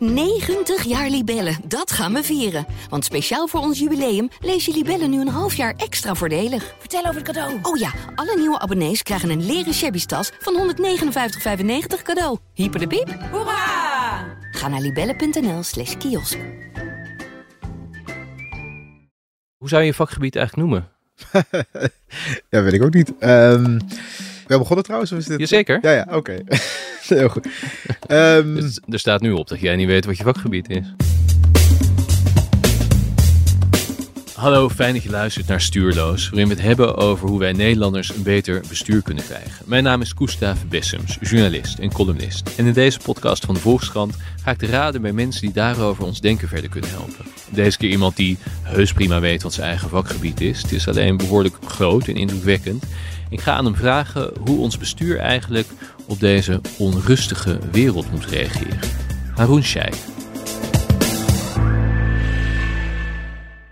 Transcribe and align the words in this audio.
90 0.00 0.84
jaar 0.84 1.08
Libellen, 1.08 1.56
dat 1.64 1.92
gaan 1.92 2.12
we 2.12 2.22
vieren. 2.22 2.66
Want 2.88 3.04
speciaal 3.04 3.46
voor 3.46 3.60
ons 3.60 3.78
jubileum 3.78 4.28
lees 4.40 4.64
je 4.64 4.72
Libellen 4.72 5.10
nu 5.10 5.20
een 5.20 5.28
half 5.28 5.54
jaar 5.54 5.74
extra 5.76 6.14
voordelig. 6.14 6.74
Vertel 6.78 7.00
over 7.00 7.14
het 7.14 7.24
cadeau. 7.24 7.58
Oh 7.62 7.78
ja, 7.78 7.92
alle 8.14 8.36
nieuwe 8.36 8.58
abonnees 8.58 9.02
krijgen 9.02 9.30
een 9.30 9.46
leren 9.46 9.74
shabby 9.74 10.04
tas 10.04 10.30
van 10.38 10.74
159,95 10.76 12.02
cadeau. 12.02 12.38
Hyper 12.54 12.80
de 12.80 12.86
piep. 12.86 13.18
Hoera! 13.30 14.38
Ga 14.50 14.68
naar 14.68 14.80
libellen.nl 14.80 15.62
slash 15.62 15.96
kiosk. 15.96 16.38
Hoe 19.56 19.68
zou 19.68 19.80
je 19.80 19.86
je 19.86 19.94
vakgebied 19.94 20.36
eigenlijk 20.36 20.68
noemen? 20.68 20.88
ja, 22.50 22.62
weet 22.62 22.72
ik 22.72 22.82
ook 22.82 22.94
niet. 22.94 23.18
Ehm 23.18 23.78
we 24.56 24.58
begonnen 24.58 24.84
trouwens? 24.84 25.12
Of 25.12 25.18
is 25.18 25.26
dit... 25.26 25.38
Jazeker. 25.38 25.78
Ja, 25.82 25.90
ja, 25.90 26.06
oké. 26.10 26.38
Heel 27.08 27.28
goed. 27.28 27.46
Ehm, 28.06 28.54
Dus 28.60 28.80
er 28.88 28.98
staat 28.98 29.20
nu 29.20 29.32
op 29.32 29.48
dat 29.48 29.60
jij 29.60 29.76
niet 29.76 29.86
weet 29.86 30.04
wat 30.04 30.16
je 30.16 30.22
vakgebied 30.22 30.70
is. 30.70 30.94
Hallo, 34.40 34.68
fijn 34.68 34.94
dat 34.94 35.02
je 35.02 35.10
luistert 35.10 35.46
naar 35.46 35.60
Stuurloos, 35.60 36.28
waarin 36.28 36.48
we 36.48 36.54
het 36.54 36.62
hebben 36.62 36.96
over 36.96 37.28
hoe 37.28 37.38
wij 37.38 37.52
Nederlanders 37.52 38.14
een 38.14 38.22
beter 38.22 38.62
bestuur 38.68 39.02
kunnen 39.02 39.24
krijgen. 39.24 39.64
Mijn 39.64 39.82
naam 39.82 40.00
is 40.00 40.14
Koestave 40.14 40.66
Bessems, 40.66 41.18
journalist 41.20 41.78
en 41.78 41.92
columnist. 41.92 42.50
En 42.56 42.66
in 42.66 42.72
deze 42.72 42.98
podcast 42.98 43.44
van 43.44 43.54
de 43.54 43.60
Volkskrant 43.60 44.16
ga 44.42 44.50
ik 44.50 44.58
te 44.58 44.66
raden 44.66 45.02
bij 45.02 45.12
mensen 45.12 45.40
die 45.40 45.52
daarover 45.52 46.04
ons 46.04 46.20
denken 46.20 46.48
verder 46.48 46.70
kunnen 46.70 46.90
helpen. 46.90 47.24
Deze 47.50 47.78
keer 47.78 47.90
iemand 47.90 48.16
die 48.16 48.38
heus 48.62 48.92
prima 48.92 49.20
weet 49.20 49.42
wat 49.42 49.52
zijn 49.52 49.68
eigen 49.68 49.88
vakgebied 49.88 50.40
is. 50.40 50.62
Het 50.62 50.72
is 50.72 50.88
alleen 50.88 51.16
behoorlijk 51.16 51.56
groot 51.64 52.08
en 52.08 52.16
indrukwekkend. 52.16 52.84
Ik 53.30 53.40
ga 53.40 53.52
aan 53.52 53.64
hem 53.64 53.74
vragen 53.74 54.32
hoe 54.44 54.58
ons 54.58 54.78
bestuur 54.78 55.18
eigenlijk 55.18 55.68
op 56.06 56.20
deze 56.20 56.60
onrustige 56.78 57.58
wereld 57.72 58.10
moet 58.10 58.26
reageren. 58.26 58.78
Haroon 59.34 59.62
Sheikh. 59.62 59.96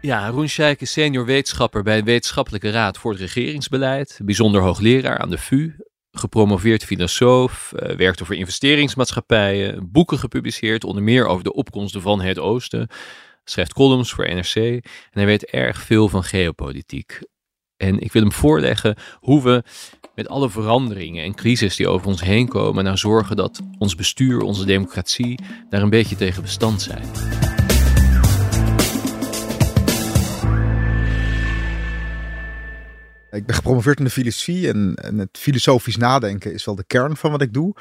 Ja, 0.00 0.20
Haroon 0.20 0.48
Sheikh 0.48 0.80
is 0.80 0.92
senior 0.92 1.24
wetenschapper 1.24 1.82
bij 1.82 1.96
de 1.96 2.04
Wetenschappelijke 2.04 2.70
Raad 2.70 2.98
voor 2.98 3.10
het 3.10 3.20
Regeringsbeleid, 3.20 4.20
bijzonder 4.24 4.60
hoogleraar 4.60 5.18
aan 5.18 5.30
de 5.30 5.38
VU, 5.38 5.72
gepromoveerd 6.12 6.84
filosoof, 6.84 7.72
eh, 7.72 7.96
werkte 7.96 8.24
voor 8.24 8.34
investeringsmaatschappijen, 8.34 9.90
boeken 9.92 10.18
gepubliceerd, 10.18 10.84
onder 10.84 11.02
meer 11.02 11.26
over 11.26 11.44
de 11.44 11.52
opkomsten 11.52 12.02
van 12.02 12.20
het 12.20 12.38
Oosten, 12.38 12.88
schrijft 13.44 13.72
columns 13.72 14.12
voor 14.12 14.34
NRC 14.34 14.54
en 14.54 14.82
hij 15.10 15.26
weet 15.26 15.44
erg 15.44 15.82
veel 15.82 16.08
van 16.08 16.24
geopolitiek. 16.24 17.20
En 17.78 17.98
ik 18.00 18.12
wil 18.12 18.22
hem 18.22 18.32
voorleggen 18.32 18.96
hoe 19.20 19.42
we 19.42 19.62
met 20.14 20.28
alle 20.28 20.50
veranderingen 20.50 21.24
en 21.24 21.34
crisis 21.34 21.76
die 21.76 21.88
over 21.88 22.06
ons 22.06 22.20
heen 22.20 22.48
komen, 22.48 22.84
nou 22.84 22.96
zorgen 22.96 23.36
dat 23.36 23.60
ons 23.78 23.94
bestuur, 23.94 24.40
onze 24.40 24.64
democratie, 24.64 25.38
daar 25.70 25.82
een 25.82 25.90
beetje 25.90 26.16
tegen 26.16 26.42
bestand 26.42 26.82
zijn. 26.82 27.02
Ik 33.30 33.46
ben 33.46 33.54
gepromoveerd 33.54 33.98
in 33.98 34.04
de 34.04 34.10
filosofie 34.10 34.68
en, 34.68 34.94
en, 34.94 35.18
het 35.18 35.38
filosofisch 35.38 35.96
nadenken 35.96 36.52
is 36.52 36.64
wel 36.64 36.74
de 36.74 36.84
kern 36.86 37.16
van 37.16 37.30
wat 37.30 37.42
ik 37.42 37.52
doe. 37.52 37.74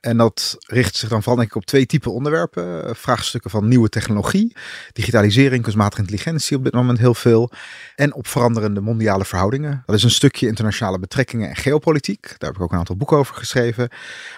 En 0.00 0.16
dat 0.16 0.56
richt 0.66 0.96
zich 0.96 1.08
dan 1.08 1.18
vooral 1.18 1.36
denk 1.36 1.48
ik 1.48 1.56
op 1.56 1.64
twee 1.64 1.86
typen 1.86 2.12
onderwerpen. 2.12 2.96
Vraagstukken 2.96 3.50
van 3.50 3.68
nieuwe 3.68 3.88
technologie, 3.88 4.56
digitalisering, 4.92 5.62
kunstmatige 5.62 6.00
intelligentie 6.00 6.56
op 6.56 6.64
dit 6.64 6.72
moment 6.72 6.98
heel 6.98 7.14
veel. 7.14 7.50
En 7.96 8.14
op 8.14 8.26
veranderende 8.26 8.80
mondiale 8.80 9.24
verhoudingen. 9.24 9.82
Dat 9.86 9.96
is 9.96 10.02
een 10.02 10.10
stukje 10.10 10.46
internationale 10.46 10.98
betrekkingen 10.98 11.48
en 11.48 11.56
geopolitiek. 11.56 12.22
Daar 12.22 12.48
heb 12.48 12.54
ik 12.54 12.60
ook 12.60 12.72
een 12.72 12.78
aantal 12.78 12.96
boeken 12.96 13.16
over 13.16 13.34
geschreven. 13.34 13.88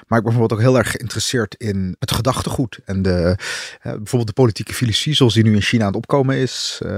Maar 0.06 0.18
ik 0.18 0.24
ben 0.24 0.32
bijvoorbeeld 0.32 0.52
ook 0.52 0.66
heel 0.66 0.78
erg 0.78 0.90
geïnteresseerd 0.90 1.54
in 1.54 1.96
het 1.98 2.12
gedachtegoed. 2.12 2.78
En 2.84 3.02
de, 3.02 3.10
uh, 3.10 3.36
bijvoorbeeld 3.82 4.26
de 4.26 4.32
politieke 4.32 4.74
filosofie 4.74 5.14
zoals 5.14 5.34
die 5.34 5.44
nu 5.44 5.54
in 5.54 5.62
China 5.62 5.80
aan 5.80 5.86
het 5.86 5.96
opkomen 5.96 6.36
is. 6.36 6.80
Uh, 6.82 6.90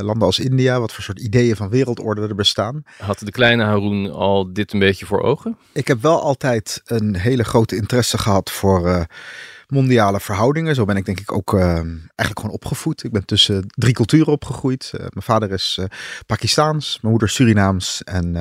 landen 0.00 0.26
als 0.26 0.38
India, 0.38 0.80
wat 0.80 0.92
voor 0.92 1.04
soort 1.04 1.20
ideeën 1.20 1.56
van 1.56 1.68
wereldorde 1.68 2.28
er 2.28 2.34
bestaan. 2.34 2.82
Had 2.98 3.18
de 3.18 3.30
kleine 3.30 3.64
Haroon 3.64 4.12
al 4.12 4.52
dit 4.52 4.72
een 4.72 4.78
beetje 4.78 5.06
voor 5.06 5.22
ogen? 5.22 5.56
Ik 5.72 5.88
heb 5.88 6.02
wel 6.02 6.22
altijd 6.22 6.80
een 6.84 7.16
hele 7.16 7.44
grote 7.44 7.76
interesse 7.76 7.96
gehad 8.02 8.50
voor 8.50 8.88
uh, 8.88 9.02
mondiale 9.68 10.20
verhoudingen. 10.20 10.74
Zo 10.74 10.84
ben 10.84 10.96
ik 10.96 11.04
denk 11.04 11.20
ik 11.20 11.32
ook 11.32 11.52
uh, 11.52 11.60
eigenlijk 11.62 12.40
gewoon 12.40 12.50
opgevoed. 12.50 13.04
Ik 13.04 13.12
ben 13.12 13.24
tussen 13.24 13.64
drie 13.66 13.92
culturen 13.92 14.32
opgegroeid. 14.32 14.90
Uh, 14.94 15.00
mijn 15.00 15.10
vader 15.22 15.50
is 15.52 15.78
Pakistaans, 16.26 16.98
mijn 17.00 17.12
moeder 17.12 17.28
Surinaams 17.28 18.02
en 18.04 18.32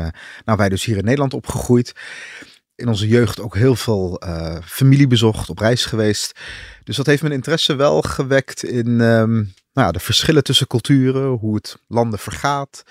nou, 0.45 0.57
wij 0.57 0.69
dus 0.69 0.85
hier 0.85 0.97
in 0.97 1.03
Nederland 1.03 1.33
opgegroeid. 1.33 1.93
In 2.75 2.87
onze 2.87 3.07
jeugd 3.07 3.39
ook 3.39 3.55
heel 3.55 3.75
veel 3.75 4.21
familie 4.65 5.07
bezocht, 5.07 5.49
op 5.49 5.59
reis 5.59 5.85
geweest. 5.85 6.39
Dus 6.83 6.95
dat 6.95 7.05
heeft 7.05 7.21
mijn 7.21 7.33
interesse 7.33 7.75
wel 7.75 8.01
gewekt 8.01 8.63
in 8.63 8.87
um, 8.99 9.53
nou, 9.73 9.91
de 9.91 9.99
verschillen 9.99 10.43
tussen 10.43 10.67
culturen, 10.67 11.27
hoe 11.27 11.55
het 11.55 11.77
landen 11.87 12.19
vergaat 12.19 12.83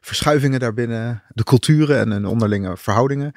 verschuivingen 0.00 0.60
daarbinnen, 0.60 1.22
de 1.28 1.44
culturen 1.44 1.98
en 1.98 2.10
hun 2.10 2.26
onderlinge 2.26 2.76
verhoudingen. 2.76 3.32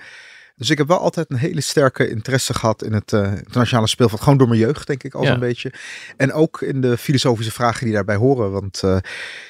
Dus 0.56 0.70
ik 0.70 0.78
heb 0.78 0.88
wel 0.88 1.00
altijd 1.00 1.32
een 1.32 1.38
hele 1.38 1.62
sterke 1.62 2.10
interesse 2.10 2.54
gehad 2.54 2.84
in 2.84 2.94
het 2.94 3.12
uh, 3.12 3.32
internationale 3.38 3.88
speelveld. 3.88 4.22
Gewoon 4.22 4.38
door 4.38 4.48
mijn 4.48 4.60
jeugd, 4.60 4.88
denk 4.88 5.04
ik, 5.04 5.14
al 5.14 5.24
ja. 5.24 5.34
een 5.34 5.40
beetje. 5.40 5.74
En 6.18 6.34
ook 6.34 6.62
in 6.62 6.82
de 6.82 6.98
filosofische 6.98 7.52
vragen 7.52 7.86
die 7.86 7.94
daarbij 7.94 8.16
horen. 8.16 8.52
Want 8.52 8.82
uh, 8.86 8.98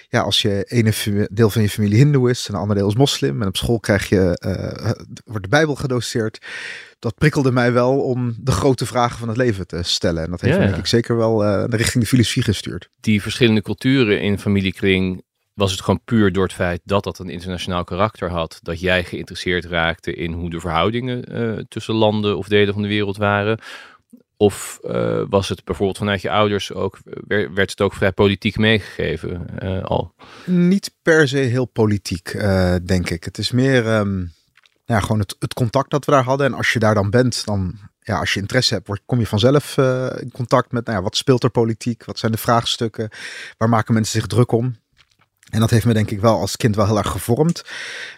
ja, 0.10 0.22
als 0.22 0.42
je 0.42 0.64
ene 0.64 1.28
deel 1.32 1.50
van 1.50 1.62
je 1.62 1.70
familie 1.70 1.98
hindoe 1.98 2.30
is 2.30 2.48
en 2.48 2.54
een 2.54 2.60
ander 2.60 2.76
deel 2.76 2.88
is 2.88 2.96
moslim. 2.96 3.42
En 3.42 3.48
op 3.48 3.58
school 3.58 3.80
krijg 3.80 4.10
je, 4.10 4.40
uh, 4.46 4.92
wordt 5.26 5.44
de 5.44 5.50
Bijbel 5.50 5.76
gedoseerd. 5.76 6.46
Dat 7.00 7.16
prikkelde 7.16 7.52
mij 7.52 7.74
wel 7.74 8.00
om 8.00 8.36
de 8.40 8.52
grote 8.52 8.86
vragen 8.86 9.20
van 9.20 9.28
het 9.28 9.38
leven 9.38 9.68
te 9.68 9.84
stellen. 9.84 10.24
En 10.24 10.30
dat 10.30 10.42
heeft 10.42 10.54
Ja, 10.54 10.60
me 10.60 10.68
denk 10.68 10.80
ik 10.80 10.86
zeker 10.86 11.18
wel 11.18 11.66
richting 11.66 12.04
de 12.04 12.10
filosofie 12.10 12.44
gestuurd. 12.44 12.90
Die 13.00 13.22
verschillende 13.22 13.62
culturen 13.62 14.22
in 14.22 14.40
familiekring 14.40 15.24
was 15.54 15.72
het 15.72 15.82
gewoon 15.82 16.02
puur 16.06 16.32
door 16.32 16.44
het 16.44 16.54
feit 16.54 16.82
dat 16.84 17.04
dat 17.04 17.20
een 17.20 17.30
internationaal 17.30 17.84
karakter 17.84 18.30
had, 18.30 18.60
dat 18.62 18.80
jij 18.80 19.04
geïnteresseerd 19.04 19.66
raakte 19.66 20.14
in 20.14 20.32
hoe 20.32 20.50
de 20.50 20.60
verhoudingen 20.60 21.42
uh, 21.42 21.64
tussen 21.68 21.94
landen 21.94 22.38
of 22.38 22.48
delen 22.48 22.74
van 22.74 22.82
de 22.82 22.88
wereld 22.88 23.18
waren? 23.18 23.60
Of 24.38 24.80
uh, 24.84 25.24
was 25.30 25.50
het 25.50 25.64
bijvoorbeeld 25.64 25.98
vanuit 25.98 26.22
je 26.22 26.30
ouders 26.30 26.74
ook, 26.74 27.00
werd 27.28 27.70
het 27.70 27.82
ook 27.82 27.94
vrij 27.94 28.12
politiek 28.12 28.58
meegegeven 28.58 29.48
uh, 29.64 29.84
al? 29.84 30.14
Niet 30.46 30.96
per 31.02 31.28
se 31.28 31.38
heel 31.38 31.66
politiek, 31.66 32.32
denk 32.84 33.10
ik. 33.10 33.24
Het 33.24 33.38
is 33.38 33.52
meer 33.52 33.98
um, 33.98 34.34
ja, 34.86 35.00
gewoon 35.00 35.20
het, 35.20 35.36
het, 35.40 35.54
contact 35.54 35.90
dat 35.90 36.06
we 36.06 36.12
daar 36.12 36.24
hadden. 36.24 36.48
En 36.48 36.54
als 36.54 36.74
je 36.74 36.80
daar 36.80 36.94
dan 36.94 37.10
bent, 37.10 37.46
dan 37.46 37.80
ja, 38.00 38.20
als 38.20 38.34
je 38.34 38.40
interesse 38.40 38.74
hebt, 38.74 39.02
kom 39.06 39.20
je 39.20 39.28
vanzelf 39.28 39.78
in 40.20 40.32
contact 40.32 40.72
met 40.72 40.86
nou 40.86 40.98
ja, 40.98 41.04
wat 41.04 41.18
speelt 41.18 41.44
er 41.44 41.50
politiek? 41.50 42.06
Wat 42.06 42.20
zijn 42.20 42.32
de 42.32 42.38
vraagstukken? 42.38 43.10
Waar 43.58 43.70
maken 43.70 43.94
mensen 43.94 44.20
zich 44.20 44.28
druk 44.28 44.52
om? 44.52 44.76
En 45.54 45.60
dat 45.60 45.70
heeft 45.70 45.86
me 45.86 45.94
denk 45.94 46.12
ik 46.12 46.20
wel 46.20 46.40
als 46.40 46.56
kind 46.56 46.76
wel 46.76 46.86
heel 46.86 46.98
erg 46.98 47.12
gevormd. 47.12 47.64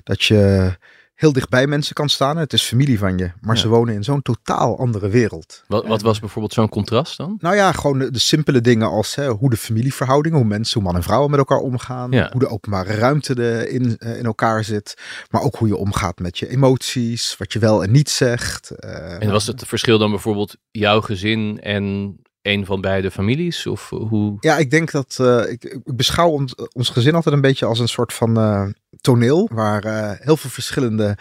Dat 0.04 0.24
je 0.24 0.72
heel 1.16 1.34
dicht 1.34 1.50
bij 1.50 1.68
mensen 1.68 1.94
kan 1.94 2.10
staan. 2.10 2.38
Het 2.38 2.54
is 2.54 2.64
familie 2.64 3.00
van 3.00 3.18
je, 3.18 3.32
maar 3.42 3.56
ja. 3.56 3.62
ze 3.62 3.68
wonen 3.68 3.94
in 3.94 4.04
zo'n 4.04 4.22
totaal 4.22 4.80
andere 4.80 5.10
wereld. 5.10 5.64
Wat, 5.68 5.88
wat 5.88 6.02
was 6.02 6.20
bijvoorbeeld 6.20 6.54
zo'n 6.54 6.70
contrast 6.70 7.18
dan? 7.18 7.38
Nou 7.40 7.56
ja, 7.56 7.72
gewoon 7.72 8.00
de, 8.00 8.12
de 8.12 8.20
simpele 8.20 8.62
dingen 8.62 8.88
als 8.88 9.16
hè, 9.16 9.30
hoe 9.30 9.50
de 9.50 9.58
familieverhoudingen, 9.58 10.38
hoe 10.38 10.48
mensen, 10.48 10.74
hoe 10.74 10.92
man 10.92 10.96
en 10.96 11.04
vrouwen 11.04 11.30
met 11.30 11.40
elkaar 11.40 11.58
omgaan. 11.58 12.12
Ja. 12.12 12.30
Hoe 12.32 12.40
de 12.40 12.50
openbare 12.50 12.94
ruimte 12.94 13.36
de 13.36 13.70
in, 13.70 13.96
uh, 14.00 14.18
in 14.18 14.26
elkaar 14.26 14.64
zit. 14.64 14.98
Maar 15.30 15.42
ook 15.42 15.56
hoe 15.56 15.68
je 15.68 15.78
omgaat 15.78 16.20
met 16.20 16.38
je 16.38 16.50
emoties, 16.50 17.38
wat 17.38 17.54
je 17.54 17.60
wel 17.60 17.84
en 17.84 17.92
niet 17.92 18.10
zegt. 18.10 18.72
Uh, 18.80 19.22
en 19.22 19.32
was 19.32 19.48
het 19.48 19.64
verschil 19.66 19.98
dan 19.98 20.10
bijvoorbeeld 20.10 20.56
jouw 20.72 21.02
gezin 21.02 21.62
en 21.62 22.16
een 22.46 22.66
van 22.66 22.82
beide 22.82 23.12
families? 23.12 23.68
Of 23.68 23.90
hoe? 23.90 24.38
Ja, 24.40 24.58
ik 24.58 24.70
denk 24.70 24.92
dat 24.92 25.18
uh, 25.22 25.52
ik, 25.52 25.80
beschouw 25.84 26.30
ons, 26.30 26.56
ons 26.56 26.90
gezin 26.90 27.16
altijd 27.16 27.36
een 27.36 27.42
beetje 27.42 27.66
als 27.66 27.80
een 27.80 27.88
soort 27.88 28.14
van 28.14 28.40
uh, 28.40 28.68
toneel 29.02 29.50
waar 29.54 30.18
heel 30.20 30.38
veel 30.38 30.50
verschillende 30.50 31.18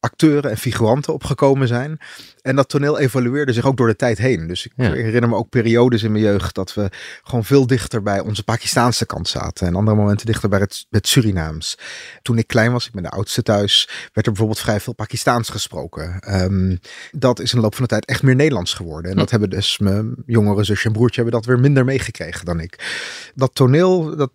acteuren 0.00 0.50
en 0.50 0.56
figuranten 0.56 1.12
opgekomen 1.12 1.68
zijn. 1.68 1.98
En 2.48 2.56
dat 2.56 2.68
toneel 2.68 2.98
evolueerde 2.98 3.52
zich 3.52 3.64
ook 3.64 3.76
door 3.76 3.86
de 3.86 3.96
tijd 3.96 4.18
heen. 4.18 4.46
Dus 4.46 4.66
ik 4.66 4.72
ja. 4.76 4.92
herinner 4.92 5.28
me 5.28 5.36
ook 5.36 5.48
periodes 5.48 6.02
in 6.02 6.12
mijn 6.12 6.24
jeugd 6.24 6.54
dat 6.54 6.74
we 6.74 6.90
gewoon 7.22 7.44
veel 7.44 7.66
dichter 7.66 8.02
bij 8.02 8.20
onze 8.20 8.44
Pakistaanse 8.44 9.06
kant 9.06 9.28
zaten. 9.28 9.66
En 9.66 9.74
andere 9.74 9.96
momenten 9.96 10.26
dichter 10.26 10.48
bij 10.48 10.58
het, 10.58 10.86
het 10.90 11.08
Surinaams. 11.08 11.78
Toen 12.22 12.38
ik 12.38 12.46
klein 12.46 12.72
was, 12.72 12.86
ik 12.86 12.92
ben 12.92 13.02
de 13.02 13.10
oudste 13.10 13.42
thuis, 13.42 13.88
werd 13.88 14.26
er 14.26 14.32
bijvoorbeeld 14.32 14.60
vrij 14.60 14.80
veel 14.80 14.92
Pakistaans 14.92 15.48
gesproken. 15.48 16.34
Um, 16.42 16.78
dat 17.10 17.40
is 17.40 17.50
in 17.50 17.56
de 17.56 17.62
loop 17.62 17.74
van 17.74 17.82
de 17.82 17.88
tijd 17.88 18.04
echt 18.04 18.22
meer 18.22 18.34
Nederlands 18.34 18.74
geworden. 18.74 19.10
En 19.10 19.16
dat 19.16 19.30
hebben 19.30 19.50
dus 19.50 19.78
mijn 19.78 20.14
jongere 20.26 20.64
zusje 20.64 20.86
en 20.86 20.92
broertje 20.92 21.22
hebben 21.22 21.40
dat 21.40 21.48
weer 21.48 21.60
minder 21.60 21.84
meegekregen 21.84 22.44
dan 22.44 22.60
ik. 22.60 23.00
Dat 23.34 23.54
toneel, 23.54 24.16
dat, 24.16 24.30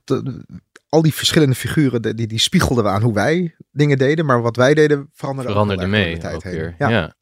al 0.89 1.01
die 1.01 1.13
verschillende 1.13 1.55
figuren, 1.55 2.01
die, 2.01 2.27
die 2.27 2.39
spiegelden 2.39 2.83
we 2.83 2.89
aan 2.89 3.01
hoe 3.01 3.13
wij 3.13 3.55
dingen 3.71 3.97
deden. 3.97 4.25
Maar 4.25 4.41
wat 4.41 4.55
wij 4.55 4.73
deden 4.73 5.09
veranderde, 5.13 5.51
veranderde 5.51 5.83
ook 5.83 5.89
mee 5.89 6.13
de 6.13 6.21
tijd 6.21 6.43
heen. 6.43 6.75
Ja. 6.77 7.13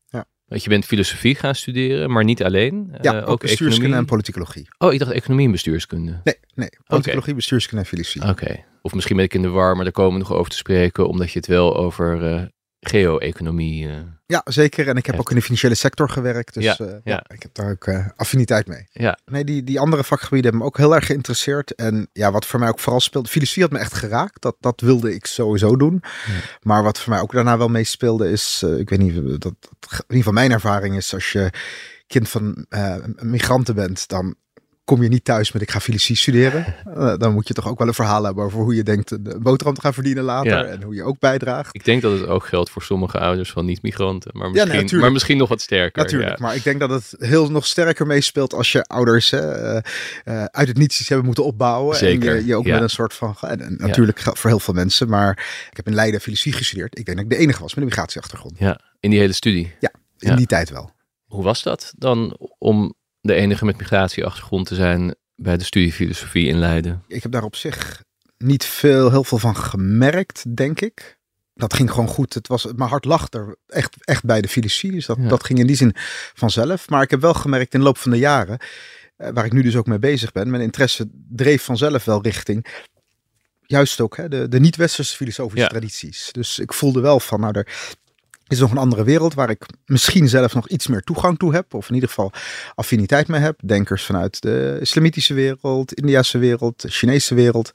Want 0.51 0.63
je 0.63 0.69
bent 0.69 0.86
filosofie 0.86 1.36
gaan 1.36 1.56
studeren, 1.56 2.12
maar 2.12 2.24
niet 2.24 2.44
alleen. 2.44 2.94
Ja, 3.01 3.13
Uh, 3.13 3.21
ook, 3.21 3.30
ook 3.30 3.39
bestuurskunde 3.42 3.75
economie. 3.75 3.98
en 3.98 4.06
politicologie. 4.06 4.68
Oh, 4.77 4.94
ik 4.94 5.00
dacht 5.00 5.12
economie 5.12 5.45
en 5.45 5.51
bestuurskunde. 5.51 6.19
Nee, 6.24 6.36
nee. 6.56 6.69
Politicologie, 6.88 7.33
bestuurskunde 7.36 7.83
en 7.83 7.89
filosofie. 7.89 8.30
Oké. 8.30 8.63
Of 8.81 8.94
misschien 8.94 9.15
ben 9.15 9.25
ik 9.25 9.33
in 9.33 9.42
de 9.42 9.48
war, 9.48 9.75
maar 9.75 9.83
daar 9.83 9.94
komen 9.94 10.13
we 10.13 10.19
nog 10.19 10.33
over 10.33 10.51
te 10.51 10.57
spreken, 10.57 11.07
omdat 11.07 11.31
je 11.31 11.39
het 11.39 11.48
wel 11.48 11.75
over 11.77 12.33
uh, 12.33 12.42
geo-economie. 12.81 13.88
Uh, 13.88 13.95
ja, 14.25 14.42
zeker. 14.45 14.88
En 14.88 14.98
ik 14.98 15.06
heb 15.06 15.19
ook 15.19 15.30
in 15.30 15.36
de 15.36 15.42
financiële 15.42 15.75
sector 15.75 16.10
gewerkt. 16.10 16.54
Dus 16.54 16.63
ja, 16.63 16.75
uh, 16.81 16.88
ja. 16.88 17.00
ja. 17.04 17.25
ik 17.28 17.42
heb 17.42 17.54
daar 17.54 17.72
ook 17.72 17.88
uh, 17.88 18.07
affiniteit 18.16 18.68
mee. 18.68 18.88
Ja. 18.92 19.18
Nee, 19.25 19.44
die, 19.44 19.63
die 19.63 19.80
andere 19.80 20.04
vakgebieden 20.04 20.44
hebben 20.44 20.62
me 20.62 20.68
ook 20.68 20.78
heel 20.78 20.95
erg 20.95 21.06
geïnteresseerd. 21.06 21.75
En 21.75 22.10
ja, 22.13 22.31
wat 22.31 22.45
voor 22.45 22.60
mij 22.60 22.69
ook 22.69 22.80
vooral 22.80 23.00
speelde, 23.00 23.30
filosofie 23.30 23.63
had 23.63 23.72
me 23.72 23.80
echt 23.80 23.94
geraakt. 23.94 24.42
Dat, 24.42 24.56
dat 24.60 24.81
wilde 24.81 25.13
ik 25.13 25.25
sowieso 25.25 25.75
doen. 25.75 26.04
Ja. 26.04 26.33
Maar 26.62 26.83
wat 26.83 27.00
voor 27.00 27.13
mij 27.13 27.22
ook 27.22 27.31
daarna 27.31 27.57
wel 27.57 27.69
meespeelde 27.69 28.31
is, 28.31 28.63
ik 28.78 28.89
weet 28.89 29.00
niet, 29.00 29.16
dat, 29.16 29.42
dat, 29.42 29.56
in 29.81 29.98
ieder 29.98 30.18
geval 30.18 30.33
mijn 30.33 30.51
ervaring 30.51 30.95
is, 30.95 31.13
als 31.13 31.31
je 31.31 31.50
kind 32.07 32.30
van 32.30 32.66
migranten 33.22 33.75
bent, 33.75 34.07
dan 34.07 34.36
kom 34.92 35.04
je 35.04 35.10
niet 35.10 35.26
thuis 35.26 35.52
met 35.52 35.62
ik 35.62 35.72
ga 35.72 35.80
filosofie 35.80 36.16
studeren. 36.16 36.76
Uh, 36.88 37.14
dan 37.22 37.34
moet 37.34 37.48
je 37.48 37.54
toch 37.54 37.68
ook 37.68 37.80
wel 37.80 37.88
een 37.88 37.94
verhaal 37.94 38.24
hebben 38.24 38.44
over 38.44 38.60
hoe 38.60 38.76
je 38.76 38.84
denkt 38.84 39.12
een 39.12 39.40
boterham 39.42 39.76
te 39.76 39.82
gaan 39.82 39.94
verdienen 39.94 40.24
later. 40.24 40.52
Ja. 40.52 40.64
En 40.64 40.82
hoe 40.82 40.96
je 40.96 41.04
ook 41.04 41.20
bijdraagt. 41.20 41.76
Ik 41.76 41.86
denk 41.86 42.02
dat 42.02 42.20
het 42.20 42.28
ook 42.28 42.46
geldt 42.46 42.70
voor 42.70 42.82
sommige 42.82 43.20
ouders 43.20 43.52
van 43.52 43.66
niet-migranten. 43.66 44.32
Maar, 44.34 44.52
misschien, 44.52 44.86
nee, 44.86 45.02
maar 45.02 45.12
misschien 45.12 45.38
nog 45.38 45.50
wat 45.50 45.62
sterker. 45.62 46.04
Natuurlijk, 46.04 46.38
ja. 46.38 46.46
maar 46.46 46.56
ik 46.56 46.64
denk 46.64 46.80
dat 46.80 46.90
het 46.90 47.16
heel 47.18 47.52
nog 47.52 47.66
sterker 47.66 48.08
meespeelt 48.08 48.54
als 48.54 48.72
je 48.72 48.84
ouders 48.84 49.30
hè, 49.30 49.74
uh, 49.76 49.82
uh, 50.26 50.44
uit 50.44 50.68
het 50.68 50.78
niets 50.78 51.00
iets 51.00 51.08
hebben 51.08 51.26
moeten 51.26 51.46
opbouwen. 51.46 51.96
Zeker, 51.96 52.30
En 52.30 52.36
je, 52.36 52.46
je 52.46 52.56
ook 52.56 52.66
met 52.66 52.82
een 52.82 52.90
soort 52.90 53.14
van, 53.14 53.36
en, 53.42 53.62
en 53.62 53.76
natuurlijk 53.80 54.20
geldt 54.20 54.40
voor 54.40 54.50
heel 54.50 54.60
veel 54.60 54.74
mensen, 54.74 55.10
maar 55.10 55.32
ik 55.70 55.78
heb 55.78 55.88
in 55.88 55.94
Leiden 55.94 56.22
filosofie 56.22 56.54
gestudeerd. 56.54 57.00
Ik 57.00 57.06
denk 57.06 57.18
dat 57.18 57.26
ik 57.26 57.32
de 57.32 57.38
enige 57.38 57.62
was 57.62 57.74
met 57.74 57.84
een 57.84 57.90
migratieachtergrond. 57.90 58.58
Ja, 58.58 58.80
in 59.00 59.10
die 59.10 59.20
hele 59.20 59.34
studie. 59.34 59.76
Ja, 59.80 59.92
in 60.18 60.36
die 60.36 60.48
tijd 60.48 60.70
wel. 60.70 60.92
Hoe 61.26 61.44
was 61.44 61.64
dat 61.64 61.94
dan 61.98 62.38
om 62.58 62.96
de 63.21 63.33
enige 63.33 63.65
met 63.65 63.77
migratieachtergrond 63.77 64.68
te 64.68 64.75
zijn 64.75 65.15
bij 65.35 65.57
de 65.57 65.63
studie 65.63 65.94
filosofie 65.94 66.47
in 66.47 66.57
Leiden? 66.57 67.03
Ik 67.07 67.23
heb 67.23 67.31
daar 67.31 67.44
op 67.44 67.56
zich 67.56 68.03
niet 68.38 68.65
veel, 68.65 69.09
heel 69.12 69.23
veel 69.23 69.38
van 69.38 69.56
gemerkt, 69.56 70.56
denk 70.56 70.81
ik. 70.81 71.19
Dat 71.53 71.73
ging 71.73 71.91
gewoon 71.91 72.07
goed. 72.07 72.33
Het 72.33 72.47
was, 72.47 72.65
mijn 72.75 72.89
hart 72.89 73.06
lag 73.06 73.27
er 73.33 73.56
echt, 73.68 73.95
echt 74.00 74.23
bij 74.25 74.41
de 74.41 74.47
filosofie. 74.47 74.91
Dus 74.91 75.06
dat, 75.06 75.18
Ja. 75.21 75.27
dat 75.27 75.44
ging 75.44 75.59
in 75.59 75.68
die 75.68 75.75
zin 75.75 75.94
vanzelf. 76.33 76.89
Maar 76.89 77.01
ik 77.01 77.09
heb 77.09 77.21
wel 77.21 77.33
gemerkt 77.33 77.73
in 77.73 77.79
de 77.79 77.85
loop 77.85 77.97
van 77.97 78.12
de 78.12 78.18
jaren, 78.18 78.57
eh, 79.18 79.29
waar 79.33 79.45
ik 79.45 79.51
nu 79.53 79.62
dus 79.62 79.75
ook 79.75 79.88
mee 79.88 80.00
bezig 80.00 80.31
ben, 80.31 80.50
mijn 80.50 80.63
interesse 80.63 81.09
dreef 81.29 81.63
vanzelf 81.63 82.06
wel 82.06 82.21
richting 82.21 82.65
juist 83.65 84.01
ook 84.01 84.18
hè, 84.18 84.27
de, 84.29 84.47
de 84.47 84.59
niet-westerse 84.59 85.15
filosofische 85.15 85.63
Ja. 85.63 85.68
tradities. 85.68 86.29
Dus 86.31 86.59
ik 86.59 86.73
voelde 86.73 87.01
wel 87.01 87.19
van, 87.19 87.39
nou, 87.39 87.57
er 87.57 87.68
is 88.51 88.59
nog 88.59 88.71
een 88.71 88.77
andere 88.77 89.03
wereld 89.03 89.33
waar 89.33 89.50
ik 89.50 89.65
misschien 89.86 90.27
zelf 90.30 90.53
nog 90.53 90.68
iets 90.68 90.88
meer 90.88 91.01
toegang 91.01 91.38
toe 91.38 91.53
heb. 91.53 91.74
Of 91.74 91.88
in 91.88 91.94
ieder 91.94 92.09
geval 92.09 92.31
affiniteit 92.75 93.27
mee 93.27 93.42
heb. 93.42 93.59
Denkers 93.65 94.03
vanuit 94.03 94.42
de 94.42 94.77
islamitische 94.81 95.33
wereld, 95.33 95.94
Indiase 95.94 96.38
wereld, 96.38 96.81
de 96.81 96.89
Chinese 96.89 97.36
wereld. 97.36 97.71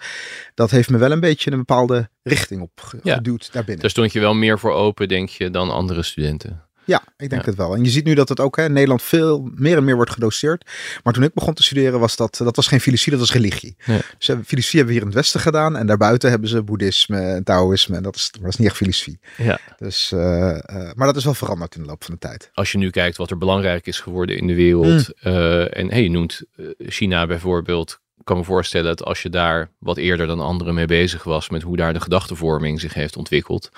Dat 0.54 0.70
heeft 0.70 0.90
me 0.90 0.98
wel 0.98 1.10
een 1.10 1.20
beetje 1.20 1.50
een 1.50 1.58
bepaalde 1.58 2.08
richting 2.22 2.60
op 2.62 2.98
Ja. 3.02 3.14
geduwd 3.14 3.52
daarbinnen. 3.52 3.80
Daar 3.82 3.90
stond 3.90 4.12
je 4.12 4.20
wel 4.20 4.34
meer 4.34 4.58
voor 4.58 4.72
open, 4.72 5.08
denk 5.08 5.28
je, 5.28 5.50
dan 5.50 5.70
andere 5.70 6.02
studenten. 6.02 6.65
Ja, 6.86 7.02
ik 7.16 7.30
denk 7.30 7.42
Ja. 7.42 7.48
het 7.48 7.56
wel. 7.56 7.74
En 7.74 7.84
je 7.84 7.90
ziet 7.90 8.04
nu 8.04 8.14
dat 8.14 8.28
het 8.28 8.40
ook 8.40 8.56
hè, 8.56 8.64
in 8.64 8.72
Nederland 8.72 9.02
veel 9.02 9.50
meer 9.54 9.76
en 9.76 9.84
meer 9.84 9.94
wordt 9.96 10.10
gedoseerd. 10.10 10.70
Maar 11.02 11.12
toen 11.12 11.22
ik 11.22 11.34
begon 11.34 11.54
te 11.54 11.62
studeren 11.62 12.00
was 12.00 12.16
dat, 12.16 12.36
dat 12.42 12.56
was 12.56 12.66
geen 12.66 12.80
filosofie, 12.80 13.12
dat 13.12 13.20
was 13.20 13.32
religie. 13.32 13.76
Dus 14.18 14.26
hebben, 14.26 14.46
filosofie 14.46 14.78
hebben 14.78 14.86
we 14.86 14.92
hier 14.92 15.00
in 15.00 15.06
het 15.06 15.14
Westen 15.16 15.40
gedaan. 15.40 15.76
En 15.76 15.86
daarbuiten 15.86 16.30
hebben 16.30 16.48
ze 16.48 16.62
boeddhisme 16.62 17.20
en 17.20 17.44
taoïsme. 17.44 17.96
En 17.96 18.02
dat 18.02 18.16
is, 18.16 18.30
dat 18.40 18.48
is 18.48 18.56
niet 18.56 18.68
echt 18.68 18.76
filosofie. 18.76 19.18
Ja. 19.36 19.58
Dus, 19.78 20.12
eh, 20.12 20.50
eh, 20.50 20.92
maar 20.94 21.06
dat 21.06 21.16
is 21.16 21.24
wel 21.24 21.34
veranderd 21.34 21.74
in 21.74 21.82
de 21.82 21.88
loop 21.88 22.04
van 22.04 22.14
de 22.14 22.20
tijd. 22.20 22.50
Als 22.52 22.72
je 22.72 22.78
nu 22.78 22.90
kijkt 22.90 23.16
wat 23.16 23.30
er 23.30 23.38
belangrijk 23.38 23.86
is 23.86 24.00
geworden 24.00 24.36
in 24.38 24.46
de 24.46 24.54
wereld. 24.54 25.12
eh, 25.22 25.78
en 25.78 25.90
hey, 25.90 26.02
je 26.02 26.10
noemt 26.10 26.42
eh, 26.56 26.66
China 26.78 27.26
bijvoorbeeld. 27.26 28.00
Ik 28.18 28.24
kan 28.32 28.36
me 28.36 28.44
voorstellen 28.44 28.86
dat 28.86 29.04
als 29.04 29.22
je 29.22 29.28
daar 29.30 29.70
wat 29.78 29.96
eerder 29.96 30.26
dan 30.26 30.40
anderen 30.40 30.74
mee 30.74 30.86
bezig 30.86 31.24
was. 31.24 31.48
met 31.50 31.62
hoe 31.62 31.76
daar 31.76 31.92
de 31.92 32.00
gedachtenvorming 32.00 32.80
zich 32.80 32.94
heeft 32.94 33.16
ontwikkeld. 33.16 33.68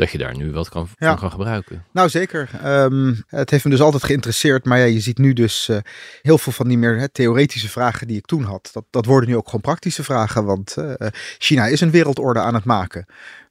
Dat 0.00 0.10
je 0.10 0.18
daar 0.18 0.36
nu 0.36 0.52
wat 0.52 0.68
kan, 0.68 0.88
Ja. 0.98 1.08
van 1.08 1.18
kan 1.18 1.30
gebruiken. 1.30 1.84
Nou, 1.92 2.08
zeker. 2.08 2.50
Ehm, 2.62 3.14
het 3.26 3.50
heeft 3.50 3.64
me 3.64 3.70
dus 3.70 3.80
altijd 3.80 4.04
geïnteresseerd. 4.04 4.64
Maar 4.64 4.78
ja, 4.78 4.84
je 4.84 5.00
ziet 5.00 5.18
nu 5.18 5.32
dus 5.32 5.68
eh, 5.68 5.76
heel 6.22 6.38
veel 6.38 6.52
van 6.52 6.68
die 6.68 6.78
meer 6.78 6.98
hè, 6.98 7.08
theoretische 7.08 7.68
vragen 7.68 8.06
die 8.06 8.16
ik 8.16 8.26
toen 8.26 8.42
had. 8.42 8.70
Dat, 8.72 8.84
dat 8.90 9.04
worden 9.06 9.28
nu 9.28 9.36
ook 9.36 9.44
gewoon 9.46 9.60
praktische 9.60 10.04
vragen. 10.04 10.44
Want 10.44 10.76
eh, 10.76 11.06
China 11.38 11.66
is 11.66 11.80
een 11.80 11.90
wereldorde 11.90 12.40
aan 12.40 12.54
het 12.54 12.64
maken. 12.64 13.06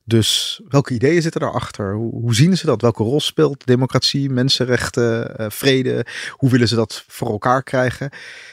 Dus 0.10 0.62
welke 0.68 0.94
ideeën 0.94 1.22
zitten 1.22 1.42
daarachter? 1.42 1.94
Hoe, 1.94 2.12
hoe 2.12 2.36
zien 2.36 2.58
ze 2.58 2.66
dat? 2.66 2.82
Welke 2.82 3.04
rol 3.04 3.20
speelt 3.20 3.66
democratie, 3.66 4.30
mensenrechten, 4.30 5.38
eh, 5.38 5.46
vrede? 5.50 6.06
Hoe 6.32 6.50
willen 6.50 6.68
ze 6.68 6.76
dat 6.76 7.04
voor 7.08 7.30
elkaar 7.30 7.64
krijgen? 7.64 8.10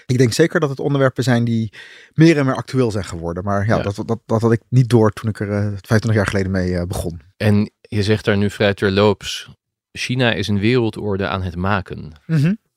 Ik 0.07 0.19
denk 0.19 0.33
zeker 0.33 0.61
dat 0.61 0.71
het 0.71 0.81
onderwerpen 0.81 1.23
zijn 1.23 1.45
die 1.45 1.73
meer 2.15 2.39
en 2.39 2.47
meer 2.47 2.55
actueel 2.55 2.91
zijn 2.91 3.05
geworden. 3.05 3.45
Maar 3.45 3.67
ja, 3.67 3.77
Ja. 3.77 3.83
Dat, 3.83 3.97
dat, 4.07 4.19
dat 4.27 4.41
had 4.41 4.53
ik 4.53 4.61
niet 4.69 4.89
door 4.89 5.13
toen 5.13 5.31
ik 5.31 5.41
er 5.41 5.51
eh, 5.51 5.59
25 5.59 6.15
jaar 6.15 6.27
geleden 6.27 6.51
mee 6.51 6.77
eh, 6.77 6.87
begon. 6.87 7.21
En 7.37 7.71
je 7.81 8.03
zegt 8.03 8.25
daar 8.25 8.37
nu 8.37 8.51
vrij 8.51 8.75
terloops. 8.75 9.51
China 9.93 10.33
is 10.33 10.49
een 10.49 10.59
wereldorde 10.59 11.29
aan 11.29 11.43
het 11.43 11.57
maken. 11.57 12.13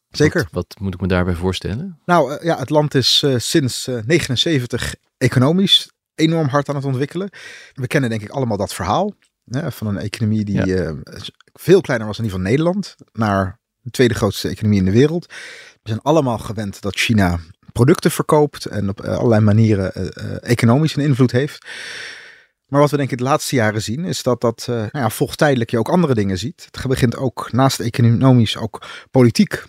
Zeker. 0.09 0.41
Wat, 0.51 0.51
wat 0.51 0.79
moet 0.79 0.93
ik 0.93 1.01
me 1.01 1.07
daarbij 1.07 1.33
voorstellen? 1.33 1.99
Nou 2.05 2.33
eh, 2.33 2.43
ja, 2.45 2.57
het 2.57 2.69
land 2.69 2.95
is 2.95 3.21
eh, 3.23 3.37
sinds 3.37 3.87
eh 3.87 3.97
79 4.05 4.95
economisch 5.17 5.89
enorm 6.19 6.47
hard 6.47 6.69
aan 6.69 6.75
het 6.75 6.85
ontwikkelen. 6.85 7.29
We 7.73 7.87
kennen 7.87 8.09
denk 8.09 8.21
ik 8.21 8.29
allemaal 8.29 8.57
dat 8.57 8.73
verhaal. 8.73 9.13
Hè, 9.49 9.71
van 9.71 9.87
een 9.87 9.97
economie 9.97 10.43
die 10.45 10.65
Ja. 10.65 10.85
eh, 10.85 10.91
veel 11.53 11.81
kleiner 11.81 12.07
was 12.07 12.17
dan 12.17 12.25
die 12.25 12.35
van 12.35 12.43
Nederland. 12.43 12.95
Naar 13.11 13.59
de 13.81 13.91
tweede 13.91 14.13
grootste 14.13 14.47
economie 14.49 14.79
in 14.79 14.85
de 14.85 14.91
wereld. 14.91 15.25
We 15.81 15.89
zijn 15.89 16.01
allemaal 16.01 16.37
gewend 16.37 16.81
dat 16.81 16.95
China 16.95 17.39
producten 17.73 18.11
verkoopt. 18.11 18.65
En 18.65 18.89
op 18.89 19.01
eh, 19.01 19.17
allerlei 19.17 19.41
manieren 19.41 19.93
eh, 19.93 20.49
economisch 20.51 20.95
een 20.95 21.03
invloed 21.03 21.31
heeft. 21.31 21.65
Maar 22.67 22.79
wat 22.79 22.91
we 22.91 22.97
denk 22.97 23.11
ik 23.11 23.17
de 23.17 23.23
laatste 23.23 23.55
jaren 23.55 23.81
zien, 23.81 24.05
is 24.05 24.23
dat 24.23 24.41
dat 24.41 24.65
eh 24.69 24.75
nou 24.75 24.89
ja, 24.91 25.09
volgtijdelijk 25.09 25.69
je 25.69 25.79
ook 25.79 25.89
andere 25.89 26.13
dingen 26.13 26.37
ziet. 26.37 26.67
Het 26.71 26.87
begint 26.87 27.15
ook 27.15 27.51
naast 27.51 27.79
economisch 27.79 28.57
ook 28.57 28.85
politiek 29.11 29.63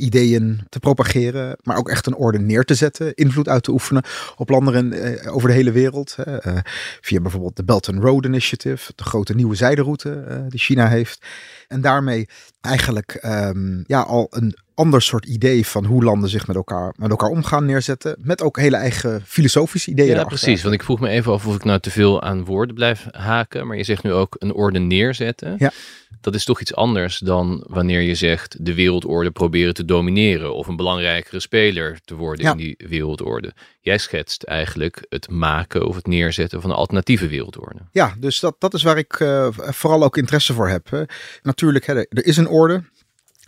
ideeën 0.00 0.60
te 0.68 0.78
propageren, 0.78 1.56
maar 1.62 1.76
ook 1.76 1.88
echt 1.88 2.06
een 2.06 2.14
orde 2.14 2.38
neer 2.38 2.64
te 2.64 2.74
zetten, 2.74 3.14
invloed 3.14 3.48
uit 3.48 3.62
te 3.62 3.70
oefenen 3.70 4.02
op 4.36 4.48
landen 4.48 4.92
eh, 4.92 5.34
over 5.34 5.48
de 5.48 5.54
hele 5.54 5.72
wereld. 5.72 6.16
Eh, 6.18 6.56
via 7.00 7.20
bijvoorbeeld 7.20 7.56
de 7.56 7.64
Belt 7.64 7.88
and 7.88 8.02
Road 8.02 8.24
Initiative, 8.24 8.92
de 8.94 9.04
grote 9.04 9.34
nieuwe 9.34 9.54
zijderoute 9.54 10.24
eh, 10.28 10.36
die 10.48 10.60
China 10.60 10.88
heeft. 10.88 11.26
En 11.68 11.80
daarmee 11.80 12.28
eigenlijk 12.60 13.14
ehm, 13.14 13.82
ja, 13.86 14.00
al 14.00 14.26
een 14.30 14.56
ander 14.80 15.02
soort 15.02 15.26
idee 15.26 15.66
van 15.66 15.84
hoe 15.84 16.04
landen 16.04 16.28
zich 16.30 16.46
met 16.46 16.56
elkaar, 16.56 16.94
met 16.96 17.10
elkaar 17.10 17.28
omgaan 17.28 17.64
neerzetten. 17.64 18.16
Met 18.20 18.42
ook 18.42 18.56
hele 18.58 18.76
eigen 18.76 19.22
filosofische 19.26 19.90
ideeën. 19.90 20.08
Ja, 20.08 20.14
erachter. 20.14 20.38
precies. 20.38 20.62
Want 20.62 20.74
ik 20.74 20.82
vroeg 20.82 21.00
me 21.00 21.08
even 21.08 21.32
af 21.32 21.46
of 21.46 21.54
ik 21.54 21.64
nou 21.64 21.80
te 21.80 21.90
veel 21.90 22.22
aan 22.22 22.44
woorden 22.44 22.74
blijf 22.74 23.06
haken. 23.10 23.66
Maar 23.66 23.76
je 23.76 23.84
zegt 23.84 24.02
nu 24.02 24.12
ook 24.12 24.36
een 24.38 24.52
orde 24.52 24.78
neerzetten. 24.78 25.54
Ja. 25.58 25.72
Dat 26.20 26.34
is 26.34 26.44
toch 26.44 26.60
iets 26.60 26.74
anders 26.74 27.18
dan 27.18 27.64
wanneer 27.68 28.00
je 28.00 28.14
zegt 28.14 28.64
de 28.64 28.74
wereldorde 28.74 29.30
proberen 29.30 29.74
te 29.74 29.84
domineren. 29.84 30.54
Of 30.54 30.66
een 30.66 30.76
belangrijkere 30.76 31.40
speler 31.40 31.98
te 32.04 32.14
worden 32.14 32.44
Ja. 32.44 32.50
in 32.50 32.56
die 32.56 32.74
wereldorde. 32.88 33.52
Jij 33.80 33.98
schetst 33.98 34.42
eigenlijk 34.42 35.06
het 35.08 35.30
maken 35.30 35.86
of 35.86 35.96
het 35.96 36.06
neerzetten 36.06 36.60
van 36.60 36.70
een 36.70 36.76
alternatieve 36.76 37.28
wereldorde. 37.28 37.78
Ja, 37.92 38.14
dus 38.18 38.40
dat, 38.40 38.56
dat 38.58 38.74
is 38.74 38.82
waar 38.82 38.98
ik 38.98 39.20
eh, 39.20 39.46
vooral 39.52 40.02
ook 40.04 40.16
interesse 40.16 40.52
voor 40.54 40.68
heb. 40.68 40.90
hè. 40.90 41.02
Natuurlijk, 41.42 41.86
hè, 41.86 41.94
er 41.94 42.26
is 42.26 42.36
een 42.36 42.48
orde. 42.48 42.82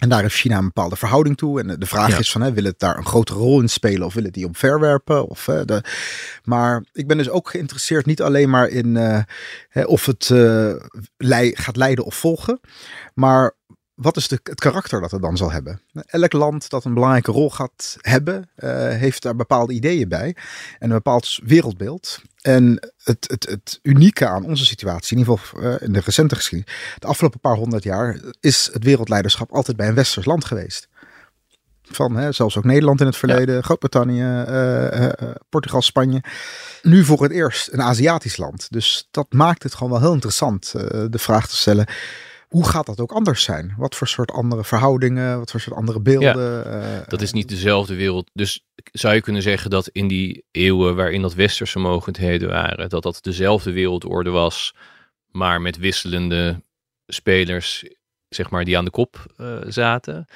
En 0.02 0.08
daar 0.08 0.20
heeft 0.22 0.34
China 0.34 0.58
een 0.58 0.64
bepaalde 0.64 0.96
verhouding 0.96 1.36
toe. 1.36 1.60
En 1.60 1.66
de 1.80 1.86
vraag 1.86 2.08
Ja. 2.10 2.18
is 2.18 2.32
van, 2.32 2.40
hè, 2.42 2.52
wil 2.52 2.64
het 2.64 2.78
daar 2.78 2.96
een 2.96 3.06
grotere 3.06 3.38
rol 3.38 3.60
in 3.60 3.68
spelen 3.68 4.06
of 4.06 4.14
wil 4.14 4.24
het 4.24 4.34
die 4.34 4.46
omverwerpen? 4.46 5.28
Of, 5.28 5.46
hè, 5.46 5.64
de... 5.64 5.82
Maar 6.44 6.84
ik 6.92 7.06
ben 7.06 7.16
dus 7.16 7.28
ook 7.30 7.50
geïnteresseerd 7.50 8.06
niet 8.06 8.22
alleen 8.22 8.50
maar 8.50 8.68
in 8.68 8.96
eh, 8.96 9.18
hè, 9.68 9.82
of 9.82 10.06
het 10.06 10.28
lei- 11.16 11.54
gaat 11.56 11.76
leiden 11.76 12.04
of 12.04 12.14
volgen. 12.14 12.60
Maar 13.14 13.52
wat 14.02 14.16
is 14.16 14.28
de, 14.28 14.40
het 14.42 14.60
karakter 14.60 15.00
dat 15.00 15.10
het 15.10 15.22
dan 15.22 15.36
zal 15.36 15.50
hebben? 15.50 15.80
Elk 16.06 16.32
land 16.32 16.70
dat 16.70 16.84
een 16.84 16.94
belangrijke 16.94 17.32
rol 17.32 17.50
gaat 17.50 17.96
hebben, 18.00 18.50
eh, 18.54 18.88
heeft 18.88 19.22
daar 19.22 19.36
bepaalde 19.36 19.72
ideeën 19.72 20.08
bij. 20.08 20.36
En 20.78 20.88
een 20.90 20.96
bepaald 20.96 21.38
wereldbeeld. 21.44 22.20
En 22.40 22.90
het, 23.02 23.26
het, 23.30 23.48
het 23.48 23.78
unieke 23.82 24.26
aan 24.26 24.44
onze 24.44 24.64
situatie, 24.64 25.16
in 25.16 25.22
ieder 25.22 25.38
geval 25.38 25.62
eh, 25.62 25.74
in 25.80 25.92
de 25.92 26.00
recente 26.00 26.34
geschiedenis, 26.34 26.74
de 26.98 27.06
afgelopen 27.06 27.40
paar 27.40 27.56
honderd 27.56 27.82
jaar, 27.82 28.20
is 28.40 28.70
het 28.72 28.84
wereldleiderschap 28.84 29.52
altijd 29.52 29.76
bij 29.76 29.88
een 29.88 29.94
westers 29.94 30.26
land 30.26 30.44
geweest. 30.44 30.88
Van 31.82 32.16
hè, 32.16 32.32
zelfs 32.32 32.56
ook 32.56 32.64
Nederland 32.64 33.00
in 33.00 33.06
het 33.06 33.16
verleden, 33.16 33.64
Groot-Brittannië, 33.64 34.22
eh, 34.22 35.08
Portugal, 35.48 35.82
Spanje. 35.82 36.22
Nu 36.82 37.04
voor 37.04 37.22
het 37.22 37.32
eerst 37.32 37.72
een 37.72 37.82
Aziatisch 37.82 38.36
land. 38.36 38.66
Dus 38.70 39.08
dat 39.10 39.32
maakt 39.32 39.62
het 39.62 39.74
gewoon 39.74 39.92
wel 39.92 40.00
heel 40.00 40.12
interessant, 40.12 40.72
de 41.10 41.18
vraag 41.18 41.48
te 41.48 41.56
stellen. 41.56 41.86
Hoe 42.52 42.68
gaat 42.68 42.86
dat 42.86 43.00
ook 43.00 43.12
anders 43.12 43.42
zijn? 43.42 43.74
Wat 43.76 43.94
voor 43.94 44.08
soort 44.08 44.30
andere 44.30 44.64
verhoudingen, 44.64 45.38
wat 45.38 45.50
voor 45.50 45.60
soort 45.60 45.76
andere 45.76 46.00
beelden? 46.00 46.64
eh, 46.82 47.08
Dat 47.08 47.22
is 47.22 47.32
niet 47.32 47.48
dezelfde 47.48 47.94
wereld. 47.94 48.30
Dus 48.32 48.66
zou 48.92 49.14
je 49.14 49.20
kunnen 49.20 49.42
zeggen 49.42 49.70
dat 49.70 49.88
in 49.88 50.08
die 50.08 50.44
eeuwen 50.50 50.96
waarin 50.96 51.22
dat 51.22 51.34
westerse 51.34 51.78
mogendheden 51.78 52.48
waren, 52.48 52.88
dat 52.88 53.02
dat 53.02 53.18
dezelfde 53.22 53.72
wereldorde 53.72 54.30
was, 54.30 54.74
maar 55.26 55.60
met 55.60 55.76
wisselende 55.76 56.62
spelers, 57.06 57.84
zeg 58.28 58.50
maar, 58.50 58.64
die 58.64 58.78
aan 58.78 58.84
de 58.84 58.90
kop 58.90 59.26
eh, 59.36 59.58
zaten. 59.66 60.26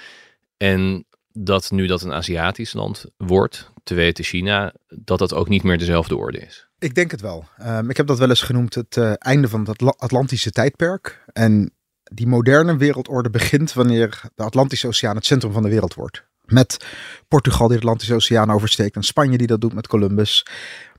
En 0.56 1.06
dat 1.32 1.70
nu 1.70 1.86
dat 1.86 2.02
een 2.02 2.12
Aziatisch 2.12 2.72
land 2.72 3.04
wordt, 3.16 3.72
te 3.82 3.94
weten 3.94 4.24
China, 4.24 4.74
dat 4.88 5.18
dat 5.18 5.34
ook 5.34 5.48
niet 5.48 5.62
meer 5.62 5.78
dezelfde 5.78 6.16
orde 6.16 6.38
is. 6.38 6.68
Ik 6.78 6.94
denk 6.94 7.10
het 7.10 7.20
wel. 7.20 7.44
Um, 7.62 7.90
ik 7.90 7.96
heb 7.96 8.06
dat 8.06 8.18
wel 8.18 8.28
eens 8.28 8.42
genoemd 8.42 8.74
het 8.74 8.96
uh, 8.96 9.12
einde 9.18 9.48
van 9.48 9.66
het 9.68 9.98
Atlantische 9.98 10.50
tijdperk. 10.50 11.24
En 11.32 11.72
die 12.12 12.26
moderne 12.26 12.76
wereldorde 12.76 13.30
begint 13.30 13.72
wanneer 13.72 14.20
de 14.34 14.42
Atlantische 14.42 14.86
Oceaan 14.86 15.16
het 15.16 15.26
centrum 15.26 15.52
van 15.52 15.62
de 15.62 15.68
wereld 15.68 15.94
wordt. 15.94 16.24
Met 16.44 16.86
Portugal 17.28 17.68
die 17.68 17.76
de 17.76 17.82
Atlantische 17.82 18.14
Oceaan 18.14 18.50
oversteekt 18.50 18.96
en 18.96 19.02
Spanje 19.02 19.38
die 19.38 19.46
dat 19.46 19.60
doet 19.60 19.74
met 19.74 19.86
Columbus. 19.86 20.46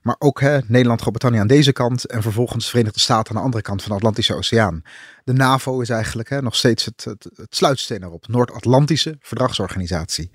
Maar 0.01 0.15
ook 0.19 0.41
hè, 0.41 0.59
Nederland, 0.67 1.01
Groot-Brittannië 1.01 1.39
aan 1.39 1.47
deze 1.47 1.71
kant 1.71 2.05
en 2.05 2.21
vervolgens 2.21 2.63
de 2.63 2.69
Verenigde 2.69 2.99
Staten 2.99 3.29
aan 3.29 3.35
de 3.35 3.43
andere 3.43 3.63
kant 3.63 3.81
van 3.81 3.89
de 3.91 3.97
Atlantische 3.97 4.35
Oceaan. 4.35 4.81
De 5.23 5.33
NAVO 5.33 5.81
is 5.81 5.89
eigenlijk 5.89 6.29
hè, 6.29 6.41
nog 6.41 6.55
steeds 6.55 6.85
het, 6.85 7.03
het, 7.03 7.27
sluitsteen 7.49 8.03
erop. 8.03 8.27
Noord-Atlantische 8.27 9.17
Verdragsorganisatie. 9.19 10.31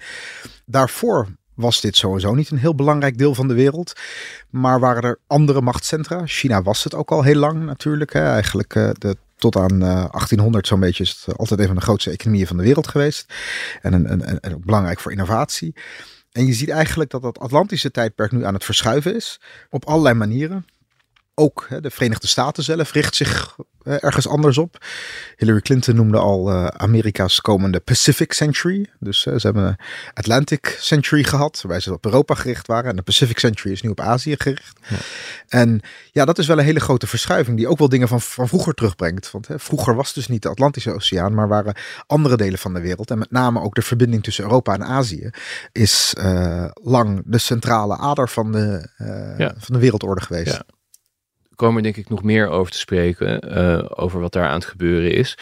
Daarvoor 0.67 1.29
was 1.55 1.81
dit 1.81 1.97
sowieso 1.97 2.35
niet 2.35 2.50
een 2.50 2.59
heel 2.59 2.75
belangrijk 2.75 3.19
deel 3.19 3.35
van 3.35 3.49
de 3.49 3.55
wereld. 3.55 3.93
Maar 4.50 4.81
waren 4.81 5.02
er 5.02 5.19
andere 5.26 5.61
machtscentra? 5.61 6.26
China 6.26 6.62
was 6.62 6.85
het 6.85 6.95
ook 6.95 7.11
al 7.11 7.23
heel 7.23 7.38
lang 7.38 7.64
natuurlijk. 7.64 8.12
Hè. 8.12 8.31
Eigenlijk 8.31 8.75
uh, 8.75 8.91
de 8.99 9.17
tot 9.42 9.56
aan 9.56 9.78
1800 9.78 10.64
eh, 10.64 10.70
zo'n 10.70 10.80
beetje 10.80 11.02
is 11.02 11.22
het 11.25 11.37
altijd 11.37 11.61
een 11.61 11.66
van 11.66 11.75
de 11.75 11.82
grootste 11.82 12.11
economieën 12.11 12.46
van 12.46 12.56
de 12.56 12.62
wereld 12.62 12.88
geweest. 12.88 13.34
En, 13.80 13.92
een, 13.92 14.12
een, 14.12 14.38
een, 14.40 14.61
belangrijk 14.61 15.00
voor 15.00 15.12
innovatie. 15.12 15.75
En 16.32 16.46
je 16.46 16.52
ziet 16.52 16.68
eigenlijk 16.68 17.11
dat 17.11 17.22
dat 17.22 17.38
Atlantische 17.38 17.90
tijdperk 17.90 18.32
nu 18.32 18.44
aan 18.44 18.54
het 18.54 18.64
verschuiven 18.64 19.14
is. 19.14 19.40
Op 19.70 19.84
allerlei 19.84 20.14
manieren. 20.14 20.66
Ook 21.34 21.68
de 21.80 21.90
Verenigde 21.90 22.26
Staten 22.26 22.62
zelf 22.62 22.92
richt 22.92 23.14
zich 23.14 23.56
ergens 23.84 24.28
anders 24.28 24.58
op. 24.58 24.84
Hillary 25.36 25.60
Clinton 25.60 25.96
noemde 25.96 26.18
al 26.18 26.52
uh, 26.52 26.66
Amerika's 26.66 27.40
komende 27.40 27.80
Pacific 27.80 28.32
Century. 28.32 28.90
Dus 28.98 29.26
uh, 29.26 29.34
ze 29.34 29.46
hebben 29.46 29.64
een 29.64 29.76
Atlantic 30.14 30.76
Century 30.80 31.22
gehad, 31.22 31.60
waarbij 31.62 31.80
ze 31.80 31.92
op 31.92 32.04
Europa 32.04 32.34
gericht 32.34 32.66
waren. 32.66 32.90
En 32.90 32.96
de 32.96 33.02
Pacific 33.02 33.38
Century 33.38 33.72
is 33.72 33.82
nu 33.82 33.90
op 33.90 34.00
Azië 34.00 34.34
gericht. 34.38 34.78
Ja. 34.88 34.96
En 35.48 35.80
ja, 36.10 36.24
dat 36.24 36.38
is 36.38 36.46
wel 36.46 36.58
een 36.58 36.64
hele 36.64 36.80
grote 36.80 37.06
verschuiving, 37.06 37.56
die 37.56 37.68
ook 37.68 37.78
wel 37.78 37.88
dingen 37.88 38.08
van, 38.08 38.20
van 38.20 38.48
vroeger 38.48 38.74
terugbrengt. 38.74 39.30
Want 39.30 39.48
hè, 39.48 39.58
vroeger 39.58 39.94
was 39.94 40.12
dus 40.12 40.28
niet 40.28 40.42
de 40.42 40.48
Atlantische 40.48 40.92
Oceaan, 40.92 41.34
maar 41.34 41.48
waren 41.48 41.74
andere 42.06 42.36
delen 42.36 42.58
van 42.58 42.74
de 42.74 42.80
wereld. 42.80 43.10
En 43.10 43.18
met 43.18 43.30
name 43.30 43.60
ook 43.60 43.74
de 43.74 43.82
verbinding 43.82 44.22
tussen 44.22 44.44
Europa 44.44 44.74
en 44.74 44.84
Azië 44.84 45.30
is 45.72 46.14
lang 46.74 47.22
de 47.24 47.38
centrale 47.38 47.96
ader 47.96 48.28
van 48.28 48.52
de, 48.52 48.88
ja. 49.38 49.54
van 49.58 49.74
de 49.74 49.78
wereldorde 49.78 50.20
geweest. 50.20 50.52
Ja 50.52 50.64
komen 51.54 51.82
denk 51.82 51.97
ik 51.97 52.09
nog 52.09 52.23
meer 52.23 52.49
over 52.49 52.73
te 52.73 52.78
spreken, 52.78 53.59
uh, 53.59 53.85
over 53.94 54.21
wat 54.21 54.32
daar 54.32 54.49
aan 54.49 54.54
het 54.54 54.64
gebeuren 54.64 55.12
is. 55.12 55.38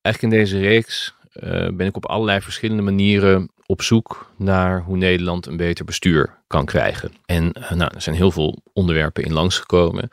Eigenlijk 0.00 0.34
in 0.34 0.40
deze 0.40 0.58
reeks 0.58 1.14
uh, 1.34 1.68
ben 1.68 1.86
ik 1.86 1.96
op 1.96 2.06
allerlei 2.06 2.40
verschillende 2.40 2.82
manieren 2.82 3.50
op 3.66 3.82
zoek 3.82 4.30
naar 4.36 4.82
hoe 4.82 4.96
Nederland 4.96 5.46
een 5.46 5.56
beter 5.56 5.84
bestuur 5.84 6.38
kan 6.46 6.64
krijgen. 6.64 7.12
En 7.24 7.52
uh, 7.58 7.70
nou, 7.70 7.90
er 7.94 8.02
zijn 8.02 8.16
heel 8.16 8.30
veel 8.30 8.62
onderwerpen 8.72 9.24
in 9.24 9.32
langsgekomen. 9.32 10.08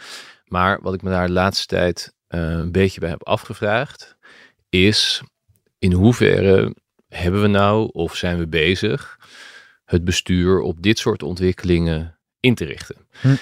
Maar 0.46 0.80
wat 0.82 0.94
ik 0.94 1.02
me 1.02 1.10
daar 1.10 1.28
de 1.28 1.34
laatste 1.34 1.66
tijd 1.66 2.14
een 2.28 2.72
beetje 2.72 3.00
bij 3.00 3.10
heb 3.10 3.28
afgevraagd, 3.28 4.16
is 4.70 5.22
in 5.80 5.92
hoeverre 5.92 6.76
hebben 7.08 7.42
we 7.42 7.48
nou 7.48 7.90
of 7.92 8.16
zijn 8.16 8.38
we 8.38 8.48
bezig 8.48 9.20
het 9.86 10.04
bestuur 10.04 10.60
op 10.60 10.82
dit 10.82 11.00
soort 11.00 11.24
ontwikkelingen 11.24 12.18
in 12.40 12.56
te 12.56 12.66
richten? 12.66 12.96
Hm 13.22 13.36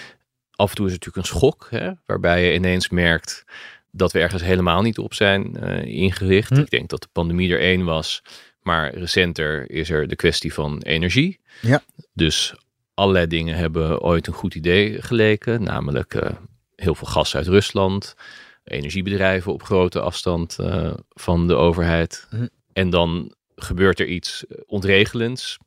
af 0.59 0.69
en 0.69 0.75
toe 0.75 0.85
is 0.85 0.93
het 0.93 1.05
natuurlijk 1.05 1.31
een 1.31 1.37
schok, 1.37 1.67
hè, 1.69 1.91
waarbij 2.05 2.45
je 2.45 2.53
ineens 2.53 2.89
merkt 2.89 3.45
dat 3.91 4.11
we 4.11 4.19
ergens 4.19 4.41
helemaal 4.41 4.81
niet 4.81 4.97
op 4.97 5.13
zijn 5.13 5.57
uh, 5.63 5.83
ingericht. 5.83 6.49
Hm. 6.49 6.59
Ik 6.59 6.69
denk 6.69 6.89
dat 6.89 7.01
de 7.01 7.07
pandemie 7.11 7.51
er 7.53 7.59
één 7.59 7.83
was, 7.85 8.21
maar 8.61 8.93
recenter 8.95 9.71
is 9.71 9.89
er 9.89 10.07
de 10.07 10.15
kwestie 10.15 10.53
van 10.53 10.81
energie. 10.81 11.39
Ja. 11.61 11.81
Dus 12.13 12.55
allerlei 12.93 13.27
dingen 13.27 13.55
hebben 13.55 14.01
ooit 14.01 14.27
een 14.27 14.33
goed 14.33 14.55
idee 14.55 15.01
geleken, 15.01 15.63
namelijk 15.63 16.13
uh, 16.13 16.29
heel 16.75 16.95
veel 16.95 17.07
gas 17.07 17.35
uit 17.35 17.47
Rusland, 17.47 18.15
energiebedrijven 18.63 19.53
op 19.53 19.63
grote 19.63 19.99
afstand 19.99 20.57
uh, 20.61 20.93
van 21.09 21.47
de 21.47 21.55
overheid. 21.55 22.27
Hm. 22.29 22.47
En 22.73 22.89
dan 22.89 23.33
gebeurt 23.55 23.99
er 23.99 24.07
iets 24.07 24.45
ontregelends, 24.65 25.57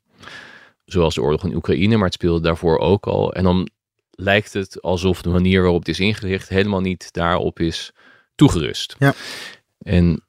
zoals 0.85 1.15
de 1.15 1.23
oorlog 1.23 1.45
in 1.45 1.55
Oekraïne, 1.55 1.97
maar 1.97 2.05
het 2.05 2.15
speelde 2.15 2.41
daarvoor 2.41 2.79
ook 2.79 3.07
al. 3.07 3.33
En 3.33 3.45
dan 3.45 3.69
lijkt 4.15 4.53
het 4.53 4.83
alsof 4.83 5.23
de 5.23 5.29
manier 5.29 5.61
waarop 5.63 5.79
het 5.79 5.89
is 5.89 6.01
ingericht 6.01 6.49
helemaal 6.49 6.81
niet 6.81 7.13
daarop 7.13 7.61
is 7.61 7.93
toegerust. 8.35 8.97
Ja. 8.99 9.15
En 9.79 10.23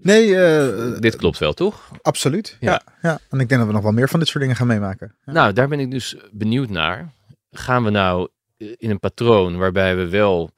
nee, 0.00 0.28
uh, 0.28 0.98
dit 0.98 1.16
klopt 1.16 1.38
wel, 1.38 1.52
toch? 1.52 1.90
Absoluut. 2.02 2.56
Ja. 2.60 2.82
ja. 3.02 3.18
En 3.30 3.40
ik 3.40 3.48
denk 3.48 3.60
dat 3.60 3.66
we 3.66 3.74
nog 3.74 3.82
wel 3.82 3.92
meer 3.92 4.08
van 4.08 4.18
dit 4.18 4.28
soort 4.28 4.40
dingen 4.40 4.56
gaan 4.56 4.66
meemaken. 4.66 5.14
Ja. 5.24 5.32
Nou, 5.32 5.52
daar 5.52 5.68
ben 5.68 5.80
ik 5.80 5.90
dus 5.90 6.16
benieuwd 6.32 6.68
naar. 6.68 7.12
Gaan 7.50 7.84
we 7.84 7.90
nou 7.90 8.28
in 8.56 8.90
een 8.90 9.00
patroon 9.00 9.56
waarbij 9.56 9.96
we 9.96 10.08
wel 10.08 10.50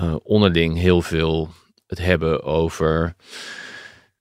uh, 0.00 0.16
onderling 0.22 0.78
heel 0.78 1.02
veel 1.02 1.50
het 1.86 1.98
hebben 1.98 2.42
over 2.42 3.14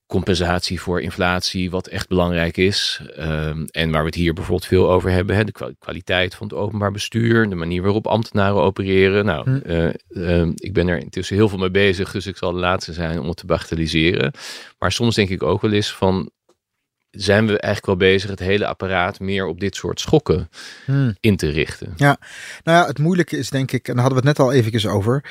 compensatie 0.09 0.81
voor 0.81 1.01
inflatie, 1.01 1.69
wat 1.69 1.87
echt 1.87 2.07
belangrijk 2.07 2.57
is. 2.57 3.01
Um, 3.19 3.65
en 3.71 3.91
waar 3.91 4.01
we 4.01 4.07
het 4.07 4.15
hier 4.15 4.33
bijvoorbeeld 4.33 4.65
veel 4.65 4.91
over 4.91 5.11
hebben, 5.11 5.35
hè, 5.35 5.43
de 5.43 5.75
kwaliteit 5.79 6.35
van 6.35 6.47
het 6.47 6.55
openbaar 6.55 6.91
bestuur, 6.91 7.49
de 7.49 7.55
manier 7.55 7.81
waarop 7.81 8.07
ambtenaren 8.07 8.61
opereren. 8.61 9.25
Nou, 9.25 9.49
hm. 9.49 9.91
uh, 10.09 10.47
ik 10.55 10.73
ben 10.73 10.87
er 10.87 10.97
intussen 10.97 11.35
heel 11.35 11.49
veel 11.49 11.57
mee 11.57 11.71
bezig, 11.71 12.11
dus 12.11 12.25
ik 12.25 12.37
zal 12.37 12.51
de 12.51 12.59
laatste 12.59 12.93
zijn 12.93 13.19
om 13.19 13.27
het 13.27 13.37
te 13.37 13.45
bagatelliseren. 13.45 14.31
Maar 14.79 14.91
soms 14.91 15.15
denk 15.15 15.29
ik 15.29 15.43
ook 15.43 15.61
wel 15.61 15.71
eens 15.71 15.93
van, 15.93 16.31
zijn 17.09 17.47
we 17.47 17.59
eigenlijk 17.59 17.99
wel 17.99 18.09
bezig 18.09 18.29
het 18.29 18.39
hele 18.39 18.67
apparaat 18.67 19.19
meer 19.19 19.45
op 19.45 19.59
dit 19.59 19.75
soort 19.75 19.99
schokken 19.99 20.49
hm. 20.85 21.11
in 21.19 21.35
te 21.35 21.49
richten? 21.49 21.93
Ja, 21.95 22.17
nou 22.63 22.77
ja, 22.77 22.87
het 22.87 22.99
moeilijke 22.99 23.37
is 23.37 23.49
denk 23.49 23.71
ik, 23.71 23.87
en 23.87 23.93
daar 23.93 24.03
hadden 24.03 24.21
we 24.21 24.27
het 24.27 24.37
net 24.37 24.47
al 24.47 24.53
eventjes 24.53 24.87
over, 24.87 25.23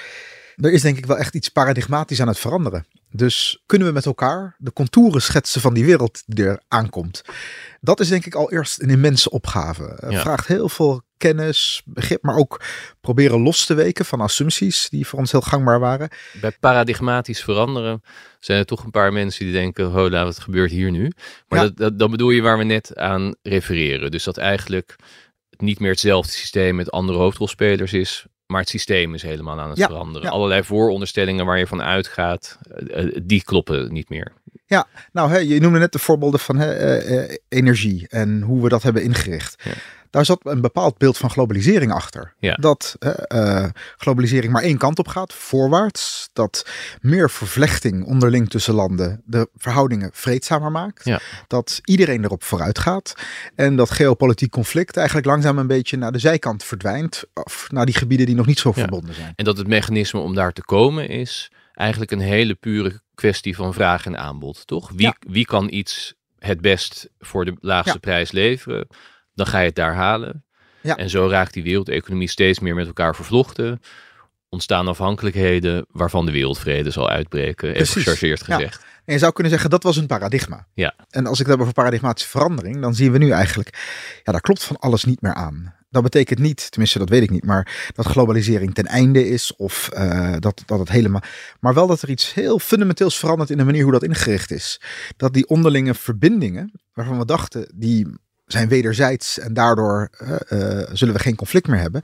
er 0.57 0.73
is 0.73 0.83
denk 0.83 0.99
ik 0.99 1.07
wel 1.07 1.19
echt 1.19 1.35
iets 1.35 1.49
paradigmatisch 1.49 2.21
aan 2.21 2.29
het 2.29 2.39
veranderen. 2.39 2.87
Dus 3.11 3.63
kunnen 3.67 3.87
we 3.87 3.93
met 3.93 4.07
elkaar 4.07 4.55
de 4.59 4.73
contouren 4.73 5.23
schetsen 5.23 5.61
van 5.61 5.75
die 5.75 5.85
wereld 5.85 6.23
die 6.27 6.45
er 6.45 6.63
aankomt? 6.69 7.23
Dat 7.81 8.01
is 8.01 8.09
denk 8.09 8.27
ik 8.27 8.35
al 8.35 8.53
eerst 8.53 8.83
een 8.83 8.91
immense 8.91 9.31
opgave. 9.31 9.97
Het 10.01 10.21
vraagt 10.21 10.47
heel 10.47 10.69
veel 10.69 11.03
kennis, 11.17 11.83
begrip, 11.85 12.23
maar 12.23 12.37
ook 12.37 12.61
proberen 13.01 13.41
los 13.41 13.67
te 13.67 13.75
weken 13.75 14.05
van 14.05 14.21
assumpties 14.21 14.89
die 14.89 15.07
voor 15.07 15.19
ons 15.19 15.33
heel 15.33 15.41
gangbaar 15.41 15.81
waren. 15.81 16.09
Bij 16.41 16.53
paradigmatisch 16.61 17.43
veranderen 17.43 18.03
zijn 18.41 18.59
er 18.59 18.65
toch 18.65 18.85
een 18.85 18.91
paar 18.91 19.13
mensen 19.13 19.45
die 19.45 19.55
denken, 19.55 19.87
hola, 19.87 20.25
wat 20.25 20.39
gebeurt 20.39 20.71
hier 20.71 20.91
nu? 20.91 21.13
Maar 21.49 21.61
dat, 21.61 21.77
dat, 21.77 21.99
dan 21.99 22.11
bedoel 22.11 22.31
je 22.31 22.43
waar 22.43 22.59
we 22.59 22.65
net 22.65 22.97
aan 22.97 23.35
refereren. 23.43 24.11
Dus 24.11 24.25
dat 24.25 24.37
eigenlijk 24.37 24.97
niet 25.57 25.79
meer 25.81 25.91
hetzelfde 25.91 26.33
systeem 26.33 26.77
met 26.77 26.91
andere 26.91 27.19
hoofdrolspelers 27.19 27.93
is, 27.93 28.27
maar 28.49 28.61
het 28.61 28.69
systeem 28.69 29.15
is 29.15 29.23
helemaal 29.23 29.61
aan 29.61 29.71
het 29.71 29.83
veranderen. 29.83 30.31
Allerlei 30.31 30.65
vooronderstellingen 30.65 31.47
waar 31.47 31.59
je 31.59 31.67
van 31.67 31.83
uitgaat, 31.83 32.59
eh, 32.71 33.05
eh, 33.05 33.17
die 33.23 33.45
kloppen 33.45 33.93
niet 33.93 34.09
meer. 34.09 34.33
Ja, 34.67 34.87
nou, 35.13 35.31
hè, 35.31 35.39
je 35.39 35.61
noemde 35.61 35.79
net 35.79 35.93
de 35.93 35.99
voorbeelden 35.99 36.41
van 36.41 36.57
hè, 36.57 37.05
uh, 37.09 37.37
energie 37.49 38.07
en 38.09 38.43
hoe 38.43 38.63
we 38.63 38.69
dat 38.69 38.83
hebben 38.83 39.03
ingericht. 39.03 39.63
Ja 39.65 39.73
daar 40.11 40.25
zat 40.25 40.41
een 40.43 40.61
bepaald 40.61 40.99
beeld 40.99 41.17
van 41.17 41.31
globalisering 41.31 41.93
achter. 41.93 42.35
Ja. 42.39 42.55
Dat 42.55 42.97
uh, 43.29 43.65
globalisering 43.97 44.53
maar 44.53 44.63
één 44.63 44.79
kant 44.79 44.99
op 44.99 45.09
gaat, 45.09 45.33
voorwaarts. 45.33 46.29
Dat 46.33 46.67
meer 47.01 47.31
vervlechting 47.31 48.05
onderling 48.05 48.51
tussen 48.51 48.75
landen 48.75 49.23
de 49.25 49.49
verhoudingen 49.57 50.11
vreedzamer 50.13 50.71
maakt. 50.71 51.05
Ja. 51.05 51.21
Dat 51.47 51.81
iedereen 51.85 52.25
erop 52.25 52.45
vooruit 52.45 52.79
gaat. 52.79 53.15
En 53.55 53.77
dat 53.77 53.91
geopolitiek 53.91 54.51
conflict 54.51 54.97
eigenlijk 54.97 55.27
langzaam 55.27 55.59
een 55.59 55.67
beetje 55.67 55.97
naar 55.97 56.13
de 56.13 56.19
zijkant 56.19 56.65
verdwijnt. 56.65 57.25
Of 57.35 57.67
naar 57.71 57.87
die 57.87 57.97
gebieden 57.97 58.27
die 58.27 58.35
nog 58.35 58.47
niet 58.47 58.59
zo 58.59 58.73
verbonden 58.73 59.15
zijn. 59.15 59.33
En 59.37 59.45
dat 59.45 59.57
het 59.57 59.67
mechanisme 59.67 60.21
om 60.21 60.35
daar 60.35 60.53
te 60.53 60.63
komen 60.63 61.09
is 61.09 61.51
eigenlijk 61.75 62.11
een 62.11 62.21
hele 62.21 62.55
pure 62.55 63.01
kwestie 63.15 63.57
van 63.57 63.75
vraag 63.75 64.07
en 64.07 64.19
aanbod, 64.19 64.67
toch? 64.67 64.91
Wie, 64.95 65.15
wie 65.19 65.45
kan 65.45 65.73
iets 65.73 66.15
het 66.39 66.61
best 66.61 67.09
voor 67.19 67.45
de 67.45 67.57
laagste 67.61 67.99
prijs 67.99 68.33
leveren? 68.33 68.87
Dan 69.39 69.47
ga 69.47 69.59
je 69.59 69.67
het 69.67 69.75
daar 69.75 69.95
halen. 69.95 70.45
Ja. 70.81 70.97
En 70.97 71.11
zo 71.11 71.29
raakt 71.29 71.53
die 71.53 71.63
wereldeconomie 71.63 72.29
steeds 72.29 72.59
meer 72.59 72.75
met 72.75 72.87
elkaar 72.87 73.15
vervlochten. 73.15 73.81
Ontstaan 74.49 74.89
afhankelijkheden 74.89 75.87
waarvan 75.91 76.27
de 76.27 76.33
wereldvrede 76.33 76.91
zal 76.91 77.09
uitbreken, 77.09 77.75
even 77.75 77.87
gechargeerd 77.87 78.43
gezegd. 78.43 78.85
En 79.05 79.15
je 79.15 79.21
zou 79.21 79.33
kunnen 79.33 79.53
zeggen, 79.53 79.71
dat 79.71 79.83
was 79.83 79.97
een 79.97 80.07
paradigma. 80.07 80.67
Ja. 80.75 80.95
En 81.11 81.27
als 81.27 81.41
ik 81.41 81.45
het 81.45 81.55
heb 81.55 81.61
over 81.61 81.73
paradigmatische 81.73 82.31
verandering, 82.31 82.81
dan 82.81 82.95
zien 82.95 83.13
we 83.13 83.19
nu 83.19 83.31
eigenlijk, 83.31 83.79
ja, 84.23 84.33
daar 84.33 84.41
klopt 84.41 84.65
van 84.65 84.79
alles 84.79 85.05
niet 85.05 85.21
meer 85.21 85.35
aan. 85.35 85.75
Dat 85.91 86.03
betekent 86.03 86.39
niet, 86.39 86.71
tenminste 86.71 86.99
dat 86.99 87.09
weet 87.09 87.23
ik 87.23 87.31
niet, 87.31 87.45
maar 87.45 87.91
dat 87.95 88.07
globalisering 88.07 88.75
ten 88.75 88.87
einde 88.87 89.29
is 89.29 89.57
of 89.57 89.91
uh, 89.95 90.35
dat, 90.39 90.63
dat 90.67 90.79
het 90.79 90.89
helemaal. 90.89 91.23
Maar 91.61 91.75
wel 91.75 91.87
dat 91.87 92.03
er 92.03 92.11
iets 92.11 92.35
heel 92.35 92.59
fundamenteels 92.59 93.19
verandert 93.19 93.51
in 93.51 93.57
de 93.57 93.65
manier 93.65 93.83
hoe 93.83 93.93
dat 93.93 94.03
ingericht 94.03 94.51
is. 94.51 94.81
Dat 95.17 95.33
die 95.33 95.49
onderlinge 95.49 95.95
verbindingen, 95.95 96.73
waarvan 96.93 97.19
we 97.19 97.25
dachten, 97.25 97.73
die 97.75 98.19
zijn 98.49 98.69
wederzijds 98.69 99.39
en 99.39 99.55
daardoor 99.55 100.11
uh, 100.23 100.29
zullen 100.93 101.15
we 101.15 101.21
geen 101.21 101.37
conflict 101.37 101.67
meer 101.67 101.81
hebben. 101.81 102.03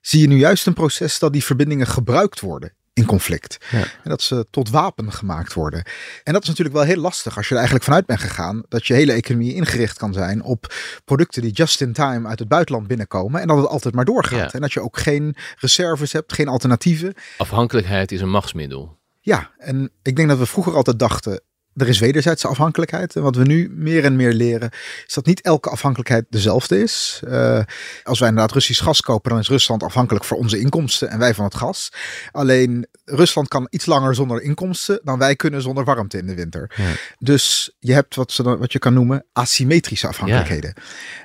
Zie 0.00 0.20
je 0.20 0.26
nu 0.26 0.36
juist 0.36 0.66
een 0.66 0.74
proces 0.74 1.18
dat 1.18 1.32
die 1.32 1.44
verbindingen 1.44 1.86
gebruikt 1.86 2.40
worden 2.40 2.72
in 2.94 3.04
conflict. 3.04 3.58
Ja. 3.70 3.78
En 3.78 4.10
dat 4.10 4.22
ze 4.22 4.46
tot 4.50 4.70
wapen 4.70 5.12
gemaakt 5.12 5.52
worden. 5.52 5.84
En 6.24 6.32
dat 6.32 6.42
is 6.42 6.48
natuurlijk 6.48 6.76
wel 6.76 6.84
heel 6.84 7.00
lastig 7.00 7.36
als 7.36 7.44
je 7.44 7.50
er 7.50 7.56
eigenlijk 7.56 7.84
vanuit 7.84 8.06
bent 8.06 8.20
gegaan 8.20 8.62
dat 8.68 8.86
je 8.86 8.94
hele 8.94 9.12
economie 9.12 9.54
ingericht 9.54 9.98
kan 9.98 10.12
zijn 10.12 10.42
op 10.42 10.74
producten 11.04 11.42
die 11.42 11.52
just 11.52 11.80
in 11.80 11.92
time 11.92 12.28
uit 12.28 12.38
het 12.38 12.48
buitenland 12.48 12.86
binnenkomen 12.86 13.40
en 13.40 13.46
dat 13.46 13.56
het 13.56 13.66
altijd 13.66 13.94
maar 13.94 14.04
doorgaat. 14.04 14.38
Ja. 14.38 14.52
En 14.52 14.60
dat 14.60 14.72
je 14.72 14.80
ook 14.80 14.98
geen 14.98 15.36
reserves 15.58 16.12
hebt, 16.12 16.32
geen 16.32 16.48
alternatieven. 16.48 17.14
Afhankelijkheid 17.38 18.12
is 18.12 18.20
een 18.20 18.30
machtsmiddel. 18.30 19.00
Ja, 19.20 19.50
en 19.58 19.90
ik 20.02 20.16
denk 20.16 20.28
dat 20.28 20.38
we 20.38 20.46
vroeger 20.46 20.74
altijd 20.74 20.98
dachten. 20.98 21.40
Er 21.76 21.88
is 21.88 21.98
wederzijdse 21.98 22.48
afhankelijkheid. 22.48 23.16
En 23.16 23.22
wat 23.22 23.36
we 23.36 23.44
nu 23.44 23.70
meer 23.74 24.04
en 24.04 24.16
meer 24.16 24.32
leren, 24.32 24.70
is 25.06 25.14
dat 25.14 25.26
niet 25.26 25.40
elke 25.40 25.70
afhankelijkheid 25.70 26.24
dezelfde 26.30 26.82
is. 26.82 27.22
Eh, 27.28 27.60
als 28.02 28.18
wij 28.18 28.28
inderdaad 28.28 28.54
Russisch 28.54 28.82
gas 28.82 29.00
kopen, 29.00 29.30
dan 29.30 29.40
is 29.40 29.48
Rusland 29.48 29.82
afhankelijk 29.82 30.24
voor 30.24 30.36
onze 30.36 30.58
inkomsten 30.58 31.08
en 31.08 31.18
wij 31.18 31.34
van 31.34 31.44
het 31.44 31.54
gas. 31.54 31.92
Alleen 32.32 32.86
Rusland 33.04 33.48
kan 33.48 33.66
iets 33.70 33.86
langer 33.86 34.14
zonder 34.14 34.42
inkomsten 34.42 35.00
dan 35.04 35.18
wij 35.18 35.36
kunnen 35.36 35.62
zonder 35.62 35.84
warmte 35.84 36.18
in 36.18 36.26
de 36.26 36.34
winter. 36.34 36.74
Ja. 36.76 36.92
Dus 37.18 37.76
je 37.78 37.92
hebt 37.92 38.14
wat, 38.14 38.32
ze 38.32 38.42
wat 38.42 38.72
je 38.72 38.78
kan 38.78 38.94
noemen 38.94 39.24
asymmetrische 39.32 40.08
afhankelijkheden. 40.08 40.74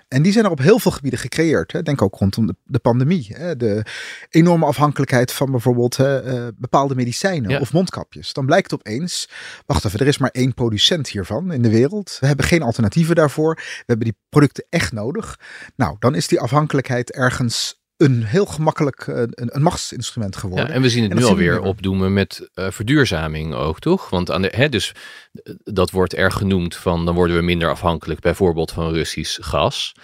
En 0.08 0.22
die 0.22 0.32
zijn 0.32 0.46
er 0.46 0.52
op 0.52 0.60
heel 0.60 0.80
veel 0.80 0.92
gebieden 0.92 1.20
gecreëerd. 1.20 1.72
Hè. 1.72 1.82
Denk 1.84 2.02
ook 2.02 2.16
rondom 2.16 2.48
de, 2.48 2.56
de 2.66 2.80
pandemie. 2.80 3.28
Hè. 3.30 3.56
De 3.56 3.86
enorme 4.30 4.66
afhankelijkheid 4.66 5.32
van 5.32 5.52
bijvoorbeeld 5.52 5.98
hè, 5.98 6.22
eh, 6.22 6.48
bepaalde 6.56 6.96
medicijnen 6.96 7.50
Ja. 7.50 7.60
of 7.60 7.74
mondkapjes. 7.74 8.34
Dan 8.34 8.46
blijkt 8.46 8.74
opeens, 8.74 9.30
wacht 9.66 9.86
even, 9.86 10.00
er 10.00 10.08
is 10.08 10.18
maar 10.18 10.30
één 10.30 10.54
producent 10.54 11.10
hiervan 11.10 11.52
in 11.52 11.62
de 11.62 11.70
wereld. 11.70 12.18
We 12.20 12.28
hebben 12.28 12.46
geen 12.46 12.62
alternatieven 12.62 13.16
daarvoor. 13.16 13.56
We 13.56 13.84
hebben 13.86 14.06
die 14.06 14.18
producten 14.30 14.66
echt 14.70 14.92
nodig. 14.92 15.40
Nou, 15.76 15.96
dan 16.00 16.16
is 16.16 16.28
die 16.28 16.40
afhankelijkheid 16.40 17.12
ergens 17.12 17.86
een 17.98 18.24
heel 18.24 18.46
gemakkelijk 18.46 19.08
eh, 19.08 19.18
een, 19.18 19.56
een 19.56 19.62
machtsinstrument 19.62 20.36
geworden. 20.36 20.68
Ja, 20.68 20.74
en 20.74 20.82
we 20.82 20.90
zien 20.90 21.04
het 21.04 21.14
nu 21.14 21.24
alweer 21.24 21.62
opdoemen 21.62 22.14
met 22.14 22.50
eh, 22.54 22.72
verduurzaming 22.72 23.54
ook, 23.54 23.80
toch? 23.80 24.10
Want 24.10 24.32
aan 24.32 24.42
de, 24.42 24.54
hè, 24.56 24.70
dus, 24.70 24.92
eh, 25.34 25.54
dat 25.64 25.92
wordt 25.92 26.14
erg 26.14 26.34
genoemd 26.34 26.76
van 26.76 27.06
dan 27.06 27.16
worden 27.16 27.36
we 27.36 27.42
minder 27.42 27.70
afhankelijk 27.70 28.20
bijvoorbeeld 28.20 28.72
van 28.72 28.94
Russisch 28.94 29.38
gas. 29.42 29.96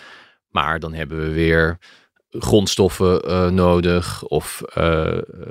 Maar 0.49 0.79
dan 0.79 0.93
hebben 0.93 1.19
we 1.19 1.29
weer 1.29 1.77
grondstoffen 2.29 3.53
nodig 3.53 4.23
of 4.23 4.61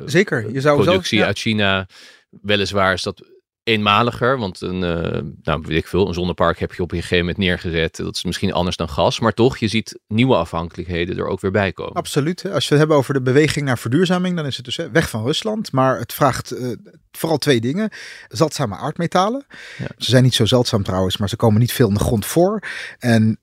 Zeker, 0.05 0.53
je 0.53 0.61
zou 0.61 0.79
zo- 0.79 0.85
productie 0.85 1.19
ja. 1.19 1.27
uit 1.27 1.39
China. 1.39 1.87
Weliswaar 2.31 2.93
is 2.93 3.03
dat 3.03 3.32
eenmaliger, 3.64 4.38
want 4.38 4.61
een, 4.61 4.83
eh, 4.83 5.23
nou 5.42 5.62
weet 5.66 5.76
ik 5.76 5.87
veel, 5.87 6.09
een 6.09 6.14
zonnepark 6.14 6.59
heb 6.59 6.73
je 6.73 6.83
op 6.83 6.92
een 6.92 7.00
gegeven 7.00 7.19
moment 7.19 7.37
neergezet. 7.37 7.97
Dat 7.97 8.16
is 8.16 8.25
misschien 8.25 8.52
anders 8.52 8.76
dan 8.76 8.88
gas, 8.88 9.21
maar 9.21 9.33
toch, 9.33 9.59
je 9.59 9.69
ziet 9.69 10.00
nieuwe 10.09 10.37
afhankelijkheden 10.37 11.19
er 11.19 11.26
ook 11.26 11.40
weer 11.40 11.50
bij 11.50 11.73
komen. 11.73 11.92
Absoluut. 11.92 12.45
Als 12.45 12.64
we 12.64 12.69
het 12.69 12.78
hebben 12.78 12.97
over 12.97 13.14
de 13.14 13.23
beweging 13.23 13.66
naar 13.66 13.78
verduurzaming, 13.78 14.37
dan 14.37 14.47
is 14.47 14.57
het 14.57 14.64
dus 14.64 14.76
hè, 14.76 14.90
weg 14.90 15.11
van 15.11 15.25
Rusland. 15.25 15.73
Maar 15.73 15.99
het 15.99 16.12
vraagt 16.12 16.50
eh, 16.50 16.69
vooral 17.11 17.38
twee 17.38 17.61
dingen. 17.61 17.90
Zeldzame 18.28 18.76
aardmetalen. 18.76 19.47
Ja. 19.78 19.87
Ze 19.99 20.11
zijn 20.11 20.23
niet 20.23 20.35
zo 20.35 20.45
zeldzaam 20.45 20.83
trouwens, 20.83 21.16
maar 21.16 21.28
ze 21.28 21.37
komen 21.37 21.61
niet 21.61 21.73
veel 21.73 21.88
in 21.88 21.95
de 21.95 22.00
grond 22.00 22.26
voor. 22.26 22.62
En 22.99 23.38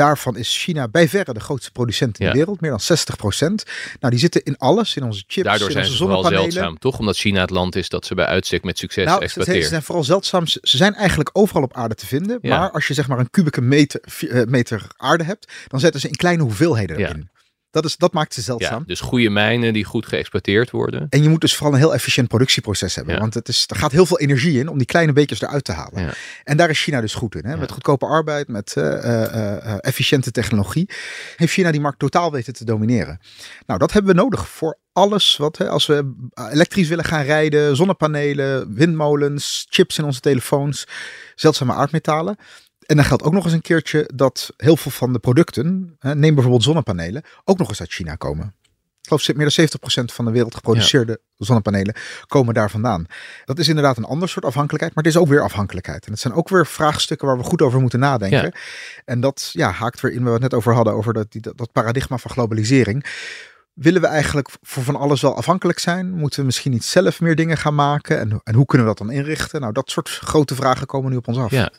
daarvan 0.00 0.36
is 0.36 0.56
China 0.62 0.88
bij 0.88 1.08
verre 1.08 1.32
de 1.32 1.40
grootste 1.40 1.70
producent 1.70 2.18
in 2.18 2.26
Ja. 2.26 2.32
de 2.32 2.38
wereld. 2.38 2.60
Meer 2.60 2.70
dan 2.70 2.80
60 2.80 3.16
procent. 3.16 3.64
Nou, 4.00 4.10
die 4.10 4.18
zitten 4.18 4.42
in 4.42 4.58
alles. 4.58 4.96
In 4.96 5.04
onze 5.04 5.24
chips, 5.26 5.46
Daardoor 5.46 5.66
in 5.66 5.72
zijn 5.72 5.84
onze 5.84 5.96
ze 5.96 6.02
vooral 6.04 6.24
zeldzaam, 6.24 6.78
toch? 6.78 6.98
Omdat 6.98 7.16
China 7.16 7.40
het 7.40 7.50
land 7.50 7.76
is 7.76 7.88
dat 7.88 8.06
ze 8.06 8.14
bij 8.14 8.26
uitstek 8.26 8.64
met 8.64 8.78
succes 8.78 9.04
Nou, 9.04 9.26
ze, 9.28 9.62
zijn 9.62 9.82
vooral 9.82 10.04
zeldzaam. 10.04 10.46
Ze 10.46 10.58
zijn 10.62 10.94
eigenlijk 10.94 11.30
overal 11.32 11.62
op 11.62 11.74
aarde 11.76 11.94
te 11.94 12.06
vinden. 12.06 12.38
Ja. 12.42 12.58
Maar 12.58 12.70
als 12.70 12.86
je 12.86 12.94
zeg 12.94 13.08
maar 13.08 13.18
een 13.18 13.30
kubieke 13.30 13.60
meter, 13.60 14.00
meter 14.48 14.86
aarde 14.96 15.24
hebt, 15.24 15.52
dan 15.68 15.80
zetten 15.80 16.00
ze 16.00 16.08
in 16.08 16.16
kleine 16.16 16.42
hoeveelheden 16.42 16.96
erin. 16.96 17.28
Dat, 17.70 17.84
is, 17.84 17.96
dat 17.96 18.12
maakt 18.12 18.34
ze 18.34 18.40
ja, 18.40 18.46
zeldzaam. 18.46 18.82
dus 18.86 19.00
goede 19.00 19.30
mijnen 19.30 19.72
die 19.72 19.84
goed 19.84 20.06
geëxploiteerd 20.06 20.70
worden. 20.70 21.06
En 21.10 21.22
je 21.22 21.28
moet 21.28 21.40
dus 21.40 21.54
vooral 21.56 21.72
een 21.72 21.78
heel 21.78 21.94
efficiënt 21.94 22.28
productieproces 22.28 22.94
hebben. 22.94 23.14
Ja. 23.14 23.20
Want 23.20 23.34
het 23.34 23.48
is, 23.48 23.64
er 23.66 23.76
gaat 23.76 23.92
heel 23.92 24.06
veel 24.06 24.18
energie 24.18 24.58
in 24.58 24.68
om 24.68 24.78
die 24.78 24.86
kleine 24.86 25.12
beetjes 25.12 25.40
eruit 25.40 25.64
te 25.64 25.72
halen. 25.72 26.02
Ja. 26.02 26.12
En 26.44 26.56
daar 26.56 26.70
is 26.70 26.82
China 26.82 27.00
dus 27.00 27.14
goed 27.14 27.34
in. 27.34 27.44
Hè? 27.44 27.52
Ja. 27.52 27.56
Met 27.56 27.70
goedkope 27.70 28.06
arbeid, 28.06 28.48
met 28.48 28.72
eh, 28.76 29.04
eh, 29.04 29.56
eh, 29.56 29.76
efficiënte 29.80 30.30
technologie. 30.30 30.88
Heeft 31.36 31.52
China 31.52 31.70
die 31.70 31.80
markt 31.80 31.98
totaal 31.98 32.32
weten 32.32 32.52
te 32.52 32.64
domineren. 32.64 33.20
Nou, 33.66 33.78
dat 33.78 33.92
hebben 33.92 34.14
we 34.14 34.20
nodig 34.20 34.48
voor 34.48 34.78
alles 34.92 35.36
wat, 35.36 35.58
hè, 35.58 35.68
als 35.68 35.86
we 35.86 36.14
elektrisch 36.50 36.88
willen 36.88 37.04
gaan 37.04 37.24
rijden, 37.24 37.76
zonnepanelen, 37.76 38.74
windmolens, 38.74 39.66
chips 39.68 39.98
in 39.98 40.04
onze 40.04 40.20
telefoons, 40.20 40.86
zeldzame 41.34 41.72
aardmetalen. 41.72 42.36
En 42.90 42.96
dan 42.96 43.04
geldt 43.04 43.22
ook 43.22 43.32
nog 43.32 43.44
eens 43.44 43.52
een 43.52 43.60
keertje 43.60 44.10
dat 44.14 44.52
heel 44.56 44.76
veel 44.76 44.90
van 44.90 45.12
de 45.12 45.18
producten, 45.18 45.96
hè, 45.98 46.14
neem 46.14 46.34
bijvoorbeeld 46.34 46.64
zonnepanelen, 46.64 47.22
ook 47.44 47.58
nog 47.58 47.68
eens 47.68 47.80
uit 47.80 47.92
China 47.92 48.14
komen. 48.14 48.54
Ik 49.00 49.08
geloof 49.08 49.36
meer 49.36 49.50
dan 49.54 49.66
70% 50.10 50.12
van 50.12 50.24
de 50.24 50.30
wereld 50.30 50.54
geproduceerde 50.54 51.20
zonnepanelen 51.36 51.94
komen 52.26 52.54
daar 52.54 52.70
vandaan. 52.70 53.06
Dat 53.44 53.58
is 53.58 53.68
inderdaad 53.68 53.96
een 53.96 54.04
ander 54.04 54.28
soort 54.28 54.44
afhankelijkheid, 54.44 54.94
maar 54.94 55.04
het 55.04 55.12
is 55.14 55.20
ook 55.20 55.28
weer 55.28 55.42
afhankelijkheid. 55.42 56.06
En 56.06 56.12
het 56.12 56.20
zijn 56.20 56.34
ook 56.34 56.48
weer 56.48 56.66
vraagstukken 56.66 57.26
waar 57.26 57.36
we 57.36 57.42
goed 57.42 57.62
over 57.62 57.80
moeten 57.80 57.98
nadenken. 57.98 58.42
Ja. 58.42 58.52
En 59.04 59.20
dat 59.20 59.50
ja, 59.52 59.70
haakt 59.70 60.00
weer 60.00 60.12
in 60.12 60.22
waar 60.22 60.26
we 60.26 60.32
het 60.32 60.42
net 60.42 60.54
over 60.54 60.74
hadden, 60.74 60.94
over 60.94 61.12
dat, 61.12 61.32
die, 61.32 61.40
dat, 61.40 61.56
dat 61.56 61.72
paradigma 61.72 62.18
van 62.18 62.30
globalisering. 62.30 63.04
Willen 63.74 64.00
we 64.00 64.06
eigenlijk 64.06 64.48
voor 64.62 64.82
van 64.82 64.96
alles 64.96 65.20
wel 65.20 65.36
afhankelijk 65.36 65.78
zijn? 65.78 66.10
Moeten 66.12 66.40
we 66.40 66.46
misschien 66.46 66.72
niet 66.72 66.84
zelf 66.84 67.20
meer 67.20 67.36
dingen 67.36 67.56
gaan 67.56 67.74
maken? 67.74 68.18
En, 68.18 68.40
en 68.44 68.54
hoe 68.54 68.66
kunnen 68.66 68.86
we 68.86 68.94
dat 68.94 69.06
dan 69.06 69.16
inrichten? 69.16 69.60
Nou, 69.60 69.72
dat 69.72 69.90
soort 69.90 70.08
grote 70.08 70.54
vragen 70.54 70.86
komen 70.86 71.10
nu 71.10 71.16
op 71.16 71.28
ons 71.28 71.38
af. 71.38 71.50
Ja, 71.50 71.70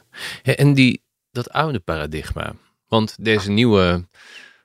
en 0.43 0.73
die, 0.73 1.00
dat 1.31 1.49
oude 1.49 1.79
paradigma. 1.79 2.53
Want 2.87 3.15
deze 3.19 3.51
nieuwe 3.51 4.05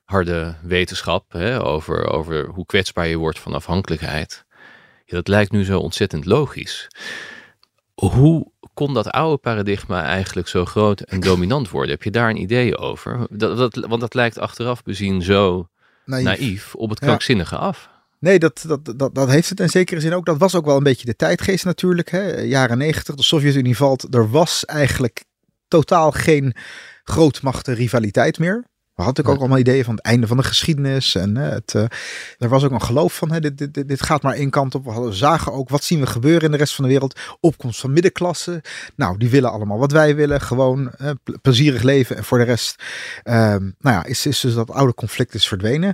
harde 0.03 0.55
wetenschap 0.61 1.31
hè, 1.31 1.63
over, 1.63 2.07
over 2.07 2.47
hoe 2.47 2.65
kwetsbaar 2.65 3.07
je 3.07 3.17
wordt 3.17 3.39
van 3.39 3.53
afhankelijkheid. 3.53 4.45
Ja, 5.05 5.15
dat 5.15 5.27
lijkt 5.27 5.51
nu 5.51 5.63
zo 5.65 5.79
ontzettend 5.79 6.25
logisch. 6.25 6.87
Hoe 7.93 8.51
kon 8.73 8.93
dat 8.93 9.09
oude 9.09 9.37
paradigma 9.37 10.03
eigenlijk 10.03 10.47
zo 10.47 10.65
groot 10.65 11.01
en 11.01 11.19
dominant 11.19 11.69
worden? 11.69 11.91
Heb 11.91 12.03
je 12.03 12.11
daar 12.11 12.29
een 12.29 12.41
idee 12.41 12.77
over? 12.77 13.27
Dat, 13.29 13.57
dat, 13.57 13.85
want 13.87 14.01
dat 14.01 14.13
lijkt 14.13 14.39
achteraf 14.39 14.83
bezien 14.83 15.21
zo 15.21 15.69
Naïef. 16.05 16.23
naïef 16.25 16.75
op 16.75 16.89
het 16.89 16.99
Ja. 16.99 17.05
krankzinnige 17.05 17.57
af. 17.57 17.89
Nee, 18.19 18.39
dat, 18.39 18.63
dat, 18.67 18.93
dat, 18.99 19.15
dat 19.15 19.29
heeft 19.29 19.49
het 19.49 19.59
in 19.59 19.69
zekere 19.69 19.99
zin 19.99 20.13
ook. 20.13 20.25
Dat 20.25 20.37
was 20.37 20.55
ook 20.55 20.65
wel 20.65 20.77
een 20.77 20.83
beetje 20.83 21.05
de 21.05 21.15
tijdgeest 21.15 21.65
natuurlijk. 21.65 22.09
Hè. 22.11 22.41
Jaren 22.41 22.77
negentig, 22.77 23.15
de 23.15 23.23
Sovjet-Unie 23.23 23.77
valt. 23.77 24.13
Er 24.15 24.29
was 24.29 24.65
eigenlijk 24.65 25.23
totaal 25.67 26.11
geen 26.11 26.55
grootmachten 27.03 27.73
rivaliteit 27.73 28.39
meer. 28.39 28.65
We 28.97 29.03
hadden 29.03 29.25
ook 29.25 29.39
allemaal 29.39 29.57
ideeën 29.57 29.83
van 29.83 29.95
het 29.95 30.03
einde 30.03 30.27
van 30.27 30.37
de 30.37 30.43
geschiedenis. 30.43 31.15
En 31.15 31.35
hè, 31.35 31.49
het, 31.49 31.75
eh, 31.75 31.83
er 32.37 32.49
was 32.49 32.63
ook 32.63 32.71
een 32.71 32.81
geloof 32.81 33.15
van, 33.15 33.31
hè, 33.31 33.39
dit, 33.39 33.57
dit, 33.57 33.87
dit, 33.87 34.01
gaat 34.01 34.21
maar 34.21 34.33
één 34.33 34.49
kant 34.49 34.75
op. 34.75 34.83
We 34.83 34.91
hadden, 34.91 35.13
zagen 35.13 35.53
ook, 35.53 35.69
wat 35.69 35.83
zien 35.83 35.99
we 35.99 36.05
gebeuren 36.05 36.41
in 36.41 36.51
de 36.51 36.57
rest 36.57 36.75
van 36.75 36.83
de 36.83 36.89
wereld? 36.89 37.19
Opkomst 37.39 37.79
van 37.79 37.93
middenklasse. 37.93 38.63
Nou, 38.95 39.17
die 39.17 39.29
willen 39.29 39.51
allemaal 39.51 39.77
wat 39.77 39.91
wij 39.91 40.15
willen. 40.15 40.41
Gewoon 40.41 40.91
eh, 40.91 41.09
ple- 41.23 41.37
plezierig 41.37 41.81
leven. 41.81 42.17
En 42.17 42.23
voor 42.23 42.37
de 42.37 42.43
rest, 42.43 42.83
ehm, 43.23 43.63
nou 43.79 43.95
ja, 43.95 44.05
is, 44.05 44.25
is 44.25 44.39
dus 44.39 44.53
dat 44.53 44.71
oude 44.71 44.93
conflict 44.93 45.33
is 45.33 45.47
verdwenen. 45.47 45.93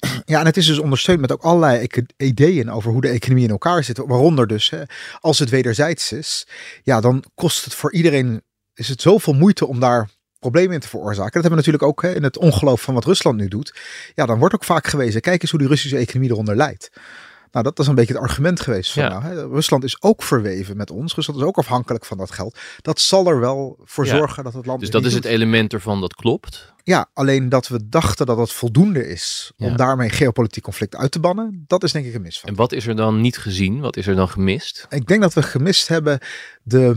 Ja, 0.24 0.40
en 0.40 0.46
het 0.46 0.56
is 0.56 0.66
dus 0.66 0.78
ondersteund 0.78 1.20
met 1.20 1.32
ook 1.32 1.42
allerlei 1.42 1.86
ideeën 2.16 2.70
over 2.70 2.90
hoe 2.92 3.00
de 3.00 3.08
economie 3.08 3.44
in 3.44 3.50
elkaar 3.50 3.84
zit. 3.84 3.98
Waaronder 3.98 4.46
dus, 4.46 4.70
hè, 4.70 4.82
als 5.20 5.38
het 5.38 5.50
wederzijds 5.50 6.12
is, 6.12 6.46
ja, 6.82 7.00
dan 7.00 7.24
kost 7.34 7.64
het 7.64 7.74
voor 7.74 7.92
iedereen, 7.92 8.42
is 8.76 8.88
het 8.88 9.00
zoveel 9.00 9.32
moeite 9.34 9.66
om 9.66 9.80
daar 9.80 10.10
problemen 10.38 10.74
in 10.74 10.80
te 10.80 10.88
veroorzaken. 10.88 11.32
Dat 11.32 11.42
hebben 11.42 11.50
we 11.50 11.56
natuurlijk 11.56 11.84
ook 11.84 12.02
hè, 12.02 12.14
in 12.14 12.22
het 12.22 12.38
ongeloof 12.38 12.80
van 12.82 12.94
wat 12.94 13.04
Rusland 13.04 13.36
nu 13.36 13.48
doet. 13.48 13.74
Ja, 14.14 14.26
dan 14.26 14.38
wordt 14.38 14.54
ook 14.54 14.64
vaak 14.64 14.86
gewezen, 14.86 15.20
kijk 15.20 15.42
eens 15.42 15.50
hoe 15.50 15.60
die 15.60 15.68
Russische 15.68 15.96
economie 15.96 16.30
eronder 16.30 16.56
leidt. 16.56 16.90
Nou, 17.50 17.64
dat 17.68 17.78
is 17.78 17.86
een 17.86 17.94
beetje 17.94 18.12
het 18.14 18.22
argument 18.22 18.60
geweest. 18.60 18.92
Van, 18.92 19.02
Ja. 19.02 19.08
nou, 19.08 19.22
hè, 19.22 19.46
Rusland 19.46 19.84
is 19.84 20.02
ook 20.02 20.22
verweven 20.22 20.76
met 20.76 20.90
ons. 20.90 21.14
Rusland 21.14 21.40
is 21.40 21.46
ook 21.46 21.58
afhankelijk 21.58 22.04
van 22.04 22.18
dat 22.18 22.30
geld. 22.30 22.58
Dat 22.82 23.00
zal 23.00 23.26
er 23.26 23.40
wel 23.40 23.78
voor 23.84 24.06
Ja. 24.06 24.16
zorgen 24.16 24.44
dat 24.44 24.52
het 24.54 24.66
land 24.66 24.80
Dus 24.80 24.90
dat 24.90 25.04
is 25.04 25.14
het 25.14 25.24
element 25.24 25.72
ervan 25.72 26.00
dat 26.00 26.14
klopt. 26.14 26.74
Ja, 26.82 27.06
alleen 27.12 27.48
dat 27.48 27.68
we 27.68 27.88
dachten 27.88 28.26
dat 28.26 28.38
het 28.38 28.52
voldoende 28.52 29.08
is 29.08 29.52
om 29.58 29.76
daarmee 29.76 30.08
geopolitiek 30.08 30.62
conflict 30.62 30.96
uit 30.96 31.10
te 31.10 31.20
bannen, 31.20 31.64
dat 31.66 31.82
is 31.82 31.92
denk 31.92 32.06
ik 32.06 32.14
een 32.14 32.22
misvatting. 32.22 32.56
En 32.56 32.62
wat 32.62 32.72
is 32.72 32.86
er 32.86 32.96
dan 32.96 33.20
niet 33.20 33.38
gezien? 33.38 33.80
Wat 33.80 33.96
is 33.96 34.06
er 34.06 34.14
dan 34.14 34.28
gemist? 34.28 34.86
Ik 34.88 35.06
denk 35.06 35.20
dat 35.20 35.34
we 35.34 35.42
gemist 35.42 35.88
hebben 35.88 36.18
de 36.62 36.96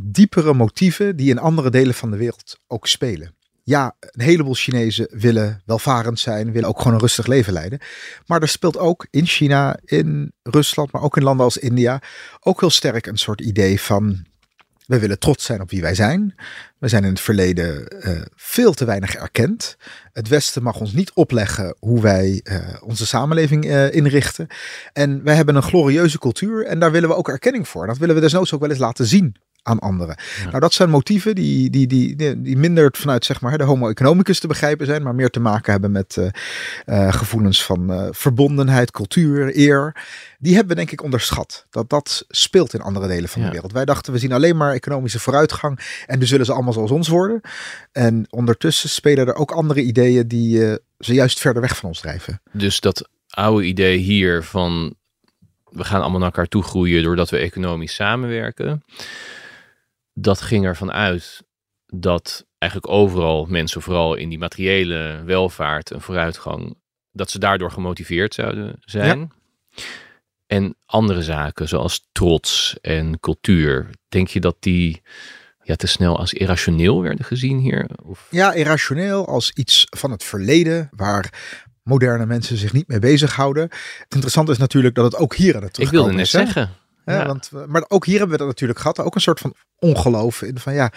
diepere 0.00 0.54
motieven 0.54 1.16
die 1.16 1.30
in 1.30 1.38
andere 1.38 1.70
delen 1.70 1.94
van 1.94 2.10
de 2.10 2.16
wereld 2.16 2.60
ook 2.66 2.86
spelen. 2.86 3.34
Ja, 3.64 3.96
een 4.00 4.24
heleboel 4.24 4.54
Chinezen 4.54 5.08
willen 5.10 5.62
welvarend 5.66 6.18
zijn, 6.18 6.52
willen 6.52 6.68
ook 6.68 6.78
gewoon 6.78 6.92
een 6.92 7.00
rustig 7.00 7.26
leven 7.26 7.52
leiden. 7.52 7.78
Maar 8.26 8.42
er 8.42 8.48
speelt 8.48 8.78
ook 8.78 9.06
in 9.10 9.26
China, 9.26 9.78
in 9.84 10.32
Rusland, 10.42 10.92
maar 10.92 11.02
ook 11.02 11.16
in 11.16 11.22
landen 11.22 11.44
als 11.44 11.58
India, 11.58 12.02
ook 12.40 12.60
heel 12.60 12.70
sterk 12.70 13.06
een 13.06 13.18
soort 13.18 13.40
idee 13.40 13.80
van 13.80 14.26
we 14.86 14.98
willen 14.98 15.18
trots 15.18 15.44
zijn 15.44 15.60
op 15.60 15.70
wie 15.70 15.80
wij 15.80 15.94
zijn. 15.94 16.34
We 16.78 16.88
zijn 16.88 17.04
in 17.04 17.10
het 17.10 17.20
verleden 17.20 17.88
eh, 17.88 18.20
veel 18.34 18.72
te 18.72 18.84
weinig 18.84 19.14
erkend. 19.14 19.76
Het 20.12 20.28
Westen 20.28 20.62
mag 20.62 20.80
ons 20.80 20.92
niet 20.92 21.12
opleggen 21.12 21.76
hoe 21.78 22.00
wij 22.00 22.40
eh, 22.44 22.82
onze 22.82 23.06
samenleving 23.06 23.64
eh, 23.64 23.94
inrichten. 23.94 24.46
En 24.92 25.22
wij 25.24 25.34
hebben 25.34 25.56
een 25.56 25.62
glorieuze 25.62 26.18
cultuur 26.18 26.66
en 26.66 26.78
daar 26.78 26.92
willen 26.92 27.08
we 27.08 27.14
ook 27.14 27.28
erkenning 27.28 27.68
voor. 27.68 27.86
Dat 27.86 27.98
willen 27.98 28.14
we 28.14 28.20
desnoods 28.20 28.54
ook 28.54 28.60
wel 28.60 28.70
eens 28.70 28.78
laten 28.78 29.06
zien 29.06 29.36
aan 29.68 29.78
anderen. 29.78 30.16
Nou, 30.44 30.60
dat 30.60 30.72
zijn 30.72 30.90
motieven 30.90 31.34
die, 31.34 31.70
die, 31.70 31.86
die, 31.86 32.16
die, 32.16 32.42
die 32.42 32.56
minder 32.56 32.88
vanuit 32.92 33.24
zeg 33.24 33.40
maar, 33.40 33.58
de 33.58 33.64
homo 33.64 33.88
economicus 33.88 34.40
te 34.40 34.46
begrijpen 34.46 34.86
zijn, 34.86 35.02
maar 35.02 35.14
meer 35.14 35.30
te 35.30 35.40
maken 35.40 35.72
hebben 35.72 35.90
met 35.90 36.16
uh, 36.18 36.28
uh, 36.86 37.12
gevoelens 37.12 37.64
van 37.64 37.92
uh, 37.92 38.08
verbondenheid, 38.10 38.90
cultuur, 38.90 39.58
eer. 39.58 39.96
Die 40.38 40.54
hebben 40.54 40.70
we 40.70 40.78
denk 40.78 40.92
ik 40.92 41.02
onderschat. 41.02 41.66
Dat 41.70 41.90
dat 41.90 42.24
speelt 42.28 42.74
in 42.74 42.80
andere 42.80 43.06
delen 43.06 43.28
van 43.28 43.40
ja. 43.40 43.46
de 43.46 43.52
wereld. 43.52 43.72
Wij 43.72 43.84
dachten 43.84 44.12
we 44.12 44.18
zien 44.18 44.32
alleen 44.32 44.56
maar 44.56 44.72
economische 44.72 45.20
vooruitgang 45.20 46.02
en 46.06 46.18
dus 46.18 46.28
zullen 46.28 46.46
ze 46.46 46.52
allemaal 46.52 46.72
zoals 46.72 46.90
ons 46.90 47.08
worden. 47.08 47.40
En 47.92 48.26
ondertussen 48.30 48.88
spelen 48.88 49.26
er 49.26 49.34
ook 49.34 49.50
andere 49.50 49.82
ideeën 49.82 50.28
die 50.28 50.78
ze 50.98 51.14
juist 51.14 51.40
verder 51.40 51.62
weg 51.62 51.76
van 51.76 51.88
ons 51.88 52.00
drijven. 52.00 52.40
Dus 52.52 52.80
dat 52.80 53.08
oude 53.28 53.64
idee 53.64 53.96
hier 53.96 54.42
van 54.42 54.96
we 55.70 55.84
gaan 55.84 56.00
allemaal 56.00 56.18
naar 56.18 56.28
elkaar 56.28 56.48
toe 56.48 56.62
groeien 56.62 57.02
doordat 57.02 57.30
we 57.30 57.38
economisch 57.38 57.94
samenwerken. 57.94 58.82
Dat 60.20 60.40
ging 60.40 60.64
ervan 60.64 60.92
uit 60.92 61.42
dat 61.86 62.46
eigenlijk 62.58 62.92
overal 62.92 63.44
mensen, 63.44 63.82
vooral 63.82 64.14
in 64.14 64.28
die 64.28 64.38
materiële 64.38 65.22
welvaart 65.24 65.90
en 65.90 66.00
vooruitgang, 66.00 66.76
dat 67.12 67.30
ze 67.30 67.38
daardoor 67.38 67.70
gemotiveerd 67.70 68.34
zouden 68.34 68.76
zijn. 68.80 69.18
Ja. 69.18 69.84
En 70.46 70.76
andere 70.86 71.22
zaken, 71.22 71.68
zoals 71.68 72.08
trots 72.12 72.76
en 72.80 73.20
cultuur, 73.20 73.90
denk 74.08 74.28
je 74.28 74.40
dat 74.40 74.56
die 74.60 75.02
ja, 75.62 75.74
te 75.74 75.86
snel 75.86 76.18
als 76.18 76.32
irrationeel 76.32 77.02
werden 77.02 77.24
gezien 77.24 77.58
hier? 77.58 77.88
Of? 78.04 78.26
Ja, 78.30 78.52
irrationeel 78.52 79.26
als 79.26 79.50
iets 79.52 79.86
van 79.90 80.10
het 80.10 80.24
verleden, 80.24 80.88
waar 80.90 81.32
moderne 81.82 82.26
mensen 82.26 82.56
zich 82.56 82.72
niet 82.72 82.88
mee 82.88 82.98
bezighouden. 82.98 83.62
Het 83.62 84.14
interessante 84.14 84.52
is 84.52 84.58
natuurlijk 84.58 84.94
dat 84.94 85.04
het 85.04 85.16
ook 85.16 85.34
hier 85.34 85.56
aan 85.56 85.62
het 85.62 85.72
terugkomen 85.72 86.06
Ik 86.06 86.06
wilde 86.06 86.24
net 86.24 86.44
is, 86.44 86.54
zeggen. 86.54 86.70
Ja. 87.12 87.26
Want, 87.26 87.50
maar 87.66 87.84
ook 87.88 88.06
hier 88.06 88.18
hebben 88.18 88.32
we 88.32 88.42
dat 88.42 88.52
natuurlijk 88.52 88.78
gehad. 88.78 89.00
Ook 89.00 89.14
een 89.14 89.20
soort 89.20 89.40
van 89.40 89.54
ongeloof 89.78 90.42
in 90.42 90.58
van 90.58 90.74
ja, 90.74 90.92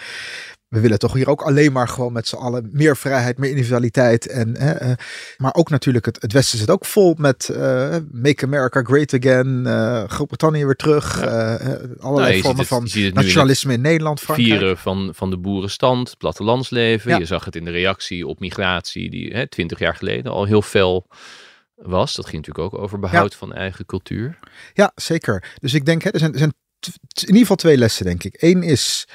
we 0.72 0.80
willen 0.80 0.98
toch 0.98 1.12
hier 1.12 1.28
ook 1.28 1.42
alleen 1.42 1.72
maar 1.72 1.88
gewoon 1.88 2.12
met 2.12 2.28
z'n 2.28 2.36
allen 2.36 2.68
meer 2.72 2.96
vrijheid, 2.96 3.38
meer 3.38 3.50
individualiteit. 3.50 4.26
En, 4.26 4.56
uh, 4.60 4.92
maar 5.36 5.54
ook 5.54 5.70
natuurlijk, 5.70 6.04
het, 6.04 6.22
het 6.22 6.32
Westen 6.32 6.58
zit 6.58 6.70
ook 6.70 6.84
vol 6.84 7.14
met 7.18 7.48
uh, 7.52 7.96
Make 8.10 8.44
America 8.44 8.82
Great 8.82 9.14
Again, 9.14 9.62
uh, 9.66 10.04
Groot-Brittannië 10.08 10.64
weer 10.64 10.76
terug, 10.76 11.20
ja. 11.20 11.58
allerlei 12.00 12.30
nou, 12.30 12.42
vormen 12.42 12.66
van 12.66 12.88
nationalisme 13.12 13.72
in, 13.72 13.76
in, 13.76 13.82
Nederland. 13.82 14.20
Frankrijk. 14.20 14.50
Vieren 14.50 14.78
van, 14.78 15.10
van 15.14 15.30
de 15.30 15.38
boerenstand, 15.38 16.14
plattelandsleven. 16.18 17.10
Ja. 17.10 17.18
Je 17.18 17.24
zag 17.24 17.44
het 17.44 17.56
in 17.56 17.64
de 17.64 17.70
reactie 17.70 18.26
op 18.26 18.40
migratie, 18.40 19.10
die 19.10 19.48
twintig 19.48 19.78
jaar 19.78 19.96
geleden 19.96 20.32
al 20.32 20.44
heel 20.44 20.62
fel 20.62 21.06
was. 21.82 22.14
Dat 22.14 22.26
ging 22.26 22.46
natuurlijk 22.46 22.74
ook 22.74 22.80
over 22.80 22.98
behoud 22.98 23.32
ja. 23.32 23.38
van 23.38 23.52
eigen 23.52 23.86
cultuur. 23.86 24.38
Ja, 24.74 24.92
zeker. 24.94 25.54
Dus 25.60 25.74
ik 25.74 25.84
denk, 25.84 26.02
hè, 26.02 26.10
er 26.10 26.18
zijn, 26.18 26.32
er 26.32 26.38
zijn 26.38 26.52
in 27.14 27.26
ieder 27.26 27.40
geval 27.40 27.56
twee 27.56 27.76
lessen, 27.76 28.04
denk 28.04 28.24
ik. 28.24 28.36
Eén 28.38 28.62
is 28.62 29.08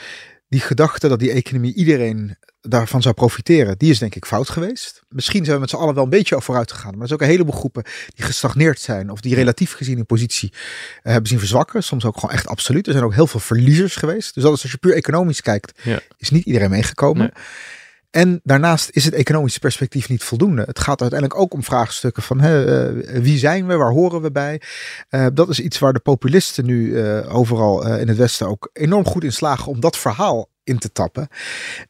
die 0.49 0.59
gedachte 0.59 1.07
dat 1.07 1.19
die 1.19 1.31
economie 1.31 1.73
iedereen 1.73 2.37
daarvan 2.61 3.01
zou 3.01 3.13
profiteren, 3.13 3.77
die 3.77 3.91
is 3.91 3.99
denk 3.99 4.15
ik 4.15 4.25
fout 4.25 4.49
geweest. 4.49 5.01
Misschien 5.09 5.43
zijn 5.43 5.55
we 5.55 5.61
met 5.61 5.69
z'n 5.69 5.75
allen 5.75 5.93
wel 5.93 6.03
een 6.03 6.09
beetje 6.09 6.41
vooruit 6.41 6.71
gegaan. 6.71 6.91
Maar 6.91 7.01
er 7.01 7.07
zijn 7.07 7.19
ook 7.19 7.25
een 7.25 7.31
heleboel 7.31 7.59
groepen 7.59 7.83
die 8.15 8.25
gestagneerd 8.25 8.79
zijn 8.79 9.09
of 9.09 9.21
die 9.21 9.35
relatief 9.35 9.73
gezien 9.73 9.97
in 9.97 10.05
positie 10.05 10.49
uh, 10.53 10.59
hebben 11.01 11.29
zien 11.29 11.39
verzwakken. 11.39 11.83
Soms 11.83 12.05
ook 12.05 12.19
gewoon 12.19 12.35
echt 12.35 12.47
absoluut. 12.47 12.85
Er 12.85 12.91
zijn 12.91 13.05
ook 13.05 13.13
heel 13.13 13.27
veel 13.27 13.39
verliezers 13.39 13.95
geweest. 13.95 14.33
Dus 14.33 14.43
als 14.43 14.61
je 14.61 14.77
puur 14.77 14.93
economisch 14.93 15.41
kijkt, 15.41 15.79
ja. 15.83 15.99
is 16.17 16.29
niet 16.29 16.45
iedereen 16.45 16.69
meegekomen. 16.69 17.31
Nee. 17.33 17.43
En 18.09 18.39
daarnaast 18.43 18.89
is 18.91 19.05
het 19.05 19.13
economische 19.13 19.59
perspectief 19.59 20.09
niet 20.09 20.23
voldoende. 20.23 20.61
Het 20.61 20.79
gaat 20.79 21.01
uiteindelijk 21.01 21.39
ook 21.39 21.53
om 21.53 21.63
vraagstukken 21.63 22.23
van 22.23 22.39
hè, 22.39 22.87
uh, 22.93 23.21
wie 23.21 23.37
zijn 23.37 23.67
we, 23.67 23.75
waar 23.75 23.91
horen 23.91 24.21
we 24.21 24.31
bij. 24.31 24.61
Uh, 25.09 25.25
dat 25.33 25.49
is 25.49 25.59
iets 25.59 25.79
waar 25.79 25.93
de 25.93 25.99
populisten 25.99 26.65
nu 26.65 26.87
uh, 26.87 27.35
overal 27.35 27.87
in 27.87 28.07
het 28.07 28.17
Westen 28.17 28.47
ook 28.47 28.69
enorm 28.73 29.05
goed 29.05 29.23
in 29.23 29.33
slagen 29.33 29.71
om 29.71 29.79
dat 29.79 29.97
verhaal 29.97 30.49
in 30.63 30.77
te 30.77 30.91
tappen. 30.91 31.27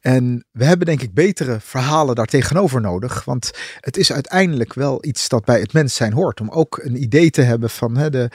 En 0.00 0.44
we 0.50 0.64
hebben 0.64 0.86
denk 0.86 1.02
ik 1.02 1.14
betere 1.14 1.60
verhalen 1.60 2.14
daar 2.14 2.26
tegenover 2.26 2.80
nodig. 2.80 3.24
Want 3.24 3.50
het 3.80 3.96
is 3.96 4.12
uiteindelijk 4.12 4.74
wel 4.74 5.04
iets 5.04 5.28
dat 5.28 5.44
bij 5.44 5.60
het 5.60 5.72
mens 5.72 5.94
zijn 5.94 6.12
hoort. 6.12 6.40
Om 6.40 6.50
ook 6.50 6.80
een 6.82 7.02
idee 7.02 7.30
te 7.30 7.42
hebben 7.42 7.70
van 7.70 7.96
hè, 7.96 8.10
de, 8.10 8.30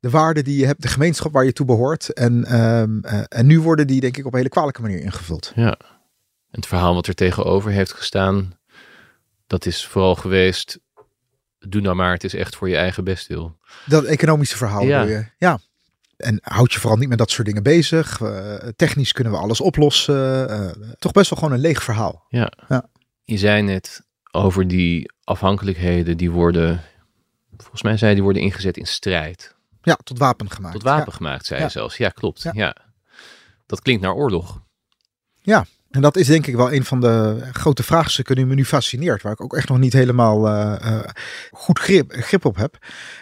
de 0.00 0.10
waarden 0.10 0.44
die 0.44 0.58
je 0.58 0.66
hebt, 0.66 0.82
de 0.82 0.88
gemeenschap 0.88 1.32
waar 1.32 1.44
je 1.44 1.52
toe 1.52 1.66
behoort. 1.66 2.12
En, 2.12 2.60
um, 2.60 3.04
en 3.28 3.46
nu 3.46 3.60
worden 3.60 3.86
die 3.86 4.00
denk 4.00 4.16
ik 4.16 4.26
op 4.26 4.32
een 4.32 4.38
hele 4.38 4.50
kwalijke 4.50 4.82
manier 4.82 5.00
ingevuld. 5.00 5.52
Ja 5.54 5.78
het 6.58 6.66
verhaal 6.66 6.94
wat 6.94 7.06
er 7.06 7.14
tegenover 7.14 7.70
heeft 7.70 7.92
gestaan, 7.92 8.58
dat 9.46 9.66
is 9.66 9.86
vooral 9.86 10.14
geweest, 10.14 10.78
doe 11.58 11.80
nou 11.80 11.96
maar, 11.96 12.12
het 12.12 12.24
is 12.24 12.34
echt 12.34 12.56
voor 12.56 12.68
je 12.68 12.76
eigen 12.76 13.04
bestwil. 13.04 13.58
Dat 13.86 14.04
economische 14.04 14.56
verhaal 14.56 14.82
ja. 14.82 15.02
je. 15.02 15.26
Ja. 15.38 15.58
En 16.16 16.38
houd 16.42 16.72
je 16.72 16.78
vooral 16.78 16.98
niet 16.98 17.08
met 17.08 17.18
dat 17.18 17.30
soort 17.30 17.46
dingen 17.46 17.62
bezig. 17.62 18.20
Uh, 18.20 18.54
technisch 18.76 19.12
kunnen 19.12 19.32
we 19.32 19.38
alles 19.38 19.60
oplossen. 19.60 20.50
Uh, 20.50 20.70
toch 20.98 21.12
best 21.12 21.30
wel 21.30 21.38
gewoon 21.38 21.54
een 21.54 21.60
leeg 21.60 21.82
verhaal. 21.82 22.24
Ja. 22.28 22.52
ja. 22.68 22.88
Je 23.24 23.38
zei 23.38 23.62
net 23.62 24.06
over 24.30 24.68
die 24.68 25.12
afhankelijkheden 25.24 26.16
die 26.16 26.30
worden, 26.30 26.82
volgens 27.56 27.82
mij 27.82 27.96
zei 27.96 28.14
die 28.14 28.22
worden 28.22 28.42
ingezet 28.42 28.76
in 28.76 28.86
strijd. 28.86 29.56
Ja, 29.82 29.98
tot 30.04 30.18
wapen 30.18 30.50
gemaakt. 30.50 30.74
Tot 30.74 30.82
wapen 30.82 31.10
ja. 31.10 31.16
gemaakt, 31.16 31.46
zei 31.46 31.62
je 31.62 31.68
zelfs. 31.68 31.96
Ja, 31.96 32.08
klopt. 32.08 32.42
Ja. 32.42 32.50
ja. 32.54 32.76
Dat 33.66 33.82
klinkt 33.82 34.02
naar 34.02 34.14
oorlog. 34.14 34.62
Ja, 35.40 35.66
en 35.90 36.00
dat 36.00 36.16
is 36.16 36.26
denk 36.26 36.46
ik 36.46 36.56
wel 36.56 36.72
een 36.72 36.84
van 36.84 37.00
de 37.00 37.40
grote 37.52 37.82
vraagstukken 37.82 38.36
die 38.36 38.46
me 38.46 38.54
nu 38.54 38.64
fascineert. 38.64 39.22
Waar 39.22 39.32
ik 39.32 39.40
ook 39.40 39.56
echt 39.56 39.68
nog 39.68 39.78
niet 39.78 39.92
helemaal 39.92 40.48
uh, 40.48 40.76
uh, 40.84 41.00
goed 41.50 41.78
grip, 41.78 42.12
grip, 42.12 42.44
op 42.44 42.56
heb. 42.56 42.78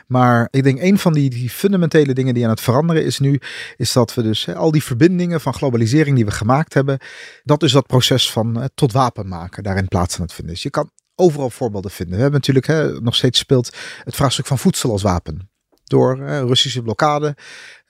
Maar 0.06 0.48
ik 0.50 0.62
denk 0.62 0.80
een 0.80 0.98
van 0.98 1.12
die, 1.12 1.30
die, 1.30 1.50
fundamentele 1.50 2.12
dingen 2.12 2.34
die 2.34 2.44
aan 2.44 2.50
het 2.50 2.60
veranderen 2.60 3.04
is 3.04 3.18
nu. 3.18 3.40
Is 3.76 3.92
dat 3.92 4.14
we 4.14 4.22
dus 4.22 4.54
al 4.54 4.70
die 4.70 4.82
verbindingen 4.82 5.40
van 5.40 5.54
globalisering 5.54 6.16
die 6.16 6.24
we 6.24 6.30
gemaakt 6.30 6.74
hebben. 6.74 6.98
Dat 7.44 7.62
is 7.62 7.72
dat 7.72 7.86
proces 7.86 8.30
van 8.30 8.58
uh, 8.58 8.64
tot 8.74 8.92
wapen 8.92 9.28
maken 9.28 9.62
daarin 9.62 9.88
plaats 9.88 10.16
aan 10.16 10.22
het 10.22 10.32
vinden. 10.32 10.54
Dus 10.54 10.62
je 10.62 10.70
kan 10.70 10.90
overal 11.14 11.50
voorbeelden 11.50 11.90
vinden. 11.90 12.14
We 12.16 12.22
hebben 12.22 12.40
natuurlijk 12.46 13.00
nog 13.02 13.14
steeds 13.14 13.38
speelt 13.38 13.76
het 14.04 14.14
vraagstuk 14.14 14.46
van 14.46 14.58
voedsel 14.58 14.90
als 14.90 15.02
wapen 15.02 15.50
door 15.84 16.18
Russische 16.26 16.82
blokkade 16.82 17.36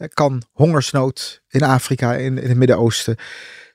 kan 0.08 0.42
hongersnood 0.52 1.42
in 1.48 1.62
Afrika, 1.62 2.14
in 2.14 2.36
het 2.36 2.56
Midden-Oosten, 2.56 3.16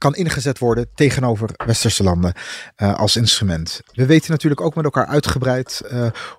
kan 0.02 0.16
ingezet 0.16 0.60
worden 0.60 0.88
tegenover 0.96 1.50
westerse 1.66 2.04
landen 2.04 2.34
uh, 2.78 2.96
als 2.96 3.16
instrument. 3.16 3.82
We 3.92 4.06
weten 4.06 4.32
natuurlijk 4.32 4.62
ook 4.62 4.76
met 4.76 4.84
elkaar 4.86 5.06
uitgebreid 5.06 5.82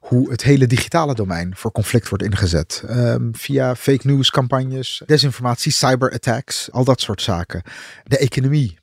hoe 0.01 0.31
het 0.31 0.42
hele 0.42 0.66
digitale 0.66 1.14
domein 1.14 1.57
voor 1.57 1.72
conflict 1.72 2.09
wordt 2.09 2.25
ingezet. 2.25 2.83
Um, 2.90 3.35
via 3.35 3.77
fake 3.77 4.07
news 4.07 4.31
campagnes, 4.31 5.03
desinformatie, 5.07 5.72
cyberattacks, 5.72 6.70
al 6.72 6.85
dat 6.85 7.01
soort 7.01 7.22
zaken. 7.22 7.62
De 8.05 8.18
economie 8.18 8.79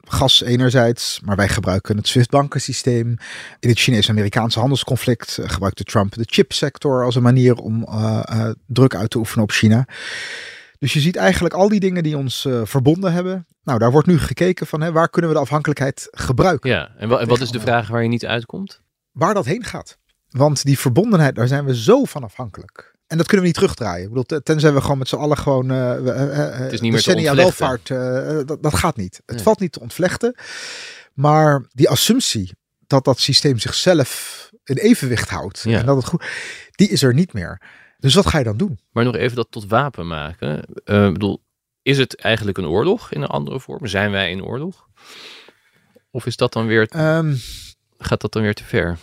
gas 0.00 0.42
enerzijds, 0.42 1.20
maar 1.24 1.36
wij 1.36 1.48
gebruiken 1.48 1.96
het 1.96 2.08
SWIFT-bankensysteem. 2.08 3.16
In 3.60 3.68
het 3.68 3.78
Chinees-Amerikaanse 3.78 4.58
handelsconflict 4.58 5.36
uh, 5.40 5.48
gebruikte 5.48 5.84
Trump 5.84 6.14
de 6.14 6.26
chipsector 6.26 7.04
als 7.04 7.14
een 7.14 7.22
manier 7.22 7.54
om 7.54 7.88
druk 8.66 8.94
uit 8.94 9.10
te 9.10 9.18
oefenen 9.18 9.44
op 9.44 9.50
China. 9.50 9.86
Dus 10.80 10.92
je 10.92 11.00
ziet 11.00 11.16
eigenlijk 11.16 11.54
al 11.54 11.68
die 11.68 11.80
dingen 11.80 12.02
die 12.02 12.16
ons 12.16 12.48
verbonden 12.62 13.12
hebben. 13.12 13.46
Nou, 13.62 13.78
daar 13.78 13.90
wordt 13.90 14.06
nu 14.06 14.18
gekeken 14.18 14.66
van 14.66 14.80
hè, 14.80 14.92
waar 14.92 15.08
kunnen 15.08 15.30
we 15.30 15.36
de 15.36 15.42
afhankelijkheid 15.42 16.08
gebruiken. 16.10 16.70
Ja, 16.70 16.90
en, 16.96 17.10
en 17.10 17.28
wat 17.28 17.40
is 17.40 17.50
de 17.50 17.60
vraag 17.60 17.88
waar 17.88 18.02
je 18.02 18.08
niet 18.08 18.26
uitkomt? 18.26 18.80
Waar 19.10 19.34
dat 19.34 19.44
heen 19.44 19.64
gaat. 19.64 19.98
Want 20.28 20.64
die 20.64 20.78
verbondenheid, 20.78 21.34
daar 21.34 21.48
zijn 21.48 21.64
we 21.64 21.76
zo 21.76 22.04
van 22.04 22.24
afhankelijk. 22.24 22.94
En 23.06 23.16
dat 23.16 23.26
kunnen 23.26 23.40
we 23.40 23.52
niet 23.52 23.60
terugdraaien. 23.60 24.02
Ik 24.02 24.12
bedoel, 24.12 24.40
tenzij 24.42 24.72
we 24.72 24.80
gewoon 24.80 24.98
met 24.98 25.08
z'n 25.08 25.16
allen 25.16 25.36
gewoon 25.36 25.72
uh, 25.72 25.76
uh, 25.76 26.14
het 26.58 26.72
is 26.72 26.80
niet 26.80 26.92
meer 26.92 27.02
te 27.02 27.34
welvaart, 27.34 27.86
dat, 28.46 28.62
dat 28.62 28.74
gaat 28.74 28.96
niet. 28.96 29.20
Het 29.26 29.34
nee. 29.34 29.44
valt 29.44 29.60
niet 29.60 29.72
te 29.72 29.80
ontvlechten. 29.80 30.34
Maar 31.14 31.64
die 31.72 31.88
assumptie 31.88 32.52
dat 32.86 33.04
dat 33.04 33.20
systeem 33.20 33.58
zichzelf 33.58 34.50
in 34.64 34.76
evenwicht 34.76 35.28
houdt 35.28 35.62
ja. 35.62 35.78
en 35.78 35.86
dat 35.86 35.96
het 35.96 36.06
goed, 36.06 36.24
die 36.70 36.88
is 36.88 37.02
er 37.02 37.14
niet 37.14 37.32
meer. 37.32 37.62
Dus 38.00 38.14
wat 38.14 38.26
ga 38.26 38.38
je 38.38 38.44
dan 38.44 38.56
doen? 38.56 38.78
Maar 38.92 39.04
nog 39.04 39.16
even 39.16 39.36
dat 39.36 39.46
tot 39.50 39.66
wapen 39.66 40.06
maken. 40.06 40.58
Ik 40.84 41.12
bedoel, 41.12 41.42
is 41.82 41.98
het 41.98 42.16
eigenlijk 42.16 42.58
een 42.58 42.66
oorlog 42.66 43.12
in 43.12 43.22
een 43.22 43.28
andere 43.28 43.60
vorm? 43.60 43.86
Zijn 43.86 44.10
wij 44.10 44.30
in 44.30 44.44
oorlog? 44.44 44.88
Of 46.10 46.26
is 46.26 46.36
dat 46.36 46.52
dan 46.52 46.66
weer, 46.66 46.88
um, 46.96 47.36
gaat 47.98 48.20
dat 48.20 48.32
dan 48.32 48.42
weer 48.42 48.54
te 48.54 48.64
ver? 48.64 48.98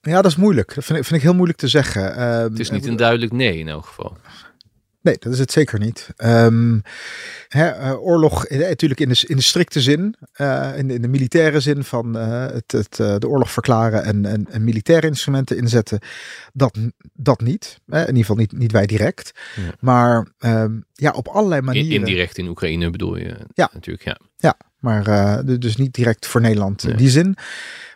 Ja, 0.00 0.22
dat 0.22 0.30
is 0.30 0.36
moeilijk. 0.36 0.74
Dat 0.74 0.84
vind 0.84 0.98
ik, 0.98 1.04
vind 1.04 1.16
ik 1.16 1.26
heel 1.26 1.34
moeilijk 1.34 1.58
te 1.58 1.68
zeggen. 1.68 2.18
Uh, 2.18 2.38
het 2.38 2.58
is 2.58 2.70
niet 2.70 2.86
een 2.86 2.96
duidelijk 2.96 3.32
nee 3.32 3.58
in 3.58 3.68
elk 3.68 3.86
geval. 3.86 4.16
Nee, 5.00 5.16
dat 5.18 5.32
is 5.32 5.38
het 5.38 5.52
zeker 5.52 5.78
niet. 5.78 6.08
Um, 6.16 6.82
hè, 7.48 7.80
uh, 7.80 8.02
oorlog, 8.02 8.44
eh, 8.44 8.58
natuurlijk 8.58 9.00
in 9.00 9.08
de, 9.08 9.24
in 9.26 9.36
de 9.36 9.42
strikte 9.42 9.80
zin, 9.80 10.14
uh, 10.40 10.72
in, 10.76 10.88
de, 10.88 10.94
in 10.94 11.02
de 11.02 11.08
militaire 11.08 11.60
zin 11.60 11.84
van 11.84 12.16
uh, 12.16 12.46
het, 12.46 12.72
het, 12.72 12.96
de 13.20 13.28
oorlog 13.28 13.50
verklaren 13.50 14.04
en, 14.04 14.24
en, 14.24 14.46
en, 14.50 14.64
militaire 14.64 15.06
instrumenten 15.06 15.56
inzetten, 15.56 15.98
dat, 16.52 16.78
dat 17.12 17.40
niet. 17.40 17.80
in 17.86 17.98
ieder 17.98 18.16
geval 18.16 18.36
niet, 18.36 18.52
niet 18.52 18.72
wij 18.72 18.86
direct. 18.86 19.32
Ja. 19.56 19.74
Maar 19.80 20.26
um, 20.38 20.84
ja, 20.92 21.10
op 21.10 21.28
allerlei 21.28 21.60
manieren. 21.60 21.90
In, 21.90 21.98
indirect 21.98 22.38
in 22.38 22.48
Oekraïne 22.48 22.90
bedoel 22.90 23.16
je? 23.16 23.36
Ja, 23.54 23.70
natuurlijk. 23.72 24.04
Ja, 24.04 24.18
ja 24.36 24.56
maar 24.78 25.04
dus 25.58 25.76
niet 25.76 25.94
direct 25.94 26.26
voor 26.26 26.40
Nederland 26.40 26.82
nee. 26.82 26.92
in 26.92 26.98
die 26.98 27.10
zin. 27.10 27.36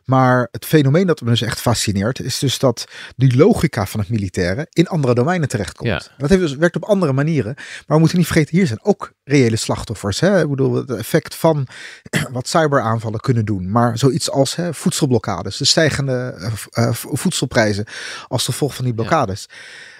Maar 0.04 0.48
het 0.50 0.64
fenomeen 0.64 1.06
dat 1.06 1.20
me 1.20 1.30
dus 1.30 1.42
echt 1.42 1.60
fascineert, 1.60 2.20
is 2.20 2.38
dus 2.38 2.58
dat 2.58 2.84
die 3.16 3.36
logica 3.36 3.86
van 3.86 4.00
het 4.00 4.08
militaire 4.08 4.66
in 4.70 4.88
andere 4.88 5.14
domeinen 5.14 5.48
terechtkomt. 5.48 5.88
Ja. 5.88 6.02
Dat 6.18 6.28
heeft 6.28 6.40
dus, 6.40 6.56
werkt 6.56 6.76
op 6.76 6.84
andere 6.84 7.12
manieren. 7.12 7.54
Maar 7.56 7.84
we 7.86 7.98
moeten 7.98 8.18
niet 8.18 8.26
vergeten, 8.26 8.56
hier 8.56 8.66
zijn 8.66 8.84
ook 8.84 9.12
reële 9.24 9.56
slachtoffers. 9.56 10.20
Hè? 10.20 10.40
Ik 10.42 10.48
bedoel, 10.48 10.74
het 10.74 10.90
effect 10.90 11.34
van 11.34 11.66
wat 12.32 12.48
cyberaanvallen 12.48 13.20
kunnen 13.20 13.44
doen. 13.44 13.70
Maar 13.70 13.98
zoiets 13.98 14.30
als 14.30 14.56
hè, 14.56 14.74
voedselblokkades, 14.74 15.56
de 15.56 15.64
stijgende 15.64 16.34
uh, 16.38 16.84
uh, 16.84 16.92
voedselprijzen 16.92 17.84
als 18.28 18.44
gevolg 18.44 18.74
van 18.74 18.84
die 18.84 18.94
blokkades. 18.94 19.48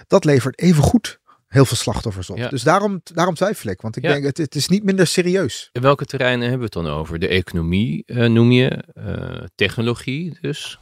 Dat 0.07 0.25
levert 0.25 0.59
even 0.59 0.83
goed 0.83 1.21
heel 1.53 1.65
veel 1.65 1.77
slachtoffers 1.77 2.31
op. 2.31 2.37
Ja. 2.37 2.49
Dus 2.49 2.62
daarom, 2.62 3.01
daarom 3.05 3.35
twijfel 3.35 3.71
ik. 3.71 3.81
Want 3.81 3.97
ik 3.97 4.03
Ja. 4.03 4.12
denk, 4.12 4.25
het, 4.25 4.38
het 4.38 4.55
is 4.55 4.69
niet 4.69 4.85
minder 4.85 5.07
serieus. 5.07 5.69
In 5.73 5.83
welke 5.83 6.05
terreinen 6.05 6.41
hebben 6.49 6.59
we 6.59 6.65
het 6.65 6.85
dan 6.87 6.95
over? 6.99 7.19
De 7.19 7.29
economie 7.29 8.03
eh, 8.07 8.29
noem 8.29 8.51
je, 8.51 8.85
eh, 8.95 9.47
technologie 9.55 10.38
dus. 10.41 10.79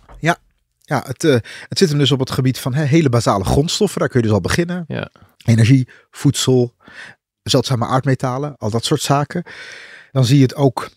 Ja, 0.82 1.02
het, 1.06 1.24
eh, 1.24 1.32
het 1.68 1.78
zit 1.78 1.88
hem 1.88 1.98
dus 1.98 2.12
op 2.12 2.18
het 2.18 2.30
gebied 2.30 2.58
van 2.58 2.74
hè, 2.74 2.84
hele 2.84 3.08
basale 3.08 3.44
grondstoffen. 3.44 4.00
Daar 4.00 4.08
kun 4.08 4.20
je 4.20 4.26
dus 4.26 4.34
al 4.34 4.40
beginnen. 4.40 4.84
Ja. 4.88 5.10
Energie, 5.44 5.88
voedsel, 6.10 6.74
zeldzame 7.42 7.86
aardmetalen, 7.86 8.56
al 8.56 8.70
dat 8.70 8.84
soort 8.84 9.00
zaken. 9.00 9.42
Dan 10.12 10.24
zie 10.24 10.36
je 10.36 10.42
het 10.42 10.54
ook 10.54 10.90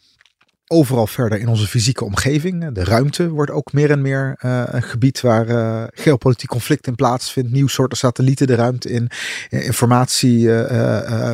overal 0.67 1.08
verder 1.08 1.39
in 1.39 1.47
onze 1.47 1.67
fysieke 1.67 2.06
omgeving. 2.06 2.71
De 2.73 2.84
ruimte 2.84 3.30
wordt 3.30 3.52
ook 3.52 3.73
meer 3.73 3.91
en 3.91 4.02
meer 4.02 4.36
eh, 4.39 4.63
een 4.65 4.84
gebied 4.84 5.21
waar 5.21 5.47
eh, 5.47 5.84
geopolitiek 5.93 6.49
conflict 6.49 6.88
in 6.88 6.95
plaatsvindt. 6.95 7.52
Nieuw 7.52 7.67
soorten 7.67 7.97
satellieten 7.97 8.47
de 8.47 8.56
ruimte 8.56 8.89
in. 8.89 9.10
eh, 9.49 9.65
Informatie 9.65 10.49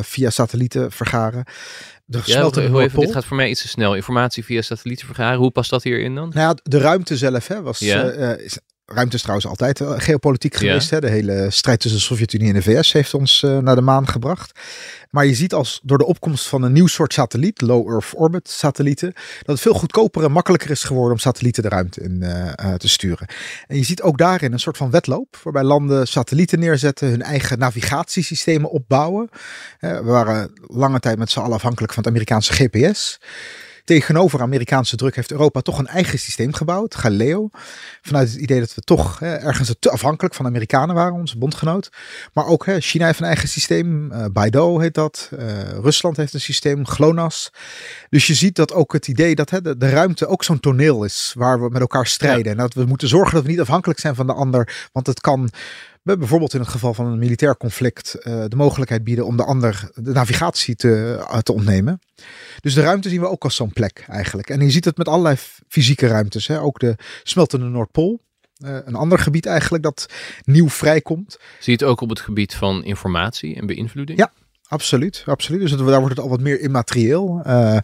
via 0.02 0.30
satellieten 0.30 0.92
vergaren. 0.92 1.44
De 2.04 2.20
Ja, 2.24 2.42
hoe 2.42 2.82
even, 2.82 3.00
dit 3.00 3.12
gaat 3.12 3.24
voor 3.24 3.36
mij 3.36 3.48
iets 3.50 3.62
te 3.62 3.68
snel. 3.68 3.94
Informatie 3.94 4.44
via 4.44 4.62
satellieten 4.62 5.06
vergaren. 5.06 5.38
Hoe 5.38 5.50
past 5.50 5.70
dat 5.70 5.82
hierin 5.82 6.14
dan? 6.14 6.28
Nou 6.34 6.48
ja, 6.48 6.56
de 6.62 6.78
ruimte 6.78 7.16
zelf 7.16 7.46
hè, 7.48 7.62
was. 7.62 7.78
Ja. 7.78 8.02
is- 8.36 8.58
ruimte 8.94 9.14
is 9.16 9.20
trouwens 9.20 9.48
altijd 9.48 9.80
eh, 9.80 9.92
geopolitiek 9.96 10.52
Ja. 10.52 10.58
geweest. 10.58 10.90
Hè? 10.90 11.00
De 11.00 11.08
hele 11.10 11.46
strijd 11.50 11.80
tussen 11.80 12.00
de 12.00 12.06
Sovjet-Unie 12.06 12.48
en 12.48 12.54
de 12.54 12.62
VS 12.62 12.92
heeft 12.92 13.14
ons 13.14 13.42
eh, 13.42 13.58
naar 13.58 13.74
de 13.74 13.80
maan 13.80 14.08
gebracht. 14.08 14.58
Maar 15.10 15.26
je 15.26 15.34
ziet 15.34 15.54
als 15.54 15.80
door 15.82 15.98
de 15.98 16.06
opkomst 16.06 16.46
van 16.48 16.62
een 16.62 16.72
nieuw 16.72 16.86
soort 16.86 17.12
satelliet, 17.12 17.60
low 17.60 17.88
Earth 17.90 18.12
orbit 18.14 18.48
satellieten, 18.48 19.12
dat 19.12 19.46
het 19.46 19.60
veel 19.60 19.72
goedkoper 19.74 20.24
en 20.24 20.32
makkelijker 20.32 20.70
is 20.70 20.82
geworden 20.84 21.12
om 21.12 21.18
satellieten 21.18 21.62
de 21.62 21.68
ruimte 21.68 22.00
in 22.00 22.22
eh, 22.22 22.74
te 22.74 22.88
sturen. 22.88 23.26
En 23.66 23.76
je 23.76 23.84
ziet 23.84 24.02
ook 24.02 24.18
daarin 24.18 24.52
een 24.52 24.60
soort 24.60 24.76
van 24.76 24.90
wedloop, 24.90 25.36
waarbij 25.42 25.62
landen 25.62 26.08
satellieten 26.08 26.58
neerzetten, 26.58 27.08
hun 27.08 27.22
eigen 27.22 27.58
navigatiesystemen 27.58 28.70
opbouwen. 28.70 29.28
We 29.80 30.02
waren 30.02 30.50
lange 30.66 31.00
tijd 31.00 31.18
met 31.18 31.30
z'n 31.30 31.38
allen 31.40 31.54
afhankelijk 31.54 31.92
van 31.92 32.02
het 32.02 32.12
Amerikaanse 32.12 32.52
GPS. 32.52 33.18
Tegenover 33.90 34.40
Amerikaanse 34.40 34.96
druk 34.96 35.14
heeft 35.14 35.30
Europa 35.30 35.60
toch 35.60 35.78
een 35.78 35.86
eigen 35.86 36.18
systeem 36.18 36.52
gebouwd, 36.52 36.94
Galileo. 36.94 37.48
Vanuit 38.02 38.30
het 38.30 38.40
idee 38.40 38.60
dat 38.60 38.74
we 38.74 38.80
toch 38.80 39.18
hè, 39.18 39.34
ergens 39.34 39.74
te 39.78 39.90
afhankelijk 39.90 40.34
van 40.34 40.46
Amerikanen 40.46 40.94
waren, 40.94 41.14
onze 41.14 41.38
bondgenoot. 41.38 41.92
Maar 42.32 42.46
ook 42.46 42.66
hè, 42.66 42.80
China 42.80 43.06
heeft 43.06 43.20
een 43.20 43.26
eigen 43.26 43.48
systeem, 43.48 44.12
eh 44.12 44.24
Beidou 44.32 44.82
heet 44.82 44.94
dat. 44.94 45.30
Eh, 45.38 45.62
Rusland 45.68 46.16
heeft 46.16 46.34
een 46.34 46.40
systeem, 46.40 46.86
GLONASS. 46.86 47.50
Dus 48.10 48.26
je 48.26 48.34
ziet 48.34 48.56
dat 48.56 48.72
ook 48.72 48.92
het 48.92 49.08
idee 49.08 49.34
dat 49.34 49.50
hè, 49.50 49.60
de, 49.60 49.76
de 49.76 49.90
ruimte 49.90 50.26
ook 50.26 50.44
zo'n 50.44 50.60
toneel 50.60 51.04
is 51.04 51.32
waar 51.36 51.60
we 51.60 51.68
met 51.68 51.80
elkaar 51.80 52.06
strijden. 52.06 52.52
En 52.52 52.58
dat 52.58 52.74
we 52.74 52.84
moeten 52.84 53.08
zorgen 53.08 53.34
dat 53.34 53.42
we 53.42 53.50
niet 53.50 53.60
afhankelijk 53.60 54.00
zijn 54.00 54.14
van 54.14 54.26
de 54.26 54.32
ander. 54.34 54.88
Want 54.92 55.06
het 55.06 55.20
kan 55.20 55.50
we 56.02 56.16
bijvoorbeeld 56.16 56.54
in 56.54 56.60
het 56.60 56.68
geval 56.68 56.94
van 56.94 57.06
een 57.06 57.18
militair 57.18 57.56
conflict 57.56 58.14
eh, 58.14 58.44
de 58.48 58.56
mogelijkheid 58.56 59.04
bieden 59.04 59.26
om 59.26 59.36
de 59.36 59.44
ander 59.44 59.90
de 59.94 60.12
navigatie 60.12 60.74
te, 60.74 61.24
eh, 61.30 61.38
te 61.38 61.52
ontnemen. 61.52 62.00
Dus 62.60 62.74
de 62.74 62.80
ruimte 62.80 63.08
zien 63.08 63.20
we 63.20 63.28
ook 63.28 63.44
als 63.44 63.54
zo'n 63.54 63.72
plek 63.72 64.04
eigenlijk. 64.08 64.50
En 64.50 64.60
je 64.60 64.70
ziet 64.70 64.84
het 64.84 64.96
met 64.96 65.08
allerlei 65.08 65.36
fysieke 65.68 66.06
ruimtes. 66.06 66.46
Hè? 66.46 66.60
Ook 66.60 66.78
de 66.78 66.96
smeltende 67.22 67.66
Noordpool. 67.66 68.20
Eh, 68.56 68.76
een 68.84 68.94
ander 68.94 69.18
gebied 69.18 69.46
eigenlijk 69.46 69.82
dat 69.82 70.06
nieuw 70.44 70.68
vrijkomt. 70.68 71.38
Zie 71.58 71.72
je 71.76 71.78
het 71.78 71.82
ook 71.82 72.00
op 72.00 72.08
het 72.08 72.20
gebied 72.20 72.54
van 72.54 72.84
informatie 72.84 73.56
en 73.56 73.66
beïnvloeding? 73.66 74.18
Ja. 74.18 74.32
Absoluut, 74.70 75.22
absoluut. 75.26 75.60
Dus 75.60 75.70
daar 75.70 75.98
wordt 75.98 76.16
het 76.16 76.18
al 76.24 76.28
wat 76.28 76.40
meer 76.40 76.60
immaterieel. 76.60 77.40
Eh, 77.44 77.76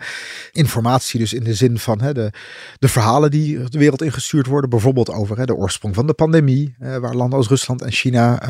informatie 0.53 1.21
dus 1.21 1.33
in 1.33 1.45
de 1.45 1.55
zin 1.55 1.79
van 1.79 2.01
hè, 2.01 2.15
de, 2.15 2.31
de 2.79 2.89
verhalen 2.89 3.31
die 3.31 3.69
de 3.69 3.79
wereld 3.79 4.03
ingestuurd 4.03 4.47
worden. 4.47 4.71
Bijvoorbeeld 4.71 5.11
over 5.11 5.39
hè, 5.39 5.45
de 5.45 5.55
oorsprong 5.55 5.95
van 5.95 6.07
de 6.07 6.13
pandemie. 6.15 6.75
eh, 6.79 6.97
waar 6.97 7.15
landen 7.15 7.39
als 7.39 7.49
Rusland 7.49 7.83
en 7.83 7.93
China 7.93 8.41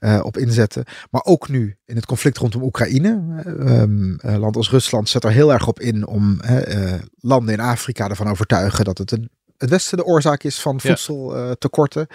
eh, 0.00 0.20
op 0.22 0.36
inzetten. 0.36 0.84
Maar 1.10 1.22
ook 1.24 1.48
nu 1.48 1.76
in 1.84 1.96
het 1.96 2.06
conflict 2.06 2.38
rondom 2.38 2.62
Oekraïne. 2.62 3.42
Eh, 3.44 3.80
ehm, 3.80 4.14
eh, 4.14 4.36
land 4.36 4.56
als 4.56 4.70
Rusland 4.70 5.08
zet 5.08 5.24
er 5.24 5.30
heel 5.30 5.52
erg 5.52 5.66
op 5.66 5.80
in 5.80 6.06
om 6.06 6.40
landen 7.20 7.54
in 7.54 7.60
Afrika 7.60 8.08
ervan 8.08 8.28
overtuigen 8.28 8.84
dat 8.84 8.98
het 8.98 9.10
een 9.12 9.30
het 9.58 9.70
Westen 9.70 9.96
de 9.96 10.04
oorzaak 10.04 10.42
is 10.42 10.60
van 10.60 10.80
Ja. 10.82 10.88
voedseltekorten. 10.88 12.06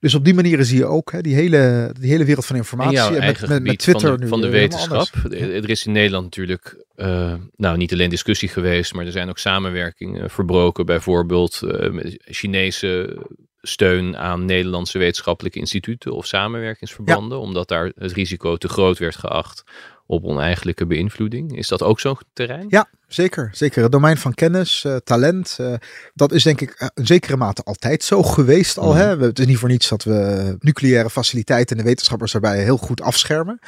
dus 0.00 0.14
op 0.14 0.24
die 0.24 0.34
manieren 0.34 0.64
zie 0.64 0.78
je 0.78 0.86
ook 0.86 1.12
hè, 1.12 1.20
die, 1.20 1.34
hele, 1.34 1.90
die 2.00 2.10
hele 2.10 2.24
wereld 2.24 2.46
van 2.46 2.56
informatie. 2.56 2.98
En 2.98 3.26
met, 3.26 3.48
met, 3.48 3.62
met 3.62 3.78
Twitter 3.78 4.08
van 4.08 4.16
de, 4.18 4.22
nu 4.22 4.28
van 4.28 4.40
de 4.40 4.46
anders. 4.46 4.62
wetenschap. 4.62 5.32
Er 5.32 5.54
er 5.54 5.70
is 5.70 5.86
in 5.86 5.92
Nederland 5.92 6.24
natuurlijk, 6.24 6.84
eh, 6.94 7.34
nou 7.56 7.76
niet 7.76 7.92
alleen 7.92 8.10
discussie 8.10 8.48
geweest, 8.48 8.94
maar 8.94 9.06
er 9.06 9.12
zijn 9.12 9.28
ook 9.28 9.38
samenwerkingen 9.38 10.30
verbroken. 10.30 10.86
Bijvoorbeeld 10.86 11.62
eh, 11.62 11.90
met 11.90 12.16
Chinese 12.24 13.18
steun 13.66 14.16
aan 14.16 14.44
Nederlandse 14.44 14.98
wetenschappelijke 14.98 15.58
instituten 15.58 16.12
of 16.12 16.26
samenwerkingsverbanden, 16.26 17.38
omdat 17.40 17.68
daar 17.68 17.90
het 17.98 18.12
risico 18.12 18.56
te 18.56 18.68
groot 18.68 18.98
werd 18.98 19.16
geacht 19.16 19.64
op 20.06 20.24
oneigenlijke 20.24 20.86
beïnvloeding. 20.86 21.56
Is 21.56 21.68
dat 21.68 21.82
ook 21.82 22.00
zo'n 22.00 22.18
terrein? 22.32 22.66
Ja, 22.68 22.88
zeker. 23.08 23.48
Zeker. 23.52 23.82
Het 23.82 23.92
domein 23.92 24.16
van 24.16 24.34
kennis, 24.34 24.84
eh, 24.84 24.96
talent. 24.96 25.56
eh, 25.60 25.74
dat 26.14 26.32
is 26.32 26.42
denk 26.42 26.60
ik 26.60 26.70
eh, 26.70 26.88
in 26.94 27.06
zekere 27.06 27.36
mate 27.36 27.62
altijd 27.62 28.02
zo 28.02 28.22
geweest 28.22 28.78
al. 28.78 28.88
Mhm. 28.92 28.98
Hè? 28.98 29.16
We- 29.16 29.24
Het 29.24 29.38
is 29.38 29.46
niet 29.46 29.58
voor 29.58 29.68
niets 29.68 29.88
dat 29.88 30.02
we 30.02 30.56
nucleaire 30.58 31.10
faciliteiten 31.10 31.76
en 31.76 31.82
de 31.82 31.88
wetenschappers 31.88 32.32
daarbij 32.32 32.62
heel 32.62 32.76
goed 32.76 33.00
afschermen. 33.00 33.58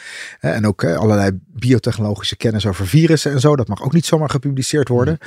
Eh, 0.41 0.55
en 0.57 0.67
ook 0.67 0.83
eh, 0.83 0.97
allerlei 0.97 1.31
biotechnologische 1.47 2.37
kennis 2.37 2.67
over 2.67 2.87
virussen 2.87 3.33
en 3.33 3.41
zo. 3.41 3.57
Dat 3.57 3.69
mag 3.69 3.83
ook 3.83 3.93
niet 3.93 4.07
zomaar 4.07 4.31
gepubliceerd 4.31 4.89
worden. 4.89 5.19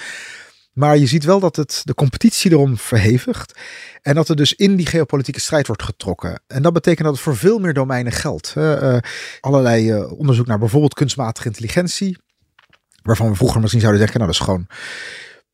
Maar 0.80 0.98
je 0.98 1.08
ziet 1.08 1.24
wel 1.24 1.40
dat 1.40 1.56
het 1.56 1.82
de 1.84 1.94
competitie 1.94 2.52
erom 2.52 2.78
verhevigt. 2.78 3.60
En 4.02 4.16
dat 4.16 4.30
er 4.30 4.36
dus 4.36 4.54
in 4.54 4.76
die 4.76 4.86
geopolitieke 4.86 5.40
strijd 5.40 5.68
wordt 5.68 5.84
getrokken. 5.84 6.42
En 6.48 6.62
dat 6.62 6.74
betekent 6.74 7.04
dat 7.04 7.14
het 7.14 7.24
voor 7.24 7.36
veel 7.36 7.60
meer 7.60 7.74
domeinen 7.74 8.12
geldt. 8.12 8.54
Eh, 8.58 8.98
allerlei 9.40 9.92
eh, 9.92 10.12
onderzoek 10.12 10.48
naar 10.48 10.60
bijvoorbeeld 10.60 10.94
kunstmatige 10.94 11.48
intelligentie. 11.48 12.18
Waarvan 13.02 13.30
we 13.30 13.36
vroeger 13.36 13.60
misschien 13.60 13.82
zouden 13.82 14.02
denken, 14.02 14.20
nou 14.20 14.32
dat 14.32 14.42
is 14.42 14.46
gewoon 14.46 14.68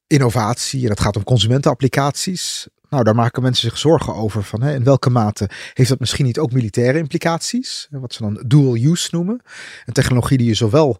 innovatie. 0.07 0.83
En 0.83 0.89
het 0.89 0.99
gaat 0.99 1.15
om 1.15 1.23
consumentenapplicaties. 1.23 2.67
Nou, 2.89 3.03
daar 3.03 3.15
maken 3.15 3.41
mensen 3.41 3.69
zich 3.69 3.77
zorgen 3.77 4.15
over. 4.15 4.43
Van, 4.43 4.61
hè, 4.61 4.73
in 4.73 4.83
welke 4.83 5.09
mate 5.09 5.49
heeft 5.73 5.89
dat 5.89 5.99
misschien 5.99 6.25
niet 6.25 6.39
ook 6.39 6.51
militaire 6.51 6.97
implicaties? 6.97 7.87
Wat 7.89 8.13
ze 8.13 8.21
dan 8.21 8.43
dual 8.47 8.75
use 8.75 9.07
noemen. 9.11 9.41
Een 9.85 9.93
technologie 9.93 10.37
die 10.37 10.47
je 10.47 10.53
zowel 10.53 10.99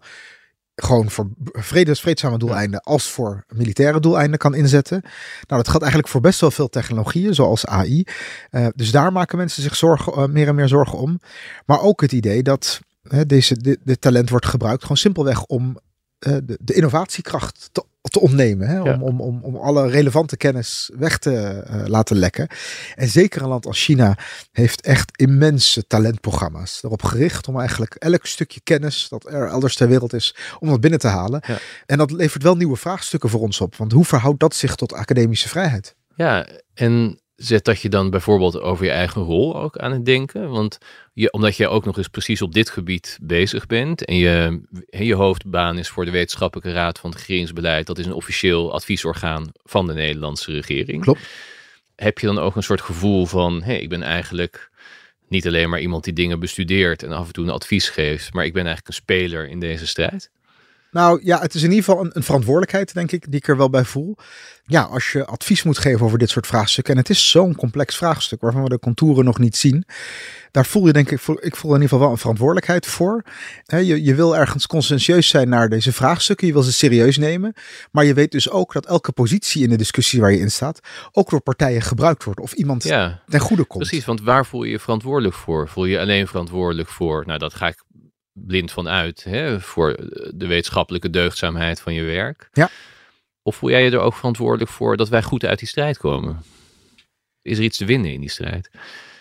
gewoon 0.76 1.10
voor 1.10 1.28
vredes, 1.40 2.00
vreedzame 2.00 2.38
doeleinden 2.38 2.80
als 2.80 3.10
voor 3.12 3.46
militaire 3.48 4.00
doeleinden 4.00 4.40
kan 4.40 4.56
inzetten. 4.56 5.02
Nou, 5.48 5.62
dat 5.62 5.68
geldt 5.68 5.82
eigenlijk 5.82 6.12
voor 6.12 6.22
best 6.22 6.40
wel 6.40 6.52
veel 6.52 6.70
technologieën, 6.70 7.34
zoals 7.34 7.66
AI. 7.66 8.04
Eh, 8.50 8.68
dus 8.76 8.92
daar 8.92 9.12
maken 9.12 9.38
mensen 9.38 9.64
zich 9.64 9.76
zorgen, 9.76 10.14
eh, 10.14 10.26
meer 10.26 10.48
en 10.48 10.56
meer 10.56 10.68
zorgen 10.68 10.98
om. 10.98 11.20
Maar 11.66 11.82
ook 11.82 12.02
het 12.02 12.12
idee 12.12 12.44
dat 12.44 12.80
hè, 13.02 13.26
deze, 13.26 13.58
dit, 13.58 13.80
dit 13.84 14.02
talent 14.02 14.30
wordt 14.30 14.46
gebruikt 14.46 14.82
gewoon 14.82 14.98
simpelweg 14.98 15.46
om 15.46 15.80
eh, 16.20 16.38
de, 16.44 16.58
de 16.62 16.74
innovatiekracht 16.74 17.70
te, 17.72 17.84
te 18.16 18.22
ontnemen. 18.22 18.68
Hè? 18.68 18.78
Ja. 18.78 18.94
Om, 18.94 19.04
om, 19.04 19.22
om, 19.22 19.40
om 19.42 19.56
alle 19.56 19.90
relevante 19.90 20.38
kennis 20.38 20.92
weg 20.98 21.18
te 21.18 21.34
eh, 21.38 21.82
laten 21.86 22.18
lekken. 22.18 22.48
En 22.96 23.08
zeker 23.08 23.42
een 23.42 23.48
land 23.48 23.66
als 23.66 23.84
China 23.84 24.18
heeft 24.52 24.82
echt 24.82 25.12
immense 25.18 25.88
talentprogramma's. 25.88 26.84
Erop 26.84 27.04
gericht 27.04 27.48
om 27.48 27.60
eigenlijk 27.60 27.96
elk 27.96 28.26
stukje 28.26 28.60
kennis 28.64 29.08
dat 29.10 29.26
er 29.26 29.48
elders 29.48 29.76
ter 29.76 29.88
wereld 29.88 30.14
is, 30.14 30.36
om 30.60 30.70
dat 30.70 30.80
binnen 30.82 31.00
te 31.00 31.08
halen. 31.08 31.44
Ja. 31.48 31.58
En 31.86 31.98
dat 31.98 32.12
levert 32.12 32.44
wel 32.44 32.56
nieuwe 32.56 32.76
vraagstukken 32.76 33.30
voor 33.30 33.42
ons 33.42 33.62
op. 33.62 33.76
Want 33.76 33.92
hoe 33.92 34.06
verhoudt 34.06 34.40
dat 34.40 34.56
zich 34.56 34.76
tot 34.76 34.94
academische 34.94 35.50
vrijheid? 35.50 35.96
Ja, 36.16 36.48
en 36.74 37.20
zet 37.36 37.66
dat 37.66 37.82
je 37.82 37.90
dan 37.90 38.10
bijvoorbeeld 38.10 38.60
over 38.60 38.86
je 38.86 38.92
eigen 38.92 39.22
rol 39.22 39.62
ook 39.62 39.78
aan 39.78 39.92
het 39.92 40.06
denken? 40.06 40.50
Want 40.50 40.78
je, 41.14 41.32
omdat 41.32 41.58
jij 41.58 41.68
ook 41.68 41.86
nog 41.86 41.98
eens 41.98 42.08
precies 42.08 42.42
op 42.42 42.54
dit 42.54 42.70
gebied 42.70 43.18
bezig 43.22 43.66
bent 43.66 44.06
en 44.06 44.16
je, 44.16 44.62
je 44.90 45.16
hoofdbaan 45.16 45.78
is 45.78 45.90
voor 45.90 46.06
de 46.06 46.12
Wetenschappelijke 46.12 46.72
Raad 46.72 47.00
van 47.00 47.10
het 47.10 47.20
Regeringsbeleid, 47.20 47.88
dat 47.88 47.98
is 47.98 48.06
een 48.06 48.14
officieel 48.14 48.74
adviesorgaan 48.74 49.52
van 49.64 49.88
de 49.88 49.94
Nederlandse 49.94 50.52
regering. 50.52 51.02
Klopt. 51.02 51.22
Heb 51.96 52.20
je 52.20 52.28
dan 52.28 52.40
ook 52.40 52.56
een 52.56 52.64
soort 52.64 52.82
gevoel 52.82 53.26
van, 53.26 53.62
hé, 53.62 53.66
hey, 53.66 53.82
ik 53.82 53.90
ben 53.90 54.04
eigenlijk 54.04 54.70
niet 55.28 55.48
alleen 55.48 55.70
maar 55.70 55.80
iemand 55.80 56.04
die 56.04 56.14
dingen 56.14 56.40
bestudeert 56.40 57.04
en 57.04 57.12
af 57.12 57.28
en 57.28 57.34
toe 57.34 57.46
een 57.46 57.52
advies 57.52 57.90
geeft, 57.90 58.34
maar 58.34 58.46
ik 58.46 58.54
ben 58.54 58.66
eigenlijk 58.66 58.96
een 58.96 59.04
speler 59.04 59.48
in 59.50 59.60
deze 59.60 59.88
strijd? 59.88 60.32
Nou 60.96 61.20
ja, 61.24 61.40
het 61.40 61.54
is 61.54 61.64
in 61.64 61.70
ieder 61.70 61.84
geval 61.84 62.06
een, 62.06 62.12
een, 62.14 62.24
verantwoordelijkheid, 62.24 62.94
denk 62.94 63.12
ik, 63.12 63.26
die 63.26 63.40
ik 63.40 63.48
er 63.48 63.58
wel 63.58 63.70
bij 63.70 63.86
voel. 63.86 64.16
Ja, 64.66 64.82
als 64.82 65.12
je 65.12 65.26
advies 65.26 65.64
moet 65.64 65.78
geven 65.78 66.06
over 66.06 66.18
dit 66.18 66.30
soort 66.30 66.48
vraagstukken. 66.48 66.94
En 66.94 67.00
het 67.00 67.10
is 67.10 67.32
zo'n 67.32 67.56
complex 67.56 67.98
vraagstuk 67.98 68.42
waarvan 68.42 68.64
we 68.64 68.70
de 68.70 68.80
contouren 68.80 69.26
nog 69.26 69.40
niet 69.40 69.56
zien. 69.56 69.86
Daar 70.52 70.66
voel 70.66 70.86
je 70.86 70.94
denk 70.94 71.12
ik, 71.12 71.22
ik 71.40 71.56
voel 71.56 71.76
in 71.76 71.82
ieder 71.82 71.82
geval 71.82 72.00
wel 72.00 72.10
een 72.10 72.18
verantwoordelijkheid 72.18 72.86
voor. 72.86 73.24
je, 73.66 74.04
je 74.04 74.16
wil 74.16 74.38
ergens 74.38 74.68
conscientieus 74.68 75.28
zijn 75.28 75.50
naar 75.50 75.70
deze 75.70 75.94
vraagstukken. 75.94 76.48
Je 76.48 76.54
wil 76.54 76.62
ze 76.62 76.74
serieus 76.74 77.18
nemen. 77.18 77.54
Maar 77.92 78.06
je 78.06 78.14
weet 78.14 78.32
dus 78.32 78.50
ook 78.50 78.74
dat 78.74 78.86
elke 78.86 79.12
positie 79.12 79.64
in 79.64 79.70
de 79.70 79.78
discussie 79.78 80.22
waar 80.22 80.32
je 80.32 80.40
in 80.40 80.52
staat. 80.52 80.80
ook 81.12 81.30
door 81.30 81.42
partijen 81.42 81.82
gebruikt 81.82 82.24
wordt. 82.24 82.40
Of 82.40 82.54
iemand 82.54 82.84
ja, 82.84 83.22
ten 83.28 83.40
goede 83.40 83.66
komt. 83.66 83.84
Precies, 83.84 84.06
want 84.06 84.22
waar 84.22 84.46
voel 84.46 84.64
je 84.64 84.72
je 84.72 84.80
verantwoordelijk 84.80 85.36
voor? 85.36 85.68
Voel 85.68 85.86
je 85.86 86.00
alleen 86.00 86.28
verantwoordelijk 86.28 86.90
voor? 86.90 87.24
Nou, 87.26 87.40
dat 87.40 87.54
ga 87.54 87.68
ik 87.68 87.84
blind 88.36 88.72
van 88.72 88.88
uit. 88.88 89.24
Hè, 89.24 89.62
voor 89.62 89.96
de 90.34 90.48
wetenschappelijke 90.48 91.10
deugdzaamheid 91.10 91.80
van 91.80 91.94
je 91.94 92.04
werk. 92.04 92.50
Ja. 92.54 92.70
Of 93.42 93.56
voel 93.56 93.70
jij 93.70 93.84
je 93.84 93.92
er 93.92 94.00
ook 94.00 94.16
verantwoordelijk 94.16 94.72
voor 94.72 94.98
dat 94.98 95.10
wij 95.10 95.24
goed 95.24 95.46
uit 95.46 95.60
die 95.60 95.68
strijd 95.68 95.98
komen? 95.98 96.44
Is 97.42 97.58
er 97.58 97.64
iets 97.64 97.78
te 97.78 97.86
winnen 97.86 98.14
in 98.14 98.20
die 98.20 98.30
strijd? 98.30 98.70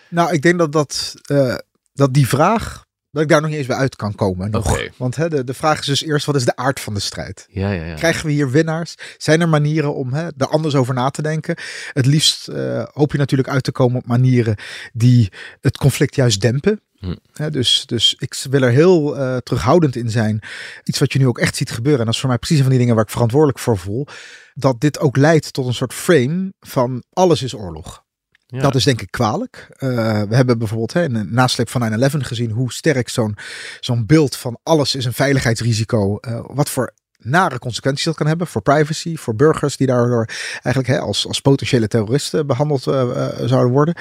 Nou, 0.08 0.32
ik 0.32 0.42
denk 0.42 0.58
dat, 0.58 0.72
dat, 0.72 1.14
uh, 1.30 1.56
dat 1.92 2.14
die 2.14 2.28
vraag, 2.28 2.84
dat 3.10 3.22
ik 3.22 3.28
daar 3.28 3.40
nog 3.40 3.50
niet 3.50 3.58
eens 3.58 3.66
bij 3.66 3.76
uit 3.76 3.96
kan 3.96 4.14
komen. 4.14 4.50
Nog. 4.50 4.80
Want 4.96 5.16
hè, 5.16 5.28
de, 5.28 5.44
de 5.44 5.54
vraag 5.54 5.80
is 5.80 5.86
dus 5.86 6.02
eerst, 6.02 6.26
wat 6.26 6.36
is 6.36 6.44
de 6.44 6.56
aard 6.56 6.80
van 6.80 6.94
de 6.94 7.00
strijd? 7.00 7.46
Ja, 7.50 7.70
ja, 7.70 7.84
ja. 7.84 7.94
Krijgen 7.94 8.26
we 8.26 8.32
hier 8.32 8.50
winnaars? 8.50 8.94
Zijn 9.18 9.40
er 9.40 9.48
manieren 9.48 9.94
om 9.94 10.12
hè, 10.12 10.28
er 10.36 10.48
anders 10.48 10.74
over 10.74 10.94
na 10.94 11.10
te 11.10 11.22
denken? 11.22 11.56
Het 11.92 12.06
liefst 12.06 12.48
uh, 12.48 12.84
hoop 12.92 13.12
je 13.12 13.18
natuurlijk 13.18 13.48
uit 13.48 13.64
te 13.64 13.72
komen 13.72 13.96
op 13.96 14.06
manieren 14.06 14.56
die 14.92 15.32
het 15.60 15.76
conflict 15.76 16.14
juist 16.14 16.40
dempen. 16.40 16.80
Hm. 17.04 17.50
dus, 17.50 17.86
dus 17.86 18.14
ik 18.18 18.44
wil 18.50 18.62
er 18.62 18.70
heel 18.70 19.18
uh, 19.18 19.36
terughoudend 19.36 19.96
in 19.96 20.10
zijn. 20.10 20.42
Iets 20.84 20.98
wat 20.98 21.12
je 21.12 21.18
nu 21.18 21.26
ook 21.26 21.38
echt 21.38 21.56
ziet 21.56 21.70
gebeuren. 21.70 22.00
En 22.00 22.06
dat 22.06 22.14
is 22.14 22.20
voor 22.20 22.28
mij 22.28 22.38
precies 22.38 22.56
een 22.56 22.62
van 22.62 22.72
die 22.72 22.80
dingen 22.80 22.94
waar 22.94 23.04
ik 23.04 23.10
verantwoordelijk 23.10 23.58
voor 23.58 23.78
voel. 23.78 24.06
Dat 24.54 24.80
dit 24.80 24.98
ook 24.98 25.16
leidt 25.16 25.52
tot 25.52 25.66
een 25.66 25.74
soort 25.74 25.94
frame 25.94 26.52
van 26.60 27.02
alles 27.12 27.42
is 27.42 27.54
oorlog. 27.54 28.04
Ja. 28.46 28.60
Dat 28.60 28.74
is 28.74 28.84
denk 28.84 29.02
ik 29.02 29.10
kwalijk. 29.10 29.68
Uh, 29.78 29.88
we 30.22 30.36
hebben 30.36 30.58
bijvoorbeeld 30.58 30.92
hè, 30.92 31.02
in 31.02 31.12
de 31.12 31.24
nasleep 31.24 31.68
van 31.68 32.10
9-11 32.10 32.16
gezien 32.16 32.50
hoe 32.50 32.72
sterk 32.72 33.08
zo'n 33.08 33.36
zo'n 33.80 34.06
beeld 34.06 34.36
van 34.36 34.58
alles 34.62 34.94
is 34.94 35.04
een 35.04 35.12
veiligheidsrisico. 35.12 36.18
Uh, 36.20 36.40
wat 36.46 36.70
voor 36.70 36.94
nare 37.18 37.58
consequenties 37.58 38.04
dat 38.04 38.14
kan 38.14 38.26
hebben 38.26 38.46
voor 38.46 38.62
privacy, 38.62 39.16
voor 39.16 39.36
burgers 39.36 39.76
die 39.76 39.86
daardoor 39.86 40.28
eigenlijk 40.52 40.86
hè, 40.86 40.98
als, 40.98 41.26
als 41.26 41.40
potentiële 41.40 41.88
terroristen 41.88 42.46
behandeld 42.46 42.82
zouden 42.82 43.70
worden. 43.70 43.94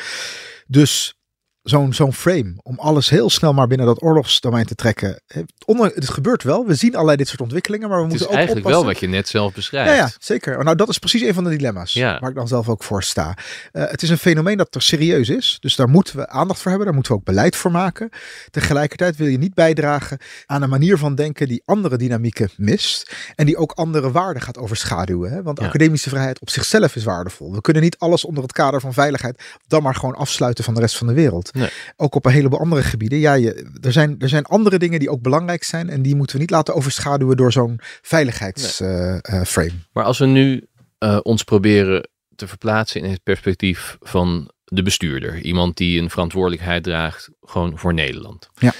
Dus 0.68 1.16
zo'n 1.64 1.94
zo'n 1.94 2.14
frame 2.14 2.54
om 2.62 2.80
alles 2.80 3.10
heel 3.10 3.30
snel 3.30 3.54
maar 3.54 3.68
binnen 3.68 3.88
dat 3.88 4.04
oorlogsdomein 4.04 4.66
te 4.66 4.76
trekken. 4.76 5.22
Onder, 5.66 5.92
het 5.96 6.10
gebeurt 6.10 6.44
wel. 6.44 6.66
We 6.66 6.76
zien 6.76 6.94
allerlei 6.94 7.18
dit 7.18 7.28
soort 7.28 7.42
ontwikkelingen, 7.42 7.90
maar 7.90 8.02
we 8.02 8.08
moeten 8.08 8.26
ook 8.26 8.32
Het 8.32 8.42
is 8.42 8.46
eigenlijk 8.46 8.76
wel 8.76 8.86
wat 8.86 9.00
je 9.00 9.08
net 9.08 9.28
zelf 9.28 9.54
beschrijft. 9.54 9.90
Ja, 9.90 9.96
ja, 9.96 10.12
zeker. 10.20 10.64
Nou, 10.64 10.76
dat 10.76 10.90
is 10.90 10.98
precies 10.98 11.22
een 11.22 11.34
van 11.34 11.44
de 11.44 11.50
dilemma's 11.50 11.94
ja. 11.94 12.20
waar 12.20 12.30
ik 12.30 12.36
dan 12.36 12.48
zelf 12.48 12.70
ook 12.70 12.84
voor 12.84 13.04
sta. 13.04 13.38
Uh, 13.74 13.84
het 13.90 14.02
is 14.02 14.10
een 14.10 14.18
fenomeen 14.18 14.58
dat 14.58 14.76
er 14.76 14.82
serieus 14.82 15.30
is, 15.30 15.58
dus 15.60 15.76
daar 15.76 15.90
moeten 15.90 16.18
we 16.18 16.30
aandacht 16.30 16.60
voor 16.60 16.70
hebben. 16.70 16.86
Daar 16.86 16.96
moeten 16.96 17.14
we 17.14 17.20
ook 17.20 17.26
beleid 17.26 17.56
voor 17.56 17.72
maken. 17.72 18.10
Tegelijkertijd 18.50 19.16
wil 19.16 19.28
je 19.28 19.38
niet 19.38 19.54
bijdragen 19.54 20.18
aan 20.46 20.62
een 20.62 20.70
manier 20.70 20.98
van 20.98 21.16
denken 21.16 21.48
die 21.48 21.62
andere 21.66 21.98
dynamieken 21.98 22.50
mist 22.58 23.16
en 23.36 23.46
die 23.46 23.58
ook 23.58 23.72
andere 23.72 24.12
waarden 24.12 24.42
gaat 24.42 24.58
overschaduwen. 24.58 25.32
Hè? 25.32 25.44
Want 25.44 25.60
academische 25.60 26.10
vrijheid 26.10 26.40
op 26.40 26.50
zichzelf 26.50 26.96
is 26.96 27.04
waardevol. 27.04 27.54
We 27.54 27.62
kunnen 27.62 27.82
niet 27.82 27.98
alles 27.98 28.26
onder 28.26 28.44
het 28.44 28.52
kader 28.52 28.82
van 28.82 28.94
veiligheid 28.94 29.44
dan 29.68 29.84
maar 29.84 29.96
gewoon 29.96 30.16
afsluiten 30.16 30.64
van 30.64 30.74
de 30.74 30.80
rest 30.80 30.98
van 30.98 31.08
de 31.08 31.14
wereld. 31.14 31.52
Nee. 31.54 31.70
Ook 31.96 32.16
op 32.16 32.26
een 32.26 32.32
heleboel 32.32 32.60
andere 32.60 32.84
gebieden. 32.84 33.20
Ja, 33.20 33.34
je, 33.34 33.70
er, 33.82 33.92
zijn, 33.92 34.16
er 34.20 34.30
zijn 34.30 34.46
andere 34.46 34.78
dingen 34.78 35.00
die 35.00 35.10
ook 35.10 35.22
belangrijk 35.22 35.64
zijn. 35.64 35.90
En 35.90 36.02
die 36.02 36.16
moeten 36.16 36.36
we 36.36 36.42
niet 36.42 36.52
laten 36.52 36.74
overschaduwen 36.74 37.38
door 37.38 37.52
zo'n 37.52 37.80
veiligheidsframe. 38.02 39.22
Nee. 39.56 39.70
Uh, 39.70 39.74
maar 39.92 40.04
als 40.04 40.18
we 40.18 40.26
nu 40.26 40.68
uh, 41.00 41.20
ons 41.22 41.44
proberen 41.44 42.10
te 42.36 42.48
verplaatsen 42.48 43.02
in 43.02 43.12
het 43.12 43.24
perspectief 43.24 43.98
van 44.00 44.52
de 44.64 44.84
bestuurder. 44.84 45.42
Iemand 45.42 45.78
die 45.78 46.02
een 46.02 46.10
verantwoordelijkheid 46.10 46.84
draagt 46.84 47.30
gewoon 47.42 47.78
voor 47.78 47.94
Nederland. 47.94 48.50
Ja. 48.54 48.74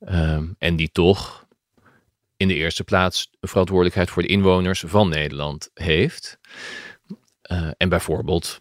Uh, 0.00 0.40
en 0.58 0.76
die 0.76 0.90
toch 0.92 1.46
in 2.36 2.48
de 2.48 2.54
eerste 2.54 2.84
plaats 2.84 3.30
een 3.40 3.48
verantwoordelijkheid 3.48 4.10
voor 4.10 4.22
de 4.22 4.28
inwoners 4.28 4.84
van 4.86 5.08
Nederland 5.08 5.70
heeft. 5.74 6.38
Uh, 7.52 7.70
en 7.76 7.88
bijvoorbeeld 7.88 8.58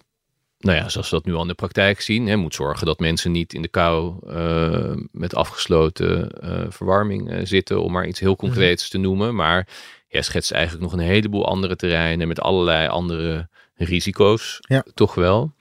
nou 0.60 0.78
ja, 0.78 0.90
zoals 0.90 1.10
we 1.10 1.16
dat 1.16 1.26
nu 1.26 1.34
al 1.34 1.42
in 1.42 1.48
de 1.48 1.54
praktijk 1.54 2.02
zien, 2.02 2.28
hè, 2.28 2.36
moet 2.36 2.56
zorgen 2.56 2.86
dat 2.86 3.00
mensen 3.00 3.32
niet 3.32 3.54
in 3.54 3.62
de 3.62 3.68
kou 3.68 4.16
uh, 4.28 4.96
met 5.12 5.36
afgesloten 5.36 6.32
uh, 6.44 6.66
verwarming 6.70 7.32
uh, 7.32 7.40
zitten, 7.44 7.84
om 7.84 7.92
maar 7.92 8.08
iets 8.08 8.20
heel 8.20 8.32
mhm. 8.32 8.40
concreets 8.40 8.90
te 8.90 8.98
noemen. 8.98 9.36
Maar 9.36 9.68
jij 10.08 10.22
schetst 10.22 10.52
eigenlijk 10.52 10.84
nog 10.84 10.94
een 10.94 11.08
heleboel 11.08 11.48
andere 11.48 11.76
terreinen 11.76 12.28
met 12.28 12.40
allerlei 12.40 12.88
andere 12.88 13.50
risico's, 13.76 14.58
ja. 14.60 14.86
toch 14.94 15.16
wel. 15.16 15.54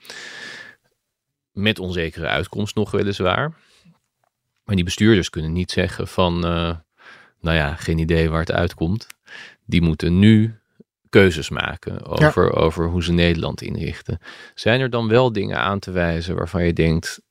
Met 1.51 1.79
onzekere 1.79 2.27
uitkomst 2.27 2.75
nog 2.75 2.91
weliswaar. 2.91 3.53
Maar 4.63 4.75
die 4.75 4.85
bestuurders 4.85 5.29
kunnen 5.29 5.53
niet 5.53 5.71
zeggen 5.71 6.07
van, 6.07 6.39
nou 7.41 7.55
ja, 7.55 7.75
geen 7.75 7.97
idee 7.97 8.29
waar 8.29 8.39
het 8.39 8.51
uitkomt. 8.51 9.07
Die 9.65 9.81
moeten 9.81 10.19
nu 10.19 10.58
keuzes 11.09 11.49
maken 11.49 12.05
over, 12.05 12.53
over 12.53 12.87
hoe 12.87 13.03
ze 13.03 13.11
Nederland 13.11 13.61
inrichten. 13.61 14.19
Zijn 14.55 14.81
er 14.81 14.89
dan 14.89 15.07
wel 15.07 15.31
dingen 15.31 15.59
aan 15.59 15.79
te 15.79 15.91
wijzen 15.91 16.35
waarvan 16.35 16.65
je 16.65 16.73
denkt, 16.73 17.21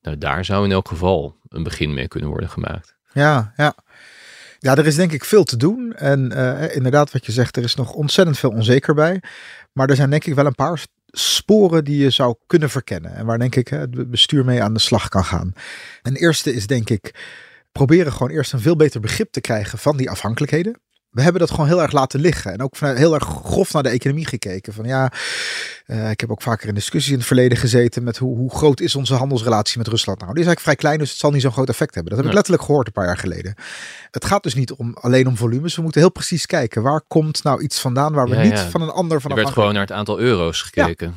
nou 0.00 0.18
daar 0.18 0.44
zou 0.44 0.64
in 0.64 0.72
elk 0.72 0.88
geval 0.88 1.36
een 1.48 1.62
begin 1.62 1.94
mee 1.94 2.08
kunnen 2.08 2.28
worden 2.30 2.50
gemaakt? 2.50 2.96
Ja, 3.12 3.52
ja. 3.56 3.74
Ja, 4.58 4.76
er 4.76 4.86
is 4.86 4.96
denk 4.96 5.12
ik 5.12 5.24
veel 5.24 5.44
te 5.44 5.56
doen. 5.56 5.92
En 5.94 6.32
uh, 6.32 6.74
inderdaad, 6.76 7.12
wat 7.12 7.26
je 7.26 7.32
zegt, 7.32 7.56
er 7.56 7.62
is 7.62 7.74
nog 7.74 7.92
ontzettend 7.92 8.38
veel 8.38 8.50
onzeker 8.50 8.94
bij. 8.94 9.22
Maar 9.72 9.88
er 9.88 9.96
zijn 9.96 10.10
denk 10.10 10.24
ik 10.24 10.34
wel 10.34 10.46
een 10.46 10.54
paar 10.54 10.84
sporen 11.06 11.84
die 11.84 12.02
je 12.02 12.10
zou 12.10 12.34
kunnen 12.46 12.70
verkennen. 12.70 13.14
En 13.14 13.26
waar 13.26 13.38
denk 13.38 13.56
ik 13.56 13.68
het 13.68 14.10
bestuur 14.10 14.44
mee 14.44 14.62
aan 14.62 14.74
de 14.74 14.80
slag 14.80 15.08
kan 15.08 15.24
gaan. 15.24 15.52
En 16.02 16.14
eerste 16.14 16.54
is 16.54 16.66
denk 16.66 16.90
ik 16.90 17.14
proberen 17.72 18.12
gewoon 18.12 18.30
eerst 18.30 18.52
een 18.52 18.60
veel 18.60 18.76
beter 18.76 19.00
begrip 19.00 19.32
te 19.32 19.40
krijgen 19.40 19.78
van 19.78 19.96
die 19.96 20.10
afhankelijkheden 20.10 20.80
we 21.16 21.22
hebben 21.22 21.40
dat 21.40 21.50
gewoon 21.50 21.66
heel 21.66 21.82
erg 21.82 21.92
laten 21.92 22.20
liggen. 22.20 22.52
En 22.52 22.62
ook 22.62 22.76
heel 22.78 23.14
erg 23.14 23.24
grof 23.24 23.72
naar 23.72 23.82
de 23.82 23.88
economie 23.88 24.26
gekeken. 24.26 24.72
Van 24.72 24.84
ja, 24.84 25.12
uh, 25.86 26.10
ik 26.10 26.20
heb 26.20 26.30
ook 26.30 26.42
vaker 26.42 26.68
in 26.68 26.74
discussies 26.74 27.12
in 27.12 27.18
het 27.18 27.26
verleden 27.26 27.58
gezeten 27.58 28.02
met 28.02 28.16
hoe, 28.16 28.36
hoe 28.36 28.50
groot 28.50 28.80
is 28.80 28.94
onze 28.94 29.14
handelsrelatie 29.14 29.78
met 29.78 29.88
Rusland 29.88 30.18
nou. 30.20 30.32
Die 30.32 30.40
is 30.40 30.46
eigenlijk 30.46 30.60
vrij 30.60 30.90
klein, 30.90 30.98
dus 30.98 31.10
het 31.10 31.18
zal 31.18 31.30
niet 31.30 31.42
zo'n 31.42 31.52
groot 31.52 31.68
effect 31.68 31.94
hebben. 31.94 32.10
Dat 32.12 32.20
heb 32.20 32.28
ik 32.30 32.36
letterlijk 32.36 32.64
gehoord 32.66 32.86
een 32.86 32.92
paar 32.92 33.06
jaar 33.06 33.18
geleden. 33.18 33.54
Het 34.10 34.24
gaat 34.24 34.42
dus 34.42 34.54
niet 34.54 34.72
om, 34.72 34.96
alleen 35.00 35.26
om 35.26 35.36
volumes. 35.36 35.76
We 35.76 35.82
moeten 35.82 36.00
heel 36.00 36.10
precies 36.10 36.46
kijken. 36.46 36.82
Waar 36.82 37.00
komt 37.08 37.42
nou 37.42 37.62
iets 37.62 37.80
vandaan 37.80 38.12
waar 38.12 38.28
we 38.28 38.36
niet 38.36 38.58
van 38.58 38.82
een 38.82 38.90
ander 38.90 39.20
van 39.20 39.30
Er 39.30 39.36
werd 39.36 39.50
gewoon 39.50 39.72
naar 39.72 39.82
het 39.82 39.92
aantal 39.92 40.18
euro's 40.18 40.62
gekeken. 40.62 41.14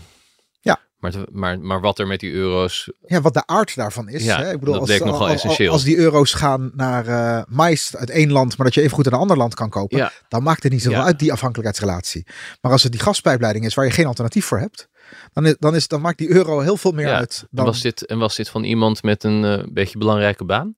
Maar, 0.99 1.13
maar, 1.31 1.59
maar 1.59 1.81
wat 1.81 1.99
er 1.99 2.07
met 2.07 2.19
die 2.19 2.31
euro's. 2.31 2.91
Ja, 3.05 3.21
wat 3.21 3.33
de 3.33 3.45
aard 3.45 3.75
daarvan 3.75 4.09
is. 4.09 4.23
Ja, 4.23 4.37
hè? 4.37 4.51
Ik 4.51 4.59
bedoel, 4.59 4.73
dat 4.79 4.89
als, 4.89 4.99
nogal 4.99 5.29
essentieel. 5.29 5.71
Als 5.71 5.83
die 5.83 5.97
euro's 5.97 6.33
gaan 6.33 6.71
naar 6.73 7.07
uh, 7.07 7.41
mais 7.47 7.95
uit 7.95 8.09
één 8.09 8.31
land, 8.31 8.57
maar 8.57 8.65
dat 8.65 8.75
je 8.75 8.81
even 8.81 8.95
goed 8.95 9.05
in 9.05 9.13
een 9.13 9.19
ander 9.19 9.37
land 9.37 9.53
kan 9.53 9.69
kopen, 9.69 9.97
ja. 9.97 10.11
dan 10.27 10.43
maakt 10.43 10.63
het 10.63 10.71
niet 10.71 10.81
zoveel 10.81 11.01
uit, 11.01 11.19
die 11.19 11.31
afhankelijkheidsrelatie. 11.31 12.27
Maar 12.61 12.71
als 12.71 12.83
het 12.83 12.91
die 12.91 13.01
gaspijpleiding 13.01 13.65
is 13.65 13.73
waar 13.73 13.85
je 13.85 13.91
geen 13.91 14.05
alternatief 14.05 14.45
voor 14.45 14.59
hebt, 14.59 14.89
dan, 15.33 15.45
is, 15.45 15.55
dan, 15.59 15.75
is, 15.75 15.87
dan 15.87 16.01
maakt 16.01 16.17
die 16.17 16.29
euro 16.29 16.59
heel 16.59 16.77
veel 16.77 16.91
meer 16.91 17.13
uit. 17.13 17.45
Dan... 17.51 17.65
En, 17.65 17.71
was 17.71 17.81
dit, 17.81 18.05
en 18.05 18.17
was 18.17 18.35
dit 18.35 18.49
van 18.49 18.63
iemand 18.63 19.03
met 19.03 19.23
een 19.23 19.43
uh, 19.43 19.63
beetje 19.73 19.97
belangrijke 19.97 20.45
baan? 20.45 20.75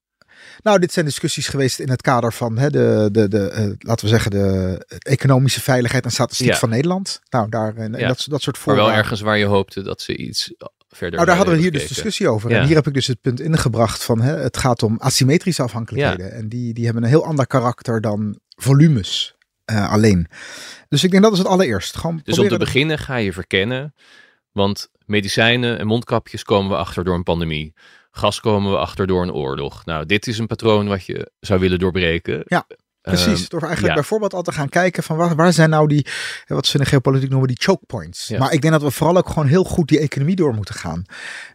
Nou, 0.63 0.79
dit 0.79 0.93
zijn 0.93 1.05
discussies 1.05 1.47
geweest 1.47 1.79
in 1.79 1.89
het 1.89 2.01
kader 2.01 2.33
van 2.33 2.57
hè, 2.57 2.69
de, 2.69 3.09
de, 3.11 3.27
de, 3.27 3.51
uh, 3.57 3.73
laten 3.79 4.05
we 4.05 4.11
zeggen, 4.11 4.31
de 4.31 4.85
economische 4.99 5.61
veiligheid 5.61 6.05
en 6.05 6.11
statistiek 6.11 6.47
ja. 6.47 6.57
van 6.57 6.69
Nederland. 6.69 7.21
Nou, 7.29 7.49
daar 7.49 7.75
en, 7.75 7.93
ja. 7.93 8.07
dat, 8.07 8.25
dat 8.29 8.41
soort 8.41 8.57
voorwaarden. 8.57 8.83
Maar 8.83 8.93
wel 8.93 9.03
ergens 9.03 9.21
waar 9.21 9.37
je 9.37 9.45
hoopte 9.45 9.81
dat 9.81 10.01
ze 10.01 10.17
iets 10.17 10.53
verder. 10.89 11.15
Nou, 11.15 11.25
daar 11.25 11.35
hadden 11.35 11.55
we 11.55 11.61
hier 11.61 11.71
dus 11.71 11.87
discussie 11.87 12.29
over. 12.29 12.49
Ja. 12.49 12.59
En 12.59 12.65
hier 12.65 12.75
heb 12.75 12.87
ik 12.87 12.93
dus 12.93 13.07
het 13.07 13.21
punt 13.21 13.39
ingebracht 13.39 14.03
van 14.03 14.21
hè, 14.21 14.35
het 14.35 14.57
gaat 14.57 14.83
om 14.83 14.97
asymmetrische 14.99 15.63
afhankelijkheden. 15.63 16.31
En 16.31 16.49
die, 16.49 16.73
die 16.73 16.85
hebben 16.85 17.03
een 17.03 17.09
heel 17.09 17.25
ander 17.25 17.47
karakter 17.47 18.01
dan 18.01 18.39
volumes 18.55 19.35
uh, 19.65 19.91
alleen. 19.91 20.27
Dus 20.89 21.03
ik 21.03 21.11
denk 21.11 21.23
dat 21.23 21.31
is 21.31 21.37
het 21.37 21.47
allereerst. 21.47 21.97
Gewoon 21.97 22.19
dus 22.23 22.39
om 22.39 22.47
te 22.47 22.57
beginnen 22.57 22.97
ga 22.97 23.15
je 23.15 23.33
verkennen. 23.33 23.93
Want 24.51 24.89
medicijnen 25.05 25.79
en 25.79 25.87
mondkapjes 25.87 26.43
komen 26.43 26.71
we 26.71 26.77
achter 26.77 27.03
door 27.03 27.15
een 27.15 27.23
pandemie. 27.23 27.73
Gas 28.11 28.39
komen 28.39 28.71
we 28.71 28.77
achter 28.77 29.07
door 29.07 29.21
een 29.21 29.33
oorlog. 29.33 29.85
Nou, 29.85 30.05
dit 30.05 30.27
is 30.27 30.37
een 30.37 30.47
patroon 30.47 30.87
wat 30.87 31.05
je 31.05 31.31
zou 31.39 31.59
willen 31.59 31.79
doorbreken. 31.79 32.43
Ja. 32.45 32.65
Precies, 33.01 33.49
door 33.49 33.63
eigenlijk 33.63 33.93
bijvoorbeeld 33.93 34.33
al 34.33 34.41
te 34.41 34.51
gaan 34.51 34.69
kijken 34.69 35.03
van 35.03 35.17
waar, 35.17 35.35
waar 35.35 35.53
zijn 35.53 35.69
nou 35.69 35.87
die, 35.87 36.07
wat 36.47 36.65
ze 36.65 36.77
in 36.77 36.83
de 36.83 36.89
geopolitiek 36.89 37.29
noemen, 37.29 37.47
die 37.47 37.61
choke 37.61 37.85
points. 37.85 38.27
Ja. 38.27 38.39
Maar 38.39 38.53
ik 38.53 38.61
denk 38.61 38.73
dat 38.73 38.81
we 38.81 38.91
vooral 38.91 39.17
ook 39.17 39.27
gewoon 39.27 39.47
heel 39.47 39.63
goed 39.63 39.87
die 39.87 39.99
economie 39.99 40.35
door 40.35 40.53
moeten 40.53 40.75
gaan. 40.75 41.03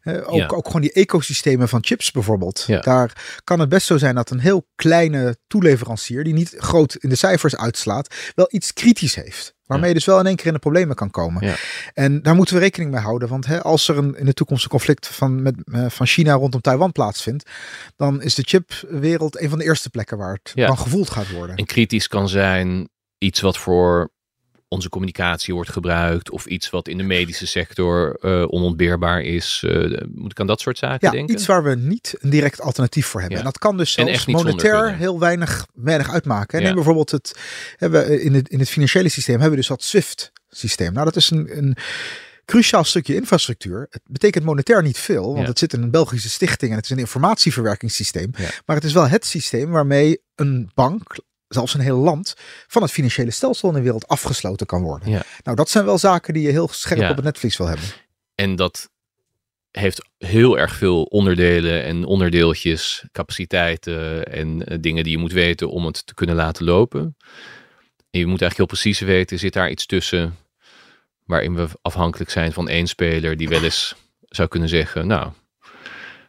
Uh, 0.03 0.33
ook, 0.33 0.53
ook 0.53 0.67
gewoon 0.67 0.81
die 0.81 0.93
ecosystemen 0.93 1.69
van 1.69 1.85
chips 1.85 2.11
bijvoorbeeld. 2.11 2.67
Daar 2.67 3.41
kan 3.45 3.61
het 3.61 3.69
best 3.69 3.87
zo 3.87 3.99
zijn 3.99 4.15
dat 4.15 4.31
een 4.31 4.39
heel 4.39 4.69
kleine 4.75 5.37
toeleverancier, 5.47 6.25
die 6.25 6.35
niet 6.35 6.55
groot 6.59 6.95
in 6.95 7.09
de 7.09 7.17
cijfers 7.17 7.57
uitslaat, 7.57 8.15
wel 8.35 8.47
iets 8.51 8.73
kritisch 8.73 9.15
heeft. 9.15 9.55
Waarmee 9.67 9.89
je 9.89 9.95
dus 9.95 10.05
wel 10.05 10.19
in 10.19 10.27
één 10.27 10.37
keer 10.37 10.47
in 10.47 10.53
de 10.53 10.59
problemen 10.59 10.97
kan 10.97 11.11
komen. 11.11 11.47
Ja. 11.47 11.55
En 11.95 12.23
daar 12.23 12.35
moeten 12.35 12.55
we 12.55 12.61
rekening 12.61 12.91
mee 12.91 13.01
houden. 13.01 13.29
Want 13.29 13.47
hè, 13.47 13.63
als 13.63 13.89
er 13.89 13.99
een, 13.99 14.17
in 14.17 14.25
de 14.27 14.33
toekomst 14.35 14.65
een 14.65 14.71
conflict 14.71 15.07
van, 15.07 15.43
met, 15.43 15.55
eh, 15.73 15.87
van 15.89 16.07
China 16.07 16.33
rondom 16.35 16.61
Taiwan 16.61 16.93
plaatsvindt, 16.93 17.51
dan 17.97 18.23
is 18.23 18.35
de 18.35 18.43
chipwereld 18.47 19.41
een 19.41 19.49
van 19.49 19.59
de 19.59 19.65
eerste 19.65 19.91
plekken 19.91 20.19
waar 20.19 20.33
het 20.33 20.53
Ja. 20.55 20.67
dan 20.67 20.79
gevoeld 20.79 21.11
gaat 21.11 21.31
worden. 21.31 21.57
En 21.57 21.67
kritisch 21.67 22.09
kan 22.09 22.29
zijn 22.29 22.89
iets 23.19 23.41
wat 23.41 23.59
voor 23.59 24.11
onze 24.69 24.89
communicatie 24.89 25.55
wordt 25.55 25.71
gebruikt. 25.71 26.31
Of 26.31 26.47
iets 26.47 26.71
wat 26.71 26.89
in 26.89 26.97
de 26.97 27.03
medische 27.03 27.47
sector 27.47 28.17
eh, 28.21 28.45
onontbeerbaar 28.49 29.23
is. 29.23 29.63
Eh, 29.67 30.01
moet 30.15 30.31
ik 30.31 30.41
aan 30.41 30.47
dat 30.47 30.61
soort 30.61 30.79
zaken 30.79 31.07
Ja, 31.07 31.11
denken? 31.11 31.35
iets 31.35 31.47
waar 31.47 31.63
we 31.63 31.75
niet 31.75 32.15
een 32.21 32.31
direct 32.31 32.61
alternatief 32.61 33.07
voor 33.07 33.21
hebben. 33.21 33.39
Ja. 33.39 33.45
En 33.45 33.51
dat 33.51 33.61
kan 33.61 33.77
dus 33.77 33.93
zelfs 33.93 34.27
monetair 34.27 34.97
heel 34.97 35.19
weinig, 35.19 35.67
weinig 35.75 36.11
uitmaken. 36.11 36.59
Ja. 36.59 36.65
Neem 36.65 36.75
bijvoorbeeld 36.75 37.11
het, 37.11 37.39
hebben 37.77 38.07
we 38.07 38.23
in, 38.23 38.35
het, 38.35 38.49
in 38.49 38.59
het 38.59 38.69
financiële 38.69 39.09
systeem 39.09 39.35
hebben 39.35 39.51
we 39.51 39.57
dus 39.57 39.69
dat 39.69 39.83
SWIFT-systeem. 39.83 40.93
Nou, 40.93 41.05
dat 41.05 41.17
is 41.17 41.31
een, 41.31 41.57
een 41.59 41.77
cruciaal 42.45 42.85
stukje 42.85 43.15
infrastructuur. 43.15 43.87
Het 43.91 44.03
betekent 44.07 44.45
monetair 44.45 44.83
niet 44.83 44.99
veel, 44.99 45.27
want 45.27 45.39
Ja. 45.41 45.47
het 45.47 45.59
zit 45.59 45.73
in 45.73 45.83
een 45.83 45.91
Belgische 45.91 46.31
stichting 46.31 46.71
en 46.71 46.77
het 46.77 46.85
is 46.85 46.91
een 46.91 46.99
informatieverwerkingssysteem. 46.99 48.31
Ja. 48.37 48.49
Maar 48.67 48.77
het 48.77 48.85
is 48.85 48.93
wel 48.93 49.09
het 49.09 49.27
systeem 49.27 49.71
waarmee 49.71 50.21
een 50.35 50.71
bank, 50.75 51.17
zelfs 51.49 51.75
een 51.75 51.81
heel 51.81 51.99
land, 51.99 52.35
van 52.67 52.83
het 52.83 52.91
financiële 52.91 53.31
stelsel 53.31 53.69
in 53.69 53.75
de 53.75 53.81
wereld 53.83 54.09
afgesloten 54.09 54.67
kan 54.67 54.83
worden. 54.83 55.11
Ja. 55.11 55.23
Nou, 55.45 55.57
dat 55.57 55.69
zijn 55.69 55.85
wel 55.85 55.99
zaken 55.99 56.35
die 56.35 56.43
je 56.43 56.51
heel 56.51 56.69
scherp 56.69 57.01
Ja. 57.01 57.11
op 57.11 57.17
het 57.17 57.25
netvlies 57.25 57.57
wil 57.57 57.67
hebben. 57.67 57.87
En 58.35 58.57
dat 58.57 58.91
heeft 59.71 60.09
heel 60.19 60.59
erg 60.59 60.75
veel 60.75 61.03
onderdelen 61.03 61.85
en 61.85 62.05
onderdeeltjes, 62.05 63.05
capaciteiten 63.13 64.25
en 64.25 64.67
eh, 64.67 64.77
dingen 64.81 65.03
die 65.05 65.13
je 65.13 65.19
moet 65.19 65.33
weten 65.33 65.71
om 65.71 65.87
het 65.87 66.07
te 66.07 66.15
kunnen 66.15 66.37
laten 66.37 66.65
lopen. 66.65 67.17
En 68.11 68.21
je 68.23 68.27
moet 68.27 68.41
eigenlijk 68.43 68.57
heel 68.57 68.67
precies 68.81 69.01
weten, 69.01 69.39
zit 69.39 69.53
daar 69.53 69.71
iets 69.71 69.87
tussen 69.87 70.37
waarin 71.25 71.55
we 71.55 71.69
afhankelijk 71.83 72.31
zijn 72.31 72.53
van 72.53 72.69
één 72.69 72.87
speler 72.87 73.37
die 73.37 73.49
wel 73.49 73.63
eens 73.63 73.95
zou 74.29 74.49
kunnen 74.49 74.69
zeggen, 74.69 75.07
nou, 75.07 75.33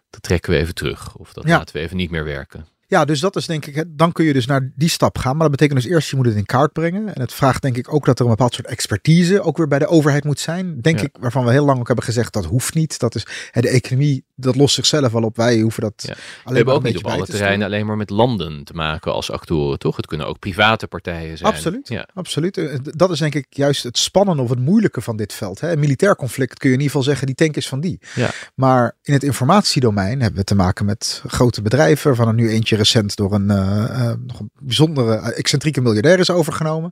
dat 0.10 0.22
trekken 0.24 0.52
we 0.52 0.58
even 0.58 0.74
terug 0.76 1.16
of 1.16 1.34
dat 1.34 1.48
Ja. 1.48 1.58
laten 1.58 1.76
we 1.76 1.82
even 1.82 1.98
niet 1.98 2.12
meer 2.12 2.24
werken. 2.24 2.68
Ja, 2.90 3.06
dus 3.06 3.20
dat 3.20 3.36
is 3.36 3.46
denk 3.46 3.66
ik, 3.66 3.76
het- 3.76 3.98
dan 3.98 4.12
kun 4.12 4.26
je 4.26 4.34
dus 4.34 4.46
naar 4.46 4.72
die 4.76 4.90
stap 4.90 5.18
gaan. 5.18 5.32
Maar 5.38 5.50
dat 5.50 5.58
betekent 5.58 5.82
dus 5.82 5.92
eerst, 5.92 6.10
je 6.10 6.16
moet 6.16 6.26
het 6.26 6.36
in 6.36 6.46
kaart 6.46 6.74
brengen. 6.74 7.16
En 7.16 7.22
het 7.22 7.34
vraagt 7.34 7.62
denk 7.62 7.78
ik 7.78 7.94
ook 7.94 8.06
dat 8.06 8.20
er 8.20 8.26
een 8.26 8.32
bepaald 8.32 8.54
soort 8.54 8.68
expertise 8.68 9.42
ook 9.42 9.58
weer 9.58 9.68
bij 9.68 9.80
de 9.80 9.88
overheid 9.88 10.24
moet 10.24 10.40
zijn. 10.40 10.82
Denk 10.82 11.00
Ja. 11.00 11.06
ik, 11.06 11.16
waarvan 11.20 11.46
we 11.46 11.52
heel 11.52 11.66
lang 11.66 11.80
ook 11.80 11.88
hebben 11.88 12.06
gezegd, 12.06 12.34
dat 12.34 12.46
hoeft 12.46 12.74
niet. 12.74 13.00
Dat 13.00 13.16
is, 13.16 13.26
de 13.52 13.70
economie, 13.70 14.24
dat 14.36 14.56
lost 14.56 14.76
zichzelf 14.76 15.12
wel 15.12 15.24
op. 15.24 15.36
Wij 15.38 15.60
hoeven 15.60 15.82
dat 15.84 15.94
Ja. 15.98 16.08
alleen 16.10 16.18
We 16.18 16.42
maar 16.46 16.56
hebben 16.56 16.74
ook 16.74 16.84
niet 16.84 16.98
op 16.98 17.06
alle 17.08 17.26
te 17.26 17.32
terreinen 17.32 17.66
alleen 17.66 17.86
maar 17.86 17.98
met 17.98 18.10
landen 18.10 18.64
te 18.64 18.74
maken 18.74 19.14
als 19.14 19.32
actoren, 19.32 19.80
toch? 19.80 19.96
Het 19.96 20.06
kunnen 20.08 20.28
ook 20.28 20.40
private 20.40 20.88
partijen 20.88 21.38
zijn. 21.38 21.54
Absoluut. 21.54 21.88
Ja. 21.88 22.08
Absoluut. 22.14 22.58
Eh, 22.58 22.76
Dat 22.84 23.12
is 23.12 23.20
denk 23.20 23.36
ik 23.36 23.46
juist 23.50 23.84
het 23.84 23.98
spannende 23.98 24.42
of 24.42 24.50
het 24.50 24.60
moeilijke 24.60 25.02
van 25.02 25.18
dit 25.18 25.34
veld. 25.34 25.60
Hè. 25.62 25.72
Een 25.72 25.80
militair 25.80 26.16
conflict 26.16 26.60
kun 26.60 26.70
je 26.70 26.76
in 26.76 26.82
ieder 26.82 26.96
geval 26.98 27.08
zeggen, 27.10 27.28
die 27.28 27.36
tank 27.36 27.56
is 27.56 27.68
van 27.68 27.80
die. 27.80 28.00
Ja. 28.16 28.30
Maar 28.56 28.96
in 29.02 29.14
het 29.14 29.24
informatiedomein 29.24 30.22
hebben 30.22 30.40
we 30.40 30.46
te 30.46 30.56
maken 30.56 30.86
met 30.86 31.24
grote 31.28 31.62
bedrijven. 31.62 32.16
Van 32.16 32.28
er 32.28 32.34
nu 32.34 32.50
eentje 32.50 32.76
recent 32.78 33.16
door 33.16 33.34
een, 33.34 33.50
eh, 33.50 34.10
eh, 34.10 34.18
nog 34.26 34.40
een 34.40 34.52
bijzondere 34.60 35.16
eh, 35.16 35.38
excentrieke 35.38 35.82
miljardair 35.82 36.20
is 36.20 36.30
overgenomen. 36.30 36.92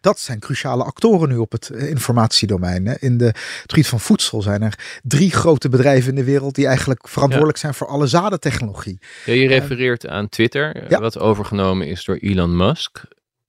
Dat 0.00 0.18
zijn 0.18 0.38
cruciale 0.38 0.84
actoren 0.84 1.28
nu 1.28 1.36
op 1.36 1.52
het 1.52 1.70
informatiedomein. 1.70 2.86
Hè. 2.86 2.94
In 2.98 3.18
de, 3.18 3.24
het 3.24 3.64
gebied 3.66 3.86
van 3.86 4.00
voedsel 4.00 4.42
zijn 4.42 4.62
er 4.62 5.00
drie 5.02 5.30
grote 5.30 5.68
bedrijven 5.68 6.08
in 6.08 6.14
de 6.14 6.24
wereld 6.24 6.54
die 6.54 6.66
eigenlijk 6.66 7.08
verantwoordelijk 7.08 7.58
zijn 7.58 7.74
voor 7.74 7.86
alle 7.86 8.06
zadentechnologie. 8.06 8.98
Ja, 9.24 9.32
je 9.32 9.48
refereert 9.48 10.06
aan 10.06 10.28
Twitter, 10.28 10.90
Ja. 10.90 11.00
wat 11.00 11.18
overgenomen 11.18 11.86
is 11.86 12.04
door 12.04 12.16
Elon 12.16 12.56
Musk. 12.56 13.02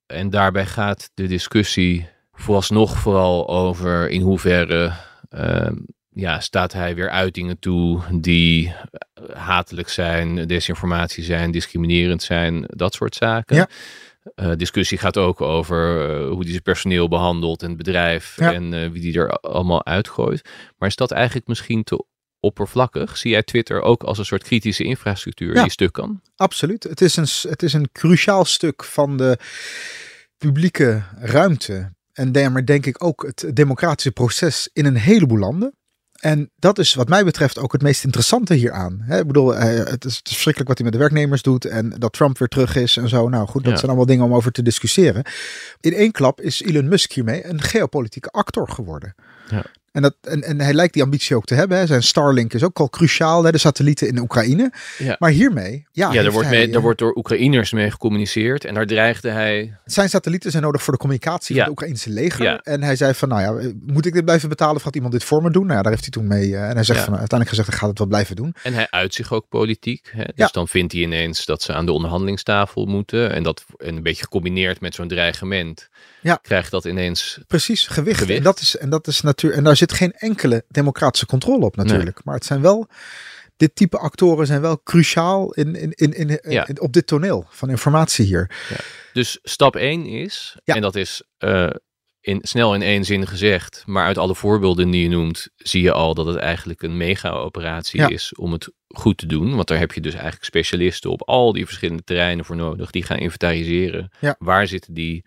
En 0.06 0.30
daarbij 0.30 0.66
gaat 0.66 1.10
de 1.14 1.26
discussie 1.26 2.08
vooralsnog 2.32 2.98
vooral 2.98 3.48
over 3.48 4.08
in 4.08 4.20
hoeverre 4.20 4.92
ehm, 5.28 5.74
ja, 6.14 6.40
staat 6.40 6.72
hij 6.72 6.94
weer 6.94 7.10
uitingen 7.10 7.58
toe 7.58 8.00
die 8.12 8.74
hatelijk 9.32 9.88
zijn, 9.88 10.46
desinformatie 10.46 11.24
zijn, 11.24 11.50
discriminerend 11.50 12.22
zijn, 12.22 12.64
dat 12.66 12.94
soort 12.94 13.14
zaken. 13.14 13.56
Ja. 13.56 13.68
Eh, 14.34 14.52
discussie 14.56 14.98
gaat 14.98 15.16
ook 15.16 15.40
over 15.40 16.10
eh, 16.10 16.28
hoe 16.28 16.40
hij 16.40 16.50
zijn 16.50 16.62
personeel 16.62 17.08
behandelt 17.08 17.62
en 17.62 17.68
het 17.68 17.76
bedrijf 17.76 18.36
Ja. 18.36 18.52
en 18.52 18.74
eh, 18.74 18.90
wie 18.90 19.00
die 19.00 19.18
er 19.18 19.28
allemaal 19.30 19.84
uitgooit. 19.86 20.48
Maar 20.78 20.88
is 20.88 20.96
dat 20.96 21.10
eigenlijk 21.10 21.46
misschien 21.46 21.84
te 21.84 22.04
oppervlakkig? 22.40 23.16
Zie 23.16 23.30
jij 23.30 23.42
Twitter 23.42 23.80
ook 23.80 24.02
als 24.02 24.18
een 24.18 24.24
soort 24.24 24.42
kritische 24.42 24.84
infrastructuur 24.84 25.54
Ja. 25.54 25.62
die 25.62 25.70
stuk 25.70 25.92
kan? 25.92 26.20
Absoluut. 26.36 26.82
Het 26.82 27.00
is, 27.00 27.16
een, 27.16 27.50
het 27.50 27.62
is 27.62 27.72
een 27.72 27.88
cruciaal 27.92 28.44
stuk 28.44 28.84
van 28.84 29.16
de 29.16 29.38
publieke 30.38 31.02
ruimte. 31.18 31.92
En 32.12 32.32
daarmee 32.32 32.64
denk 32.64 32.86
ik 32.86 33.04
ook 33.04 33.22
het 33.22 33.50
democratische 33.56 34.12
proces 34.12 34.70
in 34.72 34.84
een 34.86 34.96
heleboel 34.96 35.38
landen. 35.38 35.76
En 36.22 36.50
dat 36.58 36.78
is 36.78 36.94
wat 36.94 37.08
mij 37.08 37.24
betreft 37.24 37.58
ook 37.58 37.72
het 37.72 37.82
meest 37.82 38.04
interessante 38.04 38.54
hieraan. 38.54 39.00
Hè, 39.02 39.18
ik 39.18 39.26
bedoel, 39.26 39.56
eh, 39.56 39.64
het, 39.90 40.04
is, 40.04 40.16
het 40.16 40.26
is 40.26 40.32
verschrikkelijk 40.32 40.68
wat 40.68 40.76
hij 40.78 40.84
met 40.84 40.92
de 40.92 40.98
werknemers 40.98 41.42
doet. 41.42 41.64
En 41.64 41.90
dat 41.98 42.12
Trump 42.12 42.38
weer 42.38 42.48
terug 42.48 42.76
is 42.76 42.96
en 42.96 43.08
zo. 43.08 43.28
Nou 43.28 43.46
goed, 43.46 43.62
dat 43.62 43.72
Ja. 43.72 43.76
zijn 43.78 43.88
allemaal 43.88 44.06
dingen 44.06 44.24
om 44.24 44.34
over 44.34 44.52
te 44.52 44.62
discussiëren. 44.62 45.22
In 45.80 45.92
één 45.94 46.12
klap 46.12 46.40
is 46.40 46.62
Elon 46.62 46.88
Musk 46.88 47.12
hiermee 47.12 47.46
een 47.46 47.60
geopolitieke 47.62 48.28
actor 48.30 48.68
geworden. 48.68 49.14
Ja. 49.50 49.64
En, 49.92 50.02
dat, 50.02 50.14
en, 50.20 50.42
en 50.42 50.60
hij 50.60 50.72
lijkt 50.74 50.92
die 50.94 51.02
ambitie 51.02 51.36
ook 51.36 51.44
te 51.44 51.54
hebben. 51.54 51.78
Hè. 51.78 51.86
Zijn 51.86 52.02
Starlink 52.02 52.52
is 52.54 52.64
ook 52.64 52.78
al 52.80 52.88
cruciaal. 52.90 53.44
Hè, 53.44 53.50
de 53.52 53.58
satellieten 53.58 54.08
in 54.08 54.18
Oekraïne. 54.18 54.72
Ja. 54.98 55.16
Maar 55.18 55.30
hiermee, 55.30 55.86
ja, 55.92 56.12
Ja, 56.12 56.22
er 56.22 56.32
wordt, 56.32 56.48
hij, 56.48 56.56
mee, 56.58 56.68
eh, 56.68 56.74
er 56.74 56.80
wordt 56.80 56.98
door 56.98 57.16
Oekraïners 57.16 57.72
mee 57.72 57.90
gecommuniceerd 57.90 58.64
en 58.64 58.74
daar 58.74 58.86
dreigde 58.86 59.30
hij. 59.30 59.76
Zijn 59.84 60.08
satellieten 60.08 60.50
zijn 60.50 60.62
nodig 60.62 60.82
voor 60.82 60.92
de 60.92 60.98
communicatie 60.98 61.54
Ja. 61.56 61.64
van 61.64 61.70
het 61.72 61.80
Oekraïnse 61.80 62.10
leger. 62.10 62.42
Ja. 62.44 62.60
En 62.62 62.82
hij 62.82 62.96
zei 62.96 63.14
van, 63.14 63.28
nou 63.28 63.40
ja, 63.62 63.72
moet 63.86 64.06
ik 64.06 64.12
dit 64.12 64.24
blijven 64.24 64.48
betalen 64.48 64.76
of 64.76 64.82
gaat 64.82 64.94
iemand 64.94 65.12
dit 65.12 65.24
voor 65.24 65.42
me 65.42 65.50
doen? 65.50 65.62
Nou 65.66 65.76
ja, 65.76 65.82
daar 65.82 65.92
heeft 65.92 66.04
hij 66.04 66.10
toen 66.12 66.26
mee. 66.26 66.56
eh, 66.56 66.68
en 66.68 66.74
hij 66.74 66.84
zegt 66.84 66.98
van, 67.00 67.08
uiteindelijk 67.18 67.48
gezegd, 67.48 67.68
ik 67.68 67.74
ga 67.74 67.88
het 67.88 67.98
wel 67.98 68.06
blijven 68.06 68.36
doen. 68.36 68.54
En 68.62 68.74
hij 68.74 68.86
uit 68.90 69.14
zich 69.14 69.32
ook 69.32 69.48
politiek. 69.48 70.10
Hè? 70.16 70.24
Dus 70.34 70.52
dan 70.52 70.68
vindt 70.68 70.92
hij 70.92 71.02
ineens 71.02 71.44
dat 71.44 71.62
ze 71.62 71.72
aan 71.72 71.86
de 71.86 71.92
onderhandelingstafel 71.92 72.84
moeten. 72.86 73.32
En 73.32 73.42
dat 73.42 73.64
en 73.78 73.96
een 73.96 74.02
beetje 74.02 74.22
gecombineerd 74.22 74.80
met 74.80 74.94
zo'n 74.94 75.08
dreigement. 75.08 75.88
Ja. 76.20 76.38
Krijgt 76.42 76.70
dat 76.70 76.84
ineens. 76.84 77.38
Precies, 77.46 77.86
gewicht. 77.86 78.18
Gewicht. 78.18 78.38
En 78.38 78.44
dat 78.44 78.60
is, 78.60 78.76
en 78.76 78.90
dat 78.90 79.06
is 79.06 79.20
natuurlijk, 79.20 79.58
en 79.60 79.64
daar 79.66 79.76
zit 79.88 79.92
geen 79.92 80.12
enkele 80.12 80.64
democratische 80.68 81.26
controle 81.26 81.64
op 81.64 81.76
natuurlijk. 81.76 82.24
Maar 82.24 82.34
het 82.34 82.44
zijn 82.44 82.60
wel, 82.60 82.88
dit 83.56 83.74
type 83.76 83.98
actoren 83.98 84.46
zijn 84.46 84.60
wel 84.60 84.82
cruciaal 84.82 85.52
in, 85.52 85.74
in, 85.74 85.90
in, 85.92 86.12
in, 86.12 86.38
Ja. 86.52 86.66
in- 86.68 86.80
op 86.80 86.92
dit 86.92 87.06
toneel 87.06 87.46
van 87.48 87.70
informatie 87.70 88.24
hier. 88.26 88.50
Dus 89.12 89.38
stap 89.42 89.76
1 89.76 90.06
is, 90.06 90.56
Ja. 90.64 90.74
en 90.74 90.80
dat 90.80 90.96
is 90.96 91.22
eh, 91.38 91.70
in, 92.20 92.38
snel 92.42 92.74
in 92.74 92.82
één 92.82 93.04
zin 93.04 93.26
gezegd. 93.26 93.82
Maar 93.86 94.04
uit 94.06 94.18
alle 94.18 94.34
voorbeelden 94.34 94.90
die 94.90 95.02
je 95.02 95.08
noemt, 95.08 95.48
zie 95.56 95.82
je 95.82 95.92
al 95.92 96.14
dat 96.14 96.26
het 96.26 96.36
eigenlijk 96.36 96.82
een 96.82 96.96
mega-operatie 96.96 98.10
is 98.10 98.34
om 98.34 98.52
het 98.52 98.72
goed 98.88 99.18
te 99.18 99.26
doen. 99.26 99.54
Want 99.56 99.68
daar 99.68 99.78
heb 99.78 99.92
je 99.92 100.00
dus 100.00 100.14
eigenlijk 100.14 100.44
specialisten 100.44 101.10
op 101.10 101.22
al 101.28 101.52
die 101.52 101.64
verschillende 101.66 102.02
terreinen 102.04 102.44
voor 102.44 102.56
nodig. 102.56 102.90
Die 102.90 103.02
gaan 103.02 103.18
inventariseren. 103.18 104.10
Waar 104.38 104.66
zitten 104.66 104.94
die 104.94 105.24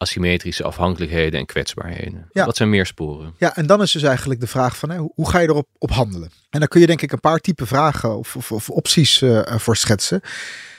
asymmetrische 0.00 0.64
afhankelijkheden 0.64 1.40
en 1.40 1.46
kwetsbaarheden? 1.46 2.28
Ja. 2.32 2.44
Wat 2.44 2.56
zijn 2.56 2.70
meer 2.70 2.86
sporen? 2.86 3.34
Ja, 3.38 3.56
en 3.56 3.66
dan 3.66 3.82
is 3.82 3.92
dus 3.92 4.02
eigenlijk 4.02 4.40
de 4.40 4.46
vraag 4.46 4.76
van 4.78 4.90
hè, 4.90 4.98
hoe- 4.98 5.28
ga 5.30 5.38
je 5.38 5.48
erop 5.48 5.68
op 5.78 5.90
handelen? 5.90 6.30
En 6.50 6.58
daar 6.58 6.68
kun 6.68 6.80
je 6.80 6.86
denk 6.86 7.02
ik 7.02 7.12
een 7.12 7.20
paar 7.20 7.38
type 7.38 7.66
vragen 7.66 8.16
of, 8.18 8.36
of, 8.36 8.52
of 8.52 8.70
opties 8.70 9.22
eh, 9.22 9.38
eh, 9.52 9.58
voor 9.58 9.76
schetsen. 9.76 10.20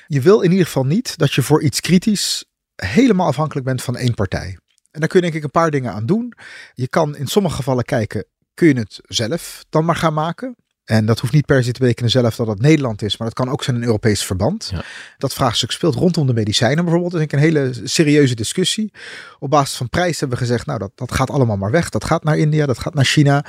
Je 0.07 0.22
wil 0.22 0.41
in 0.41 0.51
ieder 0.51 0.65
geval 0.65 0.86
niet 0.86 1.17
dat 1.17 1.34
je 1.34 1.41
voor 1.41 1.61
iets 1.63 1.80
kritisch 1.80 2.45
helemaal 2.76 3.28
afhankelijk 3.28 3.65
bent 3.65 3.84
van 3.84 3.95
één 3.97 4.13
partij. 4.13 4.57
En 4.91 4.99
daar 4.99 5.09
kun 5.09 5.19
je 5.19 5.26
denk 5.26 5.38
ik 5.38 5.43
een 5.43 5.51
paar 5.61 5.72
dingen 5.72 5.91
aan 5.93 6.05
doen. 6.05 6.34
Je 6.74 6.88
kan 6.88 7.15
in 7.17 7.28
sommige 7.28 7.55
gevallen 7.55 7.84
kijken, 7.84 8.26
kun 8.53 8.67
je 8.67 8.74
het 8.80 8.99
zelf 9.03 9.63
dan 9.69 9.86
maar 9.86 9.95
gaan 9.95 10.13
maken? 10.13 10.55
En 10.86 11.05
dat 11.05 11.19
hoeft 11.19 11.34
niet 11.34 11.45
per 11.45 11.63
se 11.63 11.71
te 11.71 11.79
betekenen 11.79 12.11
zelf 12.11 12.36
dat 12.36 12.47
het 12.47 12.61
Nederland 12.61 13.01
is, 13.01 13.17
maar 13.17 13.27
dat 13.27 13.38
kan 13.38 13.49
ook 13.49 13.63
zijn 13.63 13.75
een 13.75 13.84
Europees 13.84 14.25
verband. 14.25 14.69
Ja. 14.73 14.84
Dat 15.17 15.34
vraagstuk 15.34 15.71
speelt 15.71 15.95
rondom 15.95 16.27
de 16.27 16.34
medicijnen 16.34 16.84
bijvoorbeeld. 16.84 17.11
Dat 17.11 17.21
is 17.21 17.32
een 17.32 17.39
hele 17.39 17.71
serieuze 17.84 18.36
discussie. 18.36 18.93
Op 19.39 19.49
basis 19.49 19.77
van 19.77 19.89
prijs 19.89 20.19
hebben 20.19 20.38
we 20.38 20.43
gezegd, 20.43 20.65
nou 20.65 20.79
dat, 20.79 20.91
dat 20.95 21.11
gaat 21.11 21.29
allemaal 21.29 21.57
maar 21.57 21.71
weg. 21.71 21.89
Dat 21.89 22.03
gaat 22.03 22.23
naar 22.23 22.38
India, 22.38 22.65
dat 22.65 22.79
gaat 22.79 22.93
naar 22.93 23.05
China. 23.05 23.45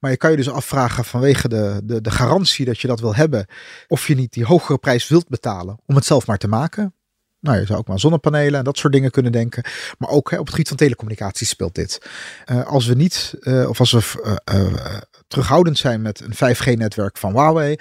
Maar 0.00 0.10
je 0.10 0.16
kan 0.16 0.30
je 0.30 0.36
dus 0.36 0.50
afvragen 0.50 1.04
vanwege 1.04 1.48
de, 1.48 1.80
de, 1.84 2.00
de 2.00 2.10
garantie 2.10 2.64
dat 2.64 2.80
je 2.80 2.88
dat 2.88 3.00
wil 3.00 3.14
hebben, 3.14 3.46
of 3.86 4.06
je 4.06 4.14
niet 4.14 4.32
die 4.32 4.44
hogere 4.44 4.78
prijs 4.78 5.08
wilt 5.08 5.28
betalen 5.28 5.80
om 5.86 5.94
het 5.94 6.04
zelf 6.04 6.26
maar 6.26 6.38
te 6.38 6.48
maken. 6.48 6.94
Nou, 7.42 7.58
je 7.58 7.66
zou 7.66 7.78
ook 7.78 7.86
maar 7.86 8.00
zonnepanelen 8.00 8.58
en 8.58 8.64
dat 8.64 8.78
soort 8.78 8.92
dingen 8.92 9.10
kunnen 9.10 9.32
denken. 9.32 9.64
Maar 9.98 10.08
ook 10.08 10.30
hè, 10.30 10.36
op 10.36 10.42
het 10.42 10.50
gebied 10.50 10.68
van 10.68 10.76
telecommunicatie 10.76 11.46
speelt 11.46 11.74
dit. 11.74 12.06
Eh, 12.44 12.66
als 12.66 12.86
we 12.86 12.94
niet, 12.94 13.34
eh, 13.40 13.68
of 13.68 13.80
als 13.80 13.92
we 13.92 14.40
eh, 14.44 14.96
terughoudend 15.28 15.78
zijn 15.78 16.02
met 16.02 16.20
een 16.20 16.34
5G-netwerk 16.34 17.16
van 17.16 17.32
Huawei, 17.32 17.76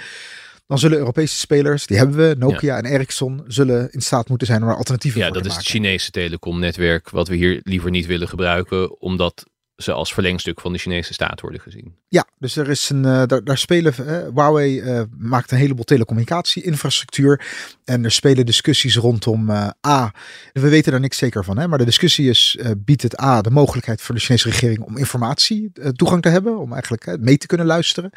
dan 0.68 0.80
zullen 0.80 0.98
Europese 0.98 1.38
spelers, 1.38 1.86
die 1.86 1.98
hebben 1.98 2.18
we, 2.18 2.36
Nokia 2.38 2.78
en 2.78 2.86
Ericsson, 2.86 3.44
zullen 3.48 3.92
in 3.92 4.02
staat 4.02 4.30
moeten 4.30 4.48
zijn 4.48 4.64
om 4.64 4.70
er 4.70 4.76
alternatieven 4.76 5.20
Ja, 5.20 5.26
voor 5.26 5.36
dat 5.36 5.44
te 5.44 5.50
is 5.50 5.56
het 5.56 5.66
maken. 5.66 5.82
Chinese 5.82 6.12
telecomnetwerk 6.12 7.10
wat 7.10 7.28
we 7.28 7.36
hier 7.36 7.60
liever 7.64 7.90
niet 7.90 8.06
willen 8.06 8.28
gebruiken, 8.28 9.00
omdat 9.00 9.46
ze 9.78 9.92
als 9.92 10.14
verlengstuk 10.14 10.62
van 10.62 10.74
de 10.74 10.80
Chinese 10.80 11.14
staat 11.14 11.42
worden 11.42 11.62
gezien. 11.62 11.96
Ja, 12.08 12.28
dus 12.40 12.56
er 12.56 12.70
is 12.70 12.90
een, 12.90 13.04
uh, 13.04 13.24
daar, 13.44 13.58
spelen, 13.58 13.94
uh, 14.00 14.06
Huawei 14.34 14.82
uh, 14.82 15.02
maakt 15.18 15.52
een 15.52 15.58
heleboel 15.58 15.84
telecommunicatie-infrastructuur. 15.84 17.46
En 17.86 18.04
er 18.04 18.12
spelen 18.12 18.46
discussies 18.46 18.96
rondom 18.96 19.50
A. 19.88 20.14
We 20.54 20.70
weten 20.70 20.92
daar 20.92 21.02
niks 21.02 21.18
zeker 21.18 21.44
van, 21.44 21.58
hè, 21.58 21.68
maar 21.68 21.78
de 21.78 21.86
discussie 21.86 22.30
is: 22.30 22.60
biedt 22.78 23.02
het 23.02 23.22
A 23.22 23.42
de 23.42 23.52
mogelijkheid 23.52 24.02
voor 24.02 24.16
de 24.16 24.22
Chinese 24.22 24.50
regering 24.50 24.82
om 24.82 24.98
informatie 24.98 25.72
toegang 25.96 26.22
te 26.22 26.30
hebben, 26.30 26.60
om 26.60 26.72
eigenlijk 26.72 27.18
mee 27.20 27.38
te 27.38 27.48
kunnen 27.48 27.66
luisteren. 27.66 28.12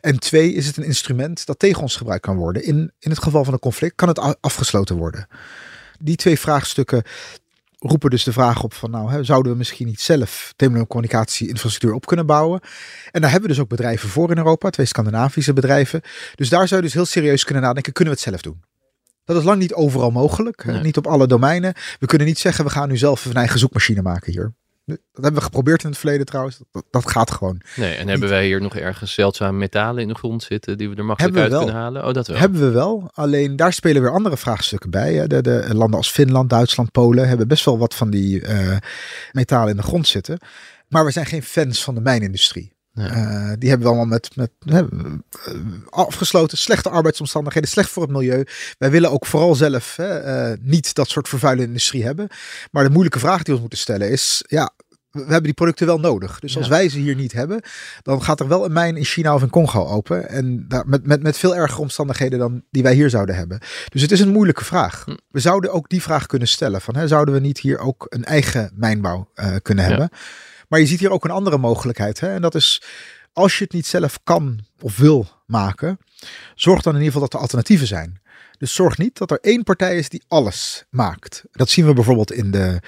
En 0.00 0.18
twee, 0.18 0.52
is 0.52 0.66
het 0.66 0.76
een 0.76 0.84
instrument 0.84 1.46
dat 1.46 1.58
tegen 1.58 1.82
ons 1.82 1.96
gebruikt 1.96 2.24
kan 2.24 2.36
worden. 2.36 2.64
In, 2.64 2.92
in 2.98 3.10
het 3.10 3.22
geval 3.22 3.44
van 3.44 3.52
een 3.52 3.58
conflict 3.58 3.94
kan 3.94 4.08
het 4.08 4.40
afgesloten 4.40 4.96
worden. 4.96 5.26
Die 5.98 6.16
twee 6.16 6.38
vraagstukken 6.38 7.02
roepen 7.78 8.10
dus 8.10 8.24
de 8.24 8.32
vraag 8.32 8.62
op 8.62 8.74
van 8.74 8.90
nou, 8.90 9.10
hè, 9.10 9.24
zouden 9.24 9.52
we 9.52 9.58
misschien 9.58 9.86
niet 9.86 10.00
zelf 10.00 10.52
telecommunicatie-infrastructuur 10.56 11.94
op 11.94 12.06
kunnen 12.06 12.26
bouwen? 12.26 12.60
En 13.10 13.20
daar 13.20 13.30
hebben 13.30 13.48
we 13.48 13.54
dus 13.54 13.64
ook 13.64 13.70
bedrijven 13.70 14.08
voor 14.08 14.30
in 14.30 14.36
Europa, 14.36 14.70
twee 14.70 14.86
Scandinavische 14.86 15.52
bedrijven. 15.52 16.00
Dus 16.34 16.48
daar 16.48 16.68
zou 16.68 16.80
je 16.80 16.86
dus 16.86 16.94
heel 16.94 17.06
serieus 17.06 17.44
kunnen 17.44 17.62
nadenken, 17.62 17.92
kunnen 17.92 18.14
we 18.14 18.20
het 18.20 18.28
zelf 18.28 18.42
doen? 18.42 18.64
Dat 19.24 19.36
is 19.36 19.44
lang 19.44 19.58
niet 19.58 19.74
overal 19.74 20.10
mogelijk, 20.10 20.82
niet 20.82 20.96
op 20.96 21.06
alle 21.06 21.26
domeinen. 21.26 21.74
We 21.98 22.06
kunnen 22.06 22.26
niet 22.26 22.38
zeggen, 22.38 22.64
we 22.64 22.70
gaan 22.70 22.88
nu 22.88 22.96
zelf 22.96 23.24
een 23.24 23.34
eigen 23.34 23.58
zoekmachine 23.58 24.02
maken 24.02 24.32
hier. 24.32 24.54
Dat 24.86 24.98
hebben 25.12 25.34
we 25.34 25.40
geprobeerd 25.40 25.82
in 25.82 25.88
het 25.88 25.98
verleden 25.98 26.26
trouwens. 26.26 26.60
Dat, 26.70 26.84
dat 26.90 27.10
gaat 27.10 27.30
gewoon. 27.30 27.60
Nee, 27.76 27.94
en 27.94 28.08
hebben 28.08 28.28
wij 28.28 28.46
hier 28.46 28.60
nog 28.60 28.76
ergens 28.76 29.14
zeldzame 29.14 29.58
metalen 29.58 30.02
in 30.02 30.08
de 30.08 30.14
grond 30.14 30.42
zitten 30.42 30.78
die 30.78 30.88
we 30.88 30.96
er 30.96 31.04
makkelijk 31.04 31.36
uit 31.36 31.56
kunnen 31.56 31.74
halen? 31.74 32.06
Oh, 32.06 32.12
dat 32.12 32.26
wel. 32.26 32.36
Hebben 32.36 32.60
we 32.60 32.70
wel. 32.70 33.10
Alleen 33.14 33.56
daar 33.56 33.72
spelen 33.72 34.02
weer 34.02 34.10
andere 34.10 34.36
vraagstukken 34.36 34.90
bij. 34.90 35.14
Hè. 35.14 35.26
De, 35.26 35.42
de, 35.42 35.74
landen 35.74 35.96
als 35.96 36.10
Finland, 36.10 36.50
Duitsland, 36.50 36.92
Polen 36.92 37.28
hebben 37.28 37.48
best 37.48 37.64
wel 37.64 37.78
wat 37.78 37.94
van 37.94 38.10
die 38.10 38.40
uh, 38.40 38.76
metalen 39.32 39.70
in 39.70 39.76
de 39.76 39.82
grond 39.82 40.06
zitten. 40.06 40.38
Maar 40.88 41.04
we 41.04 41.10
zijn 41.10 41.26
geen 41.26 41.42
fans 41.42 41.84
van 41.84 41.94
de 41.94 42.00
mijnindustrie. 42.00 42.76
Uh, 42.98 43.52
die 43.58 43.68
hebben 43.68 43.86
we 43.86 43.94
allemaal 43.94 44.18
met, 44.18 44.36
met 44.36 44.50
uh, 44.64 44.82
afgesloten, 45.90 46.58
slechte 46.58 46.88
arbeidsomstandigheden, 46.88 47.68
slecht 47.68 47.90
voor 47.90 48.02
het 48.02 48.12
milieu. 48.12 48.44
Wij 48.78 48.90
willen 48.90 49.10
ook 49.10 49.26
vooral 49.26 49.54
zelf 49.54 49.98
uh, 49.98 50.52
niet 50.60 50.94
dat 50.94 51.08
soort 51.08 51.28
vervuilende 51.28 51.66
industrie 51.66 52.04
hebben. 52.04 52.28
Maar 52.70 52.84
de 52.84 52.90
moeilijke 52.90 53.18
vraag 53.18 53.36
die 53.36 53.44
we 53.44 53.52
ons 53.52 53.60
moeten 53.60 53.78
stellen 53.78 54.10
is, 54.10 54.44
ja, 54.46 54.70
we 55.16 55.32
hebben 55.32 55.42
die 55.42 55.52
producten 55.52 55.86
wel 55.86 55.98
nodig. 55.98 56.40
Dus 56.40 56.56
als 56.56 56.68
wij 56.68 56.88
ze 56.88 56.98
hier 56.98 57.14
niet 57.14 57.32
hebben, 57.32 57.60
dan 58.02 58.22
gaat 58.22 58.40
er 58.40 58.48
wel 58.48 58.64
een 58.64 58.72
mijn 58.72 58.96
in 58.96 59.04
China 59.04 59.34
of 59.34 59.42
in 59.42 59.50
Congo 59.50 59.86
open. 59.86 60.28
En 60.28 60.64
daar, 60.68 60.88
met, 60.88 61.06
met, 61.06 61.22
met 61.22 61.38
veel 61.38 61.56
ergere 61.56 61.80
omstandigheden 61.80 62.38
dan 62.38 62.62
die 62.70 62.82
wij 62.82 62.94
hier 62.94 63.10
zouden 63.10 63.34
hebben. 63.34 63.58
Dus 63.88 64.02
het 64.02 64.12
is 64.12 64.20
een 64.20 64.32
moeilijke 64.32 64.64
vraag. 64.64 65.04
Hm. 65.04 65.14
We 65.30 65.40
zouden 65.40 65.72
ook 65.72 65.88
die 65.88 66.02
vraag 66.02 66.26
kunnen 66.26 66.48
stellen: 66.48 66.80
van, 66.80 66.96
hè, 66.96 67.08
zouden 67.08 67.34
we 67.34 67.40
niet 67.40 67.58
hier 67.58 67.78
ook 67.78 68.06
een 68.08 68.24
eigen 68.24 68.70
mijnbouw 68.74 69.30
kunnen 69.62 69.84
hebben? 69.84 70.10
Maar 70.68 70.80
je 70.80 70.86
ziet 70.86 71.00
hier 71.00 71.10
ook 71.10 71.24
een 71.24 71.30
andere 71.30 71.58
mogelijkheid. 71.58 72.20
Hè? 72.20 72.34
En 72.34 72.42
dat 72.42 72.54
is 72.54 72.82
als 73.32 73.58
je 73.58 73.64
het 73.64 73.72
niet 73.72 73.86
zelf 73.86 74.18
kan 74.24 74.60
of 74.80 74.96
wil 74.96 75.26
maken, 75.46 75.98
zorg 76.54 76.82
dan 76.82 76.92
in 76.92 76.98
ieder 76.98 77.12
geval 77.12 77.28
dat 77.28 77.32
er 77.32 77.40
alternatieven 77.40 77.86
zijn. 77.86 78.20
Dus 78.58 78.74
zorg 78.74 78.98
niet 78.98 79.18
dat 79.18 79.30
er 79.30 79.38
één 79.40 79.62
partij 79.62 79.98
is 79.98 80.08
die 80.08 80.24
alles 80.28 80.84
maakt. 80.90 81.44
Dat 81.52 81.68
zien 81.68 81.86
we 81.86 81.92
bijvoorbeeld 81.92 82.32
in 82.32 82.50
de 82.50 82.80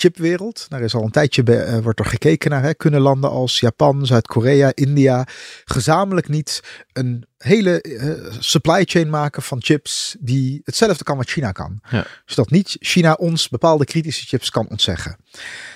chipwereld. 0.00 0.66
Daar 0.68 0.80
is 0.80 0.94
al 0.94 1.02
een 1.02 1.10
tijdje 1.10 1.42
uh, 1.46 1.78
wordt 1.78 1.98
er 1.98 2.04
gekeken 2.04 2.50
naar. 2.50 2.62
Hè. 2.62 2.74
Kunnen 2.74 3.00
landen 3.00 3.30
als 3.30 3.60
Japan, 3.60 4.06
Zuid-Korea, 4.06 4.72
India 4.74 5.26
gezamenlijk 5.64 6.28
niet 6.28 6.62
een 6.92 7.26
hele 7.38 7.84
uh, 7.84 8.32
supply 8.38 8.84
chain 8.84 9.10
maken 9.10 9.42
van 9.42 9.62
chips 9.62 10.16
die 10.20 10.60
hetzelfde 10.64 11.04
kan 11.04 11.16
wat 11.16 11.28
China 11.28 11.52
kan. 11.52 11.80
Ja. 11.90 12.06
Zodat 12.24 12.50
niet 12.50 12.76
China 12.80 13.12
ons 13.12 13.48
bepaalde 13.48 13.84
kritische 13.84 14.26
chips 14.26 14.50
kan 14.50 14.68
ontzeggen. 14.68 15.16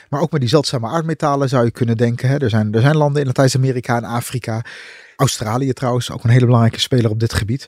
Maar 0.09 0.21
ook 0.21 0.33
met 0.33 0.41
die 0.41 0.51
zeldzame 0.51 0.87
aardmetalen 0.89 1.49
zou 1.49 1.65
je 1.65 1.71
kunnen 1.71 1.97
denken. 1.97 2.29
Hè. 2.29 2.39
Er, 2.39 2.51
zijn, 2.51 2.73
er 2.73 2.81
zijn 2.81 2.97
landen 2.97 3.21
in 3.21 3.27
Latijns-Amerika 3.27 3.97
en 3.97 4.05
Afrika. 4.05 4.63
Australië 5.17 5.73
trouwens, 5.73 6.11
ook 6.11 6.25
een 6.25 6.31
hele 6.31 6.45
belangrijke 6.45 6.81
speler 6.81 7.11
op 7.11 7.21
dit 7.21 7.33
gebied. 7.33 7.67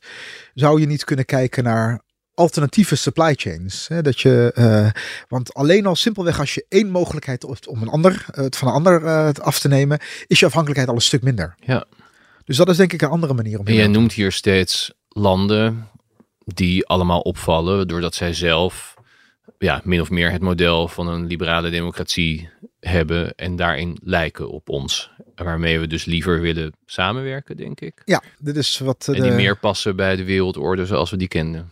Zou 0.55 0.81
je 0.81 0.87
niet 0.87 1.05
kunnen 1.05 1.25
kijken 1.25 1.65
naar 1.65 2.01
alternatieve 2.37 2.97
supply 2.97 3.35
chains. 3.35 3.89
Hè, 3.89 4.03
dat 4.03 4.21
je, 4.21 4.53
uh, 4.59 5.03
want 5.29 5.55
alleen 5.55 5.87
al 5.87 5.97
simpelweg 5.97 6.39
als 6.39 6.55
je 6.55 6.67
één 6.69 6.91
mogelijkheid 6.91 7.43
hebt 7.43 7.67
om 7.67 7.83
een 7.83 7.89
ander, 7.89 8.27
het 8.31 8.57
van 8.57 8.69
een 8.69 8.75
ander 8.75 9.03
uh, 9.03 9.29
af 9.33 9.59
te 9.59 9.69
nemen, 9.69 9.99
is 10.27 10.41
je 10.41 10.47
afhankelijkheid 10.47 10.91
al 10.91 10.97
een 10.97 11.01
stuk 11.01 11.23
minder. 11.23 11.55
Ja. 11.61 11.85
Dus 12.45 12.57
dat 12.57 12.69
is 12.69 12.77
denk 12.77 12.93
ik 12.93 13.03
een 13.03 13.09
andere 13.09 13.35
manier 13.35 13.59
om. 13.59 13.67
En 13.67 13.75
jij 13.75 13.87
noemt 13.87 14.13
hier 14.13 14.33
steeds 14.33 14.93
landen 15.09 15.89
die 16.45 16.87
allemaal 16.87 17.21
opvallen 17.21 17.89
doordat 17.89 18.15
zij 18.15 18.35
zelf 18.35 18.95
ja, 19.59 19.81
min 19.85 20.01
of 20.01 20.11
meer 20.11 20.31
het 20.31 20.43
model 20.43 20.89
van 20.89 21.09
een 21.09 21.27
liberale 21.27 21.71
democratie 21.71 22.49
hebben 22.81 23.35
en 23.35 23.57
daarin 23.57 23.99
lijken 24.03 24.51
op 24.51 24.69
ons. 24.69 25.11
Waarmee 25.35 25.81
we 25.81 25.87
dus 25.87 26.05
liever 26.05 26.41
willen 26.41 26.73
samenwerken, 26.85 27.57
denk 27.57 27.81
ik. 27.81 28.03
Ja, 28.05 28.23
dit 28.39 28.57
is 28.57 28.79
wat. 28.79 29.09
En 29.13 29.23
die 29.23 29.31
meer 29.31 29.59
passen 29.59 29.97
bij 29.97 30.17
de 30.17 30.25
wereldorde 30.25 30.87
zoals 30.87 31.11
we 31.11 31.17
die 31.17 31.29
kenden. 31.29 31.71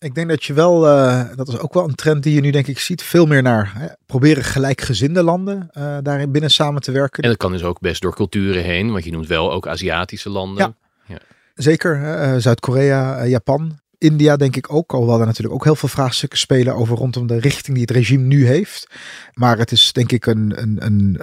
Ik 0.00 0.14
denk 0.14 0.28
dat 0.28 0.44
je 0.44 0.52
wel, 0.52 0.86
uh, 0.86 1.24
dat 1.34 1.48
is 1.48 1.58
ook 1.58 1.74
wel 1.74 1.84
een 1.84 1.94
trend 1.94 2.22
die 2.22 2.34
je 2.34 2.40
nu 2.40 2.50
denk 2.50 2.66
ik 2.66 2.78
ziet, 2.78 3.02
veel 3.02 3.26
meer 3.26 3.42
naar 3.42 3.72
hè, 3.74 3.86
proberen 4.06 4.44
gelijkgezinde 4.44 5.22
landen 5.22 5.70
uh, 5.72 5.96
daarin 6.02 6.32
binnen 6.32 6.50
samen 6.50 6.82
te 6.82 6.92
werken. 6.92 7.22
En 7.22 7.28
dat 7.28 7.38
kan 7.38 7.52
dus 7.52 7.62
ook 7.62 7.80
best 7.80 8.02
door 8.02 8.14
culturen 8.14 8.62
heen, 8.62 8.92
want 8.92 9.04
je 9.04 9.10
noemt 9.10 9.26
wel 9.26 9.52
ook 9.52 9.68
Aziatische 9.68 10.28
landen. 10.28 10.74
Ja. 11.06 11.14
ja. 11.14 11.20
Zeker, 11.54 12.00
uh, 12.00 12.34
Zuid-Korea, 12.36 13.26
Japan. 13.26 13.78
India 13.98 14.36
denk 14.36 14.56
ik 14.56 14.72
ook, 14.72 14.92
alhoewel 14.92 15.20
er 15.20 15.26
natuurlijk 15.26 15.54
ook 15.54 15.64
heel 15.64 15.76
veel 15.76 15.88
vraagstukken 15.88 16.38
spelen 16.38 16.74
over 16.74 16.96
rondom 16.96 17.26
de 17.26 17.38
richting 17.38 17.76
die 17.76 17.86
het 17.86 17.96
regime 17.96 18.24
nu 18.24 18.46
heeft. 18.46 18.86
Maar 19.32 19.58
het 19.58 19.72
is 19.72 19.92
denk 19.92 20.12
ik 20.12 20.26
een, 20.26 20.52
een, 20.62 20.76
een 20.84 21.20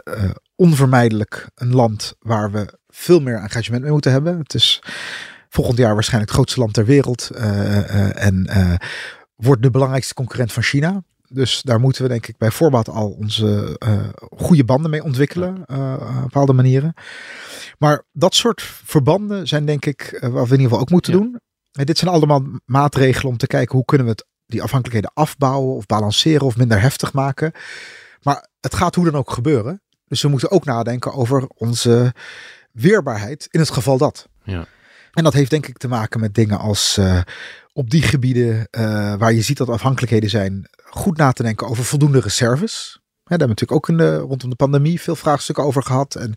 onvermijdelijk 0.56 1.48
een 1.56 1.76
land 1.76 2.16
waar 2.20 2.52
we 2.52 2.78
veel 2.90 3.20
meer 3.20 3.38
engagement 3.38 3.84
mee 3.84 3.92
moeten 3.92 4.12
hebben. 4.12 4.38
Het 4.38 4.54
is 4.54 4.82
volgend 5.56 5.78
jaar 5.78 5.94
waarschijnlijk 5.94 6.32
het 6.32 6.40
grootste 6.40 6.60
land 6.60 6.74
ter 6.74 6.86
wereld 6.86 7.30
uh, 7.34 7.42
uh, 7.42 8.24
en 8.24 8.50
wordt 9.36 9.62
de 9.62 9.72
belangrijkste 9.72 10.14
concurrent 10.14 10.54
van 10.54 10.64
China. 10.64 11.04
Dus 11.28 11.62
daar 11.62 11.80
moeten 11.80 12.04
we 12.04 12.08
denk 12.08 12.28
ik 12.28 12.38
bij 12.38 12.52
voorbaat 12.52 12.90
al 12.90 13.10
onze 13.10 13.80
goede 14.38 14.64
banden 14.64 14.92
mee 14.92 15.04
ontwikkelen 15.04 15.58
op 15.68 16.22
bepaalde 16.22 16.54
manieren. 16.54 16.94
Maar 17.78 18.04
dat 18.12 18.36
soort 18.36 18.62
verbanden 18.62 19.48
zijn 19.48 19.66
denk 19.66 19.86
ik 19.86 20.18
wat 20.22 20.32
we 20.32 20.38
in 20.38 20.42
ieder 20.44 20.58
geval 20.58 20.80
ook 20.80 20.90
moeten 20.90 21.14
ja. 21.14 21.20
doen 21.20 21.40
dit 21.84 21.98
zijn 21.98 22.12
allemaal 22.12 22.44
maatregelen 22.66 23.32
om 23.32 23.38
te 23.38 23.48
kijken 23.48 23.76
hoe 23.76 23.86
kunnen 23.86 24.06
we 24.06 24.12
het, 24.12 24.26
die 24.46 24.64
afhankelijkheden 24.64 25.12
afbouwen 25.14 25.76
of 25.76 25.86
balanceren 25.86 26.46
of 26.46 26.58
minder 26.58 26.82
heftig 26.82 27.14
maken. 27.14 27.52
Maar 28.22 28.48
het 28.60 28.76
gaat 28.76 28.96
hoe 28.96 29.06
dan 29.06 29.16
ook 29.16 29.32
gebeuren. 29.32 29.82
Dus 30.08 30.22
we 30.22 30.28
moeten 30.28 30.52
ook 30.52 30.66
nadenken 30.66 31.14
over 31.14 31.48
onze 31.48 32.14
weerbaarheid 32.72 33.48
in 33.52 33.60
het 33.60 33.70
geval 33.70 33.98
dat. 33.98 34.28
Ja. 34.44 34.66
En 35.16 35.24
dat 35.24 35.34
heeft 35.34 35.50
denk 35.50 35.68
ik 35.68 35.78
te 35.78 35.88
maken 35.88 36.20
met 36.20 36.36
dingen 36.36 36.60
als 36.60 36.98
uh, 37.00 37.22
op 37.74 37.90
die 37.90 38.02
gebieden 38.02 38.68
uh, 38.72 39.16
waar 39.16 39.34
je 39.34 39.42
ziet 39.42 39.58
dat 39.58 39.70
afhankelijkheden 39.70 40.30
zijn, 40.30 40.70
goed 40.84 41.18
na 41.18 41.32
te 41.32 41.44
denken 41.44 41.68
over 41.68 41.84
voldoende 41.84 42.20
reserves. 42.20 43.00
Ja, 43.00 43.38
daar 43.38 43.48
hebben 43.48 43.58
we 43.58 43.62
natuurlijk 43.62 43.92
ook 43.92 43.98
de, 43.98 44.28
rondom 44.28 44.50
de 44.50 44.56
pandemie 44.56 45.02
veel 45.02 45.16
vraagstukken 45.16 45.64
over 45.64 45.84
gehad. 45.84 46.16
En 46.16 46.34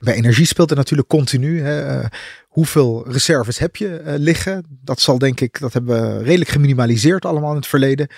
bij 0.00 0.14
energie 0.14 0.46
speelt 0.46 0.70
er 0.70 0.76
natuurlijk 0.76 1.08
continu. 1.08 1.60
Hè, 1.60 2.00
hoeveel 2.48 3.10
reserves 3.10 3.58
heb 3.58 3.76
je 3.76 4.02
liggen? 4.04 4.66
Dat 4.68 5.00
zal 5.00 5.18
denk 5.18 5.40
ik, 5.40 5.60
dat 5.60 5.72
hebben 5.72 6.16
we 6.16 6.22
redelijk 6.22 6.50
geminimaliseerd 6.50 7.24
allemaal 7.24 7.50
in 7.50 7.56
het 7.56 7.66
verleden. 7.66 8.08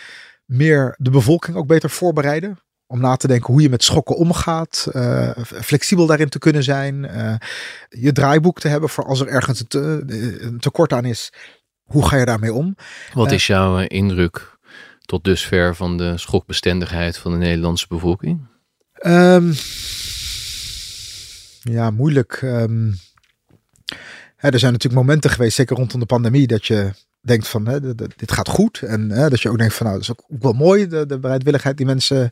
Meer 0.44 0.94
de 0.98 1.10
bevolking 1.10 1.56
ook 1.56 1.66
beter 1.66 1.90
voorbereiden. 1.90 2.58
Om 2.94 3.00
na 3.00 3.16
te 3.16 3.26
denken 3.26 3.52
hoe 3.52 3.62
je 3.62 3.68
met 3.68 3.84
schokken 3.84 4.16
omgaat. 4.16 4.88
Uh, 4.92 5.30
flexibel 5.42 6.06
daarin 6.06 6.28
te 6.28 6.38
kunnen 6.38 6.62
zijn. 6.62 7.10
je 7.88 8.12
draaiboek 8.12 8.60
te 8.60 8.68
hebben 8.68 8.88
voor 8.88 9.04
als 9.04 9.20
er 9.20 9.28
ergens 9.28 9.60
een, 9.60 9.66
te, 9.66 10.04
een 10.40 10.58
tekort 10.60 10.92
aan 10.92 11.04
is. 11.04 11.32
Hoe 11.84 12.08
ga 12.08 12.16
je 12.16 12.24
daarmee 12.24 12.52
om? 12.52 12.76
Wat 13.12 13.32
is 13.32 13.46
jouw 13.46 13.78
indruk 13.78 14.58
tot 15.00 15.24
dusver 15.24 15.74
van 15.74 15.96
de 15.96 16.18
schokbestendigheid 16.18 17.18
van 17.18 17.32
de 17.32 17.38
Nederlandse 17.38 17.86
bevolking? 17.88 18.46
Um, 19.06 19.52
ja, 21.62 21.90
moeilijk. 21.90 22.40
Um, 22.42 22.98
hè, 24.36 24.48
er 24.50 24.58
zijn 24.58 24.72
natuurlijk 24.72 25.02
momenten 25.02 25.30
geweest, 25.30 25.56
zeker 25.56 25.76
rondom 25.76 26.00
de 26.00 26.06
pandemie, 26.06 26.46
dat 26.46 26.66
je 26.66 26.92
denkt 27.24 27.48
van 27.48 27.66
hè, 27.66 27.94
dit 27.94 28.32
gaat 28.32 28.48
goed. 28.48 28.82
En 28.82 29.10
hè, 29.10 29.28
dat 29.28 29.40
je 29.40 29.50
ook 29.50 29.58
denkt 29.58 29.74
van 29.74 29.86
nou, 29.86 29.98
dat 29.98 30.08
is 30.08 30.16
ook 30.16 30.40
wel 30.42 30.52
mooi, 30.52 30.86
de, 30.86 31.06
de 31.06 31.18
bereidwilligheid 31.18 31.76
die 31.76 31.86
mensen 31.86 32.30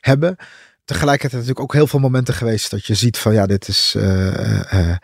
hebben. 0.00 0.36
Tegelijkertijd 0.84 1.32
natuurlijk 1.32 1.60
ook 1.60 1.72
heel 1.72 1.86
veel 1.86 2.00
momenten 2.00 2.34
geweest 2.34 2.70
dat 2.70 2.86
je 2.86 2.94
ziet 2.94 3.18
van 3.18 3.34
ja, 3.34 3.46
dit 3.46 3.68
is, 3.68 3.94
uh, 3.96 4.62
uh, 4.72 4.96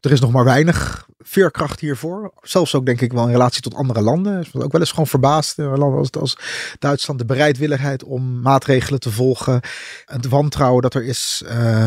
er 0.00 0.12
is 0.12 0.20
nog 0.20 0.32
maar 0.32 0.44
weinig 0.44 1.06
veerkracht 1.18 1.80
hiervoor. 1.80 2.32
Zelfs 2.42 2.74
ook 2.74 2.86
denk 2.86 3.00
ik 3.00 3.12
wel 3.12 3.24
in 3.24 3.32
relatie 3.32 3.62
tot 3.62 3.74
andere 3.74 4.00
landen. 4.00 4.40
Ik 4.40 4.48
was 4.52 4.62
ook 4.62 4.72
wel 4.72 4.80
eens 4.80 4.90
gewoon 4.90 5.06
verbaasd. 5.06 5.58
in 5.58 5.64
Landen 5.64 5.98
als, 5.98 6.12
als 6.12 6.36
Duitsland 6.78 7.18
de 7.18 7.24
bereidwilligheid 7.26 8.04
om 8.04 8.40
maatregelen 8.40 9.00
te 9.00 9.10
volgen. 9.10 9.60
Het 10.04 10.28
wantrouwen 10.28 10.82
dat 10.82 10.94
er 10.94 11.04
is 11.04 11.42
uh, 11.46 11.86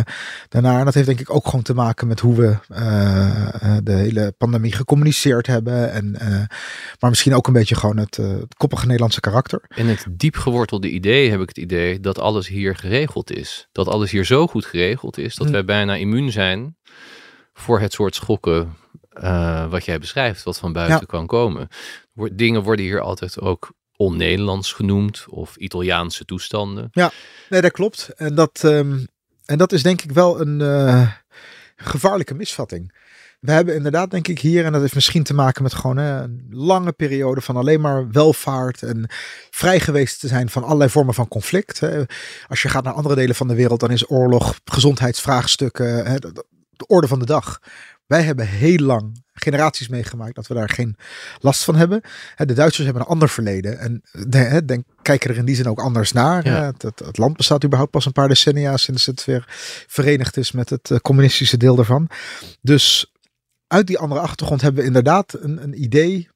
daarna. 0.49 0.79
En 0.79 0.85
dat 0.85 0.93
heeft 0.93 1.07
denk 1.07 1.19
ik 1.19 1.29
ook 1.29 1.45
gewoon 1.45 1.61
te 1.61 1.73
maken 1.73 2.07
met 2.07 2.19
hoe 2.19 2.35
we 2.35 2.57
uh, 2.71 3.77
de 3.83 3.93
hele 3.93 4.33
pandemie 4.37 4.73
gecommuniceerd 4.73 5.47
hebben. 5.47 5.91
En, 5.91 6.15
uh, 6.21 6.27
maar 6.99 7.09
misschien 7.09 7.33
ook 7.33 7.47
een 7.47 7.53
beetje 7.53 7.75
gewoon 7.75 7.97
het, 7.97 8.15
het 8.15 8.55
koppige 8.55 8.85
Nederlandse 8.85 9.19
karakter. 9.19 9.61
En 9.67 9.87
het 9.87 10.05
diep 10.11 10.35
gewortelde 10.35 10.89
idee 10.89 11.29
heb 11.29 11.41
ik 11.41 11.47
het 11.47 11.57
idee 11.57 11.99
dat 11.99 12.19
alles 12.19 12.47
hier 12.47 12.75
geregeld 12.75 13.31
is. 13.31 13.67
Dat 13.71 13.87
alles 13.87 14.11
hier 14.11 14.25
zo 14.25 14.47
goed 14.47 14.65
geregeld 14.65 15.17
is 15.17 15.35
dat 15.35 15.47
hm. 15.47 15.53
wij 15.53 15.65
bijna 15.65 15.95
immuun 15.95 16.31
zijn 16.31 16.75
voor 17.61 17.79
het 17.79 17.93
soort 17.93 18.15
schokken 18.15 18.75
uh, 19.13 19.69
wat 19.69 19.85
jij 19.85 19.99
beschrijft, 19.99 20.43
wat 20.43 20.57
van 20.57 20.73
buiten 20.73 21.05
kan 21.05 21.27
komen. 21.27 21.67
Dingen 22.31 22.63
worden 22.63 22.85
hier 22.85 23.01
altijd 23.01 23.39
ook 23.39 23.71
on-Nederlands 23.95 24.73
genoemd 24.73 25.25
of 25.29 25.55
Italiaanse 25.55 26.25
toestanden. 26.25 26.87
Ja, 26.91 27.11
nee, 27.49 27.61
dat 27.61 27.71
klopt. 27.71 28.09
En 28.15 28.35
dat, 28.35 28.61
um, 28.63 29.07
en 29.45 29.57
dat 29.57 29.71
is 29.71 29.83
denk 29.83 30.01
ik 30.01 30.11
wel 30.11 30.41
een 30.41 30.59
uh, 30.59 31.11
gevaarlijke 31.75 32.33
misvatting. 32.33 32.99
We 33.39 33.51
hebben 33.51 33.75
inderdaad, 33.75 34.11
denk 34.11 34.27
ik, 34.27 34.39
hier, 34.39 34.65
en 34.65 34.71
dat 34.71 34.81
heeft 34.81 34.95
misschien 34.95 35.23
te 35.23 35.33
maken 35.33 35.63
met 35.63 35.73
gewoon 35.73 35.97
hè, 35.97 36.21
een 36.21 36.47
lange 36.49 36.91
periode 36.91 37.41
van 37.41 37.55
alleen 37.55 37.81
maar 37.81 38.11
welvaart 38.11 38.83
en 38.83 39.05
vrij 39.49 39.79
geweest 39.79 40.19
te 40.19 40.27
zijn 40.27 40.49
van 40.49 40.63
allerlei 40.63 40.89
vormen 40.89 41.13
van 41.13 41.27
conflict. 41.27 41.79
Hè. 41.79 42.03
Als 42.47 42.61
je 42.61 42.69
gaat 42.69 42.83
naar 42.83 42.93
andere 42.93 43.15
delen 43.15 43.35
van 43.35 43.47
de 43.47 43.55
wereld, 43.55 43.79
dan 43.79 43.91
is 43.91 44.09
oorlog, 44.09 44.59
gezondheidsvraagstukken, 44.65 46.05
hè, 46.05 46.17
de 46.81 46.93
orde 46.93 47.07
van 47.07 47.19
de 47.19 47.25
dag. 47.25 47.59
Wij 48.05 48.23
hebben 48.23 48.47
heel 48.47 48.77
lang 48.77 49.23
generaties 49.33 49.87
meegemaakt 49.87 50.35
dat 50.35 50.47
we 50.47 50.53
daar 50.53 50.69
geen 50.69 50.95
last 51.39 51.63
van 51.63 51.75
hebben. 51.75 52.01
De 52.35 52.53
Duitsers 52.53 52.85
hebben 52.85 53.03
een 53.03 53.09
ander 53.09 53.29
verleden 53.29 53.79
en 53.79 54.01
denk, 54.65 54.85
kijken 55.01 55.29
er 55.29 55.37
in 55.37 55.45
die 55.45 55.55
zin 55.55 55.67
ook 55.67 55.79
anders 55.79 56.11
naar. 56.11 56.43
Het, 56.45 56.81
het, 56.81 57.17
land 57.17 57.37
bestaat 57.37 57.63
überhaupt 57.63 57.91
pas 57.91 58.05
een 58.05 58.11
paar 58.11 58.27
decennia 58.27 58.77
sinds 58.77 59.05
het 59.05 59.25
weer 59.25 59.45
verenigd 59.87 60.37
is 60.37 60.51
met 60.51 60.69
het 60.69 60.91
eh, 60.91 60.97
communistische 60.97 61.57
deel 61.57 61.75
daarvan. 61.75 62.09
Dus 62.61 63.13
uit 63.67 63.87
die 63.87 63.97
andere 63.97 64.21
achtergrond 64.21 64.61
hebben 64.61 64.81
we 64.81 64.87
inderdaad 64.87 65.37
een, 65.39 65.63
een 65.63 65.83
idee 65.83 66.29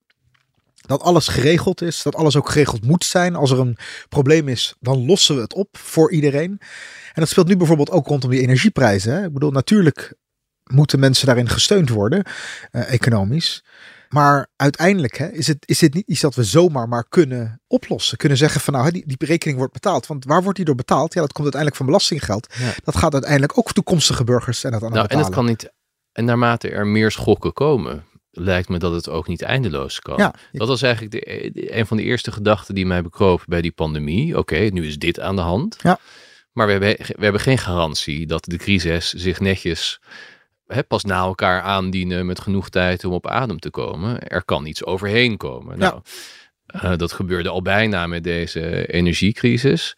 dat 0.82 1.02
alles 1.02 1.28
geregeld 1.28 1.82
is, 1.82 2.04
dat 2.04 2.16
alles 2.16 2.36
ook 2.36 2.50
geregeld 2.50 2.86
moet 2.86 3.04
zijn. 3.04 3.36
Als 3.36 3.52
er 3.52 3.60
een 3.60 3.78
probleem 4.10 4.48
is, 4.48 4.76
dan 4.80 5.06
lossen 5.06 5.36
we 5.36 5.42
het 5.42 5.54
op 5.54 5.78
voor 5.78 6.12
iedereen. 6.12 6.60
En 7.14 7.22
dat 7.22 7.30
speelt 7.30 7.48
nu 7.48 7.58
bijvoorbeeld 7.58 7.92
ook 7.92 8.08
rondom 8.08 8.30
die 8.30 8.42
energieprijzen. 8.42 9.14
Hè? 9.14 9.26
Ik 9.26 9.34
bedoel, 9.34 9.52
natuurlijk 9.52 10.14
moeten 10.72 11.00
mensen 11.00 11.26
daarin 11.26 11.50
gesteund 11.50 11.90
worden, 11.90 12.26
uh, 12.72 12.94
economisch. 12.94 13.64
Maar 14.10 14.48
uiteindelijk 14.56 15.18
hè, 15.18 15.32
is, 15.32 15.48
het, 15.48 15.58
is 15.66 15.80
dit 15.80 15.94
niet 15.94 16.08
iets 16.08 16.22
dat 16.22 16.36
we 16.36 16.44
zomaar 16.44 16.88
maar 16.88 17.06
kunnen 17.10 17.62
oplossen. 17.68 18.18
Kunnen 18.18 18.38
zeggen 18.38 18.62
van 18.62 18.74
nou, 18.74 18.92
die, 18.92 19.04
die 19.08 19.18
berekening 19.18 19.58
wordt 19.58 19.74
betaald. 19.74 20.08
Want 20.08 20.26
waar 20.26 20.42
wordt 20.42 20.58
die 20.58 20.66
door 20.66 20.76
betaald? 20.76 21.14
Ja, 21.14 21.22
dat 21.22 21.32
komt 21.32 21.54
uiteindelijk 21.54 21.76
van 21.76 21.86
belastinggeld. 21.86 22.54
Dat 22.84 22.98
gaat 22.98 23.14
uiteindelijk 23.14 23.58
ook 23.58 23.72
toekomstige 23.72 24.24
burgers 24.24 24.64
en 24.64 24.72
dat 24.72 24.84
aan 24.84 24.92
nou, 24.92 25.08
En 25.08 25.18
het 25.18 25.30
kan 25.30 25.46
niet. 25.46 25.74
En 26.12 26.26
naarmate 26.26 26.70
er 26.70 26.88
meer 26.88 27.12
schokken 27.12 27.54
komen, 27.54 28.04
lijkt 28.32 28.70
me 28.70 28.78
dat 28.78 28.94
het 28.94 29.10
ook 29.10 29.28
niet 29.28 29.42
eindeloos 29.42 30.00
kan. 30.00 30.18
Ja. 30.18 30.34
Dat 30.52 30.68
was 30.68 30.82
eigenlijk 30.82 31.14
de, 31.14 31.78
een 31.78 31.88
van 31.88 31.98
de 31.98 32.04
eerste 32.04 32.32
gedachten 32.32 32.76
die 32.76 32.86
mij 32.86 33.02
bekroop 33.02 33.44
bij 33.46 33.62
die 33.62 33.72
pandemie. 33.72 34.38
Oké, 34.38 34.56
nu 34.56 34.88
is 34.88 34.98
dit 34.98 35.20
aan 35.20 35.36
de 35.36 35.42
hand. 35.42 35.78
Ja. 35.82 36.00
Maar 36.52 36.66
we 36.66 36.72
hebben, 36.72 36.96
we 36.98 37.24
hebben 37.24 37.42
geen 37.42 37.58
garantie 37.58 38.28
dat 38.28 38.46
de 38.46 38.58
crisis 38.58 39.14
zich 39.14 39.40
netjes 39.40 40.00
pas 40.88 41.04
na 41.04 41.18
elkaar 41.18 41.62
aandienen 41.62 42.26
met 42.26 42.40
genoeg 42.40 42.70
tijd 42.70 43.04
om 43.04 43.14
op 43.14 43.28
adem 43.28 43.60
te 43.60 43.70
komen. 43.70 44.28
Er 44.28 44.46
kan 44.46 44.66
iets 44.66 44.86
overheen 44.86 45.38
komen. 45.38 45.80
Nou, 45.80 46.02
uh, 46.76 46.96
dat 46.96 47.12
gebeurde 47.12 47.50
al 47.50 47.62
bijna 47.62 48.08
met 48.08 48.24
deze 48.24 48.88
energiecrisis. 48.88 49.96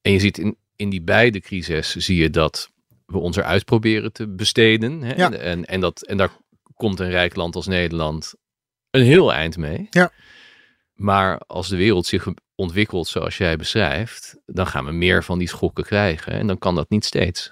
En 0.00 0.12
je 0.12 0.18
ziet 0.18 0.38
in, 0.38 0.56
in 0.76 0.90
die 0.90 1.02
beide 1.02 1.40
crisis 1.40 1.96
zie 1.96 2.16
je 2.16 2.30
dat 2.30 2.70
we 3.06 3.18
ons 3.18 3.36
eruit 3.36 3.64
proberen 3.64 4.12
te 4.12 4.28
besteden. 4.28 5.02
Hè? 5.02 5.14
Ja. 5.14 5.32
En, 5.32 5.64
en, 5.64 5.80
dat, 5.80 6.02
en 6.02 6.16
daar 6.16 6.30
komt 6.74 7.00
een 7.00 7.10
rijk 7.10 7.36
land 7.36 7.56
als 7.56 7.66
Nederland 7.66 8.34
een 8.90 9.02
heel 9.02 9.32
eind 9.32 9.56
mee. 9.56 9.86
Ja. 9.90 10.12
Maar 10.94 11.38
als 11.38 11.68
de 11.68 11.76
wereld 11.76 12.06
zich 12.06 12.26
ontwikkelt 12.54 13.06
zoals 13.06 13.36
jij 13.36 13.56
beschrijft, 13.56 14.36
dan 14.46 14.66
gaan 14.66 14.84
we 14.84 14.92
meer 14.92 15.24
van 15.24 15.38
die 15.38 15.48
schokken 15.48 15.84
krijgen. 15.84 16.32
En 16.32 16.46
dan 16.46 16.58
kan 16.58 16.74
dat 16.74 16.90
niet 16.90 17.04
steeds. 17.04 17.50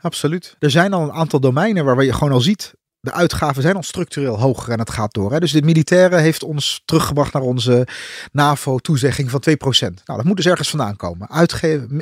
Absoluut. 0.00 0.56
Er 0.58 0.70
zijn 0.70 0.92
al 0.92 1.02
een 1.02 1.12
aantal 1.12 1.40
domeinen 1.40 1.84
waar 1.84 2.04
je 2.04 2.12
gewoon 2.12 2.32
al 2.32 2.40
ziet. 2.40 2.74
De 3.00 3.12
uitgaven 3.12 3.62
zijn 3.62 3.76
al 3.76 3.82
structureel 3.82 4.38
hoger 4.38 4.72
en 4.72 4.78
het 4.78 4.90
gaat 4.90 5.14
door. 5.14 5.32
Hè. 5.32 5.40
Dus 5.40 5.52
de 5.52 5.62
militaire 5.62 6.16
heeft 6.16 6.42
ons 6.42 6.82
teruggebracht 6.84 7.32
naar 7.32 7.42
onze 7.42 7.86
NAVO-toezegging 8.32 9.30
van 9.30 9.42
2%. 9.50 9.52
Nou, 9.80 9.94
dat 10.04 10.24
moet 10.24 10.36
dus 10.36 10.46
ergens 10.46 10.70
vandaan 10.70 10.96
komen. 10.96 11.28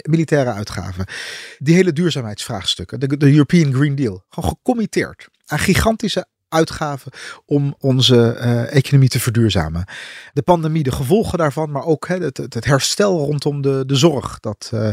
Militaire 0.03 0.53
uitgaven. 0.53 1.07
Die 1.59 1.75
hele 1.75 1.93
duurzaamheidsvraagstukken. 1.93 3.01
De, 3.01 3.17
de 3.17 3.31
European 3.33 3.75
Green 3.75 3.95
Deal. 3.95 4.25
Gewoon 4.29 4.51
gecommitteerd 4.51 5.29
aan 5.47 5.59
gigantische 5.59 6.27
uitgaven 6.49 7.13
om 7.45 7.75
onze 7.79 8.37
uh, 8.41 8.75
economie 8.75 9.09
te 9.09 9.21
verduurzamen. 9.21 9.85
De 10.33 10.43
pandemie, 10.43 10.83
de 10.83 10.93
gevolgen 10.93 11.39
daarvan, 11.39 11.71
maar 11.71 11.85
ook 11.85 12.09
hè, 12.09 12.17
het, 12.17 12.37
het, 12.37 12.65
herstel 12.65 13.19
rondom 13.19 13.61
de, 13.63 13.83
de 13.87 13.97
zorg 13.97 14.41
dat 14.41 14.71
uh, 14.75 14.91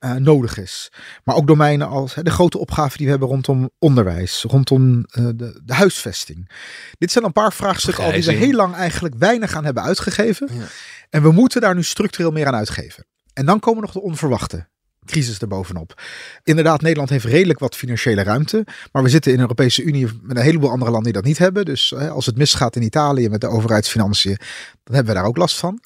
uh, 0.00 0.12
nodig 0.14 0.58
is. 0.58 0.92
Maar 1.24 1.36
ook 1.36 1.46
domeinen 1.46 1.88
als 1.88 2.14
hè, 2.14 2.22
de 2.22 2.30
grote 2.30 2.58
opgaven 2.58 2.96
die 2.96 3.06
we 3.06 3.12
hebben 3.12 3.28
rondom 3.28 3.70
onderwijs, 3.78 4.44
rondom 4.48 5.02
de, 5.02 5.36
de, 5.36 5.74
huisvesting. 5.74 6.50
Dit 6.98 7.12
zijn 7.12 7.24
een 7.24 7.32
paar 7.32 7.52
vraagstukken 7.52 8.04
al 8.04 8.12
die 8.12 8.24
we 8.24 8.32
heel 8.32 8.54
lang 8.54 8.74
eigenlijk 8.74 9.14
weinig 9.18 9.56
aan 9.56 9.64
hebben 9.64 9.82
uitgegeven. 9.82 10.48
Ja. 10.52 10.64
En 11.10 11.22
we 11.22 11.30
moeten 11.30 11.60
daar 11.60 11.74
nu 11.74 11.82
structureel 11.82 12.30
meer 12.30 12.46
aan 12.46 12.54
uitgeven. 12.54 13.06
En 13.32 13.46
dan 13.46 13.60
komen 13.60 13.82
nog 13.82 13.92
de 13.92 14.02
onverwachte 14.02 14.68
crisis 15.06 15.38
erbovenop. 15.38 16.02
Inderdaad, 16.42 16.80
Nederland 16.80 17.10
heeft 17.10 17.24
redelijk 17.24 17.58
wat 17.58 17.76
financiële 17.76 18.22
ruimte. 18.22 18.66
Maar 18.92 19.02
we 19.02 19.08
zitten 19.08 19.30
in 19.30 19.36
de 19.36 19.42
Europese 19.42 19.82
Unie 19.82 20.08
met 20.22 20.36
een 20.36 20.42
heleboel 20.42 20.70
andere 20.70 20.90
landen 20.90 21.12
die 21.12 21.20
dat 21.22 21.30
niet 21.30 21.38
hebben. 21.38 21.64
Dus 21.64 21.90
hè, 21.90 22.10
als 22.10 22.26
het 22.26 22.36
misgaat 22.36 22.76
in 22.76 22.82
Italië 22.82 23.28
met 23.28 23.40
de 23.40 23.48
overheidsfinanciën, 23.48 24.36
dan 24.84 24.94
hebben 24.94 25.14
we 25.14 25.20
daar 25.20 25.28
ook 25.28 25.36
last 25.36 25.56
van. 25.56 25.80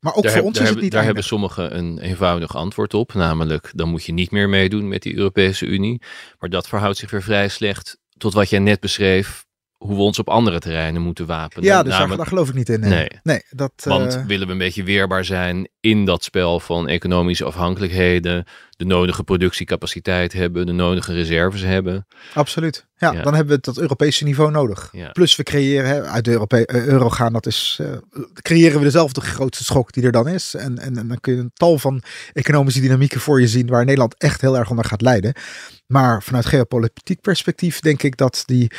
Maar 0.00 0.14
ook 0.14 0.28
voor 0.28 0.42
ons 0.42 0.58
is 0.58 0.68
het 0.68 0.80
niet 0.80 0.92
Daar 0.92 1.04
hebben 1.04 1.24
sommigen 1.24 1.76
een 1.78 1.98
eenvoudig 1.98 2.56
antwoord 2.56 2.94
op. 2.94 3.14
Namelijk, 3.14 3.70
dan 3.74 3.88
moet 3.88 4.04
je 4.04 4.12
niet 4.12 4.30
meer 4.30 4.48
meedoen 4.48 4.88
met 4.88 5.02
die 5.02 5.16
Europese 5.16 5.66
Unie. 5.66 6.02
Maar 6.38 6.50
dat 6.50 6.68
verhoudt 6.68 6.98
zich 6.98 7.10
weer 7.10 7.22
vrij 7.22 7.48
slecht 7.48 7.98
tot 8.16 8.32
wat 8.32 8.50
jij 8.50 8.58
net 8.58 8.80
beschreef 8.80 9.46
hoe 9.78 9.96
we 9.96 10.02
ons 10.02 10.18
op 10.18 10.28
andere 10.28 10.58
terreinen 10.58 11.02
moeten 11.02 11.26
wapenen. 11.26 11.64
Ja, 11.64 11.82
dus 11.82 11.98
daar, 11.98 12.26
geloof 12.26 12.48
ik 12.48 12.54
niet 12.54 12.68
in. 12.68 12.80
Nee, 12.80 13.08
nee. 13.22 13.42
dat, 13.50 13.72
Want 13.84 14.16
uh... 14.16 14.24
willen 14.24 14.46
we 14.46 14.52
een 14.52 14.58
beetje 14.58 14.82
weerbaar 14.82 15.24
zijn 15.24 15.68
in 15.80 16.04
dat 16.04 16.24
spel 16.24 16.60
van 16.60 16.88
economische 16.88 17.44
afhankelijkheden, 17.44 18.44
de 18.78 18.84
nodige 18.84 19.24
productiecapaciteit 19.24 20.32
hebben, 20.32 20.66
de 20.66 20.72
nodige 20.72 21.12
reserves 21.12 21.62
hebben. 21.62 22.06
Absoluut. 22.34 22.86
Ja, 22.96 23.22
dan 23.22 23.34
hebben 23.34 23.56
we 23.56 23.62
dat 23.62 23.78
Europese 23.78 24.24
niveau 24.24 24.50
nodig. 24.50 24.88
Ja. 24.92 25.10
Plus 25.10 25.36
we 25.36 25.42
creëren 25.42 25.88
hè, 25.88 26.02
uit 26.02 26.24
de 26.24 26.30
Europe 26.30 26.66
eh, 26.66 26.86
euro 26.86 27.08
gaan, 27.08 27.32
dat 27.32 27.46
is, 27.46 27.78
uh, 27.80 27.96
creëren 28.32 28.78
we 28.78 28.84
dezelfde 28.84 29.20
grootste 29.20 29.64
schok 29.64 29.92
die 29.92 30.04
er 30.04 30.12
dan 30.12 30.28
is. 30.28 30.54
En, 30.54 30.78
en, 30.78 30.96
en 30.96 31.08
dan 31.08 31.20
kun 31.20 31.34
je 31.34 31.40
een 31.40 31.50
tal 31.54 31.78
van 31.78 32.02
economische 32.32 32.80
dynamieken 32.80 33.20
voor 33.20 33.40
je 33.40 33.48
zien 33.48 33.66
waar 33.66 33.84
Nederland 33.84 34.14
echt 34.18 34.40
heel 34.40 34.56
erg 34.56 34.70
onder 34.70 34.84
gaat 34.84 35.02
lijden. 35.02 35.32
Maar 35.86 36.22
vanuit 36.22 36.46
geopolitiek 36.46 37.20
perspectief 37.20 37.80
denk 37.80 38.02
ik 38.02 38.16
dat 38.16 38.42
die, 38.46 38.70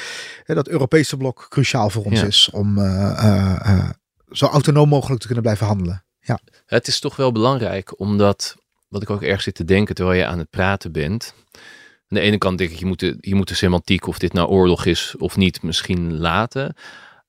dat 0.45 0.67
Europese 0.67 1.17
blok 1.17 1.45
cruciaal 1.49 1.89
voor 1.89 2.03
ons 2.03 2.21
is 2.21 2.49
om 2.51 2.77
uh, 2.77 2.83
uh, 2.85 3.89
zo 4.31 4.45
autonoom 4.45 4.89
mogelijk 4.89 5.19
te 5.19 5.25
kunnen 5.25 5.43
blijven 5.43 5.67
handelen. 5.67 6.03
Ja. 6.19 6.39
Het 6.65 6.87
is 6.87 6.99
toch 6.99 7.15
wel 7.15 7.31
belangrijk, 7.31 7.99
omdat, 7.99 8.55
wat 8.89 9.01
ik 9.01 9.09
ook 9.09 9.21
erg 9.21 9.41
zit 9.41 9.55
te 9.55 9.65
denken 9.65 9.95
terwijl 9.95 10.17
je 10.17 10.25
aan 10.25 10.39
het 10.39 10.49
praten 10.49 10.91
bent. 10.91 11.33
Aan 11.53 12.17
de 12.17 12.19
ene 12.19 12.37
kant 12.37 12.57
denk 12.57 12.69
ik, 12.69 12.79
je 12.79 12.85
moet 12.85 12.99
de, 12.99 13.17
je 13.19 13.35
moet 13.35 13.47
de 13.47 13.55
semantiek, 13.55 14.07
of 14.07 14.19
dit 14.19 14.33
nou 14.33 14.49
oorlog 14.49 14.85
is 14.85 15.15
of 15.17 15.37
niet, 15.37 15.61
misschien 15.61 16.17
laten. 16.17 16.75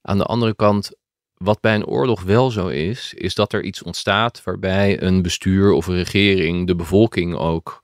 Aan 0.03 0.19
de 0.19 0.25
andere 0.25 0.55
kant, 0.55 0.91
wat 1.35 1.61
bij 1.61 1.75
een 1.75 1.87
oorlog 1.87 2.23
wel 2.23 2.51
zo 2.51 2.69
is, 2.69 3.15
is 3.15 3.35
dat 3.35 3.53
er 3.53 3.63
iets 3.63 3.83
ontstaat 3.83 4.45
waarbij 4.45 5.03
een 5.03 5.23
bestuur 5.23 5.73
of 5.73 5.87
een 5.87 5.97
regering 5.97 6.67
de 6.67 6.77
bevolking 6.77 7.35
ook 7.35 7.81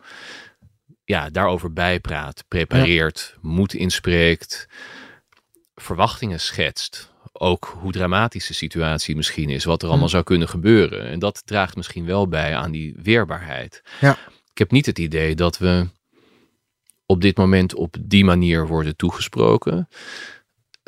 ja, 1.04 1.30
daarover 1.30 1.72
bijpraat, 1.72 2.44
prepareert, 2.48 3.30
ja. 3.34 3.48
moed 3.48 3.74
inspreekt, 3.74 4.68
verwachtingen 5.74 6.40
schetst. 6.40 7.14
Ook 7.40 7.76
hoe 7.80 7.92
dramatisch 7.92 8.46
de 8.46 8.54
situatie 8.54 9.16
misschien 9.16 9.50
is, 9.50 9.64
wat 9.64 9.82
er 9.82 9.88
allemaal 9.88 10.06
hm. 10.06 10.12
zou 10.12 10.24
kunnen 10.24 10.48
gebeuren. 10.48 11.06
En 11.06 11.18
dat 11.18 11.42
draagt 11.44 11.76
misschien 11.76 12.04
wel 12.04 12.28
bij 12.28 12.56
aan 12.56 12.70
die 12.70 12.96
weerbaarheid. 13.02 13.82
Ja. 14.00 14.18
Ik 14.52 14.58
heb 14.58 14.70
niet 14.70 14.86
het 14.86 14.98
idee 14.98 15.34
dat 15.34 15.58
we 15.58 15.86
op 17.06 17.20
dit 17.20 17.36
moment 17.36 17.74
op 17.74 17.96
die 18.00 18.24
manier 18.24 18.66
worden 18.66 18.96
toegesproken. 18.96 19.88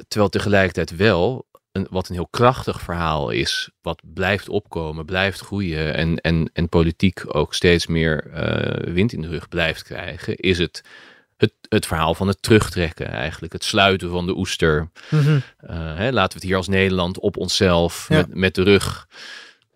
Terwijl 0.08 0.30
tegelijkertijd 0.30 0.96
wel 0.96 1.46
een, 1.72 1.86
wat 1.90 2.08
een 2.08 2.14
heel 2.14 2.28
krachtig 2.30 2.80
verhaal 2.80 3.30
is, 3.30 3.70
wat 3.80 4.02
blijft 4.04 4.48
opkomen, 4.48 5.04
blijft 5.04 5.40
groeien 5.40 5.94
en, 5.94 6.16
en, 6.16 6.50
en 6.52 6.68
politiek 6.68 7.36
ook 7.36 7.54
steeds 7.54 7.86
meer 7.86 8.26
uh, 8.26 8.92
wind 8.94 9.12
in 9.12 9.20
de 9.20 9.28
rug 9.28 9.48
blijft 9.48 9.82
krijgen, 9.82 10.36
is 10.36 10.58
het 10.58 10.84
het, 11.38 11.52
het 11.68 11.86
verhaal 11.86 12.14
van 12.14 12.28
het 12.28 12.42
terugtrekken 12.42 13.06
eigenlijk. 13.10 13.52
Het 13.52 13.64
sluiten 13.64 14.10
van 14.10 14.26
de 14.26 14.36
oester. 14.36 14.90
Mhm. 15.10 15.38
Eh, 15.58 15.96
hè, 15.96 16.10
laten 16.10 16.28
we 16.32 16.34
het 16.38 16.42
hier 16.42 16.56
als 16.56 16.68
Nederland 16.68 17.18
op 17.18 17.36
onszelf 17.36 18.06
Ja. 18.08 18.16
met, 18.16 18.34
met 18.34 18.54
de 18.54 18.62
rug 18.62 19.06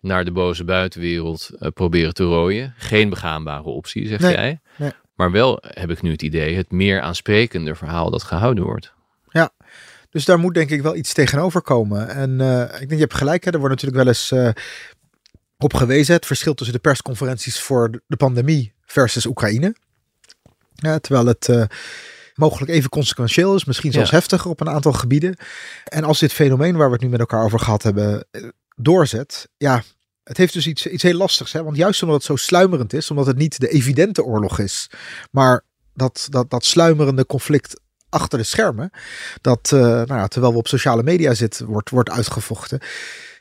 naar 0.01 0.25
de 0.25 0.31
boze 0.31 0.63
buitenwereld 0.63 1.49
eh, 1.59 1.69
proberen 1.73 2.13
te 2.13 2.23
rooien. 2.23 2.73
Geen 2.77 3.09
begaanbare 3.09 3.63
optie, 3.63 4.07
zeg 4.07 4.19
Nee, 4.19 4.31
jij. 4.31 4.59
nee. 4.77 4.91
Maar 5.15 5.31
wel 5.31 5.59
heb 5.67 5.89
ik 5.89 6.01
nu 6.01 6.11
het 6.11 6.21
idee, 6.21 6.55
het 6.55 6.71
meer 6.71 7.01
aansprekende 7.01 7.75
verhaal 7.75 8.09
dat 8.09 8.23
gehouden 8.23 8.63
wordt. 8.63 8.93
Dus 10.09 10.25
daar 10.25 10.39
moet 10.39 10.53
denk 10.53 10.69
ik 10.69 10.81
wel 10.81 10.95
iets 10.95 11.13
tegenover 11.13 11.61
komen. 11.61 12.09
En 12.09 12.41
eh, 12.41 12.61
ik 12.61 12.77
denk, 12.77 12.91
je 12.91 12.97
hebt 12.97 13.13
gelijk, 13.13 13.43
hè, 13.43 13.51
er 13.51 13.59
wordt 13.59 13.73
natuurlijk 13.73 14.03
wel 14.03 14.07
eens 14.13 14.53
op 15.57 15.73
gewezen. 15.73 16.13
Het 16.15 16.25
verschil 16.25 16.53
tussen 16.53 16.75
de 16.75 16.81
persconferenties 16.81 17.59
voor 17.59 18.01
de 18.07 18.15
pandemie 18.17 18.73
versus 18.85 19.25
Oekraïne. 19.25 19.75
Ja, 20.83 20.99
terwijl 20.99 21.25
het 21.25 21.49
eh, 21.49 21.63
mogelijk 22.35 22.71
even 22.71 22.89
consequentieel 22.89 23.55
is, 23.55 23.65
misschien 23.65 23.91
zelfs 23.91 24.09
Ja. 24.09 24.15
heftiger 24.15 24.49
op 24.49 24.59
een 24.61 24.69
aantal 24.69 24.93
gebieden. 24.93 25.35
En 25.83 26.03
als 26.03 26.19
dit 26.19 26.33
fenomeen 26.33 26.75
waar 26.75 26.87
we 26.87 26.93
het 26.93 27.01
nu 27.03 27.09
met 27.09 27.19
elkaar 27.19 27.43
over 27.43 27.59
gehad 27.59 27.83
hebben, 27.83 28.25
eh, 28.31 28.43
doorzet, 28.75 29.49
ja, 29.57 29.83
het 30.23 30.37
heeft 30.37 30.53
dus 30.53 30.67
iets, 30.67 30.87
iets 30.87 31.03
heel 31.03 31.17
lastigs. 31.17 31.53
Hè? 31.53 31.63
Want 31.63 31.77
juist 31.77 32.01
omdat 32.01 32.17
het 32.17 32.25
zo 32.25 32.35
sluimerend 32.35 32.93
is, 32.93 33.09
omdat 33.09 33.25
het 33.25 33.37
niet 33.37 33.59
de 33.59 33.67
evidente 33.69 34.23
oorlog 34.23 34.59
is, 34.59 34.89
maar 35.31 35.63
dat, 35.93 36.27
dat, 36.29 36.49
dat 36.49 36.65
sluimerende 36.65 37.25
conflict 37.25 37.81
achter 38.09 38.37
de 38.37 38.43
schermen, 38.43 38.89
dat 39.41 39.71
eh, 39.73 39.79
nou 39.79 40.15
ja, 40.15 40.27
terwijl 40.27 40.53
we 40.53 40.59
op 40.59 40.67
sociale 40.67 41.03
media 41.03 41.33
zitten, 41.33 41.65
wordt, 41.65 41.89
wordt 41.89 42.09
uitgevochten. 42.09 42.79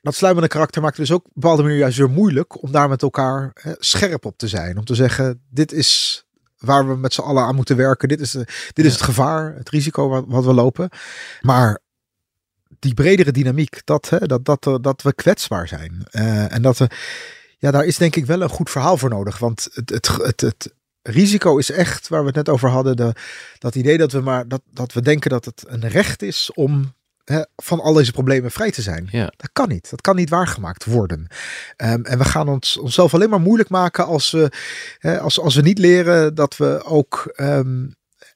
Dat 0.03 0.15
sluimerende 0.15 0.55
karakter 0.55 0.83
maakt 0.83 0.97
het 0.97 1.07
dus 1.07 1.15
ook 1.15 1.25
op 1.25 1.27
een 1.27 1.41
bepaalde 1.41 1.63
manier 1.63 1.79
juist 1.79 1.99
weer 1.99 2.11
moeilijk 2.11 2.63
om 2.63 2.73
daar 2.73 2.89
met 2.89 3.03
elkaar 3.03 3.51
hè, 3.55 3.73
scherp 3.79 4.25
op 4.25 4.39
te 4.39 4.49
zijn. 4.49 4.79
Om 4.79 4.85
te 4.85 4.95
zeggen, 4.95 5.43
dit 5.51 5.73
is 5.73 6.25
waar 6.63 6.89
we 6.89 6.97
met 6.97 7.15
z'n 7.15 7.21
allen 7.21 7.43
aan 7.43 7.55
moeten 7.55 7.77
werken. 7.77 8.09
Dit 8.09 8.21
is, 8.21 8.35
eh, 8.35 8.43
dit 8.73 8.85
is 8.85 8.93
het 8.93 9.03
gevaar, 9.03 9.55
het 9.55 9.69
risico 9.69 10.09
wat, 10.09 10.25
wat 10.27 10.45
we 10.45 10.53
lopen. 10.53 10.89
Maar 11.41 11.79
die 12.79 12.95
bredere 12.95 13.33
dynamiek, 13.33 13.81
dat, 13.85 14.09
hè, 14.09 14.19
dat, 14.19 14.45
dat, 14.45 14.67
eh, 14.67 14.75
dat 14.81 15.03
we 15.03 15.15
kwetsbaar 15.15 15.69
zijn. 15.69 16.07
Eh, 16.11 16.53
en 16.53 16.63
dat 16.63 16.79
we, 16.79 16.91
ja, 17.59 17.71
daar 17.71 17.85
is 17.85 17.97
denk 17.97 18.17
ik 18.17 18.27
wel 18.27 18.43
een 18.43 18.49
goed 18.49 18.71
verhaal 18.71 18.97
voor 18.97 19.11
nodig. 19.11 19.39
Want 19.39 19.69
het, 19.73 19.91
het, 19.91 20.07
het, 20.09 20.41
het 20.41 20.75
risico 21.03 21.57
is 21.57 21.71
echt, 21.71 22.09
waar 22.09 22.21
we 22.21 22.27
het 22.27 22.37
net 22.37 22.49
over 22.49 22.69
hadden, 22.69 22.97
de, 22.97 23.15
dat 23.59 23.75
idee 23.75 23.99
dat 23.99 24.13
we 24.13 24.21
maar 24.21 24.49
dat, 24.49 24.63
dat 24.71 24.93
we 24.93 25.03
denken 25.03 25.31
dat 25.31 25.45
het 25.45 25.65
een 25.67 25.89
recht 25.89 26.23
is 26.23 26.51
om 26.55 26.95
hè, 27.25 27.43
van 27.57 27.81
al 27.81 27.93
deze 27.93 28.13
problemen 28.13 28.51
vrij 28.51 28.71
te 28.71 28.83
zijn. 28.83 29.09
Ja. 29.11 29.33
Dat 29.37 29.51
kan 29.53 29.69
niet. 29.69 29.91
Dat 29.91 30.01
kan 30.01 30.17
niet 30.17 30.31
waargemaakt 30.31 30.85
worden. 30.85 31.27
Ehm, 31.77 32.03
en 32.03 32.19
we 32.19 32.25
gaan 32.25 32.49
ons, 32.49 32.79
onszelf 32.79 33.15
alleen 33.15 33.31
maar 33.31 33.41
moeilijk 33.41 33.69
maken 33.69 34.07
als 34.07 34.31
we, 34.31 34.53
hè, 34.99 35.21
als, 35.21 35.41
als 35.41 35.55
we 35.55 35.63
niet 35.63 35.79
leren 35.79 36.35
dat 36.35 36.57
we 36.57 36.83
ook 36.85 37.33
ehm, 37.35 37.87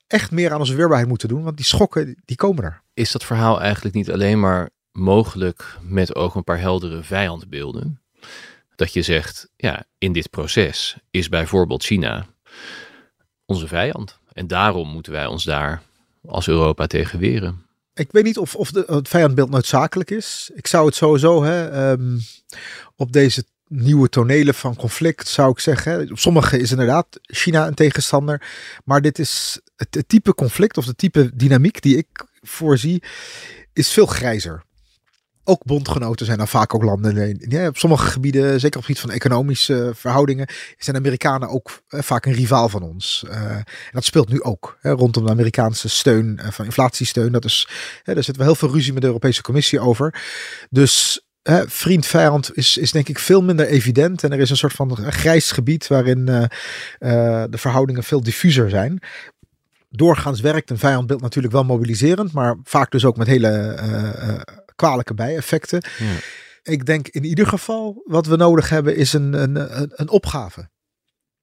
echt 0.07 0.31
meer 0.31 0.53
aan 0.53 0.59
onze 0.59 0.75
weerbaarheid 0.75 1.09
moeten 1.09 1.29
doen. 1.29 1.43
Want 1.43 1.57
die 1.57 1.67
schokken, 1.67 2.17
die 2.25 2.37
komen 2.37 2.65
er. 2.65 2.83
Is 2.95 3.13
dat 3.13 3.25
verhaal 3.25 3.61
eigenlijk 3.61 3.95
niet 3.95 4.11
alleen 4.11 4.41
maar 4.41 4.71
mogelijk 4.93 5.77
met 5.83 6.15
ook 6.15 6.35
een 6.35 6.45
paar 6.45 6.61
heldere 6.61 7.03
vijandbeelden? 7.03 8.01
Dat 8.77 8.93
je 8.93 9.03
zegt, 9.03 9.49
ja, 9.57 9.85
in 9.99 10.13
dit 10.13 10.31
proces 10.31 10.97
is 11.11 11.29
bijvoorbeeld 11.29 11.85
China 11.85 12.27
onze 13.47 13.67
vijand. 13.67 14.19
En 14.33 14.47
daarom 14.47 14.89
moeten 14.89 15.13
wij 15.13 15.27
ons 15.27 15.45
daar 15.45 15.83
als 16.27 16.49
Europa 16.49 16.87
tegen 16.87 17.19
weren. 17.19 17.66
Ik 17.97 18.13
weet 18.13 18.25
niet 18.25 18.39
of, 18.39 18.55
of 18.55 18.71
de, 18.71 18.85
het 18.87 19.09
vijandbeeld 19.09 19.51
noodzakelijk 19.51 20.11
is. 20.11 20.51
Ik 20.55 20.67
zou 20.67 20.87
het 20.87 20.95
sowieso 20.95 21.45
hè, 21.45 21.69
ehm, 21.69 22.19
op 22.97 23.13
deze 23.13 23.45
nieuwe 23.69 24.09
tonelen 24.09 24.55
van 24.55 24.77
conflict 24.77 25.29
zou 25.29 25.51
ik 25.51 25.59
zeggen. 25.59 26.11
Op 26.11 26.19
sommige 26.19 26.59
is 26.59 26.71
inderdaad 26.71 27.07
China 27.23 27.67
een 27.67 27.75
tegenstander. 27.75 28.43
Maar 28.85 29.01
dit 29.01 29.19
is 29.19 29.61
het, 29.77 29.95
het 29.95 30.09
type 30.09 30.35
conflict 30.35 30.77
of 30.77 30.85
de 30.85 30.95
type 30.95 31.31
dynamiek 31.35 31.83
die 31.83 31.97
ik 31.97 32.27
voorzie, 32.43 33.03
is 33.73 33.91
veel 33.91 34.07
grijzer. 34.07 34.63
Ook 35.49 35.65
bondgenoten 35.65 36.27
zijn 36.27 36.39
dan 36.39 36.49
vaak 36.49 36.75
ook 36.75 36.83
landen. 36.83 37.37
Ja, 37.49 37.67
op 37.67 37.77
sommige 37.77 38.07
gebieden, 38.07 38.61
zeker 38.61 38.67
op 38.67 38.73
het 38.73 38.85
gebied 38.85 39.01
van 39.01 39.11
economische 39.11 39.93
verhoudingen, 39.95 40.49
zijn 40.79 40.97
Amerikanen 40.97 41.49
ook 41.49 41.83
eh, 41.89 42.01
vaak 42.03 42.27
een 42.27 42.33
rivaal 42.33 42.69
van 42.69 42.83
ons. 42.83 43.25
Eh, 43.29 43.51
en 43.51 43.65
dat 43.93 44.05
speelt 44.05 44.29
nu 44.29 44.43
ook 44.43 44.79
hè, 44.81 44.91
rondom 44.91 45.25
de 45.25 45.31
Amerikaanse 45.31 45.89
steun 45.89 46.39
eh, 46.39 46.51
van 46.51 46.65
inflatiesteun. 46.65 47.33
Dat 47.33 47.45
is, 47.45 47.69
hè, 48.03 48.15
daar 48.15 48.25
zitten 48.25 48.43
we 48.43 48.49
heel 48.49 48.59
veel 48.59 48.73
ruzie 48.73 48.93
met 48.93 49.03
de 49.03 49.09
Europese 49.09 49.43
Commissie 49.43 49.81
over. 49.81 50.23
Dus 50.71 51.21
vriend-vijand 51.67 52.57
is, 52.57 52.77
is 52.77 52.93
denk 52.93 53.09
ik 53.09 53.19
veel 53.19 53.43
minder 53.43 53.67
evident. 53.67 54.25
En 54.25 54.33
er 54.33 54.39
is 54.39 54.51
een 54.51 54.57
soort 54.57 54.73
van 54.73 54.97
grijs 54.97 55.53
gebied 55.53 55.87
waarin 55.87 56.29
eh, 56.29 56.43
eh, 56.43 57.51
de 57.51 57.59
verhoudingen 57.59 58.03
veel 58.03 58.23
diffuser 58.23 58.71
zijn. 58.71 59.03
Doorgaans 59.91 60.41
werkt 60.41 60.71
een 60.71 60.79
vijandbeeld 60.79 61.21
natuurlijk 61.21 61.55
wel 61.55 61.65
mobiliserend, 61.65 62.33
maar 62.33 62.57
vaak 62.65 62.91
dus 62.91 63.05
ook 63.05 63.17
met 63.17 63.27
hele 63.27 63.49
eh, 63.49 64.29
eh, 64.29 64.41
kwalijke 64.77 65.15
bijeffecten. 65.15 65.83
Ja. 65.99 66.05
Ik 66.63 66.87
denk 66.87 67.09
in 67.09 67.25
ieder 67.25 67.47
geval 67.47 68.03
wat 68.05 68.27
we 68.27 68.37
nodig 68.37 68.69
hebben 68.69 68.97
is 68.97 69.13
een, 69.13 69.33
een, 69.33 69.81
een, 69.81 69.93
een 69.95 70.09
opgave. 70.09 70.69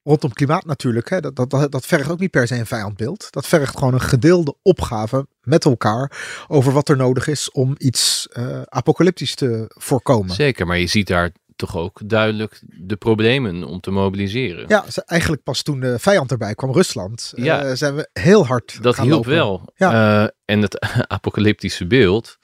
Rondom 0.04 0.34
klimaat 0.34 0.66
natuurlijk, 0.66 1.10
hè, 1.10 1.20
dat, 1.20 1.36
dat, 1.36 1.72
dat, 1.72 1.86
vergt 1.86 2.10
ook 2.12 2.20
niet 2.20 2.32
per 2.32 2.48
se 2.48 2.56
een 2.56 2.66
vijandbeeld. 2.66 3.28
Dat 3.30 3.48
vergt 3.48 3.78
gewoon 3.78 3.94
een 3.94 4.02
gedeelde 4.02 4.56
opgave 4.62 5.28
met 5.42 5.66
elkaar 5.66 6.12
over 6.48 6.74
wat 6.74 6.90
er 6.90 6.98
nodig 6.98 7.28
is 7.28 7.52
om 7.52 7.76
iets 7.78 8.28
eh, 8.32 8.62
apocalyptisch 8.62 9.36
te 9.36 9.66
voorkomen. 9.68 10.36
Zeker, 10.36 10.68
maar 10.68 10.78
je 10.78 10.88
ziet 10.88 11.08
daar 11.08 11.32
toch 11.56 11.78
ook 11.78 12.02
duidelijk 12.06 12.62
de 12.66 12.96
problemen 12.96 13.64
om 13.64 13.80
te 13.80 13.92
mobiliseren. 13.92 14.66
Ja, 14.68 14.86
eigenlijk 15.06 15.44
pas 15.44 15.62
toen 15.62 15.80
de 15.80 16.00
vijand 16.00 16.32
erbij 16.32 16.56
kwam, 16.56 16.72
Rusland, 16.74 17.32
eh, 17.36 17.44
Ja. 17.44 17.76
zijn 17.76 17.96
we 17.96 18.10
heel 18.14 18.46
hard 18.46 18.78
Dat 18.84 18.98
hielp 18.98 19.10
lopen. 19.10 19.32
wel. 19.32 19.70
Ja. 19.76 20.24
Eh, 20.24 20.30
en 20.46 20.62
het 20.62 20.80
apocalyptische 21.08 21.88
beeld 21.88 22.38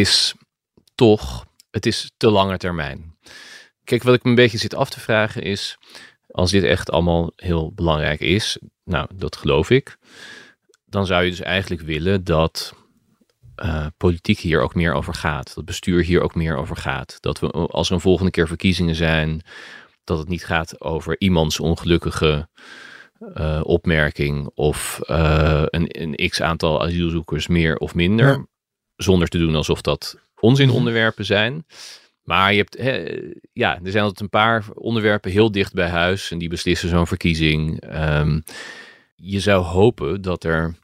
is 0.00 0.34
toch, 0.94 1.46
het 1.70 1.86
is 1.86 2.12
te 2.16 2.30
lange 2.30 2.56
termijn. 2.56 3.16
Kijk, 3.84 4.02
wat 4.02 4.14
ik 4.14 4.22
me 4.22 4.28
een 4.28 4.36
beetje 4.36 4.58
zit 4.58 4.74
af 4.74 4.90
te 4.90 5.00
vragen 5.00 5.42
is, 5.42 5.78
als 6.30 6.50
dit 6.50 6.64
echt 6.64 6.90
allemaal 6.90 7.32
heel 7.36 7.72
belangrijk 7.72 8.20
is, 8.20 8.58
nou, 8.84 9.08
dat 9.14 9.36
geloof 9.36 9.70
ik, 9.70 9.96
dan 10.84 11.06
zou 11.06 11.24
je 11.24 11.30
dus 11.30 11.40
eigenlijk 11.40 11.82
willen 11.82 12.24
dat 12.24 12.74
eh, 13.54 13.86
politiek 13.96 14.38
hier 14.38 14.60
ook 14.60 14.74
meer 14.74 14.92
over 14.92 15.14
gaat. 15.14 15.54
Dat 15.54 15.64
bestuur 15.64 16.02
hier 16.02 16.20
ook 16.20 16.34
meer 16.34 16.56
over 16.56 16.76
gaat. 16.76 17.16
Dat 17.20 17.40
we, 17.40 17.50
als 17.50 17.88
er 17.88 17.94
een 17.94 18.00
volgende 18.00 18.30
keer 18.30 18.48
verkiezingen 18.48 18.94
zijn, 18.94 19.42
dat 20.04 20.18
het 20.18 20.28
niet 20.28 20.44
gaat 20.44 20.80
over 20.80 21.20
iemands 21.20 21.60
ongelukkige 21.60 22.48
eh, 23.34 23.60
opmerking 23.62 24.50
of 24.54 25.00
eh, 25.00 25.62
een, 25.66 26.02
een 26.02 26.28
x 26.28 26.40
aantal 26.40 26.82
asielzoekers 26.82 27.46
meer 27.46 27.76
of 27.76 27.94
minder. 27.94 28.46
Zonder 29.04 29.28
te 29.28 29.38
doen 29.38 29.54
alsof 29.54 29.80
dat 29.80 30.16
onzinonderwerpen 30.40 31.24
zijn. 31.24 31.66
Maar 32.22 32.52
je 32.52 32.58
hebt, 32.58 32.76
ja, 33.52 33.80
er 33.84 33.90
zijn 33.90 34.02
altijd 34.02 34.20
een 34.20 34.28
paar 34.28 34.64
onderwerpen 34.74 35.30
heel 35.30 35.52
dicht 35.52 35.72
bij 35.72 35.88
huis 35.88 36.30
en 36.30 36.38
die 36.38 36.48
beslissen 36.48 36.88
zo'n 36.88 37.06
verkiezing. 37.06 37.80
Ehm, 37.80 38.40
je 39.16 39.40
zou 39.40 39.64
hopen 39.64 40.22
dat 40.22 40.44
er 40.44 40.74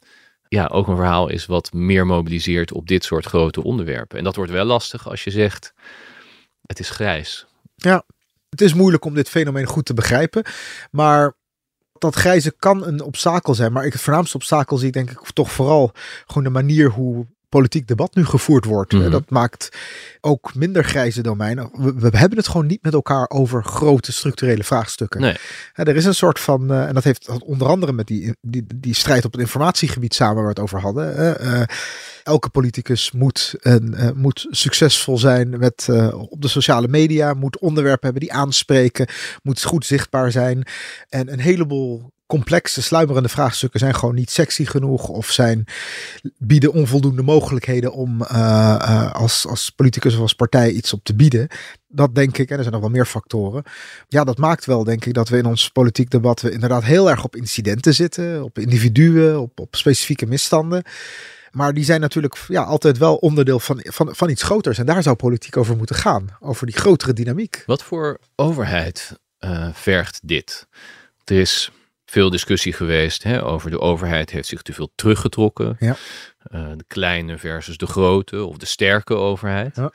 ja, 0.48 0.66
ook 0.66 0.88
een 0.88 0.96
verhaal 0.96 1.28
is 1.28 1.46
wat 1.46 1.72
meer 1.72 2.06
mobiliseert 2.06 2.72
op 2.72 2.88
dit 2.88 3.04
soort 3.04 3.26
grote 3.26 3.62
onderwerpen. 3.62 4.18
En 4.18 4.24
dat 4.24 4.36
wordt 4.36 4.52
wel 4.52 4.64
lastig 4.64 5.08
als 5.08 5.24
je 5.24 5.30
zegt, 5.30 5.74
het 6.66 6.78
is 6.78 6.90
grijs. 6.90 7.46
Het 8.48 8.60
is 8.60 8.74
moeilijk 8.74 9.04
om 9.04 9.14
dit 9.14 9.28
fenomeen 9.28 9.66
goed 9.66 9.84
te 9.84 9.94
begrijpen, 9.94 10.44
maar 10.90 11.36
dat 11.98 12.14
grijze 12.14 12.54
kan 12.58 12.86
een 12.86 13.02
obstakel 13.02 13.54
zijn. 13.54 13.72
Maar 13.72 13.84
ik, 13.84 13.92
het 13.92 14.02
voornaamste 14.02 14.36
obstakel 14.36 14.76
zie 14.76 14.86
ik 14.86 14.92
denk 14.92 15.10
ik 15.10 15.30
toch 15.32 15.52
vooral 15.52 15.92
gewoon 16.26 16.44
de 16.44 16.50
manier 16.50 16.88
hoe 16.88 17.26
politiek 17.50 17.86
debat 17.86 18.14
nu 18.14 18.24
gevoerd 18.24 18.64
wordt. 18.64 18.92
Mhm. 18.92 19.10
Dat 19.10 19.30
maakt 19.30 19.68
ook 20.20 20.54
minder 20.54 20.84
grijze 20.84 21.22
domeinen. 21.22 21.70
We, 21.72 22.10
we 22.10 22.18
hebben 22.18 22.38
het 22.38 22.48
gewoon 22.48 22.66
niet 22.66 22.82
met 22.82 22.92
elkaar 22.94 23.28
over 23.30 23.64
grote 23.64 24.12
structurele 24.12 24.64
vraagstukken. 24.64 25.20
Nee. 25.20 25.36
Ja, 25.74 25.84
er 25.84 25.96
is 25.96 26.04
een 26.04 26.14
soort 26.14 26.40
van, 26.40 26.70
eh, 26.72 26.86
en 26.86 26.94
dat 26.94 27.04
heeft 27.04 27.28
onder 27.28 27.68
andere 27.68 27.92
met 27.92 28.06
die, 28.06 28.36
die, 28.40 28.66
die 28.74 28.94
strijd 28.94 29.24
op 29.24 29.32
het 29.32 29.40
informatiegebied 29.40 30.14
samen 30.14 30.34
waar 30.34 30.44
we 30.44 30.48
het 30.50 30.60
over 30.60 30.80
hadden. 30.80 31.38
eh, 31.38 31.62
elke 32.22 32.48
politicus 32.48 33.12
moet, 33.12 33.54
een, 33.60 33.94
eh, 33.94 34.10
moet 34.14 34.46
succesvol 34.50 35.18
zijn 35.18 35.58
met, 35.58 35.88
op 36.12 36.42
de 36.42 36.48
sociale 36.48 36.88
media, 36.88 37.34
moet 37.34 37.58
onderwerpen 37.58 38.04
hebben 38.04 38.22
die 38.22 38.32
aanspreken, 38.32 39.08
moet 39.42 39.62
goed 39.62 39.86
zichtbaar 39.86 40.30
zijn. 40.30 40.66
En 41.08 41.32
een 41.32 41.40
heleboel 41.40 42.12
complexe, 42.30 42.82
sluimerende 42.82 43.28
vraagstukken 43.28 43.80
zijn 43.80 43.94
gewoon 43.94 44.14
niet 44.14 44.30
sexy 44.30 44.64
genoeg 44.64 45.08
of 45.08 45.30
zijn, 45.30 45.64
bieden 46.38 46.72
onvoldoende 46.72 47.22
mogelijkheden 47.22 47.92
om 47.92 48.22
eh, 48.22 48.74
eh, 48.80 49.12
als, 49.12 49.46
als 49.46 49.70
politicus 49.70 50.14
of 50.14 50.20
als 50.20 50.34
partij 50.34 50.70
iets 50.70 50.92
op 50.92 51.04
te 51.04 51.14
bieden. 51.14 51.48
Dat 51.88 52.14
denk 52.14 52.38
ik, 52.38 52.50
en 52.50 52.56
er 52.56 52.62
zijn 52.62 52.72
nog 52.72 52.82
wel 52.82 52.90
meer 52.90 53.06
factoren. 53.06 53.62
Ja, 54.08 54.24
dat 54.24 54.38
maakt 54.38 54.64
wel, 54.64 54.84
denk 54.84 55.04
ik, 55.04 55.14
dat 55.14 55.28
we 55.28 55.38
in 55.38 55.46
ons 55.46 55.68
politiek 55.68 56.10
debat 56.10 56.40
we 56.40 56.50
inderdaad 56.50 56.84
heel 56.84 57.10
erg 57.10 57.24
op 57.24 57.36
incidenten 57.36 57.94
zitten, 57.94 58.44
op 58.44 58.58
individuen, 58.58 59.40
op, 59.40 59.60
op 59.60 59.76
specifieke 59.76 60.26
misstanden. 60.26 60.82
Maar 61.50 61.74
die 61.74 61.84
zijn 61.84 62.00
natuurlijk 62.00 62.38
ja, 62.48 62.62
altijd 62.62 62.98
wel 62.98 63.16
onderdeel 63.16 63.60
van, 63.60 63.80
van, 63.84 64.14
van 64.14 64.30
iets 64.30 64.42
groters. 64.42 64.78
En 64.78 64.86
daar 64.86 65.02
zou 65.02 65.16
politiek 65.16 65.56
over 65.56 65.76
moeten 65.76 65.96
gaan. 65.96 66.36
Over 66.40 66.66
die 66.66 66.76
grotere 66.76 67.12
dynamiek. 67.12 67.62
Wat 67.66 67.82
voor 67.82 68.18
overheid 68.36 69.18
eh, 69.38 69.68
vergt 69.72 70.20
dit? 70.22 70.66
Er 71.24 71.36
is 71.36 71.70
veel 72.10 72.30
discussie 72.30 72.72
geweest 72.72 73.22
hè, 73.22 73.44
over 73.44 73.70
de 73.70 73.80
overheid 73.80 74.30
heeft 74.30 74.48
zich 74.48 74.62
te 74.62 74.72
veel 74.72 74.92
teruggetrokken. 74.94 75.76
Ja. 75.78 75.96
Uh, 76.54 76.70
de 76.76 76.84
kleine 76.86 77.38
versus 77.38 77.76
de 77.76 77.86
grote 77.86 78.44
of 78.44 78.56
de 78.56 78.66
sterke 78.66 79.14
overheid. 79.14 79.76
Ja. 79.76 79.92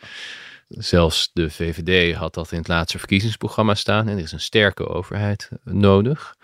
Zelfs 0.68 1.30
de 1.34 1.50
VVD 1.50 2.16
had 2.16 2.34
dat 2.34 2.52
in 2.52 2.58
het 2.58 2.68
laatste 2.68 2.98
verkiezingsprogramma 2.98 3.76
staan. 3.76 4.08
En 4.08 4.18
er 4.18 4.24
is 4.24 4.32
een 4.32 4.40
sterke 4.40 4.88
overheid 4.88 5.50
nodig. 5.64 6.36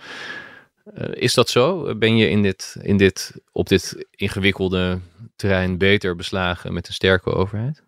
Uh, 0.98 1.08
is 1.12 1.34
dat 1.34 1.50
zo? 1.50 1.96
Ben 1.96 2.18
je 2.18 2.30
in 2.30 2.42
dit, 2.42 2.76
in 2.82 2.98
dit, 2.98 3.34
op 3.52 3.70
dit 3.70 4.06
ingewikkelde 4.12 5.00
terrein 5.36 5.78
beter 5.78 6.16
beslagen 6.16 6.74
met 6.74 6.88
een 6.88 6.94
sterke 6.94 7.34
overheid? 7.34 7.84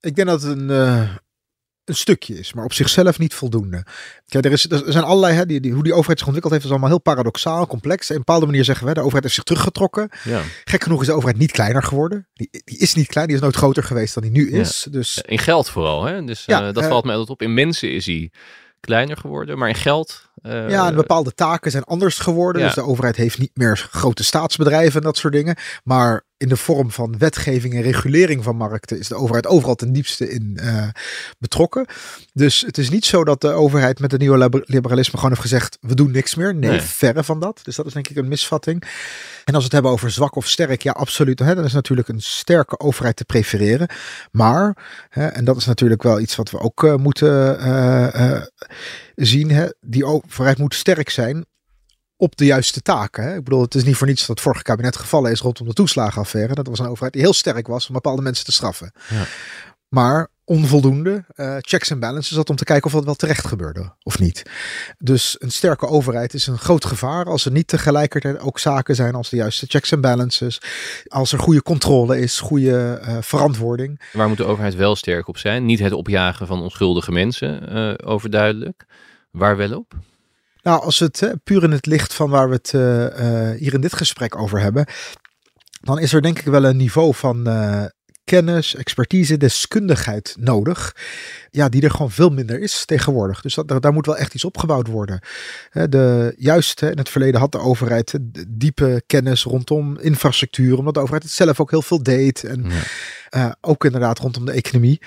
Ik 0.00 0.14
denk 0.14 0.28
dat 0.28 0.42
het 0.42 0.58
een, 0.58 0.68
uh, 0.70 1.16
een 1.88 1.96
stukje 1.96 2.38
is, 2.38 2.52
maar 2.52 2.64
op 2.64 2.72
zichzelf 2.72 3.18
niet 3.18 3.34
voldoende. 3.34 3.84
Kijk, 4.28 4.44
er, 4.44 4.52
is, 4.52 4.70
er 4.70 4.92
zijn 4.92 5.04
allerlei, 5.04 5.34
hè, 5.34 5.46
die, 5.46 5.60
die, 5.60 5.72
hoe 5.72 5.82
die 5.82 5.92
overheid 5.92 6.18
zich 6.18 6.26
ontwikkeld 6.26 6.54
heeft, 6.54 6.64
is 6.64 6.70
allemaal 6.70 6.90
heel 6.90 7.00
paradoxaal, 7.00 7.66
complex. 7.66 8.00
En 8.00 8.10
op 8.10 8.10
een 8.10 8.24
bepaalde 8.24 8.46
manier 8.46 8.64
zeggen 8.64 8.86
we, 8.86 8.94
de 8.94 9.00
overheid 9.00 9.22
heeft 9.22 9.34
zich 9.34 9.44
teruggetrokken. 9.44 10.08
Ja. 10.24 10.42
Gek 10.64 10.82
genoeg 10.82 11.00
is 11.00 11.06
de 11.06 11.12
overheid 11.12 11.38
niet 11.38 11.52
kleiner 11.52 11.82
geworden. 11.82 12.28
Die, 12.34 12.48
die 12.64 12.78
is 12.78 12.94
niet 12.94 13.06
klein, 13.06 13.26
die 13.26 13.36
is 13.36 13.42
nooit 13.42 13.56
groter 13.56 13.82
geweest 13.82 14.14
dan 14.14 14.22
die 14.22 14.32
nu 14.32 14.50
is. 14.50 14.84
Ja. 14.84 14.90
Dus, 14.90 15.22
In 15.26 15.38
geld 15.38 15.70
vooral, 15.70 16.04
hè? 16.04 16.24
Dus 16.24 16.44
Ja, 16.46 16.68
uh, 16.68 16.74
dat 16.74 16.82
eh, 16.82 16.88
valt 16.88 17.04
mij 17.04 17.14
altijd 17.14 17.30
op. 17.30 17.42
In 17.42 17.54
mensen 17.54 17.92
is 17.92 18.06
hij 18.06 18.30
kleiner 18.80 19.16
geworden, 19.16 19.58
maar 19.58 19.68
in 19.68 19.74
geld... 19.74 20.27
uh, 20.42 20.68
ja, 20.70 20.86
en 20.86 20.94
bepaalde 20.94 21.34
taken 21.34 21.70
zijn 21.70 21.84
anders 21.84 22.18
geworden. 22.18 22.62
Ja. 22.62 22.66
Dus 22.66 22.76
de 22.76 22.84
overheid 22.84 23.16
heeft 23.16 23.38
niet 23.38 23.50
meer 23.54 23.88
grote 23.90 24.24
staatsbedrijven 24.24 25.00
en 25.00 25.06
dat 25.06 25.16
soort 25.16 25.32
dingen. 25.32 25.56
Maar 25.84 26.26
in 26.36 26.48
de 26.48 26.56
vorm 26.56 26.90
van 26.90 27.18
wetgeving 27.18 27.74
en 27.74 27.82
regulering 27.82 28.44
van 28.44 28.56
markten 28.56 28.98
is 28.98 29.08
de 29.08 29.14
overheid 29.14 29.46
overal 29.46 29.74
ten 29.74 29.92
diepste 29.92 30.30
in 30.30 30.58
uh, 30.62 30.88
betrokken. 31.38 31.86
Dus 32.32 32.60
het 32.60 32.78
is 32.78 32.90
niet 32.90 33.04
zo 33.04 33.24
dat 33.24 33.40
de 33.40 33.48
overheid 33.52 34.00
met 34.00 34.10
het 34.10 34.20
nieuwe 34.20 34.62
liberalisme 34.64 35.14
gewoon 35.14 35.30
heeft 35.30 35.42
gezegd: 35.42 35.78
we 35.80 35.94
doen 35.94 36.10
niks 36.10 36.34
meer. 36.34 36.54
Nee, 36.54 36.70
Nee. 36.70 36.80
verre 36.80 37.24
van 37.24 37.40
dat. 37.40 37.60
Dus 37.62 37.76
dat 37.76 37.86
is 37.86 37.92
denk 37.92 38.08
ik 38.08 38.16
een 38.16 38.28
misvatting. 38.28 38.82
En 39.44 39.54
als 39.54 39.56
we 39.56 39.64
het 39.64 39.72
hebben 39.72 39.90
over 39.90 40.10
zwak 40.10 40.36
of 40.36 40.46
sterk, 40.48 40.82
ja, 40.82 40.92
absoluut. 40.92 41.38
Hè, 41.38 41.54
dan 41.54 41.64
is 41.64 41.72
natuurlijk 41.72 42.08
een 42.08 42.22
sterke 42.22 42.78
overheid 42.78 43.16
te 43.16 43.24
prefereren. 43.24 43.88
Maar, 44.32 44.76
hè, 45.08 45.26
en 45.26 45.44
dat 45.44 45.56
is 45.56 45.66
natuurlijk 45.66 46.02
wel 46.02 46.20
iets 46.20 46.36
wat 46.36 46.50
we 46.50 46.60
ook 46.60 46.82
uh, 46.82 46.94
moeten 46.94 47.60
zien, 49.24 49.50
hè, 49.50 49.66
die 49.80 50.04
overheid 50.04 50.58
moet 50.58 50.74
sterk 50.74 51.10
zijn 51.10 51.46
op 52.16 52.36
de 52.36 52.44
juiste 52.44 52.82
taken. 52.82 53.24
Hè? 53.24 53.36
Ik 53.36 53.44
bedoel, 53.44 53.60
het 53.60 53.74
is 53.74 53.84
niet 53.84 53.96
voor 53.96 54.06
niets 54.06 54.20
dat 54.20 54.28
het 54.28 54.40
vorige 54.40 54.62
kabinet 54.62 54.96
gevallen 54.96 55.30
is 55.30 55.40
rondom 55.40 55.66
de 55.66 55.72
toeslagenaffaire. 55.72 56.54
Dat 56.54 56.66
was 56.66 56.78
een 56.78 56.88
overheid 56.88 57.12
die 57.12 57.22
heel 57.22 57.32
sterk 57.32 57.66
was 57.66 57.88
om 57.88 57.94
bepaalde 57.94 58.22
mensen 58.22 58.44
te 58.44 58.52
straffen. 58.52 58.92
Ja. 59.08 59.24
Maar 59.88 60.28
onvoldoende 60.44 61.24
uh, 61.36 61.56
checks 61.58 61.90
en 61.90 62.00
balances 62.00 62.36
had 62.36 62.50
om 62.50 62.56
te 62.56 62.64
kijken 62.64 62.86
of 62.86 62.92
dat 62.92 63.04
wel 63.04 63.14
terecht 63.14 63.46
gebeurde 63.46 63.94
of 64.02 64.18
niet. 64.18 64.42
Dus 64.98 65.36
een 65.38 65.50
sterke 65.50 65.86
overheid 65.86 66.34
is 66.34 66.46
een 66.46 66.58
groot 66.58 66.84
gevaar 66.84 67.24
als 67.24 67.44
er 67.44 67.52
niet 67.52 67.68
tegelijkertijd 67.68 68.38
ook 68.38 68.58
zaken 68.58 68.94
zijn 68.94 69.14
als 69.14 69.28
de 69.28 69.36
juiste 69.36 69.66
checks 69.68 69.92
en 69.92 70.00
balances. 70.00 70.60
Als 71.06 71.32
er 71.32 71.38
goede 71.38 71.62
controle 71.62 72.18
is, 72.18 72.40
goede 72.40 73.00
uh, 73.02 73.16
verantwoording. 73.20 74.00
Waar 74.12 74.28
moet 74.28 74.36
de 74.36 74.44
overheid 74.44 74.74
wel 74.74 74.96
sterk 74.96 75.28
op 75.28 75.38
zijn? 75.38 75.64
Niet 75.64 75.78
het 75.78 75.92
opjagen 75.92 76.46
van 76.46 76.62
onschuldige 76.62 77.12
mensen, 77.12 77.76
uh, 77.76 78.08
overduidelijk. 78.08 78.86
Waar 79.30 79.56
wel 79.56 79.78
op? 79.78 79.94
Nou, 80.62 80.82
als 80.82 80.98
we 80.98 81.04
het 81.04 81.44
puur 81.44 81.62
in 81.62 81.70
het 81.70 81.86
licht 81.86 82.14
van 82.14 82.30
waar 82.30 82.48
we 82.48 82.54
het 82.54 82.72
uh, 82.72 83.04
uh, 83.04 83.58
hier 83.58 83.74
in 83.74 83.80
dit 83.80 83.94
gesprek 83.94 84.36
over 84.36 84.60
hebben, 84.60 84.86
dan 85.80 85.98
is 85.98 86.12
er 86.12 86.22
denk 86.22 86.38
ik 86.38 86.44
wel 86.44 86.64
een 86.64 86.76
niveau 86.76 87.14
van 87.14 87.46
eh, 87.46 87.84
kennis, 88.24 88.74
expertise, 88.74 89.36
deskundigheid 89.36 90.36
nodig. 90.38 90.96
Ja, 91.50 91.68
die 91.68 91.82
er 91.82 91.90
gewoon 91.90 92.10
veel 92.10 92.30
minder 92.30 92.60
is 92.60 92.84
tegenwoordig. 92.84 93.40
Dus 93.40 93.54
dat, 93.54 93.82
daar 93.82 93.92
moet 93.92 94.06
wel 94.06 94.16
echt 94.16 94.34
iets 94.34 94.44
opgebouwd 94.44 94.86
worden. 94.86 95.20
De, 95.72 96.34
juist 96.38 96.82
in 96.82 96.98
het 96.98 97.08
verleden 97.08 97.40
had 97.40 97.52
de 97.52 97.58
overheid 97.58 98.18
diepe 98.48 99.02
kennis 99.06 99.42
rondom 99.42 99.98
infrastructuur, 99.98 100.78
omdat 100.78 100.94
de 100.94 101.00
overheid 101.00 101.22
het 101.22 101.32
zelf 101.32 101.60
ook 101.60 101.70
heel 101.70 101.82
veel 101.82 102.02
deed. 102.02 102.44
En 102.44 102.66
ja. 103.30 103.56
ook 103.60 103.84
inderdaad 103.84 104.18
rondom 104.18 104.44
de 104.44 104.52
economie 104.52 105.00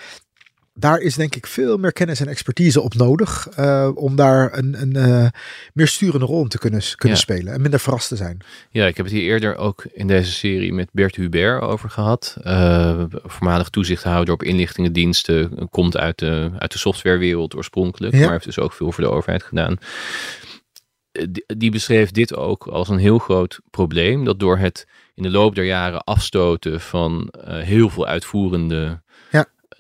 daar 0.74 1.00
is 1.00 1.16
denk 1.16 1.36
ik 1.36 1.48
veel 1.48 1.78
meer 1.78 1.94
kennis 1.94 2.20
en 2.20 2.28
expertise 2.28 2.82
op 2.82 2.94
nodig 2.94 3.48
uh, 3.60 3.90
om 3.94 4.16
daar 4.16 4.58
een, 4.58 4.82
een 4.82 4.98
uh, 4.98 5.28
meer 5.74 5.88
sturende 5.88 6.26
rol 6.26 6.42
in 6.42 6.48
te 6.48 6.58
kunnen, 6.58 6.82
kunnen 6.96 7.18
ja. 7.18 7.24
spelen 7.24 7.54
en 7.54 7.62
minder 7.62 7.80
verrast 7.80 8.08
te 8.08 8.16
zijn. 8.16 8.38
Ja, 8.70 8.86
ik 8.86 8.98
heb 8.98 9.06
het 9.06 9.16
hier 9.16 9.24
eerder 9.24 9.56
ook 9.56 9.86
in 9.94 10.08
deze 10.08 10.32
serie 10.32 10.74
met 10.74 10.90
Bert 10.92 11.16
Hubert 11.16 11.62
over 11.62 11.90
gehad. 11.90 12.38
Uh, 12.44 13.04
voormalig 13.10 13.70
toezichthouder 13.70 14.34
op 14.34 14.44
inlichtingendiensten, 14.44 15.70
komt 15.70 15.98
uit 15.98 16.20
de, 16.20 16.52
uit 16.58 16.72
de 16.72 16.78
softwarewereld 16.78 17.56
oorspronkelijk, 17.56 18.14
ja. 18.14 18.20
maar 18.20 18.32
heeft 18.32 18.46
dus 18.46 18.60
ook 18.60 18.74
veel 18.74 18.92
voor 18.92 19.04
de 19.04 19.10
overheid 19.10 19.44
gedaan. 19.44 19.78
Die, 21.58 21.72
beschreef 21.72 22.12
dit 22.12 22.36
ook 22.36 22.68
als 22.68 22.90
een 22.90 22.98
heel 22.98 23.18
groot 23.18 23.60
probleem, 23.70 24.26
dat 24.26 24.40
door 24.40 24.58
het 24.58 24.88
in 25.14 25.24
de 25.24 25.30
loop 25.30 25.56
der 25.56 25.66
jaren 25.66 26.04
afstoten 26.04 26.82
van 26.82 27.34
heel 27.48 27.90
veel 27.90 28.08
uitvoerende 28.08 29.02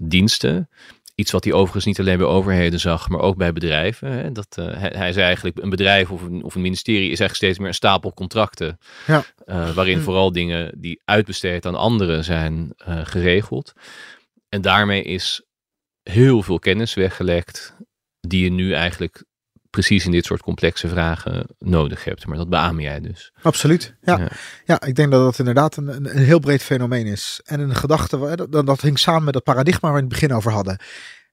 diensten. 0.01 0.69
Iets 1.15 1.31
wat 1.31 1.43
hij 1.43 1.53
overigens 1.53 1.85
niet 1.85 1.99
alleen 1.99 2.17
bij 2.17 2.27
overheden 2.27 2.79
zag, 2.79 3.09
maar 3.09 3.19
ook 3.19 3.37
bij 3.37 3.53
bedrijven. 3.53 4.11
Hè? 4.11 4.31
Dat, 4.31 4.57
uh, 4.59 4.65
hij, 4.65 4.93
hij 4.95 5.13
zei 5.13 5.25
eigenlijk, 5.25 5.57
een 5.57 5.69
bedrijf 5.69 6.11
of 6.11 6.21
een, 6.21 6.43
of 6.43 6.55
een 6.55 6.61
ministerie 6.61 7.09
is 7.11 7.19
eigenlijk 7.19 7.35
steeds 7.35 7.57
meer 7.57 7.67
een 7.67 7.73
stapel 7.73 8.13
contracten. 8.13 8.77
Ja. 9.07 9.23
Uh, 9.45 9.73
waarin 9.73 9.97
hm. 9.97 10.03
vooral 10.03 10.31
dingen 10.31 10.71
die 10.77 11.01
uitbesteed 11.05 11.65
aan 11.65 11.75
anderen 11.75 12.23
zijn 12.23 12.73
uh, 12.87 13.05
geregeld. 13.05 13.73
En 14.49 14.61
daarmee 14.61 15.03
is 15.03 15.45
heel 16.03 16.41
veel 16.41 16.59
kennis 16.59 16.93
weggelekt 16.93 17.75
die 18.19 18.43
je 18.43 18.51
nu 18.51 18.73
eigenlijk 18.73 19.23
precies 19.71 20.05
in 20.05 20.11
dit 20.11 20.25
soort 20.25 20.41
complexe 20.41 20.87
vragen 20.87 21.45
nodig 21.59 22.03
hebt. 22.03 22.25
Maar 22.25 22.37
dat 22.37 22.49
beaam 22.49 22.79
jij 22.79 22.99
dus. 22.99 23.31
Absoluut. 23.41 23.95
Ja, 24.01 24.17
ja. 24.17 24.27
ja 24.65 24.81
ik 24.81 24.95
denk 24.95 25.11
dat 25.11 25.23
dat 25.23 25.39
inderdaad 25.39 25.77
een, 25.77 25.87
een, 25.87 26.17
een 26.17 26.23
heel 26.23 26.39
breed 26.39 26.63
fenomeen 26.63 27.05
is. 27.05 27.41
En 27.45 27.59
een 27.59 27.75
gedachte, 27.75 28.47
dat, 28.49 28.65
dat 28.65 28.81
hing 28.81 28.99
samen 28.99 29.23
met 29.23 29.33
dat 29.33 29.43
paradigma 29.43 29.79
waar 29.81 29.91
we 29.91 30.03
in 30.03 30.09
het 30.09 30.19
begin 30.19 30.33
over 30.33 30.51
hadden. 30.51 30.79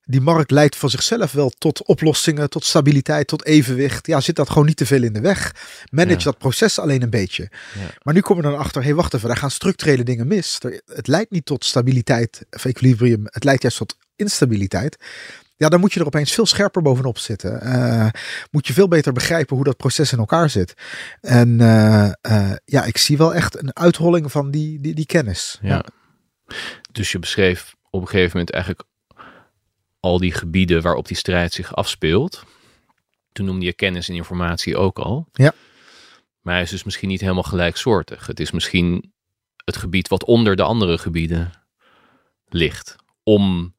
Die 0.05 0.21
markt 0.21 0.51
leidt 0.51 0.77
van 0.77 0.91
zichzelf 0.91 1.33
wel 1.33 1.51
tot 1.59 1.87
oplossingen, 1.87 2.51
tot 2.51 2.65
stabiliteit, 2.65 3.27
tot 3.27 3.45
evenwicht. 3.45 4.07
Ja, 4.07 4.21
zit 4.21 4.37
dat 4.37 4.49
gewoon 4.49 4.67
niet 4.67 4.77
te 4.77 4.87
veel 4.87 5.03
in 5.03 5.13
de 5.13 5.21
weg. 5.21 5.55
Manage 5.91 6.19
ja. 6.19 6.25
dat 6.25 6.39
proces 6.39 6.79
alleen 6.79 7.03
een 7.03 7.11
beetje. 7.11 7.51
Ja. 7.79 7.91
Maar 8.03 8.15
nu 8.15 8.21
komen 8.21 8.45
we 8.45 8.51
dan 8.51 8.59
achter, 8.59 8.81
hé 8.81 8.87
hey, 8.87 8.97
wacht 8.97 9.15
even, 9.15 9.29
daar 9.29 9.37
gaan 9.37 9.51
structurele 9.51 10.03
dingen 10.03 10.27
mis. 10.27 10.59
Het 10.87 11.07
leidt 11.07 11.31
niet 11.31 11.45
tot 11.45 11.65
stabiliteit 11.65 12.47
of 12.51 12.65
equilibrium, 12.65 13.23
het 13.25 13.45
leidt 13.45 13.63
juist 13.63 13.79
tot 13.79 13.97
instabiliteit. 14.17 14.97
Ja, 15.59 15.69
dan 15.69 15.81
moet 15.81 15.93
je 15.93 16.01
er 16.01 16.07
opeens 16.07 16.33
veel 16.33 16.47
scherper 16.47 16.83
bovenop 16.83 17.19
zitten. 17.19 17.67
Uh, 17.67 18.09
moet 18.51 18.67
je 18.67 18.73
veel 18.73 18.89
beter 18.89 19.13
begrijpen 19.13 19.57
hoe 19.57 19.65
dat 19.65 19.77
proces 19.77 20.13
in 20.13 20.19
elkaar 20.19 20.51
zit. 20.51 20.75
En 21.21 21.49
uh, 21.61 22.11
uh, 22.23 22.53
ja, 22.65 22.85
ik 22.85 22.99
zie 22.99 23.17
wel 23.17 23.35
echt 23.35 23.63
een 23.63 23.77
uitholling 23.77 24.33
van 24.33 24.51
die, 24.51 24.81
die, 24.81 24.95
die 24.95 25.07
kennis. 25.07 25.59
Ja. 25.63 25.69
ja. 25.69 25.85
Dus 26.93 27.13
je 27.13 27.19
beschreef 27.19 27.75
op 27.91 28.01
een 28.01 28.09
gegeven 28.09 28.31
moment 28.31 28.51
eigenlijk 28.51 28.85
al 30.01 30.19
die 30.19 30.33
gebieden 30.33 30.83
waarop 30.83 31.07
die 31.07 31.17
strijd 31.17 31.53
zich 31.53 31.75
afspeelt. 31.75 32.45
Toen 33.33 33.47
noemde 33.47 33.65
je 33.65 33.75
kennis 33.75 34.09
en 34.09 34.15
informatie 34.15 34.77
ook 34.77 34.99
al. 34.99 35.29
Ja. 35.33 35.53
Maar 36.41 36.55
hij 36.55 36.63
is 36.63 36.71
dus 36.71 36.85
misschien 36.85 37.09
niet 37.09 37.21
helemaal 37.21 37.43
gelijksoortig. 37.43 38.27
Het 38.27 38.41
is 38.41 38.51
misschien 38.51 39.13
het 39.65 39.77
gebied 39.77 40.09
wat 40.09 40.25
onder 40.25 40.57
de 40.57 40.63
andere 40.63 40.99
gebieden 40.99 41.53
ligt. 42.49 42.97
Om 43.23 43.75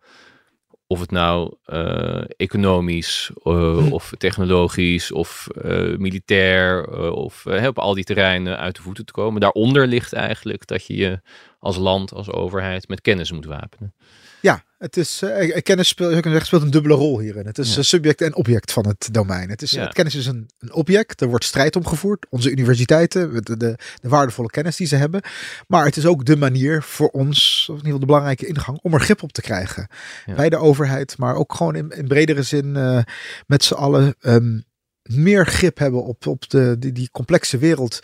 of 0.92 1.00
het 1.00 1.12
nou 1.12 1.54
uh, 1.68 2.22
economisch 2.38 3.32
uh, 3.44 3.78
hm. 3.78 3.92
of 3.92 4.12
technologisch 4.18 5.12
of 5.12 5.48
uh, 5.66 5.98
militair 5.98 6.90
of 7.12 7.46
op 7.46 7.80
al 7.80 7.94
die 7.94 8.04
terreinen 8.04 8.58
uit 8.58 8.76
de 8.76 8.82
voeten 8.82 9.06
te 9.06 9.12
komen. 9.12 9.42
Daaronder 9.42 9.88
ligt 9.88 10.14
eigenlijk 10.14 10.68
dat 10.68 10.86
je 10.86 10.96
je 10.96 11.20
als 11.60 11.78
land, 11.78 12.14
als 12.14 12.32
overheid 12.32 12.88
met 12.88 13.02
kennis 13.02 13.32
moet 13.32 13.46
wapenen. 13.46 13.94
Het 14.80 14.98
is 14.98 15.22
uh, 15.24 15.58
kennis 15.62 15.88
speelt, 15.88 16.14
je 16.14 16.20
kan 16.20 16.32
zeggen, 16.32 16.48
speelt 16.48 16.62
een 16.62 16.72
dubbele 16.72 16.94
rol 16.94 17.20
hierin. 17.20 17.46
Het 17.46 17.58
is 17.58 17.76
ja. 17.76 17.82
subject 17.82 18.22
en 18.22 18.36
object 18.36 18.72
van 18.72 18.88
het 18.88 19.10
domein. 19.12 19.50
Het 19.50 19.62
is 19.62 19.72
ja. 19.72 19.84
het 19.84 19.94
kennis 19.94 20.16
is 20.16 20.26
een, 20.26 20.50
een, 20.60 20.74
object. 20.74 21.22
Er 21.22 21.28
wordt 21.28 21.46
strijd 21.46 21.76
om 21.76 21.88
gevoerd. 21.88 22.26
Onze 22.30 22.52
universiteiten, 22.52 23.34
de, 23.34 23.58
de, 23.58 23.78
de, 24.02 24.10
waardevolle 24.10 24.48
kennis 24.48 24.76
die 24.76 24.88
ze 24.88 24.96
hebben. 24.96 25.22
Maar 25.68 25.86
het 25.86 25.98
is 25.98 26.06
ook 26.06 26.26
de 26.26 26.38
manier 26.38 26.84
voor 26.84 27.08
ons, 27.08 27.62
of 27.62 27.68
in 27.68 27.74
ieder 27.76 27.84
geval 27.84 28.00
de 28.00 28.06
belangrijke 28.06 28.46
ingang, 28.46 28.80
om 28.82 28.94
er 28.94 29.02
grip 29.02 29.24
op 29.24 29.32
te 29.32 29.42
krijgen. 29.42 29.88
Ja. 30.26 30.36
Bij 30.36 30.50
de 30.50 30.58
overheid, 30.58 31.18
maar 31.18 31.36
ook 31.36 31.54
gewoon 31.54 31.76
in, 31.76 31.90
in 31.90 32.08
bredere 32.08 32.44
zin 32.44 32.66
uh, 32.76 33.00
met 33.48 33.64
z'n 33.64 33.74
allen 33.74 34.16
um, 34.22 34.64
meer 35.02 35.46
grip 35.46 35.78
hebben 35.78 36.04
op, 36.04 36.28
op 36.28 36.50
de, 36.50 36.76
die, 36.80 36.92
die 36.92 37.10
complexe 37.12 37.58
wereld 37.58 38.00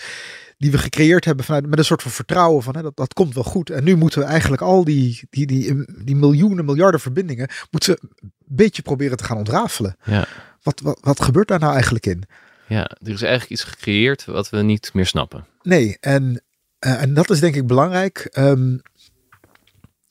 die 0.57 0.71
we 0.71 0.77
gecreëerd 0.77 1.25
hebben 1.25 1.45
vanuit, 1.45 1.67
met 1.67 1.79
een 1.79 1.85
soort 1.85 2.01
van 2.01 2.11
vertrouwen 2.11 2.63
van 2.63 2.75
hè, 2.75 2.81
dat, 2.81 2.95
dat 2.95 3.13
komt 3.13 3.33
wel 3.33 3.43
goed. 3.43 3.69
En 3.69 3.83
nu 3.83 3.95
moeten 3.95 4.19
we 4.19 4.25
eigenlijk 4.25 4.61
al 4.61 4.83
die, 4.83 5.27
die, 5.29 5.45
die, 5.45 5.85
die 6.03 6.15
miljoenen, 6.15 6.65
miljarden 6.65 6.99
verbindingen, 6.99 7.49
moeten 7.71 7.93
we 7.93 7.99
een 8.21 8.31
beetje 8.45 8.81
proberen 8.81 9.17
te 9.17 9.23
gaan 9.23 9.37
ontrafelen. 9.37 9.95
Ja. 10.03 10.27
Wat, 10.63 10.79
wat, 10.79 10.99
wat 11.01 11.21
gebeurt 11.21 11.47
daar 11.47 11.59
nou 11.59 11.73
eigenlijk 11.73 12.05
in? 12.05 12.23
Ja, 12.67 12.83
er 12.83 13.11
is 13.11 13.21
eigenlijk 13.21 13.51
iets 13.51 13.63
gecreëerd 13.63 14.25
wat 14.25 14.49
we 14.49 14.61
niet 14.61 14.93
meer 14.93 15.05
snappen. 15.05 15.45
Nee, 15.61 15.97
en, 15.99 16.41
uh, 16.79 17.01
en 17.01 17.13
dat 17.13 17.29
is 17.29 17.39
denk 17.39 17.55
ik 17.55 17.67
belangrijk. 17.67 18.29
Um, 18.37 18.81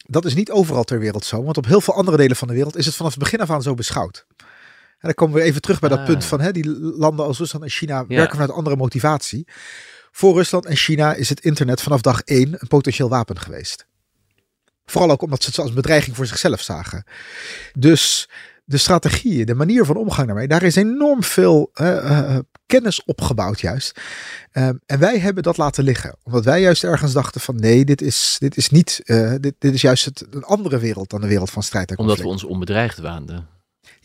dat 0.06 0.24
is 0.24 0.34
niet 0.34 0.50
overal 0.50 0.84
ter 0.84 0.98
wereld 0.98 1.24
zo, 1.24 1.42
want 1.42 1.56
op 1.56 1.66
heel 1.66 1.80
veel 1.80 1.94
andere 1.94 2.16
delen 2.16 2.36
van 2.36 2.48
de 2.48 2.54
wereld 2.54 2.76
is 2.76 2.86
het 2.86 2.94
vanaf 2.94 3.10
het 3.12 3.22
begin 3.22 3.40
af 3.40 3.50
aan 3.50 3.62
zo 3.62 3.74
beschouwd. 3.74 4.26
dan 5.00 5.14
komen 5.14 5.36
we 5.36 5.42
even 5.42 5.60
terug 5.60 5.80
bij 5.80 5.88
dat 5.88 5.98
Ah. 5.98 6.04
punt 6.04 6.24
van 6.24 6.40
hè, 6.40 6.52
die 6.52 6.70
landen 6.80 7.26
als 7.26 7.38
Rusland 7.38 7.64
en 7.64 7.70
China 7.70 8.06
werken 8.06 8.30
vanuit 8.30 8.50
andere 8.50 8.76
motivatie. 8.76 9.46
Voor 10.16 10.34
Rusland 10.34 10.66
en 10.66 10.76
China 10.76 11.14
is 11.14 11.28
het 11.28 11.40
internet 11.40 11.80
vanaf 11.80 12.00
dag 12.00 12.20
één 12.20 12.52
een 12.58 12.68
potentieel 12.68 13.08
wapen 13.08 13.38
geweest. 13.38 13.86
Vooral 14.86 15.10
ook 15.10 15.22
omdat 15.22 15.42
ze 15.42 15.48
het 15.48 15.58
als 15.58 15.72
bedreiging 15.72 16.16
voor 16.16 16.26
zichzelf 16.26 16.60
zagen. 16.60 17.04
Dus 17.78 18.28
de 18.64 18.76
strategieën, 18.76 19.46
de 19.46 19.54
manier 19.54 19.84
van 19.84 19.96
omgang 19.96 20.26
daarmee, 20.26 20.48
daar 20.48 20.62
is 20.62 20.76
enorm 20.76 21.22
veel 21.22 21.70
eh, 21.74 21.96
eh, 21.96 22.38
kennis 22.66 23.04
opgebouwd 23.04 23.60
juist. 23.60 24.00
Ehm, 24.52 24.74
en 24.86 24.98
wij 24.98 25.18
hebben 25.18 25.42
dat 25.42 25.56
laten 25.56 25.84
liggen. 25.84 26.16
Omdat 26.22 26.44
wij 26.44 26.60
juist 26.60 26.84
ergens 26.84 27.12
dachten 27.12 27.40
van 27.40 27.56
nee, 27.56 27.84
dit 27.84 28.02
is, 28.02 28.36
dit 28.38 28.56
is 28.56 28.70
niet, 28.70 29.00
eh, 29.04 29.34
dit, 29.40 29.54
dit 29.58 29.74
is 29.74 29.80
juist 29.80 30.04
het, 30.04 30.26
een 30.30 30.44
andere 30.44 30.78
wereld 30.78 31.10
dan 31.10 31.20
de 31.20 31.28
wereld 31.28 31.50
van 31.50 31.62
strijd 31.62 31.90
en 31.90 31.98
Omdat 31.98 32.16
we 32.16 32.22
conflict. 32.22 32.44
ons 32.44 32.52
onbedreigd 32.52 32.98
waanden. 32.98 33.53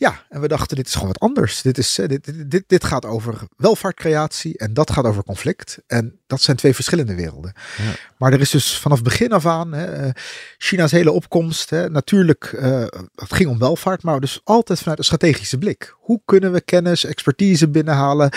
Ja, 0.00 0.22
en 0.28 0.40
we 0.40 0.48
dachten 0.48 0.76
dit 0.76 0.86
is 0.86 0.92
gewoon 0.92 1.08
wat 1.08 1.20
anders. 1.20 1.62
Dit, 1.62 1.78
is, 1.78 1.98
eh, 1.98 2.08
dit, 2.08 2.50
dit, 2.50 2.64
dit, 2.66 2.84
gaat 2.84 3.04
over 3.04 3.38
welvaartcreatie 3.56 4.58
en 4.58 4.74
dat 4.74 4.90
gaat 4.90 5.04
over 5.04 5.24
conflict. 5.24 5.78
En 5.86 6.20
dat 6.26 6.40
zijn 6.40 6.56
twee 6.56 6.74
verschillende 6.74 7.14
werelden. 7.14 7.52
Ja. 7.76 7.92
Maar 8.16 8.32
er 8.32 8.40
is 8.40 8.50
dus 8.50 8.78
vanaf 8.78 9.02
begin 9.02 9.32
af 9.32 9.46
aan 9.46 9.72
hè, 9.72 9.84
eh, 9.84 10.10
China's 10.58 10.90
hele 10.90 11.12
opkomst. 11.12 11.70
Hè, 11.70 11.90
natuurlijk, 11.90 12.44
eh, 12.44 12.84
het 13.14 13.32
ging 13.32 13.48
om 13.48 13.58
welvaart, 13.58 14.02
maar 14.02 14.20
dus 14.20 14.40
altijd 14.44 14.78
vanuit 14.78 14.98
een 14.98 15.04
strategische 15.04 15.58
blik. 15.58 15.94
Hoe 15.98 16.20
kunnen 16.24 16.52
we 16.52 16.60
kennis, 16.60 17.04
expertise 17.04 17.68
binnenhalen, 17.68 18.30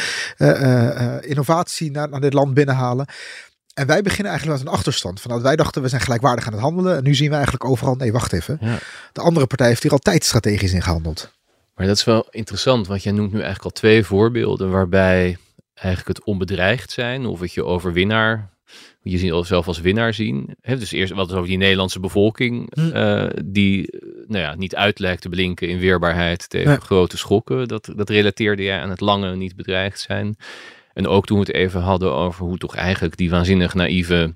innovatie 1.22 1.92
naar, 1.92 2.10
naar 2.10 2.22
dit 2.22 2.34
land 2.34 2.54
binnenhalen? 2.54 3.06
En 3.74 3.88
wij 3.88 4.02
beginnen 4.02 4.32
eigenlijk 4.32 4.62
met 4.62 4.72
een 4.72 4.78
achterstand. 4.78 5.22
Vanuit 5.22 5.42
wij 5.42 5.56
dachten 5.56 5.82
we 5.82 5.88
zijn 5.88 6.02
gelijkwaardig 6.02 6.48
aan 6.48 6.54
het 6.54 6.62
handelen. 6.62 6.98
En 6.98 7.04
nu 7.04 7.16
zien 7.16 7.30
we 7.30 7.36
eigenlijk 7.36 7.66
overal, 7.66 7.96
nee 7.96 8.12
wacht 8.12 8.34
even. 8.34 8.58
Ja. 8.62 8.78
De 9.12 9.22
andere 9.22 9.46
partij 9.46 9.68
heeft 9.68 9.84
hier 9.84 9.92
altijd 9.92 10.24
strategisch 10.24 10.74
in 10.74 10.82
gehandeld. 10.82 11.32
Maar 11.76 11.88
dat 11.88 11.98
is 11.98 12.04
wel 12.04 12.28
interessant, 12.30 12.88
want 12.88 13.04
jij 13.04 13.12
noemt 13.12 13.32
nu 13.32 13.38
eigenlijk 13.38 13.66
al 13.66 13.72
twee 13.72 14.04
voorbeelden 14.04 14.72
waarbij 14.72 15.38
eigenlijk 15.74 16.18
het 16.18 16.26
onbedreigd 16.26 16.92
zijn 16.92 17.26
of 17.26 17.40
het 17.40 17.54
je 17.54 17.66
overwinnaar, 17.66 18.52
je 19.02 19.18
ziet 19.18 19.46
zelf 19.46 19.68
als 19.68 19.82
winnaar 19.82 20.14
zien. 20.14 20.56
Hè, 20.62 20.78
dus 20.78 20.92
eerst 20.92 21.14
wat 21.14 21.30
is 21.30 21.36
over 21.36 21.48
die 21.48 21.58
Nederlandse 21.58 22.00
bevolking, 22.00 22.68
Hm. 22.74 22.90
eh, 22.90 23.30
die 23.46 24.00
nou 24.28 24.44
ja, 24.44 24.56
niet 24.56 24.76
uit 24.76 25.00
lijkt 25.00 25.22
te 25.22 25.30
blinken 25.30 25.68
in 25.68 25.80
weerbaarheid 25.80 26.50
tegen 26.50 26.82
grote 26.82 27.18
schokken. 27.18 27.68
Dat, 27.68 27.90
dat 27.96 28.10
relateerde 28.10 28.64
jij 28.64 28.80
aan 28.80 28.90
het 28.90 29.02
lange 29.02 29.36
niet 29.36 29.56
bedreigd 29.56 30.00
zijn. 30.00 30.36
En 30.94 31.08
ook 31.08 31.26
toen 31.26 31.40
we 31.40 31.46
het 31.46 31.56
even 31.56 31.82
hadden 31.82 32.12
over 32.14 32.46
hoe 32.46 32.58
toch 32.58 32.76
eigenlijk 32.76 33.18
die 33.18 33.30
waanzinnig 33.30 33.74
naïeve 33.74 34.34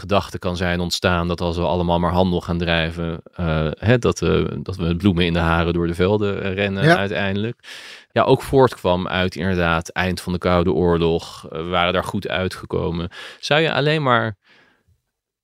gedachte 0.00 0.38
kan 0.38 0.56
zijn 0.56 0.80
ontstaan 0.80 1.28
dat 1.28 1.40
als 1.40 1.56
we 1.56 1.62
allemaal 1.62 1.98
maar 1.98 2.12
handel 2.12 2.40
gaan 2.40 2.58
drijven, 2.58 3.22
eh, 3.34 3.68
hè, 3.70 3.98
dat, 3.98 4.22
eh, 4.22 4.44
dat 4.62 4.76
we 4.76 4.82
met 4.82 4.96
bloemen 4.98 5.24
in 5.24 5.32
de 5.32 5.38
haren 5.38 5.72
door 5.72 5.86
de 5.86 5.94
velden 5.94 6.42
eh, 6.42 6.54
rennen 6.54 6.84
Ja. 6.84 6.96
uiteindelijk. 6.96 7.64
Ja, 8.12 8.22
ook 8.22 8.42
voortkwam 8.42 9.08
uit 9.08 9.36
inderdaad 9.36 9.88
eind 9.88 10.20
van 10.20 10.32
de 10.32 10.38
Koude 10.38 10.72
Oorlog. 10.72 11.46
We 11.50 11.62
waren 11.62 11.92
daar 11.92 12.04
goed 12.04 12.28
uitgekomen. 12.28 13.08
Zou 13.40 13.60
je 13.60 13.72
alleen 13.72 14.02
maar 14.02 14.36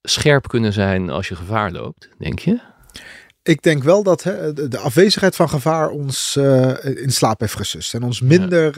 scherp 0.02 0.48
kunnen 0.48 0.72
zijn 0.72 1.10
als 1.10 1.28
je 1.28 1.36
gevaar 1.36 1.70
loopt, 1.70 2.08
denk 2.18 2.38
je? 2.38 2.60
Ik 3.42 3.62
denk 3.62 3.82
wel 3.82 4.02
dat 4.02 4.22
hè, 4.22 4.52
de, 4.52 4.78
afwezigheid 4.78 5.36
van 5.36 5.48
gevaar 5.48 5.88
ons 5.88 6.36
in 6.82 7.12
slaap 7.12 7.40
heeft 7.40 7.56
gesust. 7.56 7.94
En 7.94 8.02
ons 8.02 8.20
minder 8.20 8.74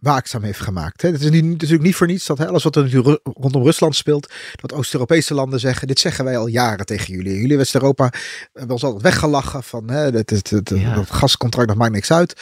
waakzaam 0.00 0.42
heeft 0.42 0.60
gemaakt. 0.60 1.02
Het 1.02 1.20
is 1.20 1.30
niet, 1.30 1.44
natuurlijk 1.44 1.82
niet 1.82 1.94
voor 1.94 2.06
niets 2.06 2.26
dat 2.26 2.38
hè, 2.38 2.46
alles 2.48 2.62
wat 2.62 2.76
er 2.76 2.82
natuurlijk 2.82 3.08
ro- 3.24 3.32
rondom 3.32 3.62
Rusland 3.62 3.96
speelt. 3.96 4.32
Dat 4.60 4.72
Oost-Europese 4.72 5.34
landen 5.34 5.60
zeggen. 5.60 5.86
Dit 5.86 5.98
zeggen 5.98 6.24
wij 6.24 6.36
al 6.36 6.46
jaren 6.46 6.86
tegen 6.86 7.14
jullie. 7.14 7.40
Jullie 7.40 7.56
West-Europa 7.56 8.12
hebben 8.52 8.70
ons 8.72 8.84
altijd 8.84 9.02
weggelachen. 9.02 9.62
Van 9.62 9.90
hè, 9.90 10.10
dat, 10.12 10.28
dat, 10.28 10.48
dat, 10.48 10.68
Ja. 10.78 10.94
dat 10.94 11.10
gascontract 11.10 11.68
dat 11.68 11.76
maakt 11.76 11.92
niks 11.92 12.12
uit. 12.12 12.40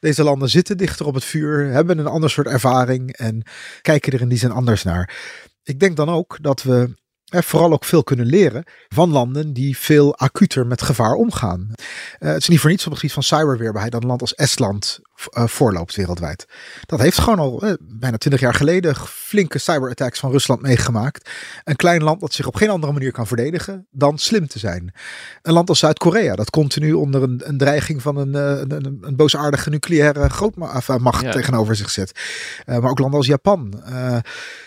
Deze 0.00 0.22
landen 0.22 0.48
zitten 0.48 0.76
dichter 0.76 1.06
op 1.06 1.14
het 1.14 1.24
vuur. 1.24 1.66
Hebben 1.66 1.98
een 1.98 2.06
ander 2.06 2.30
soort 2.30 2.46
ervaring. 2.46 3.12
En 3.16 3.42
kijken 3.82 4.12
er 4.12 4.20
in 4.20 4.28
die 4.28 4.38
zin 4.38 4.50
anders 4.50 4.82
naar. 4.82 5.14
Ik 5.62 5.80
denk 5.80 5.96
dan 5.96 6.08
ook 6.08 6.38
dat 6.40 6.62
we 6.62 6.98
hè, 7.30 7.42
vooral 7.42 7.72
ook 7.72 7.84
veel 7.84 8.02
kunnen 8.02 8.26
leren 8.26 8.64
van 8.88 9.10
landen 9.10 9.52
die 9.52 9.78
veel 9.78 10.16
acuter 10.16 10.66
met 10.66 10.82
gevaar 10.82 11.14
omgaan. 11.14 11.70
Eh, 12.18 12.28
het 12.32 12.40
is 12.40 12.48
niet 12.48 12.60
voor 12.60 12.70
niets 12.70 12.84
op 12.84 12.90
het 12.90 13.00
gebied 13.00 13.14
van 13.14 13.22
cyberweerbaarheid 13.22 13.92
dat 13.92 14.02
een 14.02 14.08
land 14.08 14.20
als 14.20 14.34
Estland 14.34 15.00
eh, 15.30 15.46
voorloopt 15.46 15.94
wereldwijd. 15.94 16.46
Dat 16.86 17.00
heeft 17.00 17.18
gewoon 17.18 17.38
al 17.38 17.62
eh, 17.62 17.72
bijna 17.80 18.16
twintig 18.16 18.40
jaar 18.42 18.54
geleden 18.54 18.96
flinke 18.96 19.58
cyberattacks 19.58 20.18
van 20.18 20.30
Rusland 20.30 20.62
meegemaakt. 20.62 21.30
Een 21.64 21.76
klein 21.76 22.02
land 22.02 22.20
dat 22.20 22.32
zich 22.32 22.46
op 22.46 22.54
geen 22.56 22.70
andere 22.70 22.92
manier 22.92 23.12
kan 23.12 23.26
verdedigen 23.26 23.86
dan 23.90 24.18
slim 24.18 24.46
te 24.46 24.58
zijn. 24.58 24.94
Een 25.42 25.52
land 25.52 25.68
als 25.68 25.78
Zuid-Korea 25.78 26.34
dat 26.34 26.50
continu 26.50 26.92
onder 26.92 27.22
een, 27.22 27.40
een 27.44 27.58
dreiging 27.58 28.02
van 28.02 28.16
een, 28.16 28.34
een, 28.34 28.98
een, 29.00 29.16
boosaardige 29.16 29.70
nucleaire 29.70 30.28
grootmacht 30.28 30.78
Ja. 31.20 31.30
tegenover 31.30 31.76
zich 31.76 31.90
zet. 31.90 32.20
Eh, 32.64 32.78
maar 32.78 32.90
ook 32.90 32.98
landen 32.98 33.18
als 33.18 33.26
Japan. 33.26 33.82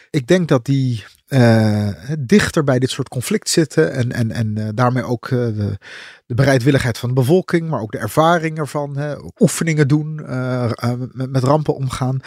Ik 0.10 0.28
denk 0.28 0.48
dat 0.48 0.66
die 0.66 1.04
eh, 1.34 1.90
dichter 2.20 2.64
bij 2.64 2.80
dit 2.80 2.90
soort 2.90 3.10
conflict 3.10 3.50
zitten 3.50 3.92
en, 3.92 4.12
en, 4.12 4.32
en 4.32 4.58
eh, 4.58 4.68
daarmee 4.76 5.04
ook 5.04 5.26
eh, 5.26 5.32
de, 5.32 5.78
de 6.26 6.34
bereidwilligheid 6.34 6.98
van 6.98 7.10
de 7.10 7.16
bevolking, 7.16 7.70
maar 7.70 7.82
ook 7.82 7.92
de 7.92 7.98
ervaring 7.98 8.58
ervan, 8.58 8.98
hè, 8.98 9.16
oefeningen 9.40 9.88
doen, 9.88 10.16
met, 11.12 11.30
met 11.30 11.44
rampen 11.44 11.76
omgaan. 11.76 12.20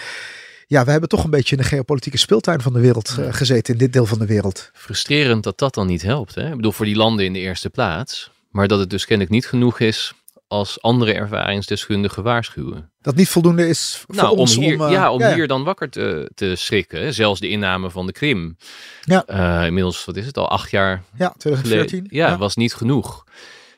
Ja, 0.67 0.85
we 0.85 0.91
hebben 0.91 1.09
toch 1.09 1.25
een 1.25 1.31
beetje 1.31 1.57
in 1.57 1.63
de 1.63 1.69
geopolitieke 1.69 2.19
speeltuin 2.19 2.61
van 2.61 2.73
de 2.73 2.81
wereld 2.81 3.17
gezeten, 3.31 3.73
in 3.73 3.79
dit 3.79 3.93
deel 3.93 4.07
van 4.07 4.19
de 4.19 4.27
wereld. 4.27 4.71
Frustrerend 4.73 5.43
dat 5.43 5.59
dat 5.59 5.75
dan 5.75 5.87
niet 5.87 6.03
helpt. 6.03 6.35
Hè? 6.35 6.49
Ik 6.49 6.57
bedoel, 6.57 6.73
voor 6.73 6.87
die 6.87 6.97
landen 6.97 7.25
in 7.25 7.33
de 7.33 7.39
eerste 7.39 7.71
plaats. 7.71 8.31
Maar 8.51 8.69
dat 8.69 8.79
het 8.79 8.91
dus 8.91 9.05
kennelijk 9.05 9.35
niet 9.35 9.47
genoeg 9.47 9.81
is 9.81 10.15
als 10.49 10.83
andere 10.83 11.13
ervaringsdeskundigen 11.13 12.23
waarschuwen. 12.23 12.91
Dat 13.01 13.15
niet 13.15 13.29
voldoende 13.29 13.69
is 13.69 13.97
voor 14.07 14.15
Nou, 14.15 14.37
om 14.37 14.47
hier, 14.49 14.75
om... 14.81 14.87
eh, 14.87 14.93
ja, 14.93 15.13
om 15.13 15.23
hier 15.25 15.47
dan 15.49 15.65
wakker 15.65 15.91
te, 15.91 16.31
te 16.35 16.55
schrikken. 16.57 17.01
hè. 17.01 17.13
Zelfs 17.13 17.41
de 17.41 17.49
inname 17.49 17.91
van 17.91 18.07
de 18.07 18.13
Krim. 18.13 18.57
Ja. 19.01 19.25
Eh, 19.27 19.67
inmiddels, 19.67 20.05
wat 20.05 20.17
is 20.17 20.27
het, 20.27 20.37
al 20.39 20.49
acht 20.49 20.71
jaar 20.71 21.03
Ja, 21.19 21.35
2014. 21.39 21.89
geleden. 21.99 22.17
Ja, 22.17 22.39
was 22.39 22.57
niet 22.57 22.75
genoeg. 22.75 23.25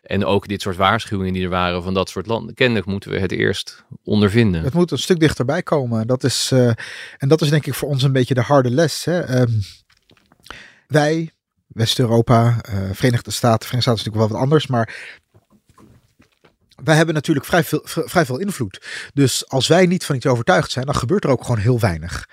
En 0.02 0.24
ook 0.24 0.48
dit 0.48 0.62
soort 0.62 0.76
waarschuwingen 0.76 1.32
die 1.32 1.42
er 1.42 1.48
waren 1.48 1.82
van 1.82 1.94
dat 1.94 2.08
soort 2.08 2.26
landen. 2.26 2.54
Kennelijk 2.54 2.86
moeten 2.86 3.10
we 3.10 3.18
het 3.18 3.32
eerst 3.32 3.84
ondervinden. 4.04 4.62
Het 4.62 4.74
moet 4.74 4.90
een 4.90 4.98
stuk 4.98 5.20
dichterbij 5.20 5.62
komen. 5.62 6.06
Dat 6.06 6.24
is, 6.24 6.50
eh, 6.52 6.66
en 7.18 7.28
dat 7.28 7.40
is 7.40 7.48
denk 7.50 7.66
ik 7.66 7.74
voor 7.74 7.88
ons 7.88 8.02
een 8.02 8.12
beetje 8.12 8.34
de 8.34 8.40
harde 8.40 8.70
les. 8.70 9.04
Hè? 9.04 9.20
Ehm, 9.20 9.50
wij, 10.86 11.30
West-Europa, 11.66 12.56
Verenigde 12.92 13.30
Staten, 13.30 13.66
Verenigde 13.66 13.80
Staten 13.80 13.80
is 13.80 13.84
natuurlijk 13.86 14.16
wel 14.16 14.28
wat 14.28 14.38
anders, 14.38 14.66
maar 14.66 14.94
wij 16.84 16.96
hebben 16.96 17.14
natuurlijk 17.14 17.46
vrij 17.46 17.64
veel, 17.64 17.80
vrij 17.84 18.26
veel 18.26 18.38
invloed. 18.38 18.86
Dus 19.14 19.48
als 19.48 19.66
wij 19.66 19.86
niet 19.86 20.04
van 20.04 20.16
iets 20.16 20.26
overtuigd 20.26 20.70
zijn, 20.70 20.86
dan 20.86 20.94
gebeurt 20.94 21.24
er 21.24 21.30
ook 21.30 21.42
gewoon 21.42 21.58
heel 21.58 21.80
weinig. 21.80 22.28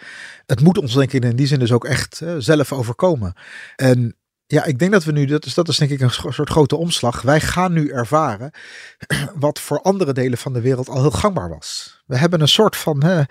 Het 0.46 0.62
moet 0.62 0.78
ons 0.78 0.94
denk 0.94 1.14
ik 1.14 1.24
in 1.24 1.36
die 1.36 1.48
zin 1.48 1.60
dus 1.60 1.72
ook 1.72 1.86
echt 1.86 2.22
eh, 2.22 2.36
zelf 2.38 2.74
overkomen. 2.74 3.34
En 3.76 4.16
ja, 4.48 4.64
ik 4.64 4.80
denk 4.80 4.92
dat 4.92 5.04
we 5.04 5.12
nu, 5.12 5.26
dat 5.26 5.46
is, 5.46 5.54
dat 5.54 5.68
is 5.68 5.78
denk 5.78 5.92
ik 5.92 6.00
een 6.00 6.12
soort 6.12 6.50
grote 6.50 6.76
omslag. 6.76 7.22
Wij 7.22 7.40
gaan 7.40 7.74
nu 7.74 7.90
ervaren 7.90 8.52
wat 9.36 9.60
voor 9.60 9.82
andere 9.82 10.14
delen 10.14 10.38
van 10.38 10.54
de 10.54 10.62
wereld 10.62 10.90
al 10.90 11.02
heel 11.02 11.12
gangbaar 11.12 11.50
was. 11.50 12.02
We 12.06 12.18
hebben 12.18 12.42
een 12.42 12.48
soort 12.48 12.76
van 12.76 13.26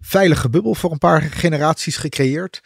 veilige 0.00 0.48
bubbel 0.50 0.74
voor 0.74 0.92
een 0.92 0.98
paar 0.98 1.22
generaties 1.22 1.96
gecreëerd. 1.96 2.60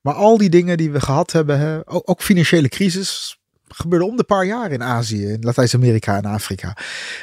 Maar 0.00 0.14
al 0.14 0.38
die 0.38 0.50
dingen 0.50 0.76
die 0.76 0.90
we 0.90 1.00
gehad 1.00 1.32
hebben, 1.32 1.86
ook 1.86 2.22
financiële 2.22 2.68
crisis, 2.68 3.41
gebeurde 3.74 4.06
om 4.06 4.16
de 4.16 4.24
paar 4.24 4.44
jaar 4.44 4.72
in 4.72 4.82
Azië, 4.82 5.26
in 5.26 5.40
Latijns-Amerika 5.40 6.16
en 6.16 6.24
Afrika. 6.24 6.76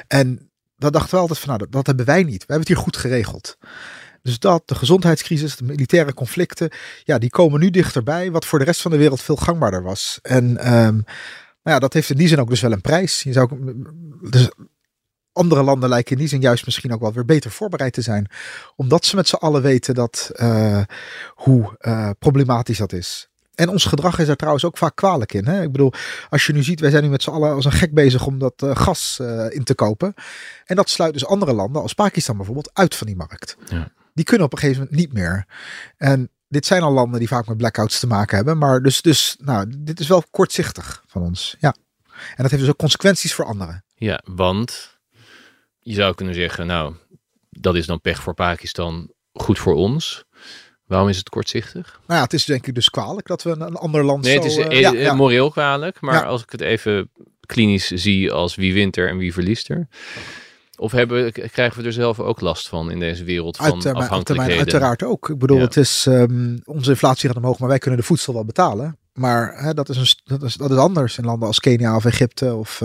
En 0.07 0.51
dat 0.77 0.93
dachten 0.93 1.13
we 1.13 1.21
altijd 1.21 1.39
van, 1.39 1.57
nou, 1.57 1.69
dat, 1.69 1.87
hebben 1.87 2.05
wij 2.05 2.23
niet. 2.23 2.45
We 2.45 2.53
hebben 2.53 2.59
het 2.59 2.67
hier 2.67 2.77
goed 2.77 2.97
geregeld. 2.97 3.57
Dus 4.21 4.39
dat, 4.39 4.67
de 4.67 4.75
gezondheidscrisis, 4.75 5.55
de 5.55 5.63
militaire 5.63 6.13
conflicten, 6.13 6.69
ja, 7.03 7.17
die 7.17 7.29
komen 7.29 7.59
nu 7.59 7.69
dichterbij, 7.69 8.31
wat 8.31 8.45
voor 8.45 8.59
de 8.59 8.65
rest 8.65 8.81
van 8.81 8.91
de 8.91 8.97
wereld 8.97 9.21
veel 9.21 9.35
gangbaarder 9.35 9.83
was. 9.83 10.19
En 10.21 10.57
ehm, 10.57 10.93
nou 11.63 11.75
ja, 11.75 11.79
dat 11.79 11.93
heeft 11.93 12.09
in 12.09 12.17
die 12.17 12.27
zin 12.27 12.39
ook 12.39 12.49
dus 12.49 12.61
wel 12.61 12.71
een 12.71 12.81
prijs. 12.81 13.23
Je 13.23 13.33
zou, 13.33 13.49
dus 14.29 14.49
andere 15.31 15.63
landen 15.63 15.89
lijken 15.89 16.11
in 16.11 16.17
die 16.17 16.27
zin 16.27 16.41
juist 16.41 16.65
misschien 16.65 16.93
ook 16.93 17.01
wel 17.01 17.13
weer 17.13 17.25
beter 17.25 17.51
voorbereid 17.51 17.93
te 17.93 18.01
zijn. 18.01 18.27
Omdat 18.75 19.05
ze 19.05 19.15
met 19.15 19.27
z'n 19.27 19.35
allen 19.35 19.61
weten 19.61 19.95
dat, 19.95 20.31
eh, 20.33 20.81
hoe 21.33 21.75
eh, 21.77 22.09
problematisch 22.19 22.77
dat 22.77 22.93
is. 22.93 23.28
En 23.59 23.69
ons 23.69 23.85
gedrag 23.85 24.19
is 24.19 24.27
daar 24.27 24.35
trouwens 24.35 24.65
ook 24.65 24.77
vaak 24.77 24.95
kwalijk 24.95 25.33
in. 25.33 25.45
Hè? 25.45 25.61
Ik 25.61 25.71
bedoel, 25.71 25.93
als 26.29 26.45
je 26.45 26.53
nu 26.53 26.63
ziet, 26.63 26.79
wij 26.79 26.89
zijn 26.89 27.03
nu 27.03 27.09
met 27.09 27.23
z'n 27.23 27.29
allen 27.29 27.53
als 27.53 27.65
een 27.65 27.71
gek 27.71 27.93
bezig 27.93 28.25
om 28.25 28.39
dat 28.39 28.53
eh, 28.57 28.75
gas 28.75 29.19
eh, 29.21 29.45
in 29.49 29.63
te 29.63 29.75
kopen. 29.75 30.13
En 30.65 30.75
dat 30.75 30.89
sluit 30.89 31.13
dus 31.13 31.25
andere 31.25 31.53
landen, 31.53 31.81
als 31.81 31.93
Pakistan 31.93 32.35
bijvoorbeeld, 32.37 32.69
uit 32.73 32.95
van 32.95 33.07
die 33.07 33.15
markt. 33.15 33.57
Ja. 33.65 33.91
Die 34.13 34.25
kunnen 34.25 34.45
op 34.45 34.53
een 34.53 34.59
gegeven 34.59 34.81
moment 34.81 34.99
niet 34.99 35.13
meer. 35.13 35.45
En 35.97 36.29
dit 36.47 36.65
zijn 36.65 36.81
al 36.81 36.91
landen 36.91 37.19
die 37.19 37.27
vaak 37.27 37.47
met 37.47 37.57
blackouts 37.57 37.99
te 37.99 38.07
maken 38.07 38.35
hebben. 38.35 38.57
Maar 38.57 38.81
dus, 38.81 39.01
dus 39.01 39.35
nou, 39.39 39.73
dit 39.77 39.99
is 39.99 40.07
wel 40.07 40.23
kortzichtig 40.31 41.03
van 41.07 41.21
ons. 41.21 41.55
Ja. 41.59 41.75
En 42.11 42.43
dat 42.43 42.51
heeft 42.51 42.61
dus 42.63 42.71
ook 42.71 42.77
consequenties 42.77 43.33
voor 43.33 43.45
anderen. 43.45 43.83
Ja, 43.95 44.21
want 44.25 44.99
je 45.79 45.93
zou 45.93 46.15
kunnen 46.15 46.35
zeggen, 46.35 46.67
nou, 46.67 46.95
dat 47.49 47.75
is 47.75 47.85
dan 47.85 48.01
pech 48.01 48.21
voor 48.21 48.33
Pakistan, 48.33 49.13
goed 49.33 49.59
voor 49.59 49.75
ons. 49.75 50.25
Waarom 50.89 51.09
is 51.09 51.17
het 51.17 51.29
kortzichtig? 51.29 51.99
Nou 52.07 52.19
ja, 52.19 52.23
het 52.23 52.33
is 52.33 52.45
denk 52.45 52.67
ik 52.67 52.75
dus 52.75 52.89
kwalijk 52.89 53.27
dat 53.27 53.43
we 53.43 53.49
een, 53.49 53.61
een 53.61 53.75
ander 53.75 54.03
land 54.03 54.23
Nee, 54.23 54.33
zo... 54.35 54.41
het 54.41 54.51
is 54.51 54.57
eh, 54.57 54.65
eh, 54.65 54.79
ja, 54.79 54.93
eh, 54.93 55.01
ja. 55.01 55.13
moreel 55.13 55.49
kwalijk, 55.51 56.01
maar 56.01 56.13
Ja. 56.13 56.21
als 56.23 56.41
ik 56.41 56.51
het 56.51 56.61
even 56.61 57.09
klinisch 57.45 57.87
zie 57.87 58.31
als 58.31 58.55
wie 58.55 58.73
wint 58.73 58.97
er 58.97 59.09
en 59.09 59.17
wie 59.17 59.33
verliest 59.33 59.69
er. 59.69 59.87
Of 60.77 60.91
hebben, 60.91 61.31
krijgen 61.31 61.81
we 61.81 61.87
er 61.87 61.93
zelf 61.93 62.19
ook 62.19 62.41
last 62.41 62.67
van 62.69 62.91
in 62.91 62.99
deze 62.99 63.23
wereld 63.23 63.57
van 63.57 63.65
Uit, 63.65 63.81
termijn- 63.81 63.95
op 63.95 64.09
termijn 64.09 64.19
afhankelijkheden? 64.21 64.57
uiteraard 64.71 65.03
ook. 65.03 65.29
Ik 65.29 65.37
bedoel, 65.37 65.57
Ja. 65.57 65.63
het 65.63 65.77
is, 65.77 66.05
ehm, 66.07 66.57
onze 66.63 66.89
inflatie 66.89 67.27
gaat 67.29 67.37
omhoog, 67.37 67.59
maar 67.59 67.69
wij 67.69 67.77
kunnen 67.79 67.99
de 67.99 68.05
voedsel 68.05 68.33
wel 68.33 68.45
betalen. 68.45 68.97
Maar 69.13 69.53
hè, 69.63 69.73
dat, 69.73 69.89
is 69.89 69.97
een, 69.97 70.07
dat, 70.37 70.43
is, 70.43 70.55
dat 70.55 70.71
is 70.71 70.77
anders 70.77 71.17
in 71.17 71.25
landen 71.25 71.47
als 71.47 71.59
Kenia 71.59 71.95
of 71.95 72.05
Egypte. 72.05 72.55
Of, 72.55 72.81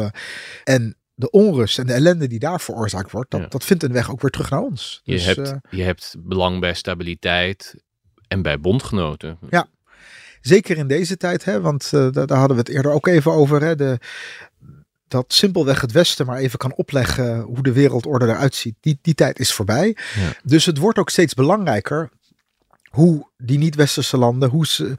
en 0.64 0.96
de 1.14 1.30
onrust 1.30 1.78
en 1.78 1.86
de 1.86 1.92
ellende 1.92 2.26
die 2.26 2.38
daar 2.38 2.60
veroorzaakt 2.60 3.10
wordt, 3.10 3.30
dat, 3.30 3.40
Ja. 3.40 3.46
dat 3.46 3.64
vindt 3.64 3.82
een 3.82 3.92
weg 3.92 4.10
ook 4.10 4.20
weer 4.20 4.30
terug 4.30 4.50
naar 4.50 4.60
ons. 4.62 5.00
Je, 5.04 5.12
Dus, 5.12 5.24
hebt, 5.24 5.38
eh, 5.50 5.56
je 5.70 5.82
hebt 5.82 6.14
belang 6.18 6.60
bij 6.60 6.74
stabiliteit 6.74 7.74
en 8.34 8.42
bij 8.42 8.60
bondgenoten. 8.60 9.38
Ja. 9.50 9.66
zeker 10.40 10.76
in 10.76 10.86
deze 10.86 11.16
tijd, 11.16 11.44
hè, 11.44 11.60
want 11.60 11.90
eh, 11.92 12.10
daar, 12.10 12.26
daar 12.26 12.38
hadden 12.38 12.56
we 12.56 12.62
het 12.62 12.72
eerder 12.72 12.92
ook 12.92 13.06
even 13.06 13.32
over. 13.32 13.62
Hè, 13.62 13.76
de, 13.76 13.98
dat 15.08 15.32
simpelweg 15.32 15.80
het 15.80 15.92
Westen 15.92 16.26
maar 16.26 16.38
even 16.38 16.58
kan 16.58 16.74
opleggen 16.74 17.40
hoe 17.40 17.62
de 17.62 17.72
wereldorde 17.72 18.26
eruit 18.26 18.54
ziet. 18.54 18.74
Die, 18.80 18.98
die 19.02 19.14
tijd 19.14 19.38
is 19.38 19.52
voorbij. 19.52 19.96
Ja. 20.14 20.32
Dus 20.44 20.66
het 20.66 20.78
wordt 20.78 20.98
ook 20.98 21.10
steeds 21.10 21.34
belangrijker 21.34 22.10
hoe 22.90 23.28
die 23.36 23.58
niet-westerse 23.58 24.16
landen, 24.16 24.50
hoe, 24.50 24.66
ze, 24.66 24.94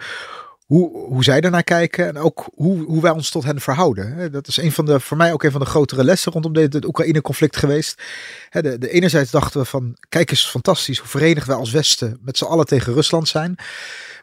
hoe, 0.65 1.07
hoe 1.07 1.23
zij 1.23 1.41
ernaar 1.41 1.63
kijken 1.63 2.07
en 2.07 2.17
ook 2.17 2.47
hoe, 2.55 2.83
hoe 2.83 3.01
wij 3.01 3.11
ons 3.11 3.29
tot 3.29 3.43
hen 3.43 3.61
verhouden. 3.61 4.31
Dat 4.31 4.47
is 4.47 4.57
een 4.57 4.71
van 4.71 4.85
de, 4.85 4.99
voor 4.99 5.17
mij 5.17 5.33
ook 5.33 5.43
een 5.43 5.51
van 5.51 5.59
de 5.59 5.65
grotere 5.65 6.03
lessen 6.03 6.31
rondom 6.31 6.53
dit, 6.53 6.73
het 6.73 6.85
Oekraïne-conflict 6.85 7.57
geweest. 7.57 8.01
De, 8.49 8.77
de 8.77 8.89
enerzijds 8.89 9.31
dachten 9.31 9.59
we 9.59 9.65
van, 9.65 9.97
kijk 10.09 10.29
eens 10.29 10.49
fantastisch 10.49 10.97
hoe 10.97 11.07
verenigd 11.07 11.47
wij 11.47 11.55
als 11.55 11.71
Westen 11.71 12.17
met 12.21 12.37
z'n 12.37 12.45
allen 12.45 12.65
tegen 12.65 12.93
Rusland 12.93 13.27
zijn. 13.27 13.55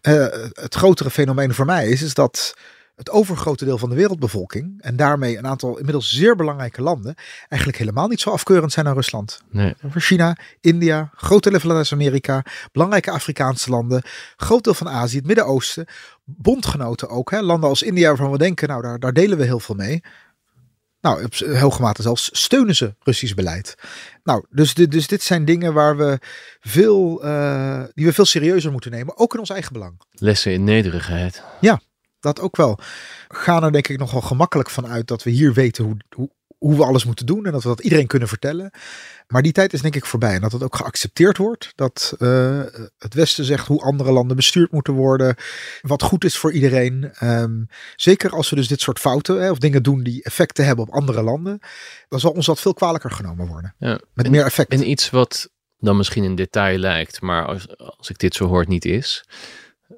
Eh, 0.00 0.26
het 0.52 0.74
grotere 0.74 1.10
fenomeen 1.10 1.54
voor 1.54 1.66
mij 1.66 1.88
is, 1.88 2.02
is 2.02 2.14
dat 2.14 2.54
het 3.02 3.10
overgrote 3.10 3.64
deel 3.64 3.78
van 3.78 3.88
de 3.88 3.94
wereldbevolking 3.94 4.80
en 4.80 4.96
daarmee 4.96 5.38
een 5.38 5.46
aantal 5.46 5.76
inmiddels 5.76 6.12
zeer 6.12 6.36
belangrijke 6.36 6.82
landen 6.82 7.14
eigenlijk 7.48 7.80
helemaal 7.80 8.08
niet 8.08 8.20
zo 8.20 8.30
afkeurend 8.30 8.72
zijn 8.72 8.86
aan 8.88 8.94
Rusland. 8.94 9.40
Nee. 9.50 9.74
China, 9.94 10.36
India, 10.60 11.10
groot 11.14 11.42
deel 11.42 11.60
van 11.60 11.68
Latijns-Amerika, 11.68 12.44
belangrijke 12.72 13.10
Afrikaanse 13.10 13.70
landen, 13.70 14.02
groot 14.36 14.64
deel 14.64 14.74
van 14.74 14.88
Azië, 14.88 15.16
het 15.16 15.26
Midden-Oosten, 15.26 15.86
bondgenoten 16.24 17.08
ook. 17.08 17.30
Hè? 17.30 17.40
Landen 17.40 17.68
als 17.68 17.82
India 17.82 18.08
waarvan 18.08 18.30
we 18.30 18.38
denken, 18.38 18.68
nou 18.68 18.82
daar, 18.82 18.98
daar 18.98 19.12
delen 19.12 19.38
we 19.38 19.44
heel 19.44 19.60
veel 19.60 19.74
mee. 19.74 20.02
Nou, 21.00 21.24
op 21.24 21.34
hoge 21.34 21.80
mate 21.82 22.02
zelfs 22.02 22.30
steunen 22.32 22.74
ze 22.74 22.94
Russisch 23.00 23.34
beleid. 23.34 23.74
Nou, 24.24 24.44
dus 24.50 24.74
dit, 24.74 24.90
dus 24.90 25.06
dit 25.06 25.22
zijn 25.22 25.44
dingen 25.44 25.74
waar 25.74 25.96
we 25.96 26.18
veel, 26.60 27.24
eh, 27.24 27.82
die 27.94 28.06
we 28.06 28.12
veel 28.12 28.24
serieuzer 28.24 28.72
moeten 28.72 28.90
nemen, 28.90 29.18
ook 29.18 29.32
in 29.32 29.40
ons 29.40 29.50
eigen 29.50 29.72
belang. 29.72 30.00
Lessen 30.10 30.52
in 30.52 30.64
nederigheid. 30.64 31.42
Dat 32.22 32.40
ook 32.40 32.56
wel. 32.56 32.78
Gaan 33.28 33.64
er 33.64 33.72
denk 33.72 33.88
ik 33.88 33.98
nogal 33.98 34.20
gemakkelijk 34.20 34.70
van 34.70 34.86
uit 34.86 35.06
dat 35.06 35.22
we 35.22 35.30
hier 35.30 35.52
weten 35.52 35.84
hoe, 35.84 35.96
hoe, 36.14 36.30
hoe 36.58 36.76
we 36.76 36.84
alles 36.84 37.04
moeten 37.04 37.26
doen 37.26 37.46
en 37.46 37.52
dat 37.52 37.62
we 37.62 37.68
dat 37.68 37.80
iedereen 37.80 38.06
kunnen 38.06 38.28
vertellen. 38.28 38.70
Maar 39.28 39.42
die 39.42 39.52
tijd 39.52 39.72
is 39.72 39.82
denk 39.82 39.96
ik 39.96 40.06
voorbij 40.06 40.34
en 40.34 40.40
dat 40.40 40.52
het 40.52 40.62
ook 40.62 40.76
geaccepteerd 40.76 41.36
wordt. 41.36 41.72
Dat 41.74 42.14
eh, 42.18 42.60
het 42.98 43.14
Westen 43.14 43.44
zegt 43.44 43.66
hoe 43.66 43.82
andere 43.82 44.12
landen 44.12 44.36
bestuurd 44.36 44.72
moeten 44.72 44.92
worden. 44.94 45.34
Wat 45.80 46.02
goed 46.02 46.24
is 46.24 46.36
voor 46.36 46.52
iedereen. 46.52 47.10
Ehm, 47.14 47.62
zeker 47.96 48.30
als 48.30 48.50
we 48.50 48.56
dus 48.56 48.68
dit 48.68 48.80
soort 48.80 48.98
fouten 48.98 49.42
hè, 49.42 49.50
of 49.50 49.58
dingen 49.58 49.82
doen 49.82 50.02
die 50.02 50.22
effecten 50.22 50.64
hebben 50.64 50.86
op 50.86 50.94
andere 50.94 51.22
landen. 51.22 51.58
Dan 52.08 52.20
zal 52.20 52.30
ons 52.30 52.46
dat 52.46 52.60
veel 52.60 52.74
kwalijker 52.74 53.10
genomen 53.10 53.46
worden. 53.46 53.74
Ja. 53.78 54.00
Met 54.14 54.24
En- 54.24 54.30
meer 54.32 54.44
effect. 54.44 54.72
En 54.72 54.90
iets 54.90 55.10
wat 55.10 55.50
dan 55.78 55.96
misschien 55.96 56.24
een 56.24 56.34
detail 56.34 56.78
lijkt, 56.78 57.20
maar 57.20 57.46
als, 57.46 57.76
als 57.76 58.10
ik 58.10 58.18
dit 58.18 58.34
zo 58.34 58.46
hoor, 58.46 58.64
niet 58.68 58.84
is. 58.84 59.24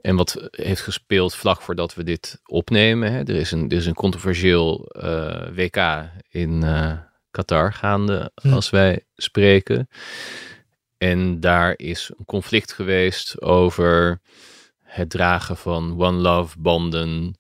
En 0.03 0.17
wat 0.17 0.49
heeft 0.51 0.81
gespeeld 0.81 1.35
vlak 1.35 1.61
voordat 1.61 1.95
we 1.95 2.05
dit 2.05 2.41
opnemen. 2.47 3.13
Hè? 3.13 3.19
Er, 3.19 3.35
is 3.35 3.51
een, 3.51 3.71
er 3.71 3.77
is 3.77 3.87
een 3.87 3.95
controversieel 3.95 4.87
eh, 4.87 5.49
WK 5.55 6.09
in 6.29 6.63
eh, 6.63 6.93
Qatar 7.31 7.73
gaande 7.73 8.33
Hm. 8.43 8.53
als 8.53 8.71
wij 8.71 9.05
spreken. 9.17 9.89
En 10.99 11.41
daar 11.41 11.75
is 11.77 12.11
een 12.17 12.25
conflict 12.25 12.73
geweest 12.73 13.43
over 13.43 14.21
het 14.95 15.11
dragen 15.11 15.57
van 15.57 15.95
One 16.03 16.19
Love 16.19 16.57
banden, 16.59 17.35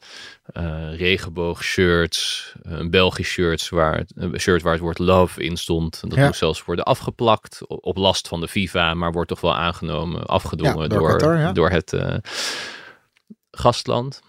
eh 0.52 0.96
regenboogshirts, 0.96 2.52
een 2.62 2.90
Belgisch 2.90 3.28
shirt 3.28 3.68
waar, 3.68 3.96
het- 3.96 4.12
een 4.14 4.40
shirt 4.40 4.62
waar 4.62 4.72
het 4.72 4.80
woord 4.82 4.98
love 4.98 5.42
in 5.42 5.56
stond. 5.56 6.00
Dat 6.00 6.14
Ja. 6.14 6.26
moest 6.26 6.38
zelfs 6.38 6.64
worden 6.64 6.84
afgeplakt 6.84 7.60
op 7.68 7.96
last 7.96 8.28
van 8.28 8.40
de 8.40 8.48
FIFA, 8.48 8.94
maar 8.94 9.12
wordt 9.12 9.28
toch 9.28 9.40
wel 9.40 9.54
aangenomen, 9.56 10.26
afgedwongen 10.26 10.82
Ja, 10.82 10.88
door 10.88 10.98
door, 10.98 11.10
Qatar, 11.10 11.38
ja. 11.38 11.52
door 11.52 11.70
het 11.70 11.92
eh, 11.92 12.14
gastland. 13.50 14.20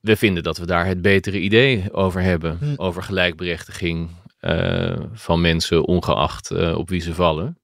We 0.00 0.16
vinden 0.16 0.42
dat 0.42 0.58
we 0.58 0.66
daar 0.66 0.86
het 0.86 1.02
betere 1.02 1.40
idee 1.40 1.92
over 1.92 2.20
hebben, 2.20 2.58
Hm. 2.58 2.72
over 2.76 3.02
gelijkberechtiging 3.02 4.10
eh, 4.38 4.96
van 5.12 5.40
mensen, 5.40 5.84
ongeacht 5.84 6.50
op 6.74 6.88
wie 6.88 7.00
ze 7.00 7.14
vallen. 7.14 7.58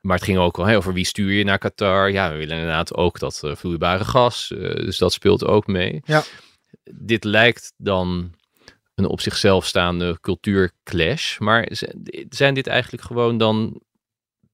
Maar 0.00 0.16
het 0.16 0.24
ging 0.24 0.38
ook 0.38 0.58
al 0.58 0.64
hè, 0.64 0.76
over 0.76 0.92
wie 0.92 1.04
stuur 1.04 1.32
je 1.32 1.44
naar 1.44 1.58
Qatar. 1.58 2.10
Ja, 2.10 2.30
we 2.30 2.36
willen 2.36 2.56
inderdaad 2.56 2.94
ook 2.94 3.18
dat 3.18 3.40
eh, 3.44 3.54
vloeibare 3.56 4.04
gas. 4.04 4.50
eh, 4.50 4.58
dus 4.74 4.98
dat 4.98 5.12
speelt 5.12 5.44
ook 5.44 5.66
mee. 5.66 6.00
Ja. 6.04 6.22
Dit 6.94 7.24
lijkt 7.24 7.72
dan 7.76 8.34
een 8.94 9.06
op 9.06 9.20
zichzelf 9.20 9.66
staande 9.66 10.18
cultuurclash. 10.20 11.38
Maar 11.38 11.68
zijn 12.28 12.54
dit 12.54 12.66
eigenlijk 12.66 13.04
gewoon 13.04 13.38
dan 13.38 13.80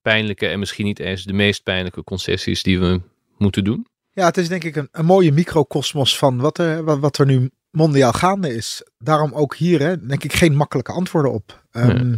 pijnlijke 0.03 0.47
en 0.47 0.59
misschien 0.59 0.85
niet 0.85 0.99
eens 0.99 1.25
de 1.25 1.33
meest 1.33 1.63
pijnlijke 1.63 2.05
concessies 2.05 2.63
die 2.63 2.81
we 2.81 3.01
moeten 3.39 3.65
doen? 3.65 3.87
Ja, 4.11 4.27
het 4.27 4.37
is 4.37 4.49
denk 4.49 4.65
ik 4.65 4.77
een, 4.77 4.89
een 4.93 5.05
mooie 5.05 5.33
microcosmos 5.33 6.19
van 6.19 6.39
wat 6.39 6.59
er, 6.59 6.85
wat, 6.85 6.99
wat 6.99 7.19
er 7.19 7.27
nu 7.27 7.51
mondiaal 7.71 8.13
gaande 8.13 8.55
is. 8.55 8.83
Daarom 8.99 9.33
ook 9.33 9.57
hier, 9.57 9.81
hè, 9.81 10.07
denk 10.07 10.25
ik, 10.25 10.33
geen 10.33 10.57
makkelijke 10.57 10.93
antwoorden 10.93 11.33
op. 11.33 11.65
Ehm, 11.71 12.17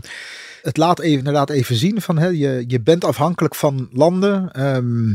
Het 0.63 0.77
laat 0.77 1.01
even, 1.01 1.19
inderdaad 1.19 1.51
even 1.51 1.77
zien 1.77 2.01
van, 2.01 2.19
hè, 2.19 2.27
je, 2.27 2.65
je 2.67 2.81
bent 2.81 3.05
afhankelijk 3.05 3.55
van 3.55 3.89
landen. 3.93 4.53
Ehm, 4.53 5.09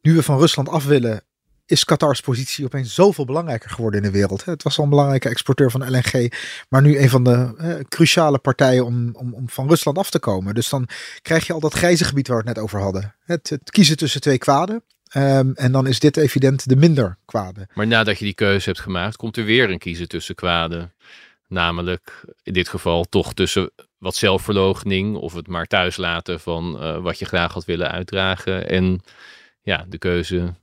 nu 0.00 0.14
we 0.14 0.22
van 0.22 0.38
Rusland 0.38 0.68
af 0.68 0.84
willen, 0.84 1.22
is 1.66 1.84
Qatars 1.84 2.20
positie 2.20 2.64
opeens 2.64 2.94
zoveel 2.94 3.24
belangrijker 3.24 3.70
geworden 3.70 4.02
in 4.02 4.06
de 4.06 4.18
wereld. 4.18 4.44
Hè. 4.44 4.52
Het 4.52 4.62
was 4.62 4.78
al 4.78 4.84
een 4.84 4.90
belangrijke 4.90 5.28
exporteur 5.28 5.70
van 5.70 5.90
LNG, 5.90 6.32
maar 6.68 6.82
nu 6.82 6.98
een 6.98 7.08
van 7.08 7.24
de 7.24 7.54
eh, 7.58 7.74
cruciale 7.88 8.38
partijen 8.38 8.86
om, 8.86 9.10
om, 9.12 9.34
om 9.34 9.48
van 9.48 9.68
Rusland 9.68 9.98
af 9.98 10.10
te 10.10 10.18
komen. 10.18 10.54
Dus 10.54 10.68
dan 10.68 10.88
krijg 11.22 11.46
je 11.46 11.52
al 11.52 11.60
dat 11.60 11.74
grijze 11.74 12.04
gebied 12.04 12.28
waar 12.28 12.36
we 12.36 12.44
het 12.46 12.54
net 12.54 12.64
over 12.64 12.80
hadden. 12.80 13.14
Het, 13.24 13.48
het 13.48 13.70
kiezen 13.70 13.96
tussen 13.96 14.20
twee 14.20 14.38
kwaden. 14.38 14.82
Ehm, 15.08 15.50
en 15.54 15.72
dan 15.72 15.86
is 15.86 16.00
dit 16.00 16.16
evident 16.16 16.68
de 16.68 16.76
minder 16.76 17.18
kwade. 17.24 17.68
Maar 17.74 17.86
nadat 17.86 18.18
je 18.18 18.24
die 18.24 18.34
keuze 18.34 18.68
hebt 18.68 18.80
gemaakt, 18.80 19.16
komt 19.16 19.36
er 19.36 19.44
weer 19.44 19.70
een 19.70 19.78
kiezen 19.78 20.08
tussen 20.08 20.34
kwaden. 20.34 20.92
Namelijk 21.48 22.24
in 22.42 22.52
dit 22.52 22.68
geval 22.68 23.04
toch 23.04 23.34
tussen 23.34 23.70
wat 24.04 24.16
zelfverloochening 24.16 25.16
of 25.16 25.34
het 25.34 25.48
maar 25.48 25.66
thuis 25.66 25.96
laten 25.96 26.40
van 26.40 26.80
eh, 26.80 27.02
wat 27.02 27.18
je 27.18 27.24
graag 27.24 27.52
had 27.52 27.64
willen 27.64 27.90
uitdragen. 27.90 28.68
En 28.68 29.00
ja, 29.62 29.84
de 29.88 29.98
keuze 29.98 30.54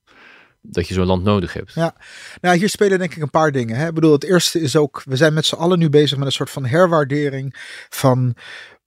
dat 0.61 0.87
je 0.87 0.93
zo'n 0.93 1.05
land 1.05 1.23
nodig 1.23 1.53
hebt. 1.53 1.73
Ja. 1.73 1.95
Nou, 2.41 2.57
hier 2.57 2.69
spelen 2.69 2.99
denk 2.99 3.15
ik 3.15 3.21
een 3.21 3.29
paar 3.29 3.51
dingen. 3.51 3.75
Hè. 3.75 3.87
Ik 3.87 3.93
bedoel, 3.93 4.11
het 4.11 4.23
eerste 4.23 4.59
is 4.59 4.75
ook, 4.75 5.01
we 5.05 5.15
zijn 5.15 5.33
met 5.33 5.45
z'n 5.45 5.55
allen 5.55 5.79
nu 5.79 5.89
bezig 5.89 6.17
met 6.17 6.25
een 6.25 6.33
soort 6.33 6.49
van 6.49 6.65
herwaardering 6.65 7.55
van 7.89 8.35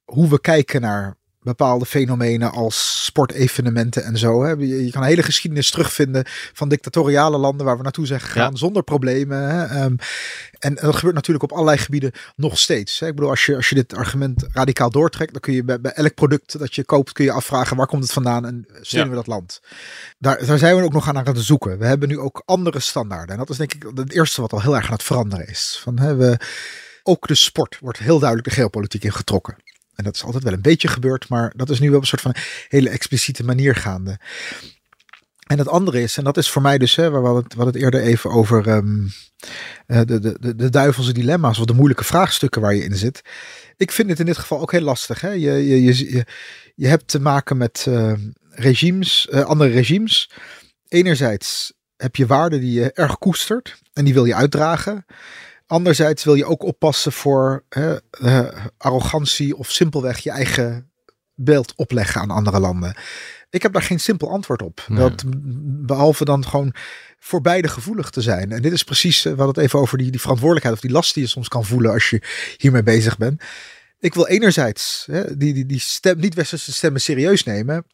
hoe 0.05 0.29
we 0.29 0.41
kijken 0.41 0.81
naar 0.81 1.17
bepaalde 1.45 1.87
fenomenen 1.87 2.51
als 2.53 3.05
sportevenementen 3.05 4.05
en 4.05 4.19
zo. 4.19 4.43
Hè. 4.45 4.51
Je, 4.51 4.85
je 4.85 4.91
kan 4.91 5.03
een 5.03 5.09
hele 5.09 5.23
geschiedenis 5.23 5.71
terugvinden 5.71 6.25
van 6.53 6.69
dictatoriale 6.69 7.39
landen 7.39 7.67
waar 7.67 7.77
we 7.77 7.83
naartoe 7.83 8.07
zijn 8.07 8.21
gegaan 8.21 8.51
Ja. 8.51 8.57
zonder 8.57 8.83
problemen. 8.83 9.49
Hè. 9.49 9.65
Ehm, 9.65 9.95
en 10.59 10.75
dat 10.75 10.95
gebeurt 10.95 11.15
natuurlijk 11.15 11.45
op 11.45 11.53
allerlei 11.53 11.79
gebieden 11.79 12.13
nog 12.37 12.59
steeds. 12.59 13.01
Hè. 13.01 13.07
Ik 13.07 13.15
bedoel, 13.15 13.31
als 13.31 13.47
je, 13.47 13.57
als 13.57 13.69
je 13.69 13.75
dit 13.75 13.95
argument 13.95 14.45
radicaal 14.53 14.91
doortrekt, 14.91 15.33
dan 15.33 15.41
kun 15.41 15.53
je 15.55 15.65
bij, 15.65 15.81
bij 15.81 15.93
elk 15.93 16.15
product 16.15 16.59
dat 16.59 16.75
je 16.75 16.85
koopt, 16.85 17.13
kun 17.13 17.25
je 17.25 17.33
afvragen 17.33 17.77
waar 17.77 17.87
komt 17.87 18.03
het 18.03 18.13
vandaan 18.13 18.47
en 18.47 18.67
steunen 18.81 19.09
Ja. 19.11 19.17
we 19.17 19.25
dat 19.25 19.35
land. 19.35 19.61
Daar, 20.19 20.47
daar 20.47 20.59
zijn 20.59 20.77
we 20.77 20.83
ook 20.83 20.93
nog 20.93 21.09
aan 21.09 21.19
aan 21.19 21.27
het 21.27 21.39
zoeken. 21.39 21.79
We 21.79 21.87
hebben 21.87 22.09
nu 22.09 22.19
ook 22.19 22.43
andere 22.45 22.81
standaarden. 22.81 23.29
En 23.33 23.39
dat 23.39 23.51
is 23.51 23.57
denk 23.57 23.75
ik 23.75 23.87
het 23.95 24.13
eerste 24.13 24.41
wat 24.41 24.53
al 24.53 24.61
heel 24.63 24.77
erg 24.77 24.87
aan 24.87 24.93
het 24.93 25.03
veranderen 25.03 25.49
is. 25.49 25.79
Van, 25.83 25.99
hè, 25.99 26.15
we, 26.17 26.39
ook 27.03 27.27
de 27.27 27.35
sport 27.35 27.79
wordt 27.81 27.99
heel 27.99 28.19
duidelijk 28.19 28.49
de 28.49 28.55
geopolitiek 28.55 29.05
ingetrokken. 29.05 29.57
En 29.95 30.05
dat 30.05 30.15
is 30.15 30.25
altijd 30.25 30.43
wel 30.45 30.53
een 30.53 30.61
beetje 30.61 30.89
gebeurd, 30.89 31.29
maar 31.29 31.53
dat 31.57 31.71
is 31.71 31.81
nu 31.81 31.91
wel 31.91 32.01
een 32.01 32.07
soort 32.07 32.23
van 32.23 32.35
hele 32.69 32.91
expliciete 32.91 33.45
manier 33.45 33.75
gaande. 33.75 34.19
En 35.47 35.59
het 35.59 35.69
andere 35.69 36.03
is, 36.03 36.17
en 36.17 36.25
dat 36.25 36.37
is 36.37 36.51
voor 36.51 36.63
mij 36.63 36.79
dus, 36.79 36.95
hè, 36.97 37.11
waar 37.11 37.23
we 37.23 37.43
het, 37.43 37.53
hadden 37.53 37.75
het 37.75 37.83
eerder 37.83 38.01
even 38.01 38.31
over 38.31 38.69
ehm, 38.69 39.07
eh, 39.87 40.01
de, 40.05 40.21
de, 40.21 40.55
de, 40.55 40.71
duivelse 40.71 41.13
dilemma's 41.13 41.59
of 41.59 41.65
de 41.65 41.73
moeilijke 41.73 42.05
vraagstukken 42.05 42.61
waar 42.61 42.75
je 42.75 42.85
in 42.85 42.97
zit. 42.97 43.23
Ik 43.77 43.91
vind 43.91 44.09
het 44.09 44.21
in 44.21 44.27
dit 44.27 44.39
geval 44.39 44.61
ook 44.61 44.73
heel 44.73 44.81
lastig. 44.81 45.21
Hè? 45.21 45.31
Je, 45.31 45.53
je, 45.69 45.85
je, 45.85 46.27
je, 46.75 46.87
hebt 46.87 47.09
te 47.09 47.21
maken 47.21 47.57
met 47.57 47.85
eh, 47.89 48.13
regimes, 48.51 49.29
eh, 49.29 49.45
andere 49.45 49.71
regimes. 49.71 50.31
Enerzijds 50.89 51.73
heb 51.97 52.17
je 52.17 52.27
waarden 52.27 52.61
die 52.61 52.73
je 52.73 52.93
erg 52.93 53.19
koestert 53.19 53.79
en 53.93 54.05
die 54.05 54.15
wil 54.15 54.25
je 54.25 54.35
uitdragen. 54.35 55.05
Anderzijds 55.75 56.25
wil 56.25 56.35
je 56.35 56.45
ook 56.45 56.63
oppassen 56.63 57.13
voor 57.13 57.65
hè, 57.69 57.97
eh, 58.11 58.67
arrogantie 58.77 59.57
of 59.57 59.71
simpelweg 59.71 60.19
je 60.19 60.31
eigen 60.31 60.91
beeld 61.35 61.73
opleggen 61.77 62.21
aan 62.21 62.31
andere 62.31 62.61
landen. 62.61 62.97
Ik 63.51 63.63
heb 63.63 63.73
daar 63.73 63.83
geen 63.83 64.01
simpel 64.01 64.31
antwoord 64.31 64.63
op. 64.63 64.85
Nee. 64.89 64.99
Dat, 64.99 65.25
behalve 65.87 66.25
dan 66.25 66.47
gewoon 66.47 66.75
voor 67.19 67.41
beide 67.41 67.69
gevoelig 67.69 68.11
te 68.11 68.21
zijn. 68.21 68.53
En 68.53 68.63
dit 68.63 68.73
is 68.73 68.85
precies, 68.85 69.17
eh, 69.17 69.23
we 69.23 69.29
hadden 69.29 69.55
het 69.55 69.65
even 69.65 69.79
over 69.79 69.99
die, 69.99 70.11
die 70.11 70.21
verantwoordelijkheid 70.21 70.77
of 70.77 70.83
die 70.83 70.93
last 70.93 71.15
die 71.15 71.23
je 71.23 71.29
soms 71.29 71.49
kan 71.49 71.65
voelen 71.65 71.93
als 71.93 72.11
je 72.11 72.23
hiermee 72.57 72.83
bezig 72.83 73.17
bent. 73.17 73.43
Ik 73.99 74.15
wil 74.15 74.27
enerzijds 74.27 75.05
hè, 75.11 75.37
die, 75.37 75.55
die, 75.55 75.67
die 75.67 75.81
stem, 75.81 76.19
niet-westerse 76.19 76.73
stemmen 76.73 77.01
serieus 77.01 77.45
nemen. 77.45 77.87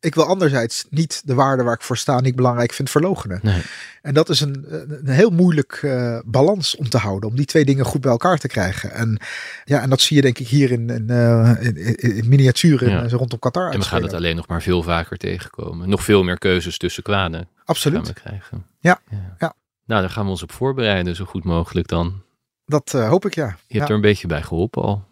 Ik 0.00 0.14
wil 0.14 0.24
anderzijds 0.24 0.86
niet 0.90 1.22
de 1.24 1.34
waarde 1.34 1.62
waar 1.62 1.74
ik 1.74 1.82
voor 1.82 1.96
sta 1.96 2.20
niet 2.20 2.36
belangrijk 2.36 2.72
vind 2.72 2.90
verlogenen. 2.90 3.40
Nee. 3.42 3.62
En 4.02 4.14
dat 4.14 4.28
is 4.28 4.40
een, 4.40 4.66
een 4.88 5.08
heel 5.08 5.30
moeilijk 5.30 5.80
uh, 5.84 6.18
balans 6.24 6.76
om 6.76 6.88
te 6.88 6.98
houden. 6.98 7.30
Om 7.30 7.36
die 7.36 7.44
twee 7.44 7.64
dingen 7.64 7.84
goed 7.84 8.00
bij 8.00 8.10
elkaar 8.10 8.38
te 8.38 8.48
krijgen. 8.48 8.92
En, 8.92 9.20
ja, 9.64 9.80
en 9.80 9.90
dat 9.90 10.00
zie 10.00 10.16
je 10.16 10.22
denk 10.22 10.38
ik 10.38 10.48
hier 10.48 10.70
in, 10.70 10.90
in, 10.90 11.06
uh, 11.10 11.52
in, 11.60 11.96
in 11.96 12.28
miniatuur 12.28 12.88
ja. 12.88 13.08
rondom 13.08 13.38
Qatar. 13.38 13.72
En 13.72 13.78
we 13.78 13.84
gaan 13.84 14.02
het 14.02 14.12
alleen 14.12 14.36
nog 14.36 14.48
maar 14.48 14.62
veel 14.62 14.82
vaker 14.82 15.16
tegenkomen. 15.16 15.88
Nog 15.88 16.02
veel 16.02 16.22
meer 16.22 16.38
keuzes 16.38 16.78
tussen 16.78 17.02
kwaden. 17.02 17.48
Absoluut. 17.64 18.04
Gaan 18.04 18.14
we 18.14 18.20
krijgen. 18.20 18.66
Ja. 18.80 19.00
ja. 19.10 19.34
ja. 19.38 19.54
Nou, 19.84 20.00
daar 20.00 20.10
gaan 20.10 20.24
we 20.24 20.30
ons 20.30 20.42
op 20.42 20.52
voorbereiden, 20.52 21.16
zo 21.16 21.24
goed 21.24 21.44
mogelijk 21.44 21.88
dan. 21.88 22.22
Dat 22.64 22.92
uh, 22.96 23.08
hoop 23.08 23.26
ik, 23.26 23.34
ja. 23.34 23.56
Je 23.66 23.76
hebt 23.78 23.88
er 23.88 23.94
een 23.94 24.00
beetje 24.00 24.26
bij 24.26 24.42
geholpen 24.42 24.82
al. 24.82 25.07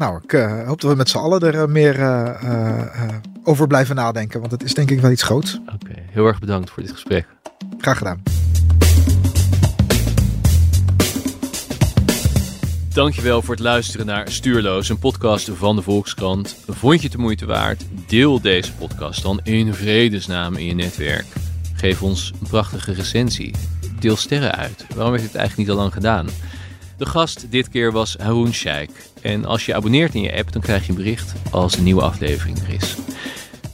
Nou, 0.00 0.20
ik 0.22 0.32
uh, 0.32 0.66
hoop 0.66 0.80
dat 0.80 0.90
we 0.90 0.96
met 0.96 1.08
z'n 1.08 1.18
allen 1.18 1.40
er 1.40 1.54
uh, 1.54 1.64
meer 1.64 1.98
uh, 1.98 3.14
over 3.44 3.66
blijven 3.66 3.96
nadenken. 3.96 4.40
Want 4.40 4.52
het 4.52 4.62
is 4.62 4.74
denk 4.74 4.90
ik 4.90 5.00
wel 5.00 5.10
iets 5.10 5.22
groots. 5.22 5.60
Oké, 5.60 5.72
okay. 5.74 6.04
heel 6.10 6.26
erg 6.26 6.38
bedankt 6.38 6.70
voor 6.70 6.82
dit 6.82 6.92
gesprek. 6.92 7.26
Graag 7.78 7.98
gedaan. 7.98 8.22
Dankjewel 12.92 13.42
voor 13.42 13.54
het 13.54 13.62
luisteren 13.62 14.06
naar 14.06 14.30
Stuurloos, 14.30 14.88
een 14.88 14.98
podcast 14.98 15.50
van 15.54 15.76
de 15.76 15.82
Volkskrant. 15.82 16.56
Vond 16.68 16.96
je 16.96 17.02
het 17.02 17.12
de 17.12 17.18
moeite 17.18 17.46
waard? 17.46 17.84
Deel 18.06 18.40
deze 18.40 18.74
podcast 18.74 19.22
dan 19.22 19.40
in 19.42 19.74
vredesnaam 19.74 20.56
in 20.56 20.64
je 20.64 20.74
netwerk. 20.74 21.26
Geef 21.74 22.02
ons 22.02 22.32
een 22.40 22.48
prachtige 22.48 22.92
recensie. 22.92 23.54
Deel 23.98 24.16
sterren 24.16 24.54
uit. 24.54 24.86
Waarom 24.94 25.12
werd 25.12 25.24
dit 25.24 25.34
eigenlijk 25.34 25.68
niet 25.68 25.76
al 25.76 25.82
lang 25.82 25.92
gedaan? 25.92 26.26
De 26.96 27.06
gast 27.06 27.50
dit 27.50 27.68
keer 27.68 27.92
was 27.92 28.16
Haroon 28.18 28.52
Sheikh. 28.52 29.09
En 29.22 29.44
als 29.44 29.66
je 29.66 29.74
abonneert 29.74 30.14
in 30.14 30.22
je 30.22 30.36
app, 30.36 30.52
dan 30.52 30.62
krijg 30.62 30.82
je 30.82 30.90
een 30.90 30.96
bericht 30.96 31.32
als 31.50 31.76
een 31.76 31.84
nieuwe 31.84 32.02
aflevering 32.02 32.58
er 32.58 32.74
is. 32.74 32.96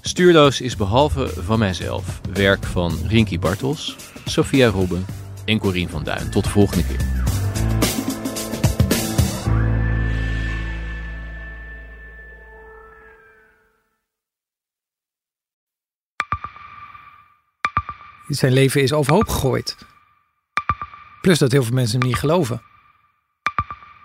Stuurloos 0.01 0.60
is 0.60 0.77
behalve 0.77 1.28
van 1.28 1.59
mijzelf 1.59 2.20
werk 2.32 2.64
van 2.64 2.98
Rinky 3.09 3.39
Bartels, 3.39 3.97
Sophia 4.24 4.68
Robben 4.68 5.05
en 5.44 5.59
Corien 5.59 5.89
van 5.89 6.05
Duin. 6.05 6.31
Tot 6.31 6.44
de 6.44 6.51
volgende 6.51 6.85
keer. 6.86 7.24
Zijn 18.28 18.52
leven 18.52 18.82
is 18.82 18.93
overhoop 18.93 19.28
gegooid. 19.28 19.77
Plus 21.20 21.39
dat 21.39 21.52
heel 21.52 21.62
veel 21.62 21.74
mensen 21.74 21.98
hem 21.98 22.09
niet 22.09 22.18
geloven. 22.18 22.62